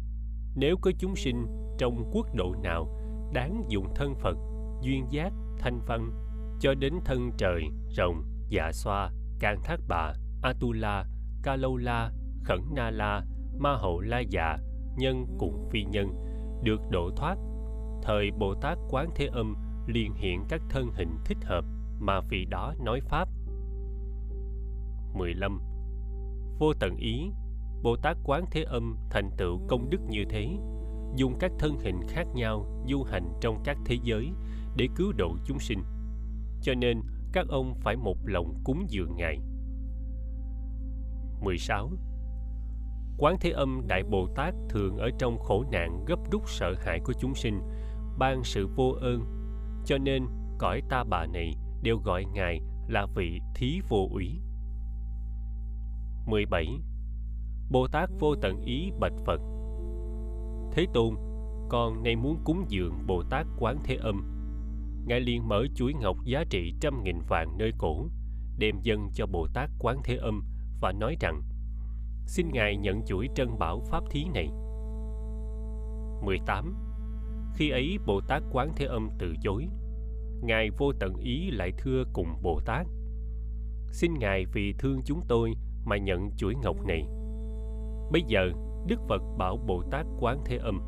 [0.57, 1.47] Nếu có chúng sinh
[1.79, 2.89] trong quốc độ nào
[3.33, 4.37] Đáng dùng thân Phật
[4.83, 6.11] Duyên giác, thanh văn
[6.61, 11.05] Cho đến thân trời, rồng, dạ xoa, can thác bà Atula,
[11.43, 12.13] ca lâu la,
[12.45, 13.25] khẩn na la
[13.59, 14.57] Ma hậu la dạ
[14.97, 16.09] Nhân cùng phi nhân
[16.63, 17.39] Được độ thoát
[18.09, 19.55] Thời Bồ Tát Quán Thế Âm
[19.87, 21.65] liền hiện các thân hình thích hợp
[22.01, 23.29] mà vì đó nói Pháp.
[25.15, 25.61] 15
[26.59, 27.31] vô tận ý
[27.83, 30.49] bồ tát quán thế âm thành tựu công đức như thế
[31.17, 34.31] dùng các thân hình khác nhau du hành trong các thế giới
[34.77, 35.83] để cứu độ chúng sinh.
[36.63, 37.01] Cho nên
[37.33, 39.39] các ông phải một lòng cúng dường ngài.
[41.41, 41.91] 16.
[43.19, 47.01] Quán Thế Âm Đại Bồ Tát thường ở trong khổ nạn gấp rút sợ hãi
[47.05, 47.61] của chúng sinh,
[48.19, 49.21] ban sự vô ơn,
[49.85, 50.27] cho nên
[50.59, 54.41] cõi ta bà này đều gọi Ngài là vị thí vô úy.
[56.27, 56.67] 17.
[57.71, 59.41] Bồ Tát vô tận ý bạch Phật
[60.73, 61.15] Thế Tôn,
[61.69, 64.23] con nay muốn cúng dường Bồ Tát Quán Thế Âm.
[65.07, 68.07] Ngài liền mở chuỗi ngọc giá trị trăm nghìn vàng nơi cổ,
[68.59, 70.43] đem dâng cho Bồ Tát Quán Thế Âm
[70.81, 71.43] và nói rằng
[72.27, 74.49] Xin Ngài nhận chuỗi trân bảo pháp thí này.
[76.23, 76.88] 18.
[77.59, 79.69] Khi ấy Bồ Tát Quán Thế Âm từ chối.
[80.43, 82.87] Ngài vô tận ý lại thưa cùng Bồ Tát
[83.91, 85.53] Xin Ngài vì thương chúng tôi
[85.85, 87.03] mà nhận chuỗi ngọc này.
[88.13, 88.51] Bây giờ,
[88.87, 90.81] Đức Phật bảo Bồ Tát Quán Thế Âm.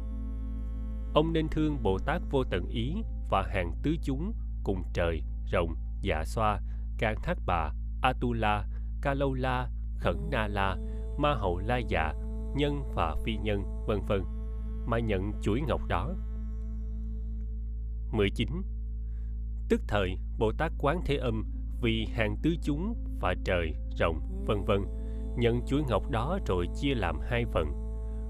[1.14, 2.94] Ông nên thương Bồ Tát vô tận ý
[3.30, 4.32] và hàng tứ chúng
[4.64, 6.60] cùng trời, rồng, dạ xoa,
[6.98, 7.70] can thác bà,
[8.02, 8.66] Atula,
[9.02, 9.68] Ca Lâu La,
[9.98, 10.76] Khẩn Na La,
[11.18, 12.12] Ma Hậu La Dạ,
[12.56, 14.22] Nhân và Phi Nhân, vân vân
[14.86, 16.14] mà nhận chuỗi ngọc đó.
[18.12, 18.48] 19.
[19.68, 21.44] Tức thời, Bồ Tát Quán Thế Âm
[21.82, 25.00] vì hàng tứ chúng và trời, rộng vân vân
[25.36, 27.66] nhận chuỗi ngọc đó rồi chia làm hai phần.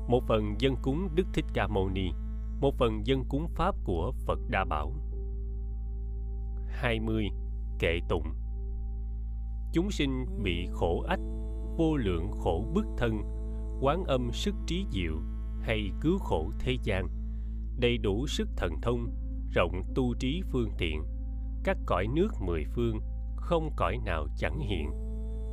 [0.08, 2.10] Một phần dân cúng Đức Thích Ca Mâu Ni,
[2.60, 4.92] một phần dân cúng pháp của Phật Đa Bảo.
[6.66, 7.28] 20.
[7.78, 8.34] Kệ tụng
[9.72, 11.20] Chúng sinh bị khổ ách,
[11.76, 13.22] vô lượng khổ bức thân,
[13.80, 15.14] quán âm sức trí diệu
[15.60, 17.08] hay cứu khổ thế gian,
[17.78, 19.06] đầy đủ sức thần thông,
[19.52, 21.02] rộng tu trí phương tiện,
[21.64, 23.00] các cõi nước mười phương,
[23.36, 24.90] không cõi nào chẳng hiện.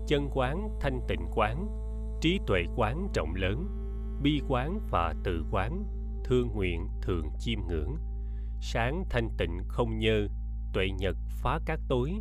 [0.08, 1.68] Chân quán thanh tịnh quán
[2.22, 3.68] trí tuệ quán rộng lớn
[4.22, 5.84] bi quán và từ quán
[6.26, 7.96] thương nguyện thường chiêm ngưỡng.
[8.62, 10.28] Sáng thanh tịnh không nhơ
[10.74, 12.14] tuệ nhật phá các tối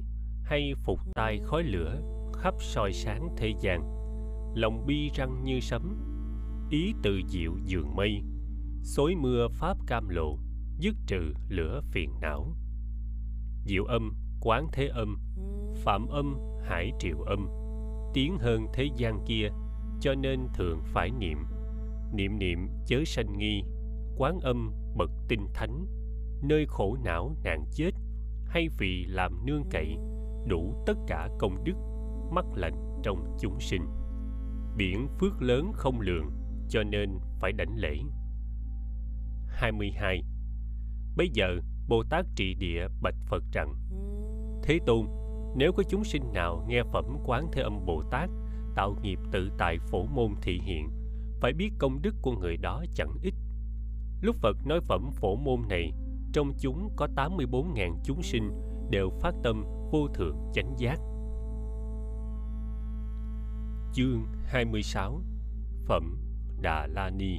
[0.42, 2.00] hay phục tai khói lửa
[2.34, 3.80] khắp soi sáng thế gian.
[4.54, 5.96] Lòng bi răng như sấm
[6.70, 8.22] ý từ diệu dường mây
[8.82, 10.38] xối mưa pháp cam lộ
[10.78, 12.56] dứt trừ lửa phiền não.
[13.64, 15.18] Diệu âm, quán thế âm,
[15.74, 17.48] phạm âm, hải triệu âm,
[18.14, 19.48] tiến hơn thế gian kia,
[20.00, 21.38] cho nên thường phải niệm.
[22.12, 23.62] Niệm niệm chớ sanh nghi,
[24.16, 25.86] quán âm bậc tinh thánh,
[26.42, 27.90] nơi khổ não nạn chết,
[28.46, 29.96] hay vì làm nương cậy,
[30.48, 31.76] đủ tất cả công đức,
[32.32, 33.82] mắc lành trong chúng sinh.
[34.76, 36.30] Biển phước lớn không lường,
[36.68, 37.96] cho nên phải đảnh lễ.
[39.48, 40.22] 22
[41.16, 43.74] Bây giờ Bồ Tát trị địa bạch Phật rằng
[44.62, 45.06] Thế Tôn
[45.56, 48.30] nếu có chúng sinh nào nghe phẩm quán thế âm Bồ Tát
[48.76, 50.88] tạo nghiệp tự tại phổ môn thị hiện,
[51.40, 53.34] phải biết công đức của người đó chẳng ít.
[54.22, 55.92] Lúc Phật nói phẩm phổ môn này,
[56.32, 58.50] trong chúng có 84.000 chúng sinh
[58.90, 60.96] đều phát tâm vô thượng chánh giác.
[63.92, 65.20] Chương 26
[65.86, 66.18] Phẩm
[66.60, 67.38] Đà La Ni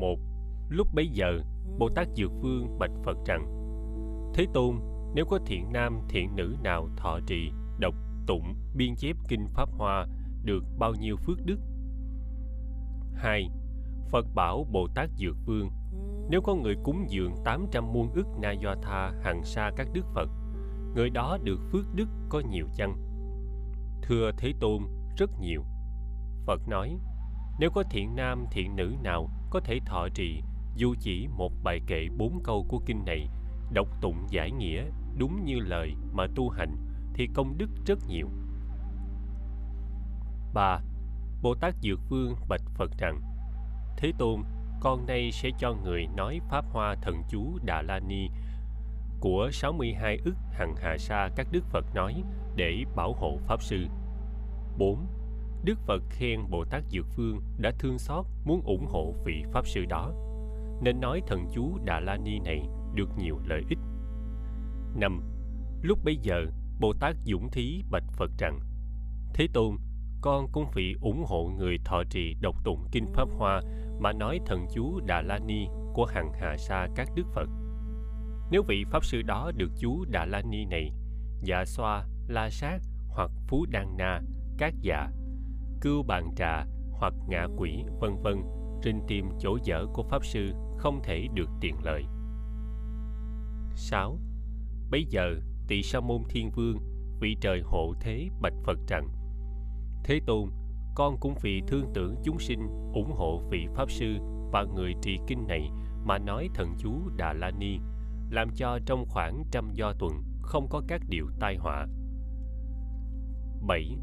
[0.00, 0.18] một,
[0.68, 1.38] lúc bấy giờ
[1.78, 3.46] bồ tát dược vương bạch phật rằng,
[4.34, 4.74] thế tôn,
[5.14, 7.94] nếu có thiện nam, thiện nữ nào thọ trì đọc
[8.26, 10.06] tụng, biên chép kinh pháp hoa
[10.44, 11.58] được bao nhiêu phước đức?
[13.14, 13.50] Hai,
[14.10, 15.70] phật bảo bồ tát dược vương,
[16.30, 20.06] nếu có người cúng dường 800 muôn ức na do tha hằng sa các đức
[20.14, 20.28] phật,
[20.94, 22.96] người đó được phước đức có nhiều chăng?
[24.02, 24.82] Thưa thế tôn,
[25.16, 25.62] rất nhiều.
[26.46, 26.98] Phật nói,
[27.60, 30.42] nếu có thiện nam, thiện nữ nào có thể thọ trì
[30.76, 33.28] dù chỉ một bài kệ bốn câu của kinh này,
[33.72, 34.84] đọc tụng giải nghĩa
[35.18, 36.76] đúng như lời mà tu hành
[37.14, 38.28] thì công đức rất nhiều
[40.54, 40.80] ba,
[41.42, 43.20] bồ tát dược vương bạch phật rằng,
[43.96, 44.42] thế tôn,
[44.80, 48.28] con nay sẽ cho người nói pháp hoa thần chú đà la ni
[49.20, 52.22] của 62 ức hằng hà sa các đức Phật nói
[52.56, 53.86] để bảo hộ Pháp Sư.
[54.78, 55.06] 4.
[55.66, 59.66] Đức Phật khen Bồ Tát Dược Phương đã thương xót muốn ủng hộ vị Pháp
[59.66, 60.12] Sư đó,
[60.82, 63.78] nên nói thần chú Đà La Ni này được nhiều lợi ích.
[64.94, 65.20] 5.
[65.82, 66.46] Lúc bấy giờ,
[66.80, 68.60] Bồ Tát Dũng Thí bạch Phật rằng,
[69.34, 69.76] Thế Tôn,
[70.20, 73.60] con cũng vì ủng hộ người thọ trì độc tụng Kinh Pháp Hoa
[74.00, 77.48] mà nói thần chú Đà La Ni của hằng hà sa các đức Phật.
[78.50, 80.92] Nếu vị Pháp Sư đó được chú Đà La Ni này,
[81.42, 82.78] dạ xoa, la sát
[83.08, 84.20] hoặc phú đan na,
[84.58, 85.08] các dạ,
[85.80, 88.42] cưu bàn trà hoặc ngạ quỷ, vân vân,
[88.82, 92.04] trên tìm chỗ dở của Pháp Sư không thể được tiện lợi.
[93.74, 94.18] 6.
[94.90, 95.34] Bây giờ,
[95.68, 96.78] tỳ sa môn thiên vương,
[97.20, 99.08] vị trời hộ thế bạch Phật rằng,
[100.04, 100.50] Thế Tôn,
[100.94, 104.18] con cũng vì thương tưởng chúng sinh ủng hộ vị Pháp Sư
[104.52, 105.70] và người trì kinh này
[106.04, 107.78] mà nói thần chú Đà La Ni,
[108.30, 111.86] làm cho trong khoảng trăm do tuần không có các điều tai họa.
[113.66, 113.98] 7.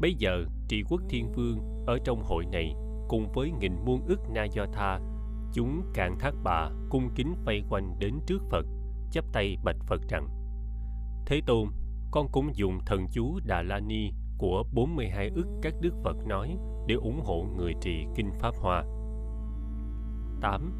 [0.00, 2.74] Bây giờ, trị quốc thiên vương ở trong hội này
[3.08, 5.00] cùng với nghìn muôn ức na do tha,
[5.52, 8.66] chúng cạn thác bà cung kính vây quanh đến trước Phật,
[9.10, 10.28] chắp tay bạch Phật rằng
[11.26, 11.68] Thế Tôn,
[12.10, 16.56] con cũng dùng thần chú Đà La Ni của 42 ức các đức Phật nói
[16.86, 18.84] để ủng hộ người trì kinh Pháp Hoa.
[20.40, 20.72] 8.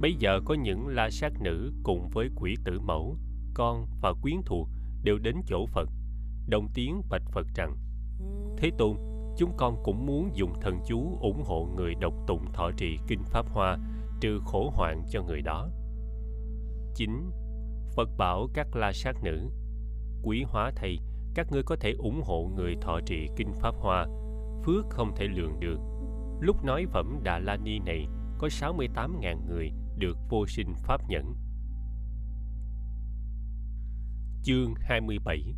[0.00, 3.16] Bây giờ có những la sát nữ cùng với quỷ tử mẫu,
[3.54, 4.68] con và quyến thuộc
[5.04, 5.88] đều đến chỗ Phật,
[6.48, 7.76] đồng tiếng bạch Phật rằng
[8.56, 8.96] Thế Tôn,
[9.36, 13.22] chúng con cũng muốn dùng thần chú ủng hộ người độc tụng thọ trì kinh
[13.24, 13.78] Pháp Hoa,
[14.20, 15.68] trừ khổ hoạn cho người đó.
[16.94, 17.30] 9.
[17.96, 19.50] Phật bảo các la sát nữ
[20.22, 20.98] Quý hóa thầy,
[21.34, 24.06] các ngươi có thể ủng hộ người thọ trì kinh Pháp Hoa,
[24.64, 25.78] phước không thể lường được.
[26.40, 28.06] Lúc nói phẩm Đà La Ni này,
[28.38, 31.34] có 68.000 người được vô sinh pháp nhẫn.
[34.42, 35.54] Chương 27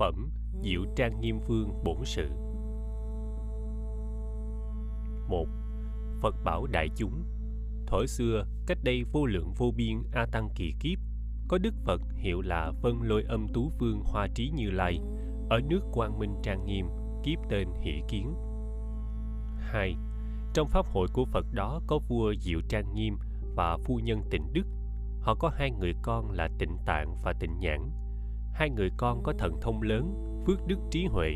[0.00, 0.30] Phẩm
[0.62, 2.28] Diệu Trang Nghiêm Vương Bổn Sự
[5.28, 5.46] một
[6.20, 7.24] Phật bảo đại chúng
[7.86, 10.98] Thổi xưa, cách đây vô lượng vô biên A Tăng kỳ kiếp,
[11.48, 15.00] có Đức Phật hiệu là Vân Lôi Âm Tú Vương Hoa Trí Như Lai,
[15.50, 16.86] ở nước Quang Minh Trang Nghiêm,
[17.24, 18.34] kiếp tên Hỷ Kiến.
[19.58, 19.96] 2.
[20.54, 23.16] Trong pháp hội của Phật đó có vua Diệu Trang Nghiêm
[23.56, 24.66] và phu nhân Tịnh Đức.
[25.20, 27.99] Họ có hai người con là Tịnh Tạng và Tịnh Nhãn.
[28.60, 30.14] Hai người con có thần thông lớn,
[30.46, 31.30] phước đức trí huệ,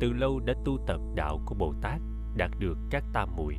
[0.00, 2.00] từ lâu đã tu tập đạo của Bồ Tát,
[2.36, 3.54] đạt được các tam muội.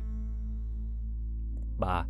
[1.78, 2.04] 3.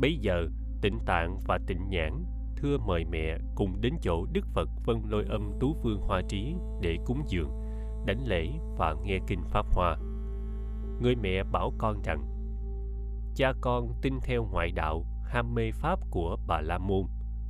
[0.00, 0.46] Bấy giờ,
[0.80, 2.24] Tịnh Tạng và Tịnh Nhãn
[2.56, 6.54] thưa mời mẹ cùng đến chỗ Đức Phật Vân Lôi Âm Tú phương Hoa Trí
[6.80, 7.50] để cúng dường,
[8.06, 8.48] đánh lễ
[8.78, 9.96] và nghe kinh Pháp Hoa.
[11.00, 12.24] Người mẹ bảo con rằng,
[13.34, 17.02] cha con tin theo ngoại đạo, ham mê Pháp của Bà La Môn,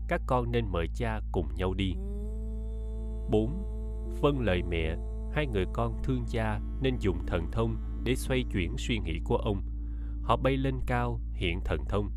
[0.09, 1.95] các con nên mời cha cùng nhau đi.
[3.31, 3.51] 4.
[4.20, 4.97] Vâng lời mẹ,
[5.33, 9.36] hai người con thương cha nên dùng thần thông để xoay chuyển suy nghĩ của
[9.36, 9.62] ông.
[10.23, 12.10] Họ bay lên cao, hiện thần thông.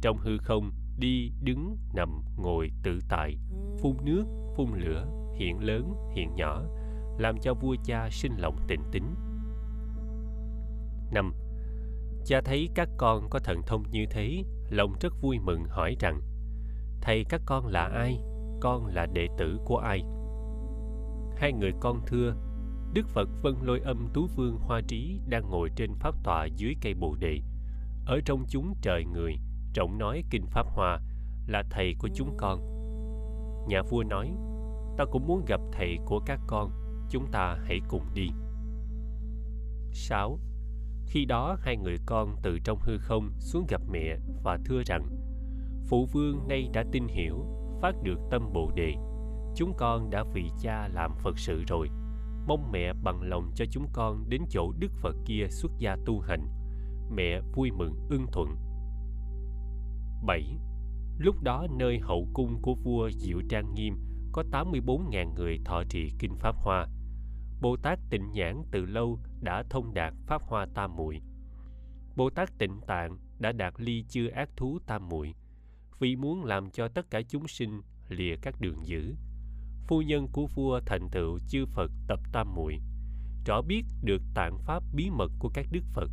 [0.00, 3.36] Trong hư không, đi, đứng, nằm, ngồi tự tại,
[3.78, 4.24] phun nước,
[4.56, 6.62] phun lửa, hiện lớn, hiện nhỏ,
[7.18, 9.14] làm cho vua cha sinh lòng tịnh tính.
[11.12, 11.32] 5.
[12.24, 16.20] Cha thấy các con có thần thông như thế, lòng rất vui mừng hỏi rằng
[17.00, 18.18] Thầy các con là ai?
[18.60, 20.02] Con là đệ tử của ai?
[21.42, 22.34] Hai người con thưa
[22.94, 26.74] Đức Phật Vân Lôi Âm Tú Vương Hoa Trí đang ngồi trên pháp tọa dưới
[26.80, 27.40] cây Bồ Đề.
[28.06, 29.34] Ở trong chúng trời người,
[29.72, 31.00] trọng nói kinh Pháp Hoa
[31.46, 32.60] là thầy của chúng con.
[33.68, 34.32] Nhà vua nói,
[34.98, 36.70] ta cũng muốn gặp thầy của các con,
[37.10, 38.28] chúng ta hãy cùng đi.
[39.92, 40.38] 6.
[41.06, 45.08] Khi đó hai người con từ trong hư không xuống gặp mẹ và thưa rằng
[45.86, 47.46] Phụ vương nay đã tin hiểu,
[47.80, 48.94] phát được tâm Bồ Đề.
[49.56, 51.88] Chúng con đã vì cha làm Phật sự rồi.
[52.46, 56.20] Mong mẹ bằng lòng cho chúng con đến chỗ Đức Phật kia xuất gia tu
[56.20, 56.46] hành.
[57.10, 58.48] Mẹ vui mừng ưng thuận
[60.26, 60.58] 7.
[61.18, 63.96] Lúc đó nơi hậu cung của vua Diệu Trang Nghiêm
[64.32, 66.86] có 84.000 người thọ trì kinh Pháp Hoa.
[67.60, 71.20] Bồ Tát Tịnh Nhãn từ lâu đã thông đạt Pháp Hoa Tam Muội.
[72.16, 75.34] Bồ Tát Tịnh Tạng đã đạt ly chưa ác thú tam muội
[75.98, 79.14] vì muốn làm cho tất cả chúng sinh lìa các đường dữ.
[79.92, 82.80] Phu nhân của vua thành tựu chư Phật tập tam muội
[83.46, 86.10] rõ biết được tạng pháp bí mật của các đức Phật.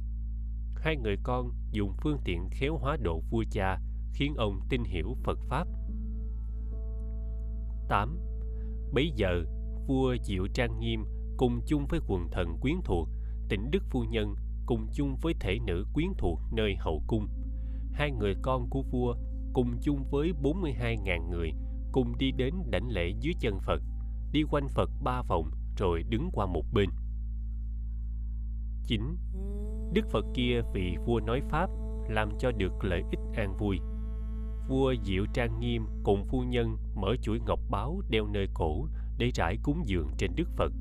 [0.75, 3.79] Hai người con dùng phương tiện khéo hóa độ vua cha
[4.13, 5.67] khiến ông tin hiểu Phật Pháp.
[7.89, 8.19] 8.
[8.93, 9.43] Bấy giờ,
[9.87, 11.05] vua Diệu Trang Nghiêm
[11.37, 13.09] cùng chung với quần thần quyến thuộc,
[13.49, 14.35] tỉnh Đức Phu Nhân
[14.65, 17.27] cùng chung với thể nữ quyến thuộc nơi hậu cung.
[17.91, 19.15] Hai người con của vua
[19.53, 21.51] cùng chung với 42.000 người
[21.91, 23.81] cùng đi đến đảnh lễ dưới chân Phật,
[24.31, 26.89] đi quanh Phật ba vòng rồi đứng qua một bên.
[28.83, 29.15] 9.
[29.93, 31.69] Đức Phật kia vì vua nói Pháp
[32.09, 33.79] làm cho được lợi ích an vui.
[34.67, 38.87] Vua Diệu Trang Nghiêm cùng phu nhân mở chuỗi ngọc báo đeo nơi cổ
[39.17, 40.71] để trải cúng dường trên Đức Phật.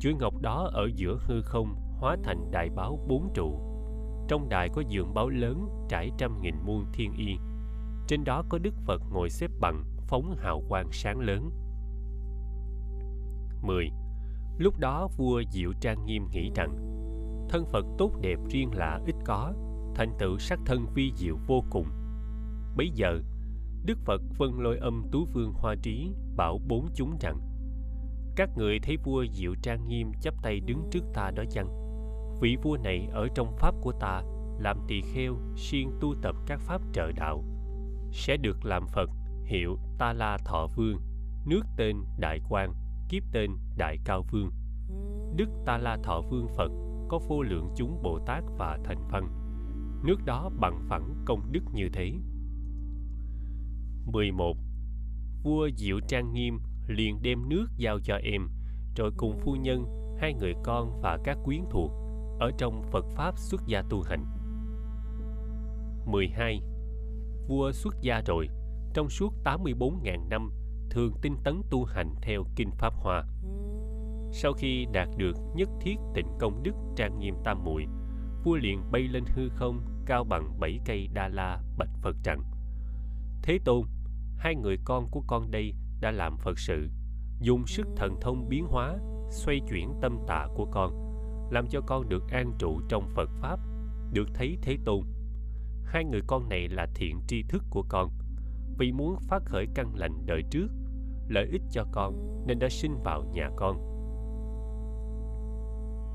[0.00, 3.60] Chuỗi ngọc đó ở giữa hư không hóa thành đại báo bốn trụ.
[4.28, 7.36] Trong đài có giường báo lớn trải trăm nghìn muôn thiên y.
[8.06, 11.50] Trên đó có Đức Phật ngồi xếp bằng phóng hào quang sáng lớn.
[13.62, 13.90] 10.
[14.58, 16.76] Lúc đó vua Diệu Trang Nghiêm nghĩ rằng
[17.48, 19.52] thân Phật tốt đẹp riêng lạ ít có,
[19.94, 21.86] thành tựu sắc thân vi diệu vô cùng.
[22.76, 23.20] Bấy giờ,
[23.84, 27.40] Đức Phật vân lôi âm tú vương hoa trí bảo bốn chúng rằng
[28.36, 31.68] các người thấy vua Diệu Trang Nghiêm chắp tay đứng trước ta đó chăng?
[32.40, 34.22] Vị vua này ở trong pháp của ta
[34.58, 37.44] làm tỳ kheo siêng tu tập các pháp trợ đạo
[38.12, 39.10] sẽ được làm Phật
[39.46, 40.96] hiệu Ta La Thọ Vương,
[41.46, 42.72] nước tên Đại Quang,
[43.08, 44.50] kiếp tên Đại Cao Vương.
[45.36, 46.70] Đức Ta La Thọ Vương Phật
[47.08, 49.28] có vô lượng chúng Bồ Tát và thành văn.
[50.04, 52.12] Nước đó bằng phẳng công đức như thế.
[54.06, 54.56] 11.
[55.42, 58.48] Vua Diệu Trang Nghiêm liền đem nước giao cho em,
[58.96, 59.84] rồi cùng phu nhân,
[60.20, 61.90] hai người con và các quyến thuộc
[62.40, 64.24] ở trong Phật Pháp xuất gia tu hành.
[66.06, 66.60] 12.
[67.48, 68.48] Vua xuất gia rồi,
[68.96, 70.50] trong suốt 84.000 năm,
[70.90, 73.24] thường tinh tấn tu hành theo Kinh Pháp Hoa.
[74.32, 77.86] Sau khi đạt được nhất thiết tịnh công đức trang nghiêm tam muội,
[78.44, 82.42] vua liền bay lên hư không cao bằng bảy cây đa la bạch Phật rằng
[83.42, 83.82] Thế Tôn,
[84.38, 86.90] hai người con của con đây đã làm Phật sự,
[87.40, 88.96] dùng sức thần thông biến hóa,
[89.30, 90.92] xoay chuyển tâm tạ của con,
[91.50, 93.58] làm cho con được an trụ trong Phật Pháp,
[94.12, 95.00] được thấy Thế Tôn.
[95.84, 98.10] Hai người con này là thiện tri thức của con,
[98.78, 100.68] vì muốn phát khởi căn lành đời trước,
[101.28, 103.76] lợi ích cho con nên đã sinh vào nhà con.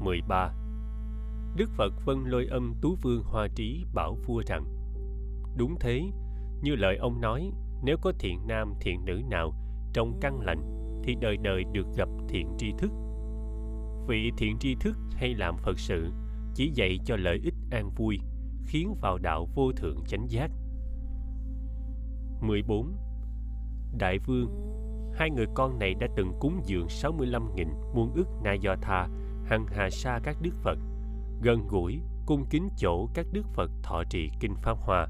[0.03, 0.53] 13.
[1.55, 4.63] Đức Phật vân lôi âm tú vương hoa trí bảo vua rằng
[5.57, 6.11] Đúng thế,
[6.61, 7.51] như lời ông nói,
[7.83, 9.53] nếu có thiện nam thiện nữ nào
[9.93, 10.61] trong căn lành
[11.03, 12.91] thì đời đời được gặp thiện tri thức.
[14.07, 16.11] Vị thiện tri thức hay làm Phật sự
[16.55, 18.19] chỉ dạy cho lợi ích an vui,
[18.65, 20.51] khiến vào đạo vô thượng chánh giác.
[22.41, 22.95] 14.
[23.97, 24.47] Đại vương,
[25.15, 29.07] hai người con này đã từng cúng dường 65.000 muôn ức na do tha,
[29.45, 30.77] hằng hà sa các đức Phật,
[31.43, 35.07] gần gũi, cung kính chỗ các đức Phật thọ trì kinh Pháp hòa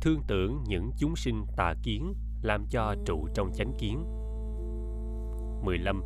[0.00, 4.04] thương tưởng những chúng sinh tà kiến làm cho trụ trong chánh kiến.
[5.64, 6.02] 15.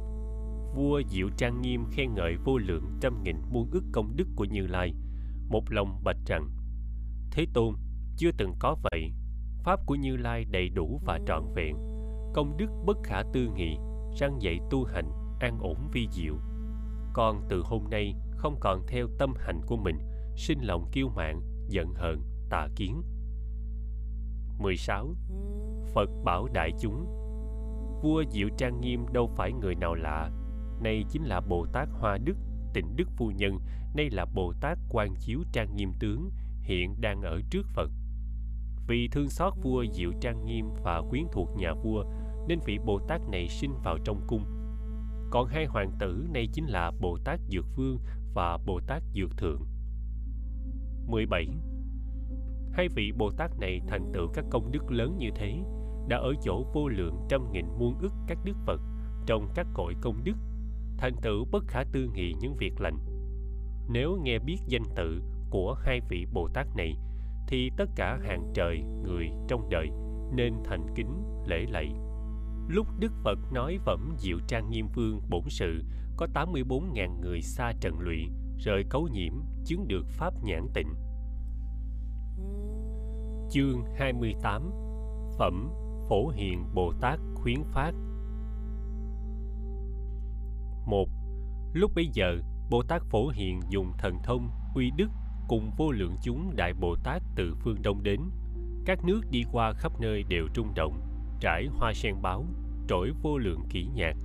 [0.75, 4.45] Vua Diệu Trang Nghiêm khen ngợi vô lượng trăm nghìn muôn ức công đức của
[4.45, 4.95] Như Lai,
[5.49, 6.51] một lòng bạch rằng
[7.31, 7.75] Thế Tôn,
[8.17, 9.13] chưa từng có vậy,
[9.65, 11.77] Pháp của Như Lai đầy đủ và trọn vẹn,
[12.35, 13.77] công đức bất khả tư nghị,
[14.21, 16.35] răng dạy tu hành, an ổn vi diệu.
[17.13, 19.99] Con từ hôm nay không còn theo tâm hành của mình,
[20.37, 23.03] sinh lòng kiêu mạn, giận hờn, tà kiến.
[24.59, 25.15] 16.
[25.95, 27.07] Phật bảo đại chúng
[28.03, 30.31] Vua Diệu Trang Nghiêm đâu phải người nào lạ
[30.83, 32.37] Nay chính là Bồ Tát Hoa Đức,
[32.75, 33.59] tịnh Đức Phu Nhân
[33.95, 36.31] Nay là Bồ Tát Quan Chiếu Trang Nghiêm Tướng
[36.63, 37.91] Hiện đang ở trước Phật
[38.91, 42.05] vì thương xót vua Diệu Trang Nghiêm và quyến thuộc nhà vua
[42.49, 44.45] Nên vị Bồ Tát này sinh vào trong cung.
[45.31, 47.99] Còn hai hoàng tử nay chính là Bồ Tát Dược Vương
[48.35, 49.61] và Bồ Tát Dược Thượng.
[51.07, 51.47] 17
[52.73, 55.59] hai vị Bồ Tát này thành tựu các công đức lớn như thế,
[56.09, 58.81] đã ở chỗ vô lượng trăm nghìn muôn ức các đức Phật
[59.27, 60.37] trong các cõi công đức,
[60.99, 62.99] thành tựu bất khả tư nghị những việc lành.
[63.89, 66.97] Nếu nghe biết danh tự của hai vị Bồ Tát này,
[67.51, 69.89] thì tất cả hàng trời người trong đời
[70.33, 71.93] nên thành kính lễ lạy.
[72.69, 75.85] Lúc Đức Phật nói phẩm Diệu Trang Nghiêm Vương bổn sự
[76.17, 79.33] có 84.000 người xa trần lụy, rời cấu nhiễm,
[79.65, 80.95] chứng được Pháp nhãn tịnh
[83.51, 84.71] Chương 28
[85.39, 85.71] Phẩm
[86.09, 87.93] Phổ Hiền Bồ Tát khuyến phát
[90.87, 91.09] một
[91.73, 92.39] Lúc bấy giờ,
[92.71, 95.09] Bồ Tát Phổ Hiền dùng thần thông, uy đức
[95.51, 98.21] cùng vô lượng chúng Đại Bồ Tát từ phương Đông đến.
[98.85, 101.01] Các nước đi qua khắp nơi đều rung động,
[101.41, 102.45] trải hoa sen báo,
[102.89, 104.17] trỗi vô lượng kỹ nhạc.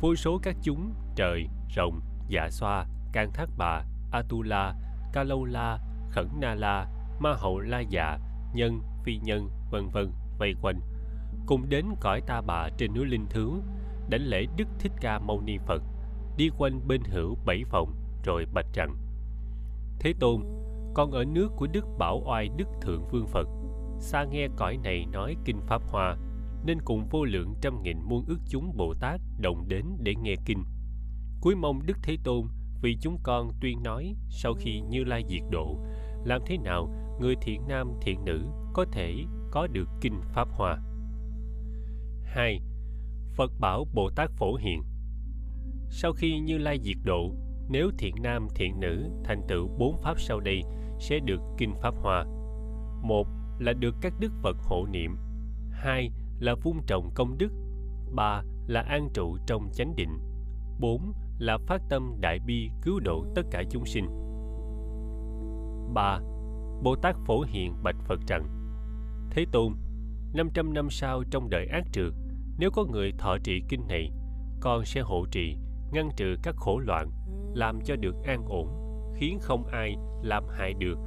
[0.00, 4.74] Vô số các chúng, trời, rồng, dạ xoa, can thác bà, atula,
[5.12, 5.78] ca lâu la,
[6.10, 6.86] khẩn na la,
[7.20, 8.18] ma hậu la dạ,
[8.54, 10.80] nhân, phi nhân, vân vân vây quanh,
[11.46, 13.60] cùng đến cõi ta bà trên núi Linh Thứ,
[14.08, 15.82] đảnh lễ Đức Thích Ca Mâu Ni Phật,
[16.36, 18.96] đi quanh bên hữu bảy phòng, rồi bạch rằng:
[20.00, 20.42] Thế Tôn,
[20.94, 23.48] con ở nước của Đức Bảo Oai Đức Thượng Vương Phật,
[23.98, 26.16] xa nghe cõi này nói kinh pháp hoa,
[26.66, 30.34] nên cùng vô lượng trăm nghìn muôn ước chúng Bồ Tát đồng đến để nghe
[30.44, 30.64] kinh.
[31.40, 32.46] Cuối mong Đức Thế Tôn
[32.82, 35.76] vì chúng con tuyên nói sau khi Như Lai diệt độ,
[36.24, 36.88] làm thế nào
[37.20, 38.40] người thiện nam thiện nữ
[38.72, 39.14] có thể
[39.50, 40.78] có được kinh pháp hoa.
[42.24, 42.60] 2.
[43.36, 44.82] Phật bảo Bồ Tát phổ hiện
[45.88, 47.30] Sau khi Như Lai diệt độ,
[47.70, 50.62] nếu thiện nam thiện nữ thành tựu bốn pháp sau đây
[50.98, 52.24] sẽ được kinh pháp hoa.
[53.02, 53.26] Một
[53.58, 55.16] là được các đức Phật hộ niệm.
[55.70, 57.50] Hai là vun trồng công đức.
[58.14, 60.18] Ba là an trụ trong chánh định.
[60.80, 64.06] Bốn là phát tâm đại bi cứu độ tất cả chúng sinh.
[65.94, 66.18] 3.
[66.82, 68.44] Bồ Tát Phổ Hiền bạch Phật rằng
[69.30, 69.72] Thế Tôn,
[70.34, 72.12] 500 năm sau trong đời ác trượt,
[72.58, 74.10] nếu có người thọ trì kinh này,
[74.60, 75.56] con sẽ hộ trì,
[75.92, 77.10] ngăn trừ các khổ loạn,
[77.54, 78.68] làm cho được an ổn,
[79.14, 80.98] khiến không ai làm hại được,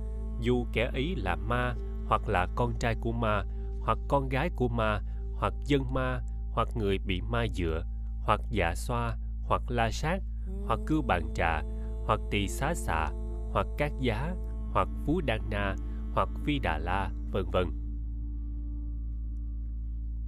[0.41, 1.75] dù kẻ ấy là ma,
[2.07, 3.43] hoặc là con trai của ma,
[3.79, 5.01] hoặc con gái của ma,
[5.35, 6.21] hoặc dân ma,
[6.51, 7.83] hoặc người bị ma dựa,
[8.23, 10.19] hoặc dạ xoa, hoặc la sát,
[10.67, 11.61] hoặc cư bạn trà,
[12.05, 13.09] hoặc tỳ xá xạ,
[13.51, 14.35] hoặc cát giá,
[14.71, 15.75] hoặc phú đan na,
[16.13, 17.65] hoặc phi đà la, vân vân.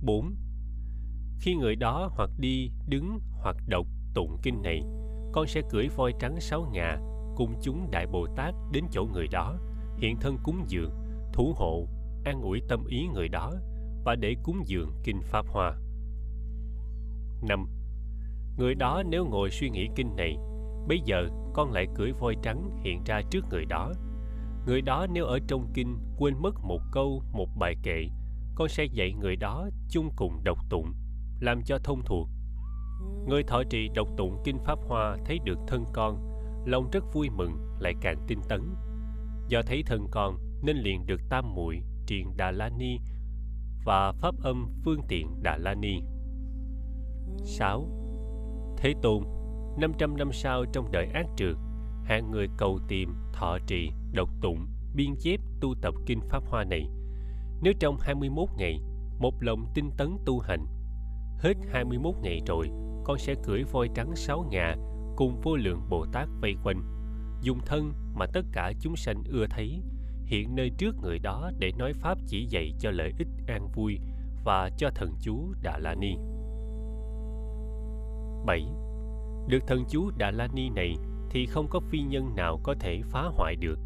[0.02, 0.36] 4.
[1.40, 4.82] Khi người đó hoặc đi, đứng, hoặc đọc tụng kinh này,
[5.36, 6.98] con sẽ cưỡi voi trắng sáu ngà
[7.36, 9.56] cùng chúng Đại Bồ Tát đến chỗ người đó,
[9.98, 10.92] hiện thân cúng dường,
[11.34, 11.88] thủ hộ,
[12.26, 13.52] an ủi tâm ý người đó
[14.06, 15.72] và để cúng dường kinh Pháp Hoa.
[17.42, 17.68] 5.
[18.58, 20.38] Người đó nếu ngồi suy nghĩ kinh này,
[20.88, 23.92] bây giờ con lại cưỡi voi trắng hiện ra trước người đó.
[24.68, 28.08] Người đó nếu ở trong kinh quên mất một câu, một bài kệ,
[28.56, 30.94] con sẽ dạy người đó chung cùng đọc tụng,
[31.40, 32.30] làm cho thông thuộc.
[33.28, 36.18] Người thọ trì đọc tụng kinh Pháp Hoa thấy được thân con,
[36.66, 38.62] lòng rất vui mừng lại càng tinh tấn.
[39.48, 42.98] Do thấy thân con nên liền được tam muội triền Đà La Ni
[43.86, 46.02] và pháp âm phương tiện Đà La Ni.
[47.44, 47.88] 6.
[48.78, 49.24] Thế Tôn,
[49.78, 51.56] 500 năm sau trong đời ác trượt,
[52.04, 56.64] hạng người cầu tìm, thọ trì, độc tụng, biên chép tu tập kinh Pháp Hoa
[56.64, 56.90] này.
[57.62, 58.80] Nếu trong 21 ngày,
[59.20, 60.66] một lòng tinh tấn tu hành,
[61.40, 62.70] hết 21 ngày rồi,
[63.06, 64.76] con sẽ cưỡi voi trắng sáu ngà
[65.16, 66.82] cùng vô lượng Bồ Tát vây quanh,
[67.42, 69.82] dùng thân mà tất cả chúng sanh ưa thấy,
[70.26, 74.00] hiện nơi trước người đó để nói Pháp chỉ dạy cho lợi ích an vui
[74.44, 76.16] và cho thần chú Đà La Ni.
[78.46, 78.66] 7.
[79.48, 80.96] Được thần chú Đà La Ni này
[81.30, 83.80] thì không có phi nhân nào có thể phá hoại được,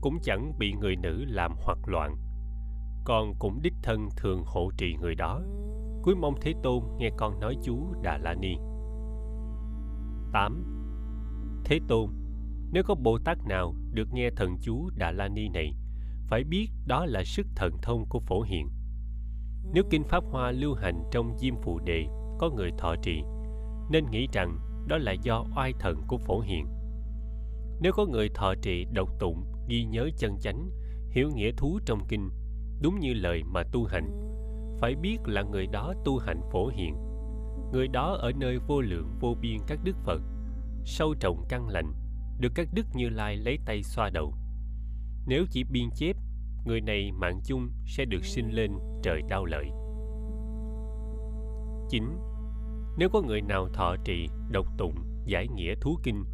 [0.00, 2.16] cũng chẳng bị người nữ làm hoặc loạn.
[3.04, 5.40] còn cũng đích thân thường hộ trì người đó.
[6.04, 8.54] Cuối mong Thế Tôn nghe con nói chú Đà La Ni.
[10.32, 10.64] 8.
[11.64, 12.10] Thế Tôn,
[12.72, 15.74] nếu có Bồ Tát nào được nghe thần chú Đà La Ni này,
[16.28, 18.68] phải biết đó là sức thần thông của phổ hiện.
[19.72, 22.06] Nếu kinh Pháp Hoa lưu hành trong Diêm Phù Đệ
[22.38, 23.22] có người thọ trì,
[23.90, 24.58] nên nghĩ rằng
[24.88, 26.66] đó là do oai thần của phổ hiện.
[27.80, 30.70] Nếu có người thọ trì độc tụng, ghi nhớ chân chánh,
[31.10, 32.30] hiểu nghĩa thú trong kinh,
[32.82, 34.33] đúng như lời mà tu hành,
[34.84, 36.96] phải biết là người đó tu hành phổ hiện.
[37.72, 40.20] Người đó ở nơi vô lượng vô biên các đức Phật,
[40.84, 41.92] sâu trọng căn lành,
[42.40, 44.34] được các đức như lai lấy tay xoa đầu.
[45.26, 46.16] Nếu chỉ biên chép,
[46.66, 48.72] người này mạng chung sẽ được sinh lên
[49.02, 49.64] trời đau lợi.
[51.88, 52.04] 9
[52.98, 54.94] nếu có người nào thọ trì, độc tụng,
[55.26, 56.24] giải nghĩa thú kinh,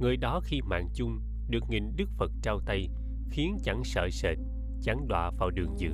[0.00, 1.20] người đó khi mạng chung
[1.50, 2.88] được nghìn Đức Phật trao tay,
[3.30, 4.38] khiến chẳng sợ sệt,
[4.82, 5.90] chẳng đọa vào đường dữ,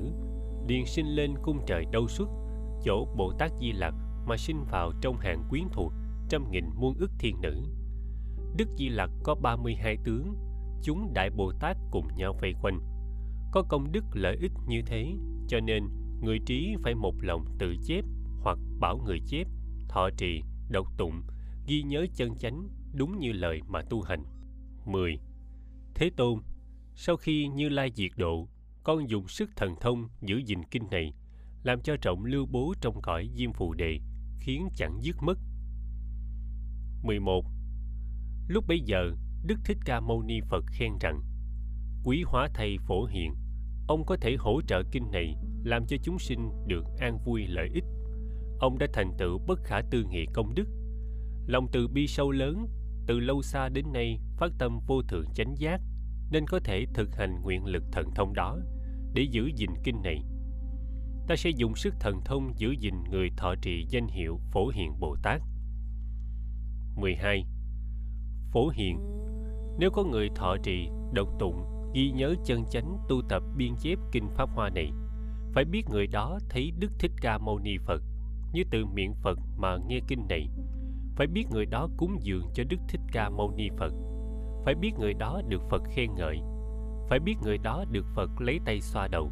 [0.68, 2.28] liền sinh lên cung trời đâu xuất,
[2.84, 3.94] chỗ Bồ Tát Di Lặc
[4.26, 5.92] mà sinh vào trong hàng quyến thuộc
[6.28, 7.62] trăm nghìn muôn ức thiên nữ.
[8.56, 10.34] Đức Di Lặc có 32 tướng,
[10.82, 12.80] chúng Đại Bồ Tát cùng nhau vây quanh.
[13.52, 15.12] Có công đức lợi ích như thế,
[15.48, 15.84] cho nên
[16.20, 18.04] người trí phải một lòng tự chép
[18.40, 19.46] hoặc bảo người chép
[19.88, 21.22] thọ trì, độc tụng,
[21.66, 24.24] ghi nhớ chân chánh đúng như lời mà tu hành.
[24.86, 25.18] 10.
[25.94, 26.40] Thế Tôn,
[26.94, 28.48] sau khi Như Lai diệt độ,
[28.84, 31.12] con dùng sức thần thông giữ gìn kinh này
[31.62, 34.00] làm cho trọng lưu bố trong cõi diêm phù đề
[34.40, 35.38] khiến chẳng dứt mất
[37.02, 37.44] 11.
[38.48, 39.10] Lúc bấy giờ,
[39.46, 41.22] Đức Thích Ca Mâu Ni Phật khen rằng
[42.04, 43.34] Quý hóa thầy phổ hiện,
[43.88, 47.68] ông có thể hỗ trợ kinh này làm cho chúng sinh được an vui lợi
[47.74, 47.84] ích.
[48.58, 50.66] Ông đã thành tựu bất khả tư nghị công đức.
[51.46, 52.66] Lòng từ bi sâu lớn,
[53.06, 55.80] từ lâu xa đến nay phát tâm vô thượng chánh giác,
[56.30, 58.58] nên có thể thực hành nguyện lực thần thông đó
[59.14, 60.22] để giữ gìn kinh này.
[61.28, 65.00] Ta sẽ dùng sức thần thông giữ gìn người thọ trì danh hiệu Phổ Hiện
[65.00, 65.42] Bồ Tát.
[66.96, 67.44] 12.
[68.52, 68.98] Phổ Hiện
[69.78, 73.98] Nếu có người thọ trì, độc tụng, ghi nhớ chân chánh tu tập biên chép
[74.12, 74.90] kinh Pháp Hoa này,
[75.54, 78.02] phải biết người đó thấy Đức Thích Ca Mâu Ni Phật
[78.52, 80.48] như từ miệng Phật mà nghe kinh này.
[81.16, 83.92] Phải biết người đó cúng dường cho Đức Thích Ca Mâu Ni Phật.
[84.64, 86.38] Phải biết người đó được Phật khen ngợi.
[87.08, 89.30] Phải biết người đó được Phật lấy tay xoa đầu.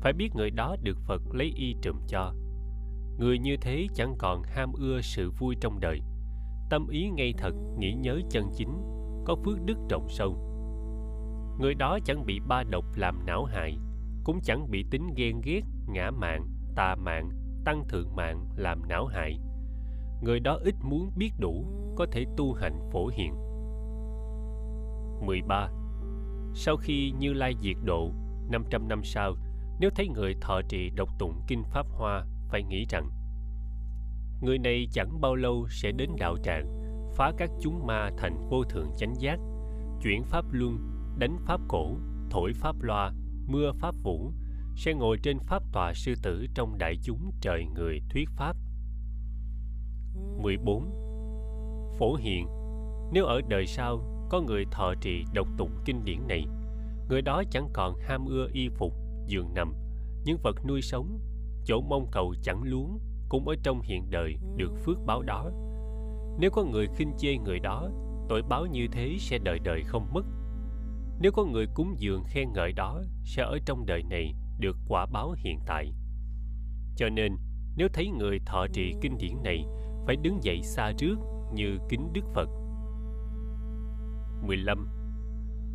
[0.00, 2.32] Phải biết người đó được Phật lấy y trùm cho.
[3.18, 6.00] Người như thế chẳng còn ham ưa sự vui trong đời.
[6.70, 8.82] Tâm ý ngay thật, nghĩ nhớ chân chính,
[9.24, 10.36] có phước đức trọng sâu.
[11.60, 13.78] Người đó chẳng bị ba độc làm não hại,
[14.24, 17.30] cũng chẳng bị tính ghen ghét, ngã mạng, tà mạng,
[17.64, 19.38] tăng thượng mạng làm não hại.
[20.22, 21.66] Người đó ít muốn biết đủ,
[21.96, 23.34] có thể tu hành phổ hiện.
[25.26, 25.68] 13.
[26.58, 28.10] Sau khi Như Lai diệt độ,
[28.50, 29.34] 500 năm sau,
[29.80, 33.10] nếu thấy người thọ trì độc tụng kinh Pháp Hoa, phải nghĩ rằng
[34.42, 36.66] Người này chẳng bao lâu sẽ đến đạo tràng,
[37.16, 39.38] phá các chúng ma thành vô thượng chánh giác,
[40.02, 40.78] chuyển pháp luân,
[41.18, 41.96] đánh pháp cổ,
[42.30, 43.12] thổi pháp loa,
[43.46, 44.32] mưa pháp vũ,
[44.76, 48.56] sẽ ngồi trên pháp tòa sư tử trong đại chúng trời người thuyết pháp.
[50.42, 50.84] 14.
[51.98, 52.46] Phổ hiện
[53.12, 56.46] Nếu ở đời sau có người thọ trì độc tụng kinh điển này,
[57.08, 58.92] người đó chẳng còn ham ưa y phục,
[59.26, 59.74] giường nằm,
[60.24, 61.20] những vật nuôi sống,
[61.64, 62.98] chỗ mong cầu chẳng luống,
[63.28, 65.50] cũng ở trong hiện đời được phước báo đó.
[66.38, 67.90] Nếu có người khinh chê người đó,
[68.28, 70.24] tội báo như thế sẽ đời đời không mất.
[71.20, 75.06] Nếu có người cúng dường khen ngợi đó, sẽ ở trong đời này được quả
[75.12, 75.92] báo hiện tại.
[76.96, 77.36] Cho nên,
[77.76, 79.64] nếu thấy người thọ trì kinh điển này,
[80.06, 81.16] phải đứng dậy xa trước
[81.52, 82.48] như kính Đức Phật.
[84.42, 84.88] 15.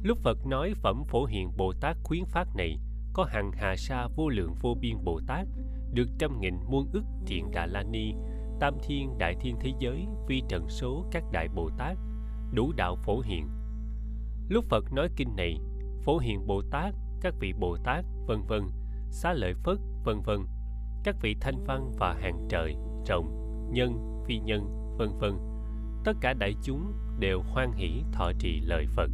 [0.03, 2.77] Lúc Phật nói phẩm phổ hiện Bồ Tát khuyến phát này,
[3.13, 5.47] có hàng hà sa vô lượng vô biên Bồ Tát
[5.93, 8.13] được trăm nghìn muôn ức thiện đà la ni
[8.61, 11.97] tam thiên đại thiên thế giới vi trần số các đại bồ tát
[12.53, 13.49] đủ đạo phổ hiện
[14.49, 15.57] lúc phật nói kinh này
[16.03, 18.61] phổ hiện bồ tát các vị bồ tát vân vân
[19.09, 20.39] xá lợi phất vân vân
[21.03, 22.75] các vị thanh văn và hàng trời
[23.07, 23.37] rộng
[23.71, 25.33] nhân phi nhân vân vân
[26.03, 29.09] tất cả đại chúng đều hoan hỷ thọ trì lời phật.